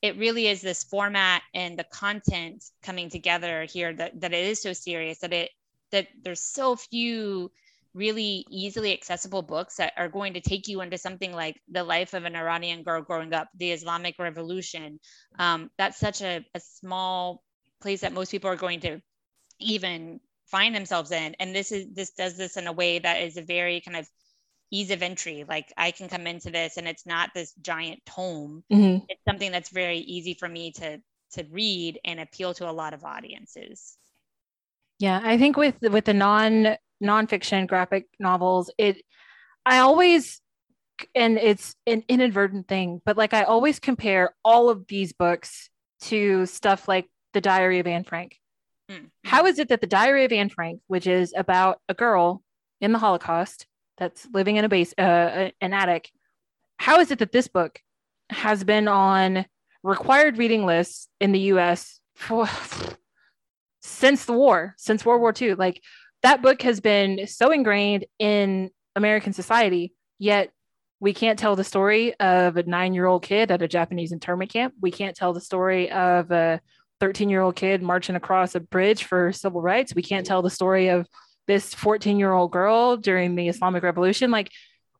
it 0.00 0.16
really 0.16 0.46
is 0.46 0.60
this 0.60 0.84
format 0.84 1.42
and 1.54 1.76
the 1.76 1.84
content 1.84 2.62
coming 2.82 3.10
together 3.10 3.64
here 3.64 3.92
that, 3.94 4.20
that 4.20 4.32
it 4.32 4.44
is 4.46 4.62
so 4.62 4.72
serious 4.72 5.18
that 5.20 5.32
it 5.32 5.50
that 5.90 6.08
there's 6.22 6.40
so 6.42 6.76
few 6.76 7.50
really 7.94 8.44
easily 8.50 8.92
accessible 8.92 9.42
books 9.42 9.76
that 9.76 9.92
are 9.96 10.08
going 10.08 10.34
to 10.34 10.40
take 10.40 10.68
you 10.68 10.80
into 10.82 10.98
something 10.98 11.32
like 11.32 11.60
the 11.68 11.82
life 11.82 12.14
of 12.14 12.24
an 12.24 12.36
Iranian 12.36 12.82
girl 12.82 13.02
growing 13.02 13.32
up, 13.32 13.48
the 13.56 13.72
Islamic 13.72 14.18
Revolution. 14.18 15.00
Um, 15.38 15.70
that's 15.78 15.98
such 15.98 16.20
a, 16.22 16.44
a 16.54 16.60
small 16.60 17.42
place 17.80 18.02
that 18.02 18.12
most 18.12 18.30
people 18.30 18.50
are 18.50 18.56
going 18.56 18.80
to 18.80 19.00
even 19.58 20.20
find 20.46 20.74
themselves 20.74 21.10
in 21.10 21.34
and 21.40 21.54
this 21.54 21.72
is 21.72 21.86
this 21.94 22.12
does 22.12 22.36
this 22.36 22.56
in 22.56 22.66
a 22.66 22.72
way 22.72 22.98
that 22.98 23.22
is 23.22 23.36
a 23.36 23.42
very 23.42 23.80
kind 23.80 23.96
of 23.96 24.08
ease 24.70 24.90
of 24.90 25.02
entry 25.02 25.44
like 25.48 25.72
i 25.76 25.90
can 25.90 26.08
come 26.08 26.26
into 26.26 26.50
this 26.50 26.76
and 26.76 26.88
it's 26.88 27.06
not 27.06 27.30
this 27.34 27.52
giant 27.60 28.00
tome 28.06 28.64
Mhm. 28.70 29.08
it's 29.08 29.22
something 29.28 29.52
that's 29.52 29.70
very 29.70 29.98
easy 29.98 30.34
for 30.34 30.48
me 30.48 30.72
to 30.72 31.00
to 31.32 31.44
read 31.50 32.00
and 32.04 32.20
appeal 32.20 32.54
to 32.54 32.68
a 32.68 32.72
lot 32.72 32.94
of 32.94 33.04
audiences 33.04 33.98
Yeah, 34.98 35.20
I 35.22 35.38
think 35.38 35.56
with 35.56 35.76
with 35.80 36.04
the 36.04 36.14
non 36.14 36.76
nonfiction 37.02 37.66
graphic 37.66 38.06
novels, 38.18 38.70
it 38.78 39.02
I 39.64 39.78
always 39.78 40.40
and 41.14 41.38
it's 41.38 41.74
an 41.86 42.02
inadvertent 42.08 42.66
thing, 42.66 43.00
but 43.04 43.16
like 43.16 43.32
I 43.32 43.44
always 43.44 43.78
compare 43.78 44.34
all 44.44 44.68
of 44.68 44.86
these 44.88 45.12
books 45.12 45.70
to 46.02 46.46
stuff 46.46 46.88
like 46.88 47.06
The 47.34 47.40
Diary 47.40 47.78
of 47.78 47.86
Anne 47.86 48.04
Frank. 48.04 48.36
Mm. 48.90 49.10
How 49.24 49.46
is 49.46 49.58
it 49.58 49.68
that 49.68 49.80
The 49.80 49.86
Diary 49.86 50.24
of 50.24 50.32
Anne 50.32 50.48
Frank, 50.48 50.80
which 50.88 51.06
is 51.06 51.32
about 51.36 51.80
a 51.88 51.94
girl 51.94 52.42
in 52.80 52.92
the 52.92 52.98
Holocaust 52.98 53.66
that's 53.98 54.26
living 54.32 54.56
in 54.56 54.64
a 54.64 54.68
base 54.68 54.92
uh, 54.98 55.50
an 55.60 55.72
attic, 55.72 56.10
how 56.78 57.00
is 57.00 57.10
it 57.10 57.20
that 57.20 57.32
this 57.32 57.48
book 57.48 57.80
has 58.30 58.64
been 58.64 58.88
on 58.88 59.46
required 59.82 60.38
reading 60.38 60.66
lists 60.66 61.08
in 61.20 61.32
the 61.32 61.40
US 61.52 62.00
for 62.14 62.48
since 63.88 64.24
the 64.24 64.32
war, 64.32 64.74
since 64.76 65.04
World 65.04 65.20
War 65.20 65.32
II. 65.40 65.54
Like 65.54 65.82
that 66.22 66.42
book 66.42 66.62
has 66.62 66.80
been 66.80 67.26
so 67.26 67.50
ingrained 67.50 68.06
in 68.18 68.70
American 68.96 69.32
society, 69.32 69.94
yet 70.18 70.50
we 71.00 71.14
can't 71.14 71.38
tell 71.38 71.54
the 71.56 71.64
story 71.64 72.14
of 72.18 72.56
a 72.56 72.64
nine 72.64 72.94
year 72.94 73.06
old 73.06 73.22
kid 73.22 73.50
at 73.50 73.62
a 73.62 73.68
Japanese 73.68 74.12
internment 74.12 74.50
camp. 74.50 74.74
We 74.80 74.90
can't 74.90 75.16
tell 75.16 75.32
the 75.32 75.40
story 75.40 75.90
of 75.90 76.30
a 76.30 76.60
13 77.00 77.30
year 77.30 77.40
old 77.40 77.56
kid 77.56 77.82
marching 77.82 78.16
across 78.16 78.54
a 78.54 78.60
bridge 78.60 79.04
for 79.04 79.32
civil 79.32 79.62
rights. 79.62 79.94
We 79.94 80.02
can't 80.02 80.26
tell 80.26 80.42
the 80.42 80.50
story 80.50 80.88
of 80.88 81.06
this 81.46 81.74
14 81.74 82.18
year 82.18 82.32
old 82.32 82.50
girl 82.52 82.96
during 82.96 83.34
the 83.34 83.48
Islamic 83.48 83.82
Revolution. 83.82 84.30
Like, 84.30 84.50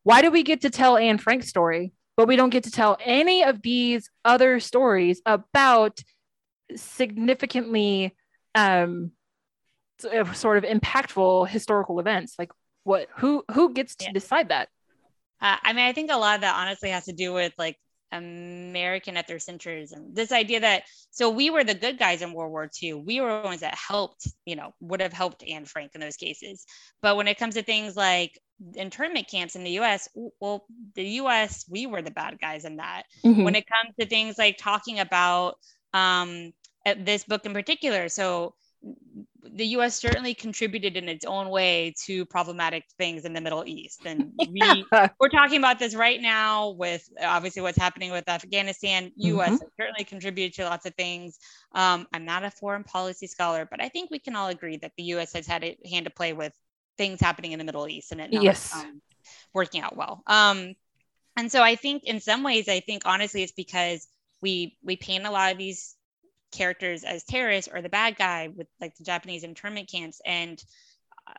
why 0.03 0.21
do 0.21 0.31
we 0.31 0.43
get 0.43 0.61
to 0.61 0.69
tell 0.69 0.97
Anne 0.97 1.17
Frank's 1.17 1.49
story, 1.49 1.91
but 2.15 2.27
we 2.27 2.35
don't 2.35 2.49
get 2.49 2.63
to 2.63 2.71
tell 2.71 2.97
any 3.03 3.43
of 3.43 3.61
these 3.61 4.09
other 4.23 4.59
stories 4.59 5.21
about 5.25 5.99
significantly 6.75 8.15
um, 8.55 9.11
sort 9.99 10.57
of 10.57 10.63
impactful 10.63 11.47
historical 11.47 11.99
events? 11.99 12.35
Like 12.37 12.51
what 12.83 13.07
who 13.17 13.43
who 13.51 13.73
gets 13.73 13.95
to 13.97 14.05
yeah. 14.05 14.13
decide 14.13 14.49
that? 14.49 14.69
Uh, 15.41 15.57
I 15.61 15.73
mean, 15.73 15.85
I 15.85 15.93
think 15.93 16.11
a 16.11 16.17
lot 16.17 16.35
of 16.35 16.41
that 16.41 16.55
honestly 16.55 16.89
has 16.89 17.05
to 17.05 17.13
do 17.13 17.33
with 17.33 17.53
like 17.57 17.77
American 18.11 19.15
ethnocentrism. 19.15 20.13
This 20.15 20.31
idea 20.31 20.61
that 20.61 20.83
so 21.11 21.29
we 21.29 21.49
were 21.49 21.63
the 21.63 21.75
good 21.75 21.97
guys 21.99 22.21
in 22.21 22.33
World 22.33 22.51
War 22.51 22.69
II. 22.81 22.95
We 22.95 23.21
were 23.21 23.41
the 23.41 23.47
ones 23.47 23.61
that 23.61 23.75
helped, 23.75 24.27
you 24.45 24.55
know, 24.55 24.73
would 24.79 25.01
have 25.01 25.13
helped 25.13 25.43
Anne 25.43 25.65
Frank 25.65 25.91
in 25.95 26.01
those 26.01 26.17
cases. 26.17 26.65
But 27.01 27.15
when 27.15 27.27
it 27.27 27.37
comes 27.37 27.55
to 27.55 27.63
things 27.63 27.95
like 27.95 28.39
internment 28.75 29.27
camps 29.29 29.55
in 29.55 29.63
the 29.63 29.79
US, 29.79 30.09
well, 30.39 30.65
the 30.95 31.05
US, 31.21 31.65
we 31.69 31.85
were 31.85 32.01
the 32.01 32.11
bad 32.11 32.39
guys 32.39 32.65
in 32.65 32.77
that. 32.77 33.03
Mm-hmm. 33.23 33.43
When 33.43 33.55
it 33.55 33.65
comes 33.67 33.95
to 33.99 34.05
things 34.05 34.37
like 34.37 34.57
talking 34.57 34.99
about 34.99 35.57
um, 35.93 36.51
this 36.95 37.23
book 37.23 37.45
in 37.45 37.53
particular, 37.53 38.09
so 38.09 38.53
the 39.41 39.65
US 39.67 39.95
certainly 39.95 40.33
contributed 40.33 40.95
in 40.97 41.09
its 41.09 41.25
own 41.25 41.49
way 41.49 41.93
to 42.05 42.25
problematic 42.25 42.85
things 42.97 43.25
in 43.25 43.33
the 43.33 43.41
Middle 43.41 43.63
East. 43.65 44.01
And 44.05 44.31
we, 44.49 44.85
we're 45.19 45.29
talking 45.29 45.57
about 45.57 45.79
this 45.79 45.95
right 45.95 46.21
now 46.21 46.71
with 46.71 47.07
obviously 47.21 47.61
what's 47.61 47.77
happening 47.77 48.11
with 48.11 48.27
Afghanistan. 48.27 49.11
US 49.15 49.49
mm-hmm. 49.49 49.65
certainly 49.79 50.03
contributed 50.03 50.53
to 50.55 50.65
lots 50.65 50.85
of 50.85 50.93
things. 50.95 51.39
Um, 51.73 52.07
I'm 52.13 52.25
not 52.25 52.43
a 52.43 52.51
foreign 52.51 52.83
policy 52.83 53.27
scholar, 53.27 53.67
but 53.69 53.81
I 53.81 53.89
think 53.89 54.11
we 54.11 54.19
can 54.19 54.35
all 54.35 54.49
agree 54.49 54.77
that 54.77 54.91
the 54.97 55.03
US 55.03 55.33
has 55.33 55.47
had 55.47 55.63
a 55.63 55.77
hand 55.89 56.05
to 56.05 56.11
play 56.11 56.33
with 56.33 56.53
things 56.97 57.19
happening 57.21 57.53
in 57.53 57.59
the 57.59 57.65
Middle 57.65 57.87
East 57.87 58.11
and 58.11 58.21
it 58.21 58.31
not 58.31 58.43
yes. 58.43 58.73
um, 58.75 59.01
working 59.53 59.81
out 59.81 59.95
well. 59.95 60.21
Um, 60.27 60.75
and 61.37 61.51
so 61.51 61.61
I 61.61 61.75
think 61.75 62.03
in 62.03 62.19
some 62.19 62.43
ways, 62.43 62.67
I 62.67 62.81
think 62.81 63.03
honestly, 63.05 63.43
it's 63.43 63.53
because 63.53 64.07
we 64.41 64.77
we 64.83 64.97
paint 64.97 65.25
a 65.25 65.31
lot 65.31 65.51
of 65.51 65.57
these 65.57 65.95
characters 66.51 67.03
as 67.03 67.23
terrorists 67.23 67.69
or 67.73 67.81
the 67.81 67.89
bad 67.89 68.15
guy 68.15 68.49
with 68.55 68.67
like 68.81 68.95
the 68.95 69.03
Japanese 69.03 69.43
internment 69.43 69.89
camps 69.89 70.21
and 70.25 70.63
uh, 71.27 71.33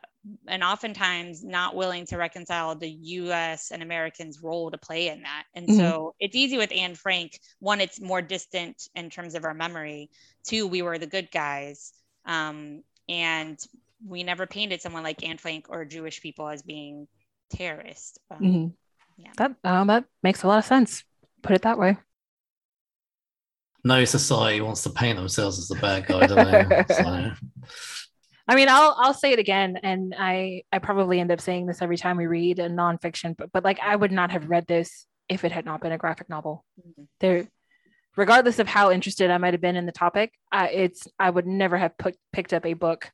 and 0.47 0.63
oftentimes 0.63 1.43
not 1.43 1.75
willing 1.75 2.05
to 2.05 2.17
reconcile 2.17 2.75
the 2.75 2.89
US 2.89 3.71
and 3.71 3.81
Americans 3.81 4.41
role 4.41 4.71
to 4.71 4.77
play 4.77 5.09
in 5.09 5.23
that. 5.23 5.43
And 5.55 5.67
mm-hmm. 5.67 5.79
so 5.79 6.15
it's 6.19 6.35
easy 6.35 6.57
with 6.57 6.71
Anne 6.71 6.95
Frank. 6.95 7.39
One, 7.59 7.81
it's 7.81 7.99
more 7.99 8.21
distant 8.21 8.87
in 8.95 9.09
terms 9.09 9.35
of 9.35 9.45
our 9.45 9.53
memory. 9.53 10.09
Two, 10.45 10.67
we 10.67 10.81
were 10.81 10.97
the 10.97 11.07
good 11.07 11.31
guys. 11.31 11.93
Um, 12.25 12.83
and 13.09 13.59
we 14.07 14.23
never 14.23 14.45
painted 14.45 14.81
someone 14.81 15.03
like 15.03 15.27
Anne 15.27 15.37
Frank 15.37 15.67
or 15.69 15.85
Jewish 15.85 16.21
people 16.21 16.47
as 16.47 16.61
being 16.61 17.07
terrorists. 17.49 18.17
Um, 18.29 18.39
mm-hmm. 18.39 18.67
yeah. 19.17 19.31
That 19.37 19.55
um, 19.63 19.87
that 19.87 20.05
makes 20.23 20.43
a 20.43 20.47
lot 20.47 20.59
of 20.59 20.65
sense. 20.65 21.03
Put 21.41 21.55
it 21.55 21.63
that 21.63 21.79
way 21.79 21.97
no 23.83 24.05
society 24.05 24.61
wants 24.61 24.83
to 24.83 24.89
paint 24.89 25.17
themselves 25.17 25.57
as 25.59 25.67
the 25.67 25.75
bad 25.75 26.05
guy, 26.05 26.27
do 26.27 26.35
they? 26.35 26.85
so. 26.93 27.31
I 28.47 28.55
mean, 28.55 28.69
I'll 28.69 28.95
I'll 28.97 29.13
say 29.13 29.31
it 29.31 29.39
again, 29.39 29.77
and 29.81 30.15
I 30.17 30.63
I 30.71 30.79
probably 30.79 31.19
end 31.19 31.31
up 31.31 31.41
saying 31.41 31.67
this 31.67 31.81
every 31.81 31.97
time 31.97 32.17
we 32.17 32.27
read 32.27 32.59
a 32.59 32.69
nonfiction, 32.69 33.35
but 33.37 33.51
but 33.51 33.63
like 33.63 33.79
I 33.79 33.95
would 33.95 34.11
not 34.11 34.31
have 34.31 34.49
read 34.49 34.67
this 34.67 35.05
if 35.29 35.45
it 35.45 35.51
had 35.51 35.65
not 35.65 35.81
been 35.81 35.91
a 35.91 35.97
graphic 35.97 36.29
novel. 36.29 36.65
Mm-hmm. 36.79 37.03
There, 37.19 37.47
regardless 38.17 38.59
of 38.59 38.67
how 38.67 38.91
interested 38.91 39.31
I 39.31 39.37
might 39.37 39.53
have 39.53 39.61
been 39.61 39.75
in 39.77 39.85
the 39.85 39.91
topic, 39.91 40.33
uh, 40.51 40.67
it's 40.71 41.07
I 41.17 41.29
would 41.29 41.47
never 41.47 41.77
have 41.77 41.97
put, 41.97 42.17
picked 42.33 42.53
up 42.53 42.65
a 42.65 42.73
book 42.73 43.09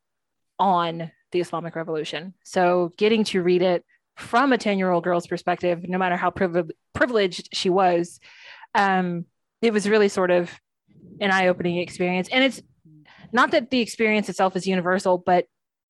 on 0.58 1.12
the 1.32 1.42
Islamic 1.42 1.76
Revolution. 1.76 2.34
So 2.44 2.94
getting 2.98 3.24
to 3.26 3.44
read 3.44 3.62
it 3.62 3.86
from 4.16 4.54
a 4.54 4.58
ten 4.58 4.80
year 4.80 4.90
old 4.90 5.04
girl's 5.04 5.28
perspective, 5.28 5.88
no 5.88 5.98
matter 5.98 6.18
how 6.18 6.32
privileged 6.32 7.50
she 7.54 7.70
was, 7.70 8.20
um, 8.74 9.26
it 9.62 9.74
was 9.74 9.90
really 9.90 10.10
sort 10.10 10.32
of 10.32 10.52
an 11.20 11.32
eye-opening 11.32 11.78
experience. 11.78 12.30
And 12.32 12.44
it's 12.44 12.62
not 13.32 13.52
that 13.52 13.70
the 13.70 13.80
experience 13.82 14.30
itself 14.30 14.56
is 14.56 14.66
universal 14.66 15.18
but 15.18 15.46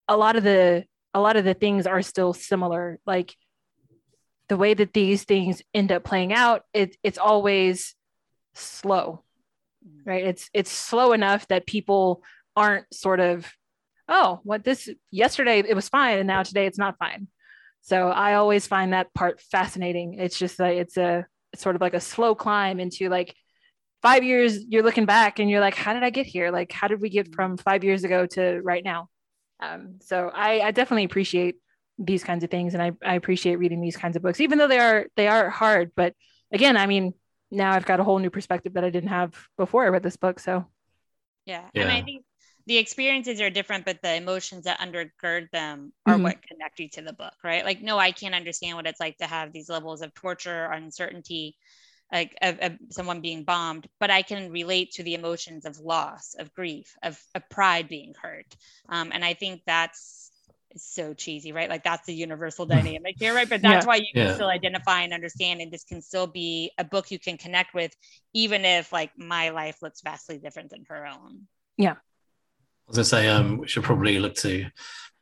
a 0.07 0.17
lot 0.17 0.35
of 0.35 0.43
the 0.43 0.85
a 1.13 1.21
lot 1.21 1.35
of 1.35 1.45
the 1.45 1.53
things 1.53 1.87
are 1.87 2.01
still 2.01 2.33
similar. 2.33 2.99
Like 3.05 3.35
the 4.49 4.57
way 4.57 4.73
that 4.73 4.93
these 4.93 5.23
things 5.23 5.61
end 5.73 5.91
up 5.91 6.03
playing 6.03 6.33
out 6.33 6.63
it, 6.73 6.95
it's 7.03 7.17
always 7.17 7.95
slow 8.55 9.23
right? 10.05 10.25
It's 10.25 10.49
it's 10.53 10.71
slow 10.71 11.13
enough 11.13 11.47
that 11.49 11.67
people 11.67 12.23
aren't 12.55 12.91
sort 12.93 13.19
of 13.19 13.51
oh 14.07 14.39
what 14.43 14.63
this 14.63 14.89
yesterday 15.11 15.59
it 15.59 15.75
was 15.75 15.89
fine 15.89 16.17
and 16.17 16.27
now 16.27 16.43
today 16.43 16.65
it's 16.65 16.79
not 16.79 16.97
fine. 16.97 17.27
So 17.81 18.09
i 18.09 18.33
always 18.33 18.67
find 18.67 18.93
that 18.93 19.13
part 19.13 19.41
fascinating. 19.41 20.15
It's 20.15 20.37
just 20.37 20.57
that 20.57 20.73
it's 20.73 20.97
a 20.97 21.25
it's 21.53 21.61
sort 21.61 21.75
of 21.75 21.81
like 21.81 21.93
a 21.93 21.99
slow 21.99 22.35
climb 22.35 22.79
into 22.79 23.09
like 23.09 23.35
five 24.07 24.23
years 24.23 24.63
you're 24.69 24.83
looking 24.83 25.05
back 25.05 25.39
and 25.39 25.49
you're 25.49 25.59
like 25.59 25.75
how 25.75 25.93
did 25.93 26.01
i 26.01 26.09
get 26.09 26.25
here? 26.25 26.49
Like 26.49 26.71
how 26.71 26.87
did 26.87 27.01
we 27.01 27.09
get 27.09 27.35
from 27.35 27.57
five 27.57 27.83
years 27.83 28.05
ago 28.05 28.25
to 28.27 28.61
right 28.63 28.83
now? 28.83 29.09
Um, 29.59 29.99
so 30.01 30.31
I, 30.33 30.61
I 30.61 30.71
definitely 30.71 31.03
appreciate 31.03 31.55
these 31.97 32.23
kinds 32.23 32.43
of 32.45 32.49
things 32.49 32.73
and 32.73 32.81
I, 32.81 32.91
I 33.03 33.15
appreciate 33.15 33.57
reading 33.57 33.81
these 33.81 33.97
kinds 33.97 34.15
of 34.15 34.21
books 34.21 34.39
even 34.39 34.59
though 34.59 34.69
they 34.69 34.79
are 34.79 35.07
they 35.17 35.27
are 35.27 35.49
hard. 35.49 35.91
But 35.95 36.13
again 36.53 36.77
i 36.77 36.85
mean 36.87 37.13
now 37.51 37.73
i've 37.73 37.85
got 37.85 37.99
a 37.99 38.03
whole 38.05 38.19
new 38.19 38.29
perspective 38.29 38.75
that 38.75 38.85
i 38.85 38.89
didn't 38.89 39.09
have 39.09 39.35
before 39.57 39.83
i 39.83 39.89
read 39.89 40.03
this 40.03 40.15
book. 40.15 40.39
So 40.39 40.65
yeah, 41.45 41.65
yeah. 41.73 41.81
and 41.81 41.91
i 41.91 42.01
think 42.01 42.23
the 42.65 42.77
experiences 42.77 43.41
are 43.41 43.49
different 43.49 43.83
but 43.83 44.01
the 44.01 44.15
emotions 44.15 44.63
that 44.63 44.79
undergird 44.79 45.49
them 45.51 45.91
are 46.05 46.13
mm-hmm. 46.13 46.23
what 46.23 46.47
connect 46.47 46.79
you 46.79 46.87
to 46.89 47.01
the 47.01 47.11
book 47.11 47.33
right? 47.43 47.65
Like 47.65 47.81
no 47.81 47.97
i 47.97 48.11
can't 48.13 48.35
understand 48.35 48.77
what 48.77 48.87
it's 48.87 49.01
like 49.01 49.17
to 49.17 49.27
have 49.27 49.51
these 49.51 49.69
levels 49.69 50.01
of 50.01 50.13
torture 50.13 50.65
uncertainty 50.71 51.57
like 52.11 52.37
of, 52.41 52.57
of, 52.59 52.73
someone 52.89 53.21
being 53.21 53.43
bombed 53.43 53.87
but 53.99 54.09
i 54.09 54.21
can 54.21 54.51
relate 54.51 54.91
to 54.91 55.03
the 55.03 55.13
emotions 55.13 55.65
of 55.65 55.79
loss 55.79 56.35
of 56.39 56.53
grief 56.53 56.95
of, 57.03 57.19
of 57.35 57.49
pride 57.49 57.87
being 57.87 58.13
hurt 58.21 58.55
um, 58.89 59.11
and 59.13 59.23
i 59.23 59.33
think 59.33 59.61
that's 59.65 60.31
so 60.75 61.13
cheesy 61.13 61.51
right 61.51 61.69
like 61.69 61.83
that's 61.83 62.05
the 62.05 62.13
universal 62.13 62.65
dynamic 62.75 63.15
here 63.17 63.33
right 63.33 63.49
but 63.49 63.61
that's 63.61 63.85
yeah. 63.85 63.87
why 63.87 63.95
you 63.95 64.07
can 64.13 64.27
yeah. 64.27 64.33
still 64.33 64.49
identify 64.49 65.01
and 65.01 65.13
understand 65.13 65.61
and 65.61 65.71
this 65.71 65.83
can 65.83 66.01
still 66.01 66.27
be 66.27 66.71
a 66.77 66.83
book 66.83 67.11
you 67.11 67.19
can 67.19 67.37
connect 67.37 67.73
with 67.73 67.95
even 68.33 68.65
if 68.65 68.91
like 68.91 69.11
my 69.17 69.49
life 69.49 69.81
looks 69.81 70.01
vastly 70.01 70.37
different 70.37 70.69
than 70.69 70.83
her 70.87 71.05
own 71.05 71.47
yeah 71.77 71.93
i 71.93 71.95
was 72.87 72.97
gonna 72.97 73.05
say 73.05 73.27
um 73.27 73.57
we 73.57 73.67
should 73.67 73.83
probably 73.83 74.19
look 74.19 74.35
to 74.35 74.65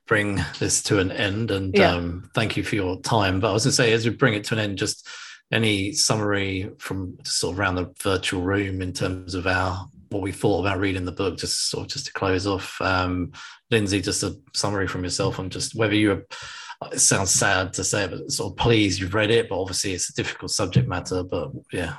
bring 0.08 0.40
this 0.60 0.84
to 0.84 1.00
an 1.00 1.12
end 1.12 1.52
and 1.52 1.76
yeah. 1.76 1.94
um 1.94 2.30
thank 2.36 2.58
you 2.58 2.64
for 2.64 2.76
your 2.76 3.00
time 3.02 3.40
but 3.40 3.50
i 3.50 3.54
was 3.54 3.64
gonna 3.64 3.74
say 3.74 3.94
as 3.94 4.06
we 4.06 4.14
bring 4.14 4.34
it 4.34 4.44
to 4.44 4.54
an 4.54 4.60
end 4.60 4.78
just 4.78 5.08
any 5.52 5.92
summary 5.92 6.72
from 6.80 7.18
sort 7.24 7.54
of 7.54 7.60
around 7.60 7.76
the 7.76 7.94
virtual 8.02 8.42
room 8.42 8.82
in 8.82 8.94
terms 8.94 9.36
of 9.36 9.48
our 9.48 9.88
what 10.10 10.22
we 10.22 10.32
thought 10.32 10.62
about 10.62 10.80
reading 10.80 11.06
the 11.06 11.12
book 11.12 11.38
just 11.38 11.70
sort 11.70 11.86
of 11.86 11.92
just 11.92 12.08
to 12.08 12.14
close 12.14 12.48
off? 12.48 12.80
Um 12.82 13.32
lindsay 13.72 14.02
just 14.02 14.24
a 14.24 14.36
summary 14.54 14.88
from 14.88 15.04
yourself 15.04 15.40
on 15.40 15.50
just 15.50 15.76
whether 15.76 15.96
you 15.96 16.10
were 16.10 16.26
it 16.92 17.00
sounds 17.00 17.32
sad 17.32 17.74
to 17.74 17.84
say 17.84 18.08
but 18.08 18.32
sort 18.32 18.52
of 18.52 18.58
pleased 18.58 19.00
you've 19.00 19.14
read 19.14 19.32
it 19.32 19.50
but 19.50 19.60
obviously 19.60 19.94
it's 19.94 20.10
a 20.10 20.14
difficult 20.14 20.52
subject 20.52 20.88
matter 20.88 21.24
but 21.24 21.52
yeah. 21.72 21.96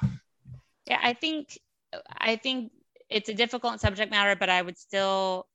Yeah 0.87 1.01
i 1.03 1.13
think 1.13 1.59
i 2.19 2.37
think 2.37 2.73
it's 3.09 3.29
a 3.29 3.35
difficult 3.35 3.81
subject 3.81 4.11
matter 4.11 4.37
but 4.37 4.49
i 4.49 4.61
would 4.61 4.79
still 4.79 5.47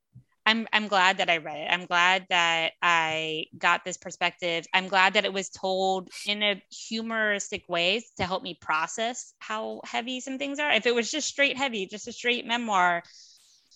I'm 0.51 0.67
I'm 0.73 0.87
glad 0.89 1.17
that 1.19 1.29
I 1.29 1.37
read 1.37 1.59
it. 1.59 1.67
I'm 1.71 1.85
glad 1.85 2.25
that 2.29 2.73
I 2.81 3.45
got 3.57 3.85
this 3.85 3.95
perspective. 3.95 4.65
I'm 4.73 4.89
glad 4.89 5.13
that 5.13 5.23
it 5.23 5.31
was 5.31 5.49
told 5.49 6.09
in 6.27 6.43
a 6.43 6.61
humoristic 6.69 7.63
ways 7.69 8.11
to 8.17 8.25
help 8.25 8.43
me 8.43 8.57
process 8.59 9.33
how 9.39 9.79
heavy 9.85 10.19
some 10.19 10.37
things 10.37 10.59
are. 10.59 10.71
If 10.71 10.85
it 10.85 10.93
was 10.93 11.09
just 11.09 11.29
straight 11.29 11.57
heavy, 11.57 11.85
just 11.85 12.09
a 12.09 12.11
straight 12.11 12.45
memoir, 12.45 13.01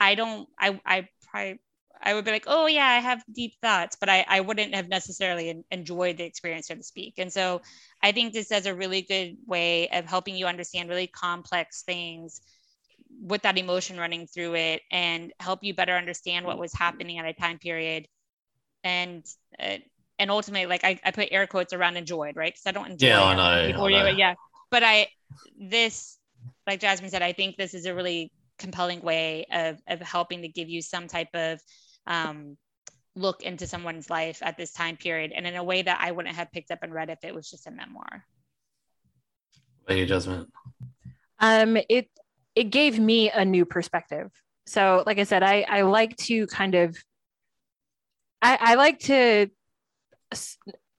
I 0.02 0.16
don't 0.16 0.50
I 0.60 0.78
I 0.86 1.08
probably 1.32 1.62
I 2.04 2.14
would 2.14 2.26
be 2.26 2.32
like, 2.32 2.44
oh 2.48 2.68
yeah, 2.68 2.86
I 2.86 3.00
have 3.00 3.24
deep 3.34 3.54
thoughts, 3.62 3.96
but 3.98 4.10
I, 4.10 4.26
I 4.28 4.42
wouldn't 4.42 4.76
have 4.76 4.90
necessarily 4.90 5.64
enjoyed 5.72 6.18
the 6.18 6.26
experience, 6.26 6.68
so 6.68 6.76
to 6.76 6.84
speak. 6.84 7.14
And 7.18 7.32
so 7.32 7.62
I 8.04 8.12
think 8.12 8.34
this 8.34 8.52
is 8.52 8.66
a 8.66 8.76
really 8.76 9.02
good 9.02 9.38
way 9.48 9.88
of 9.88 10.06
helping 10.06 10.36
you 10.36 10.46
understand 10.46 10.90
really 10.90 11.08
complex 11.08 11.84
things 11.84 12.42
with 13.22 13.41
that 13.43 13.57
emotion 13.57 13.97
running 13.97 14.28
through 14.28 14.55
it 14.55 14.82
and 14.91 15.34
help 15.39 15.63
you 15.63 15.74
better 15.74 15.93
understand 15.93 16.45
what 16.45 16.59
was 16.59 16.74
happening 16.74 17.18
at 17.18 17.26
a 17.26 17.34
time 17.34 17.57
period. 17.59 18.07
And 18.84 19.26
uh, 19.59 19.78
and 20.20 20.32
ultimately 20.32 20.68
like 20.68 20.84
I, 20.84 20.99
I 21.03 21.11
put 21.11 21.30
air 21.32 21.47
quotes 21.47 21.74
around 21.74 21.97
enjoyed 21.97 22.36
right? 22.36 22.53
Because 22.53 22.66
i 22.66 22.72
don't 22.72 22.91
enjoy 22.91 23.07
yeah 23.07 23.24
i 23.24 23.36
know, 23.36 23.41
I 23.41 23.72
know. 23.72 24.07
yeah. 24.07 24.36
But 24.72 24.84
i 24.84 25.07
this 25.59 26.18
like 26.68 26.80
jasmine 26.80 27.09
said 27.09 27.22
i 27.22 27.34
think 27.34 27.55
this 27.57 27.74
is 27.74 27.86
a 27.86 27.93
really 27.93 28.32
compelling 28.57 29.01
way 29.01 29.45
of 29.51 29.80
of 29.88 29.99
helping 30.01 30.41
to 30.41 30.47
give 30.47 30.70
you 30.70 30.82
some 30.82 31.07
type 31.07 31.34
of 31.34 31.59
um, 32.07 32.57
look 33.16 33.41
into 33.43 33.66
someone's 33.68 34.09
life 34.09 34.39
at 34.41 34.57
this 34.57 34.72
time 34.72 34.97
period 34.97 35.32
and 35.36 35.47
in 35.47 35.55
a 35.55 35.63
way 35.63 35.82
that 35.82 35.99
i 36.01 36.11
wouldn't 36.11 36.36
have 36.36 36.51
picked 36.51 36.72
up 36.72 36.80
and 36.82 36.93
read 36.93 37.09
if 37.09 37.20
it 37.24 37.34
was 37.34 37.49
just 37.49 37.68
a 37.68 37.72
memoir. 37.72 38.26
What 39.86 39.97
you 39.97 40.05
jasmine? 40.05 40.47
Um 41.39 41.78
it 41.89 42.09
it 42.56 42.66
gave 42.66 42.99
me 42.99 43.30
a 43.30 43.45
new 43.45 43.66
perspective. 43.66 44.32
So, 44.68 45.03
like 45.06 45.20
I 45.20 45.24
said, 45.24 45.43
I, 45.43 45.66
I 45.68 45.82
like 45.82 46.16
to 46.18 46.47
kind 46.47 46.76
of, 46.76 46.97
I, 48.41 48.58
I 48.60 48.76
like 48.76 48.99
to 49.01 49.49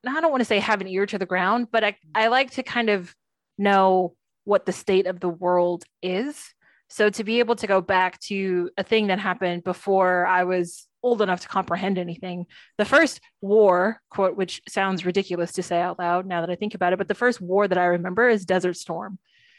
I 0.06 0.20
don't 0.20 0.30
want 0.30 0.40
to 0.40 0.46
say 0.46 0.58
have 0.60 0.80
an 0.80 0.88
ear 0.88 1.06
to 1.06 1.18
the 1.18 1.26
ground, 1.26 1.68
but 1.70 1.84
I, 1.84 1.96
I 2.14 2.28
like 2.28 2.52
to 2.52 2.62
kind 2.62 2.90
of 2.90 3.14
know 3.58 4.14
what 4.44 4.66
the 4.66 4.72
state 4.72 5.06
of 5.06 5.20
the 5.20 5.28
world 5.28 5.84
is. 6.02 6.54
So 6.88 7.10
to 7.10 7.24
be 7.24 7.40
able 7.40 7.56
to 7.56 7.66
go 7.66 7.80
back 7.80 8.20
to 8.20 8.70
a 8.76 8.84
thing 8.84 9.08
that 9.08 9.18
happened 9.18 9.64
before 9.64 10.26
I 10.26 10.44
was 10.44 10.86
old 11.02 11.20
enough 11.20 11.40
to 11.40 11.48
comprehend 11.48 11.98
anything, 11.98 12.46
the 12.78 12.84
first 12.84 13.20
war, 13.40 14.00
quote, 14.10 14.36
which 14.36 14.62
sounds 14.68 15.04
ridiculous 15.04 15.52
to 15.52 15.62
say 15.62 15.80
out 15.80 15.98
loud 15.98 16.26
now 16.26 16.42
that 16.42 16.50
I 16.50 16.54
think 16.54 16.74
about 16.74 16.92
it, 16.92 16.98
but 16.98 17.08
the 17.08 17.14
first 17.14 17.40
war 17.40 17.66
that 17.66 17.78
I 17.78 17.86
remember 17.86 18.28
is 18.28 18.44
Desert 18.44 18.76
Storm. 18.76 19.18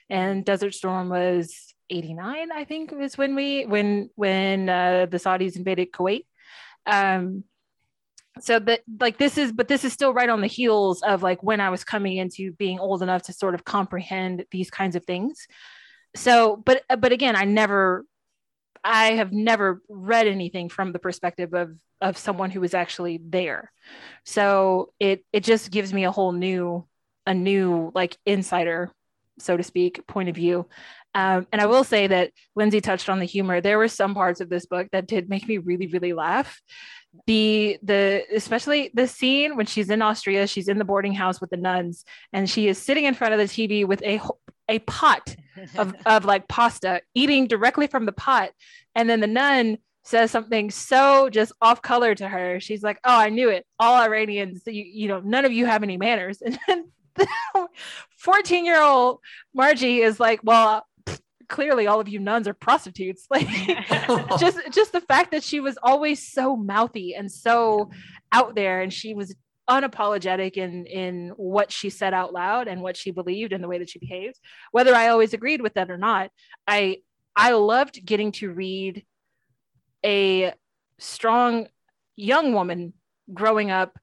And 0.09 0.45
Desert 0.45 0.73
Storm 0.73 1.09
was 1.09 1.73
89, 1.89 2.51
I 2.51 2.63
think, 2.65 2.91
was 2.91 3.17
when 3.17 3.35
we 3.35 3.65
when 3.65 4.09
when 4.15 4.69
uh, 4.69 5.07
the 5.09 5.17
Saudis 5.17 5.55
invaded 5.55 5.91
Kuwait. 5.91 6.25
Um, 6.85 7.43
so 8.41 8.59
that 8.59 8.81
like 8.99 9.17
this 9.17 9.37
is 9.37 9.51
but 9.51 9.67
this 9.67 9.83
is 9.83 9.93
still 9.93 10.13
right 10.13 10.29
on 10.29 10.41
the 10.41 10.47
heels 10.47 11.01
of 11.01 11.23
like 11.23 11.41
when 11.43 11.59
i 11.59 11.69
was 11.69 11.83
coming 11.83 12.17
into 12.17 12.51
being 12.53 12.79
old 12.79 13.01
enough 13.01 13.23
to 13.23 13.33
sort 13.33 13.55
of 13.55 13.63
comprehend 13.63 14.45
these 14.51 14.69
kinds 14.69 14.95
of 14.95 15.05
things 15.05 15.47
so 16.15 16.55
but 16.57 16.83
but 16.99 17.11
again 17.11 17.35
i 17.35 17.45
never 17.45 18.05
i 18.83 19.13
have 19.13 19.31
never 19.31 19.81
read 19.89 20.27
anything 20.27 20.69
from 20.69 20.91
the 20.91 20.99
perspective 20.99 21.53
of 21.53 21.75
of 22.01 22.17
someone 22.17 22.51
who 22.51 22.61
was 22.61 22.73
actually 22.73 23.19
there 23.23 23.71
so 24.23 24.93
it 24.99 25.23
it 25.33 25.43
just 25.43 25.71
gives 25.71 25.93
me 25.93 26.03
a 26.05 26.11
whole 26.11 26.31
new 26.31 26.85
a 27.25 27.33
new 27.33 27.91
like 27.95 28.17
insider 28.25 28.91
so 29.39 29.57
to 29.57 29.63
speak 29.63 30.05
point 30.07 30.29
of 30.29 30.35
view 30.35 30.67
um, 31.15 31.47
and 31.51 31.61
i 31.61 31.65
will 31.65 31.83
say 31.83 32.07
that 32.07 32.31
lindsay 32.55 32.81
touched 32.81 33.09
on 33.09 33.19
the 33.19 33.25
humor 33.25 33.61
there 33.61 33.77
were 33.77 33.87
some 33.87 34.13
parts 34.13 34.41
of 34.41 34.49
this 34.49 34.65
book 34.65 34.87
that 34.91 35.07
did 35.07 35.29
make 35.29 35.47
me 35.47 35.57
really 35.57 35.87
really 35.87 36.13
laugh 36.13 36.61
the 37.25 37.77
the 37.81 38.23
especially 38.33 38.91
the 38.93 39.07
scene 39.07 39.55
when 39.55 39.65
she's 39.65 39.89
in 39.89 40.01
Austria, 40.01 40.45
she's 40.45 40.67
in 40.67 40.77
the 40.77 40.85
boarding 40.85 41.13
house 41.13 41.41
with 41.41 41.49
the 41.49 41.57
nuns, 41.57 42.05
and 42.33 42.49
she 42.49 42.67
is 42.67 42.77
sitting 42.77 43.05
in 43.05 43.13
front 43.13 43.33
of 43.33 43.39
the 43.39 43.45
TV 43.45 43.87
with 43.87 44.03
a 44.03 44.21
a 44.69 44.79
pot 44.79 45.35
of, 45.77 45.95
of 46.05 46.25
like 46.25 46.47
pasta, 46.47 47.01
eating 47.15 47.47
directly 47.47 47.87
from 47.87 48.05
the 48.05 48.11
pot, 48.11 48.51
and 48.95 49.09
then 49.09 49.19
the 49.19 49.27
nun 49.27 49.77
says 50.03 50.31
something 50.31 50.71
so 50.71 51.29
just 51.29 51.51
off 51.61 51.81
color 51.81 52.15
to 52.15 52.27
her. 52.27 52.59
She's 52.59 52.83
like, 52.83 52.99
"Oh, 53.03 53.17
I 53.17 53.29
knew 53.29 53.49
it. 53.49 53.65
All 53.79 53.95
Iranians, 53.95 54.61
you 54.65 54.83
you 54.83 55.07
know, 55.07 55.19
none 55.19 55.45
of 55.45 55.51
you 55.51 55.65
have 55.65 55.83
any 55.83 55.97
manners." 55.97 56.41
And 56.45 56.59
then 56.67 56.91
14 58.17 58.65
year 58.65 58.81
old 58.81 59.19
Marji 59.57 59.99
is 59.99 60.19
like, 60.19 60.41
"Well, 60.43 60.85
clearly 61.49 61.87
all 61.87 61.99
of 61.99 62.09
you 62.09 62.19
nuns 62.19 62.47
are 62.47 62.53
prostitutes 62.53 63.25
like 63.31 63.47
just 64.39 64.59
just 64.71 64.91
the 64.91 65.01
fact 65.07 65.31
that 65.31 65.43
she 65.43 65.61
was 65.61 65.77
always 65.81 66.27
so 66.27 66.57
mouthy 66.57 67.15
and 67.15 67.31
so 67.31 67.89
out 68.33 68.53
there 68.53 68.81
and 68.81 68.91
she 68.91 69.13
was 69.13 69.33
unapologetic 69.69 70.57
in 70.57 70.85
in 70.85 71.29
what 71.37 71.71
she 71.71 71.89
said 71.89 72.13
out 72.13 72.33
loud 72.33 72.67
and 72.67 72.81
what 72.81 72.97
she 72.97 73.11
believed 73.11 73.53
and 73.53 73.63
the 73.63 73.67
way 73.67 73.77
that 73.77 73.89
she 73.89 73.97
behaved 73.97 74.37
whether 74.71 74.93
i 74.93 75.07
always 75.07 75.33
agreed 75.33 75.61
with 75.61 75.73
that 75.75 75.89
or 75.89 75.97
not 75.97 76.31
i 76.67 76.97
i 77.33 77.51
loved 77.51 78.05
getting 78.05 78.33
to 78.33 78.51
read 78.51 79.05
a 80.05 80.53
strong 80.99 81.67
young 82.15 82.53
woman 82.53 82.93
growing 83.33 83.71
up. 83.71 83.97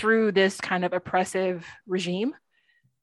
Through 0.00 0.32
this 0.32 0.60
kind 0.60 0.84
of 0.84 0.92
oppressive 0.92 1.66
regime 1.86 2.34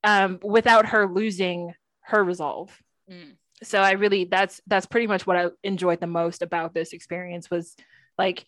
um, 0.04 0.38
without 0.42 0.86
her 0.86 1.06
losing 1.06 1.74
her 2.00 2.22
resolve. 2.22 2.76
Mm. 3.10 3.36
So 3.62 3.80
i 3.80 3.92
really 3.92 4.24
that's 4.24 4.60
that's 4.68 4.86
pretty 4.86 5.08
much 5.08 5.26
what 5.26 5.36
i 5.36 5.46
enjoyed 5.64 5.98
the 5.98 6.06
most 6.06 6.42
about 6.42 6.74
this 6.74 6.92
experience 6.92 7.50
was 7.50 7.74
like 8.16 8.44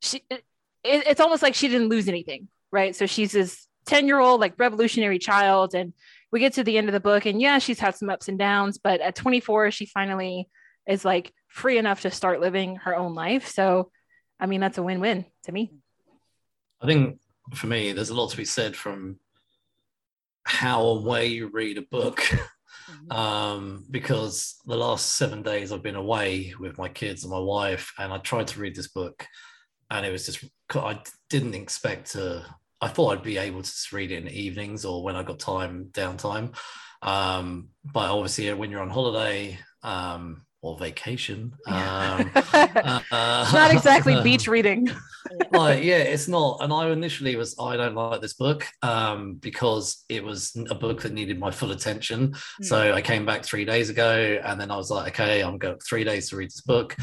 she 0.00 0.22
it, 0.30 0.44
it's 0.84 1.20
almost 1.20 1.42
like 1.42 1.56
she 1.56 1.66
didn't 1.66 1.88
lose 1.88 2.06
anything 2.06 2.46
right? 2.74 2.96
So 2.96 3.06
she's 3.06 3.32
this 3.32 3.66
10 3.86 4.06
year 4.06 4.18
old 4.18 4.40
like 4.40 4.54
revolutionary 4.58 5.18
child 5.18 5.74
and 5.74 5.92
we 6.32 6.40
get 6.40 6.54
to 6.54 6.64
the 6.64 6.76
end 6.76 6.88
of 6.88 6.92
the 6.92 7.00
book 7.00 7.24
and 7.24 7.40
yeah 7.40 7.58
she's 7.58 7.78
had 7.78 7.94
some 7.94 8.10
ups 8.10 8.28
and 8.28 8.38
downs 8.38 8.78
but 8.78 9.00
at 9.00 9.14
24 9.14 9.70
she 9.70 9.86
finally 9.86 10.48
is 10.88 11.04
like 11.04 11.32
free 11.48 11.78
enough 11.78 12.00
to 12.00 12.10
start 12.10 12.40
living 12.40 12.76
her 12.76 12.96
own 12.96 13.14
life. 13.14 13.48
So 13.48 13.90
i 14.40 14.46
mean 14.46 14.60
that's 14.60 14.78
a 14.78 14.82
win-win 14.82 15.24
to 15.44 15.52
me. 15.52 15.72
I 16.82 16.86
think 16.86 17.18
for 17.52 17.66
me 17.66 17.92
there's 17.92 18.10
a 18.10 18.14
lot 18.14 18.30
to 18.30 18.36
be 18.36 18.44
said 18.44 18.74
from 18.74 19.18
how 20.44 20.92
and 20.92 21.04
where 21.04 21.24
you 21.24 21.48
read 21.48 21.78
a 21.78 21.82
book 21.82 22.18
mm-hmm. 22.20 23.12
um, 23.16 23.84
because 23.90 24.60
the 24.66 24.76
last 24.76 25.16
seven 25.16 25.42
days 25.42 25.72
I've 25.72 25.82
been 25.82 25.96
away 25.96 26.54
with 26.58 26.78
my 26.78 26.88
kids 26.88 27.24
and 27.24 27.32
my 27.32 27.38
wife, 27.38 27.92
and 27.98 28.12
I 28.12 28.18
tried 28.18 28.48
to 28.48 28.60
read 28.60 28.74
this 28.74 28.88
book, 28.88 29.26
and 29.90 30.04
it 30.04 30.12
was 30.12 30.26
just 30.26 30.44
I 30.74 31.00
didn't 31.30 31.54
expect 31.54 32.12
to. 32.12 32.44
I 32.80 32.88
thought 32.88 33.12
I'd 33.12 33.22
be 33.22 33.38
able 33.38 33.62
to 33.62 33.72
read 33.92 34.12
it 34.12 34.16
in 34.16 34.24
the 34.26 34.38
evenings 34.38 34.84
or 34.84 35.02
when 35.02 35.16
I 35.16 35.22
got 35.22 35.38
time 35.38 35.88
downtime, 35.92 36.54
um, 37.00 37.68
but 37.84 38.10
obviously 38.10 38.52
when 38.52 38.70
you're 38.70 38.82
on 38.82 38.90
holiday, 38.90 39.58
um, 39.82 40.44
or 40.64 40.78
vacation. 40.78 41.52
Um, 41.66 42.30
uh, 42.34 43.00
not 43.52 43.70
exactly 43.70 44.20
beach 44.22 44.48
reading. 44.48 44.88
like, 45.52 45.84
yeah, 45.84 45.98
it's 45.98 46.26
not. 46.26 46.58
And 46.62 46.72
I 46.72 46.88
initially 46.88 47.36
was, 47.36 47.54
I 47.60 47.76
don't 47.76 47.94
like 47.94 48.22
this 48.22 48.32
book 48.32 48.66
um, 48.80 49.34
because 49.34 50.04
it 50.08 50.24
was 50.24 50.56
a 50.70 50.74
book 50.74 51.02
that 51.02 51.12
needed 51.12 51.38
my 51.38 51.50
full 51.50 51.72
attention. 51.72 52.28
Mm. 52.28 52.64
So 52.64 52.94
I 52.94 53.02
came 53.02 53.26
back 53.26 53.44
three 53.44 53.66
days 53.66 53.90
ago 53.90 54.40
and 54.42 54.58
then 54.58 54.70
I 54.70 54.76
was 54.76 54.90
like, 54.90 55.12
okay, 55.12 55.42
I'm 55.42 55.58
going 55.58 55.78
three 55.80 56.02
days 56.02 56.30
to 56.30 56.36
read 56.36 56.48
this 56.48 56.62
book 56.62 56.96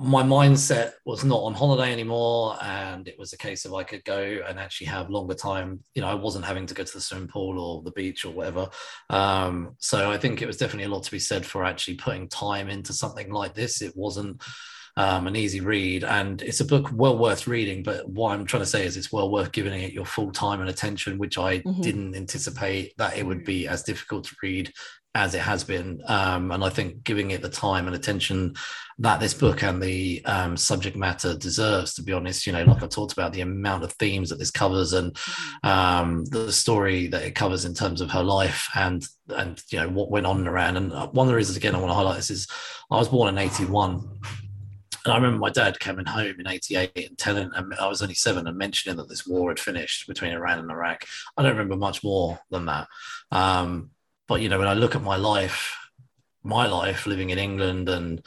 my 0.00 0.22
mindset 0.22 0.92
was 1.04 1.24
not 1.24 1.40
on 1.42 1.54
holiday 1.54 1.92
anymore 1.92 2.56
and 2.62 3.08
it 3.08 3.18
was 3.18 3.32
a 3.32 3.38
case 3.38 3.64
of 3.64 3.74
i 3.74 3.82
could 3.82 4.04
go 4.04 4.40
and 4.48 4.58
actually 4.58 4.86
have 4.86 5.10
longer 5.10 5.34
time. 5.34 5.80
You 5.94 6.02
know 6.02 6.08
i 6.08 6.14
wasn't 6.14 6.44
having 6.44 6.66
to 6.66 6.74
go 6.74 6.84
to 6.84 6.92
the 6.92 7.00
swimming 7.00 7.28
pool 7.28 7.58
or 7.58 7.82
the 7.82 7.92
beach 7.92 8.24
or 8.24 8.32
whatever. 8.32 8.68
Um, 9.10 9.76
so 9.78 10.10
i 10.10 10.18
think 10.18 10.42
it 10.42 10.46
was 10.46 10.56
definitely 10.56 10.84
a 10.84 10.94
lot 10.94 11.04
to 11.04 11.10
be 11.10 11.18
said 11.18 11.44
for 11.44 11.64
actually 11.64 11.94
putting 11.94 12.28
time 12.28 12.68
into 12.68 12.92
something 12.92 13.30
like 13.30 13.54
this. 13.54 13.82
It 13.82 13.96
wasn't 13.96 14.42
um, 14.98 15.26
an 15.26 15.36
easy 15.36 15.60
read 15.60 16.04
and 16.04 16.40
it's 16.40 16.60
a 16.60 16.64
book 16.64 16.88
well 16.92 17.18
worth 17.18 17.46
reading 17.46 17.82
but 17.82 18.08
what 18.08 18.32
i'm 18.32 18.46
trying 18.46 18.62
to 18.62 18.66
say 18.66 18.86
is 18.86 18.96
it's 18.96 19.12
well 19.12 19.30
worth 19.30 19.52
giving 19.52 19.78
it 19.78 19.92
your 19.92 20.06
full 20.06 20.32
time 20.32 20.60
and 20.60 20.70
attention 20.70 21.18
which 21.18 21.36
i 21.36 21.58
mm-hmm. 21.58 21.82
didn't 21.82 22.16
anticipate 22.16 22.96
that 22.96 23.16
it 23.16 23.26
would 23.26 23.44
be 23.44 23.68
as 23.68 23.82
difficult 23.82 24.24
to 24.24 24.34
read 24.42 24.72
as 25.16 25.34
it 25.34 25.40
has 25.40 25.64
been. 25.64 26.02
Um, 26.06 26.52
and 26.52 26.62
I 26.62 26.68
think 26.68 27.02
giving 27.02 27.30
it 27.30 27.40
the 27.40 27.48
time 27.48 27.86
and 27.86 27.96
attention 27.96 28.54
that 28.98 29.18
this 29.18 29.32
book 29.32 29.62
and 29.62 29.82
the 29.82 30.22
um, 30.26 30.58
subject 30.58 30.94
matter 30.94 31.34
deserves, 31.34 31.94
to 31.94 32.02
be 32.02 32.12
honest, 32.12 32.46
you 32.46 32.52
know, 32.52 32.64
like 32.64 32.82
I 32.82 32.86
talked 32.86 33.14
about 33.14 33.32
the 33.32 33.40
amount 33.40 33.82
of 33.82 33.92
themes 33.94 34.28
that 34.28 34.38
this 34.38 34.50
covers 34.50 34.92
and 34.92 35.14
mm-hmm. 35.14 35.68
um, 35.68 36.24
the 36.26 36.52
story 36.52 37.06
that 37.08 37.22
it 37.22 37.34
covers 37.34 37.64
in 37.64 37.72
terms 37.72 38.02
of 38.02 38.10
her 38.10 38.22
life 38.22 38.68
and, 38.74 39.04
and, 39.30 39.62
you 39.70 39.80
know, 39.80 39.88
what 39.88 40.10
went 40.10 40.26
on 40.26 40.46
around. 40.46 40.76
And 40.76 40.92
one 40.92 41.26
of 41.26 41.28
the 41.28 41.34
reasons, 41.34 41.56
again, 41.56 41.74
I 41.74 41.78
want 41.78 41.90
to 41.90 41.94
highlight 41.94 42.16
this 42.16 42.30
is 42.30 42.46
I 42.90 42.96
was 42.96 43.08
born 43.08 43.30
in 43.30 43.38
81. 43.38 44.20
And 45.06 45.12
I 45.12 45.16
remember 45.16 45.38
my 45.38 45.50
dad 45.50 45.80
coming 45.80 46.04
home 46.04 46.34
in 46.38 46.46
88 46.46 47.08
and 47.08 47.16
telling, 47.16 47.50
and 47.54 47.72
I 47.74 47.88
was 47.88 48.02
only 48.02 48.14
seven, 48.14 48.46
and 48.46 48.58
mentioning 48.58 48.98
that 48.98 49.08
this 49.08 49.26
war 49.26 49.50
had 49.50 49.60
finished 49.60 50.08
between 50.08 50.32
Iran 50.32 50.58
and 50.58 50.70
Iraq. 50.70 51.06
I 51.36 51.42
don't 51.42 51.52
remember 51.52 51.76
much 51.76 52.04
more 52.04 52.38
than 52.50 52.66
that. 52.66 52.88
Um, 53.30 53.90
but 54.28 54.40
you 54.40 54.48
know, 54.48 54.58
when 54.58 54.68
I 54.68 54.74
look 54.74 54.94
at 54.94 55.02
my 55.02 55.16
life, 55.16 55.76
my 56.42 56.66
life 56.66 57.06
living 57.06 57.30
in 57.30 57.38
England 57.38 57.88
and 57.88 58.24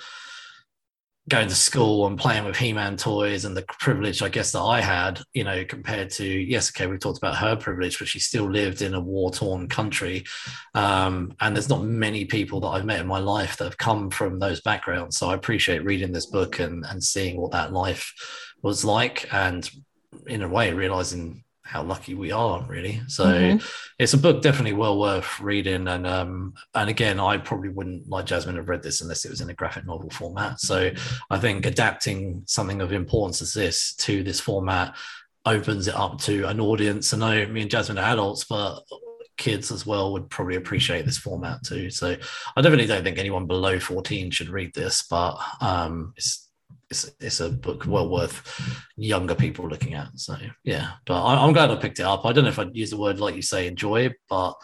going 1.30 1.48
to 1.48 1.56
school 1.56 2.08
and 2.08 2.18
playing 2.18 2.44
with 2.44 2.58
He-Man 2.58 2.98
toys 2.98 3.46
and 3.46 3.56
the 3.56 3.62
privilege, 3.80 4.24
I 4.24 4.30
guess, 4.30 4.52
that 4.52 4.62
I 4.62 4.82
had, 4.82 5.22
you 5.34 5.44
know, 5.44 5.64
compared 5.64 6.10
to 6.12 6.26
yes, 6.26 6.72
okay, 6.72 6.88
we've 6.88 7.00
talked 7.00 7.20
about 7.20 7.38
her 7.38 7.56
privilege, 7.56 8.00
but 8.00 8.08
she 8.08 8.20
still 8.20 8.50
lived 8.50 8.82
in 8.82 8.96
a 8.96 9.00
war-torn 9.00 9.70
country, 9.70 10.26
um, 10.74 11.34
and 11.40 11.56
there's 11.56 11.70
not 11.70 11.84
many 11.84 12.26
people 12.26 12.60
that 12.62 12.70
I've 12.70 12.86
met 12.86 13.00
in 13.00 13.08
my 13.08 13.20
life 13.20 13.58
that 13.58 13.66
have 13.66 13.78
come 13.78 14.10
from 14.10 14.40
those 14.40 14.62
backgrounds. 14.62 15.18
So 15.18 15.30
I 15.30 15.36
appreciate 15.36 15.86
reading 15.86 16.12
this 16.12 16.26
book 16.26 16.60
and 16.60 16.84
and 16.90 17.04
seeing 17.04 17.40
what 17.40 17.52
that 17.52 17.72
life 17.72 18.14
was 18.64 18.84
like, 18.84 19.32
and 19.32 19.70
in 20.26 20.42
a 20.42 20.50
way, 20.50 20.74
realizing 20.74 21.44
how 21.70 21.84
lucky 21.84 22.16
we 22.16 22.32
are 22.32 22.66
really. 22.68 23.00
So 23.08 23.26
mm-hmm. 23.26 23.66
it's 24.00 24.14
a 24.14 24.18
book 24.18 24.42
definitely 24.42 24.74
well 24.74 25.00
worth 25.00 25.40
reading. 25.40 25.88
And 25.88 26.08
um 26.08 26.54
and 26.74 26.90
again 26.90 27.20
i 27.20 27.38
probably 27.38 27.70
wouldn't 27.70 28.10
like 28.10 28.26
jasmine 28.26 28.56
have 28.56 28.70
read 28.70 28.82
this 28.82 29.02
unless 29.02 29.24
it 29.24 29.30
was 29.30 29.42
in 29.42 29.52
a 29.52 29.54
graphic 29.54 29.86
novel 29.86 30.10
format. 30.10 30.60
So 30.60 30.92
i 31.30 31.38
think 31.38 31.66
adapting 31.66 32.44
something 32.48 32.82
of 32.82 32.92
importance 32.92 33.42
as 33.42 33.54
this 33.54 33.94
to 33.96 34.24
this 34.24 34.40
format 34.40 34.96
opens 35.46 35.88
it 35.88 35.96
up 35.96 36.20
to 36.22 36.46
an 36.48 36.60
audience. 36.60 37.14
I 37.14 37.18
know 37.18 37.48
me 37.48 37.62
and 37.62 37.72
jasmine 37.72 38.00
are 38.00 38.14
adults 38.14 38.46
but 38.46 38.82
kids 39.38 39.72
as 39.72 39.86
well 39.86 40.12
would 40.12 40.30
probably 40.30 40.56
appreciate 40.56 41.06
this 41.06 41.18
format 41.18 41.64
too. 41.64 41.92
So 41.92 42.16
i 42.58 42.62
definitely 42.62 42.88
don't 42.88 43.04
think 43.04 43.20
anyone 43.20 43.46
below 43.46 43.80
14 43.80 44.32
should 44.32 44.50
read 44.50 44.74
this 44.74 45.04
but 45.04 45.38
um 45.62 46.14
it's 46.18 46.49
it's, 46.90 47.12
it's 47.20 47.40
a 47.40 47.50
book 47.50 47.86
well 47.88 48.10
worth 48.10 48.62
younger 48.96 49.36
people 49.36 49.68
looking 49.68 49.94
at. 49.94 50.10
So 50.16 50.36
yeah, 50.64 50.92
but 51.06 51.24
I, 51.24 51.46
am 51.46 51.54
glad 51.54 51.72
I 51.72 51.76
picked 51.76 52.00
it 52.00 52.06
up. 52.06 52.26
I 52.26 52.32
don't 52.32 52.44
know 52.44 52.50
if 52.50 52.60
I'd 52.60 52.76
use 52.76 52.90
the 52.90 52.98
word 52.98 53.20
like 53.20 53.36
you 53.36 53.42
say 53.42 53.68
enjoy, 53.68 54.14
but 54.28 54.56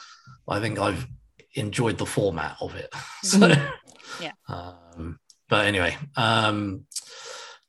I 0.48 0.60
think 0.60 0.80
I've 0.80 1.08
enjoyed 1.54 1.98
the 1.98 2.06
format 2.06 2.58
of 2.62 2.76
it. 2.76 2.94
So 3.24 3.40
mm-hmm. 3.40 4.24
yeah. 4.24 4.32
Um, 4.48 5.20
but 5.50 5.66
anyway, 5.66 5.98
um, 6.16 6.86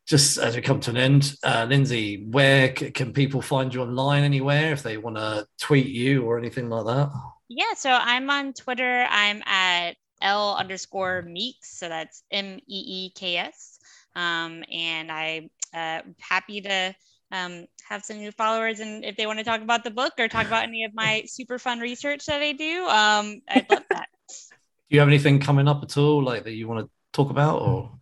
just 0.06 0.38
as 0.38 0.54
we 0.54 0.62
come 0.62 0.80
to 0.80 0.90
an 0.90 0.96
end, 0.96 1.34
uh, 1.42 1.66
Lindsay, 1.68 2.26
where 2.30 2.74
c- 2.76 2.90
can 2.90 3.12
people 3.12 3.42
find 3.42 3.72
you 3.74 3.82
online 3.82 4.22
anywhere 4.22 4.72
if 4.72 4.82
they 4.82 4.98
want 4.98 5.16
to 5.16 5.46
tweet 5.60 5.86
you 5.86 6.24
or 6.24 6.38
anything 6.38 6.68
like 6.68 6.84
that? 6.84 7.10
Yeah, 7.48 7.74
so 7.74 7.90
I'm 7.90 8.28
on 8.30 8.52
Twitter. 8.52 9.06
I'm 9.08 9.42
at 9.46 9.96
L 10.20 10.56
underscore 10.56 11.22
Meeks. 11.22 11.78
So 11.78 11.88
that's 11.88 12.22
M 12.30 12.58
E 12.68 13.06
E 13.06 13.12
K 13.14 13.36
S. 13.38 13.75
Um, 14.16 14.64
and 14.72 15.12
I'm 15.12 15.50
uh, 15.74 16.00
happy 16.18 16.62
to 16.62 16.94
um, 17.30 17.66
have 17.88 18.02
some 18.04 18.16
new 18.18 18.32
followers. 18.32 18.80
And 18.80 19.04
if 19.04 19.16
they 19.16 19.26
want 19.26 19.38
to 19.38 19.44
talk 19.44 19.60
about 19.60 19.84
the 19.84 19.90
book 19.90 20.14
or 20.18 20.26
talk 20.26 20.46
about 20.46 20.64
any 20.64 20.84
of 20.84 20.92
my 20.94 21.22
super 21.26 21.58
fun 21.58 21.78
research 21.80 22.26
that 22.26 22.40
I 22.40 22.52
do, 22.52 22.86
um, 22.86 23.42
I'd 23.48 23.70
love 23.70 23.84
that. 23.90 24.08
Do 24.28 24.94
you 24.94 25.00
have 25.00 25.08
anything 25.08 25.38
coming 25.40 25.68
up 25.68 25.82
at 25.82 25.96
all, 25.96 26.22
like 26.24 26.44
that 26.44 26.52
you 26.54 26.66
want 26.66 26.86
to 26.86 26.90
talk 27.12 27.30
about, 27.30 27.60
or? 27.62 27.92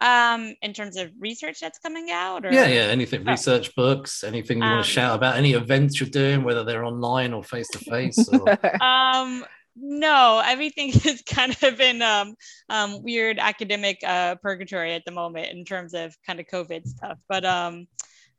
Um, 0.00 0.54
in 0.62 0.72
terms 0.72 0.96
of 0.96 1.10
research 1.18 1.58
that's 1.60 1.78
coming 1.80 2.10
out, 2.12 2.44
or 2.44 2.52
Yeah, 2.52 2.66
yeah. 2.66 2.82
Anything, 2.82 3.22
Oh. 3.26 3.30
research 3.32 3.74
books, 3.74 4.22
anything 4.22 4.58
you 4.58 4.64
want 4.64 4.78
Um, 4.78 4.82
to 4.84 4.88
shout 4.88 5.16
about, 5.16 5.36
any 5.36 5.54
events 5.54 5.98
you're 5.98 6.08
doing, 6.08 6.44
whether 6.44 6.62
they're 6.64 6.84
online 6.84 7.32
or 7.32 7.42
face 7.42 7.68
to 7.68 7.78
face. 7.78 8.18
um 8.80 9.44
no 9.80 10.42
everything 10.44 10.88
is 11.04 11.22
kind 11.22 11.56
of 11.62 11.80
in 11.80 12.02
um, 12.02 12.34
um 12.68 13.02
weird 13.02 13.38
academic 13.38 13.98
uh 14.06 14.34
purgatory 14.36 14.92
at 14.92 15.04
the 15.04 15.12
moment 15.12 15.50
in 15.52 15.64
terms 15.64 15.94
of 15.94 16.14
kind 16.26 16.40
of 16.40 16.46
covid 16.46 16.86
stuff 16.86 17.18
but 17.28 17.44
um 17.44 17.86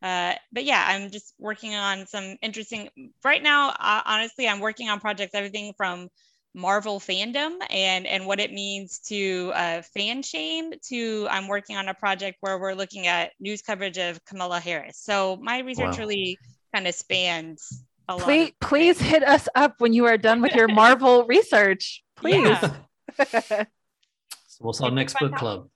uh 0.02 0.34
but 0.52 0.64
yeah 0.64 0.86
i'm 0.90 1.10
just 1.12 1.34
working 1.40 1.76
on 1.76 2.06
some 2.08 2.36
interesting 2.42 2.90
right 3.24 3.44
now 3.44 3.70
uh, 3.70 4.02
honestly 4.06 4.48
i'm 4.48 4.60
working 4.60 4.90
on 4.90 5.00
projects 5.00 5.36
everything 5.36 5.74
from 5.78 6.08
marvel 6.56 7.00
fandom 7.00 7.58
and 7.70 8.08
and 8.08 8.26
what 8.26 8.40
it 8.40 8.52
means 8.52 9.00
to 9.00 9.52
uh 9.56 9.82
fan 9.94 10.24
shame 10.24 10.72
to 10.84 11.28
i'm 11.30 11.48
working 11.48 11.78
on 11.78 11.88
a 11.90 11.94
project 11.94 12.38
where 12.42 12.60
we're 12.60 12.74
looking 12.74 13.08
at 13.08 13.32
news 13.40 13.62
coverage 13.62 13.98
of 14.00 14.24
kamala 14.26 14.60
harris 14.60 14.98
so 14.98 15.38
my 15.42 15.60
research 15.60 15.98
Wow. 15.98 16.00
really 16.00 16.40
kind 16.74 16.88
of 16.88 16.96
spans 16.96 17.84
a 18.10 18.16
lot 18.16 18.24
please, 18.24 18.50
of 18.50 18.60
please 18.60 19.00
hit 19.00 19.24
us 19.24 19.48
up 19.54 19.76
when 19.78 19.94
you 19.94 20.06
are 20.06 20.18
done 20.18 20.42
with 20.42 20.56
your 20.56 20.68
Marvel 20.74 21.26
research. 21.26 22.04
Please. 22.18 22.42
Yeah. 22.42 22.74
so 23.30 23.66
what's 24.60 24.82
our 24.82 24.88
It's 24.88 24.96
next 24.96 25.20
book 25.20 25.36
club? 25.36 25.70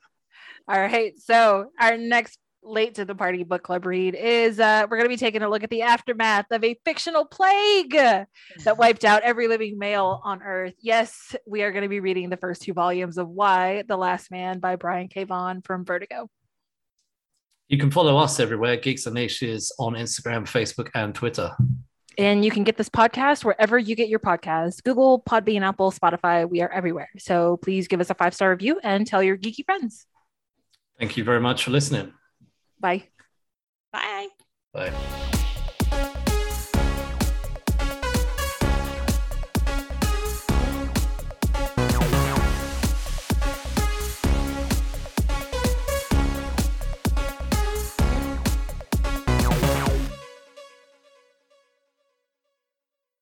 All 0.67 0.79
right. 0.79 1.13
So 1.19 1.67
our 1.79 1.95
next 1.95 2.39
late 2.63 2.95
to 2.95 3.05
the 3.05 3.13
party 3.13 3.43
book 3.43 3.61
club 3.61 3.85
read 3.85 4.15
is 4.15 4.59
uh, 4.59 4.87
we're 4.89 4.97
going 4.97 5.05
to 5.05 5.13
be 5.13 5.17
taking 5.17 5.43
a 5.43 5.49
look 5.49 5.63
at 5.63 5.69
the 5.69 5.83
aftermath 5.83 6.45
of 6.49 6.63
a 6.63 6.75
fictional 6.83 7.25
plague 7.25 7.91
that 7.91 8.27
wiped 8.77 9.05
out 9.05 9.21
every 9.21 9.47
living 9.47 9.77
male 9.77 10.19
on 10.23 10.41
Earth. 10.41 10.73
Yes, 10.79 11.35
we 11.45 11.61
are 11.61 11.71
going 11.71 11.83
to 11.83 11.89
be 11.89 11.99
reading 11.99 12.29
the 12.29 12.37
first 12.37 12.63
two 12.63 12.73
volumes 12.73 13.19
of 13.19 13.29
Y 13.29 13.83
the 13.87 13.97
Last 13.97 14.31
Man 14.31 14.59
by 14.59 14.75
Brian 14.75 15.07
K. 15.07 15.25
Vaughan 15.25 15.61
from 15.61 15.85
Vertigo. 15.85 16.29
You 17.67 17.77
can 17.77 17.91
follow 17.91 18.17
us 18.17 18.39
everywhere, 18.39 18.77
Geeks 18.77 19.05
and 19.05 19.15
Niches 19.15 19.71
on 19.77 19.93
Instagram, 19.93 20.43
Facebook, 20.43 20.89
and 20.95 21.13
Twitter. 21.13 21.55
And 22.17 22.45
you 22.45 22.51
can 22.51 22.63
get 22.63 22.77
this 22.77 22.89
podcast 22.89 23.43
wherever 23.43 23.77
you 23.77 23.95
get 23.95 24.09
your 24.09 24.19
podcasts 24.19 24.83
Google, 24.83 25.21
Podbean, 25.21 25.61
Apple, 25.61 25.91
Spotify. 25.91 26.49
We 26.49 26.61
are 26.61 26.71
everywhere. 26.71 27.09
So 27.17 27.57
please 27.57 27.87
give 27.87 28.01
us 28.01 28.09
a 28.09 28.15
five 28.15 28.33
star 28.33 28.51
review 28.51 28.79
and 28.83 29.05
tell 29.07 29.23
your 29.23 29.37
geeky 29.37 29.65
friends. 29.65 30.05
Thank 30.99 31.17
you 31.17 31.23
very 31.23 31.39
much 31.39 31.63
for 31.63 31.71
listening. 31.71 32.13
Bye. 32.79 33.03
bye 33.91 34.27
Bye. 34.73 35.29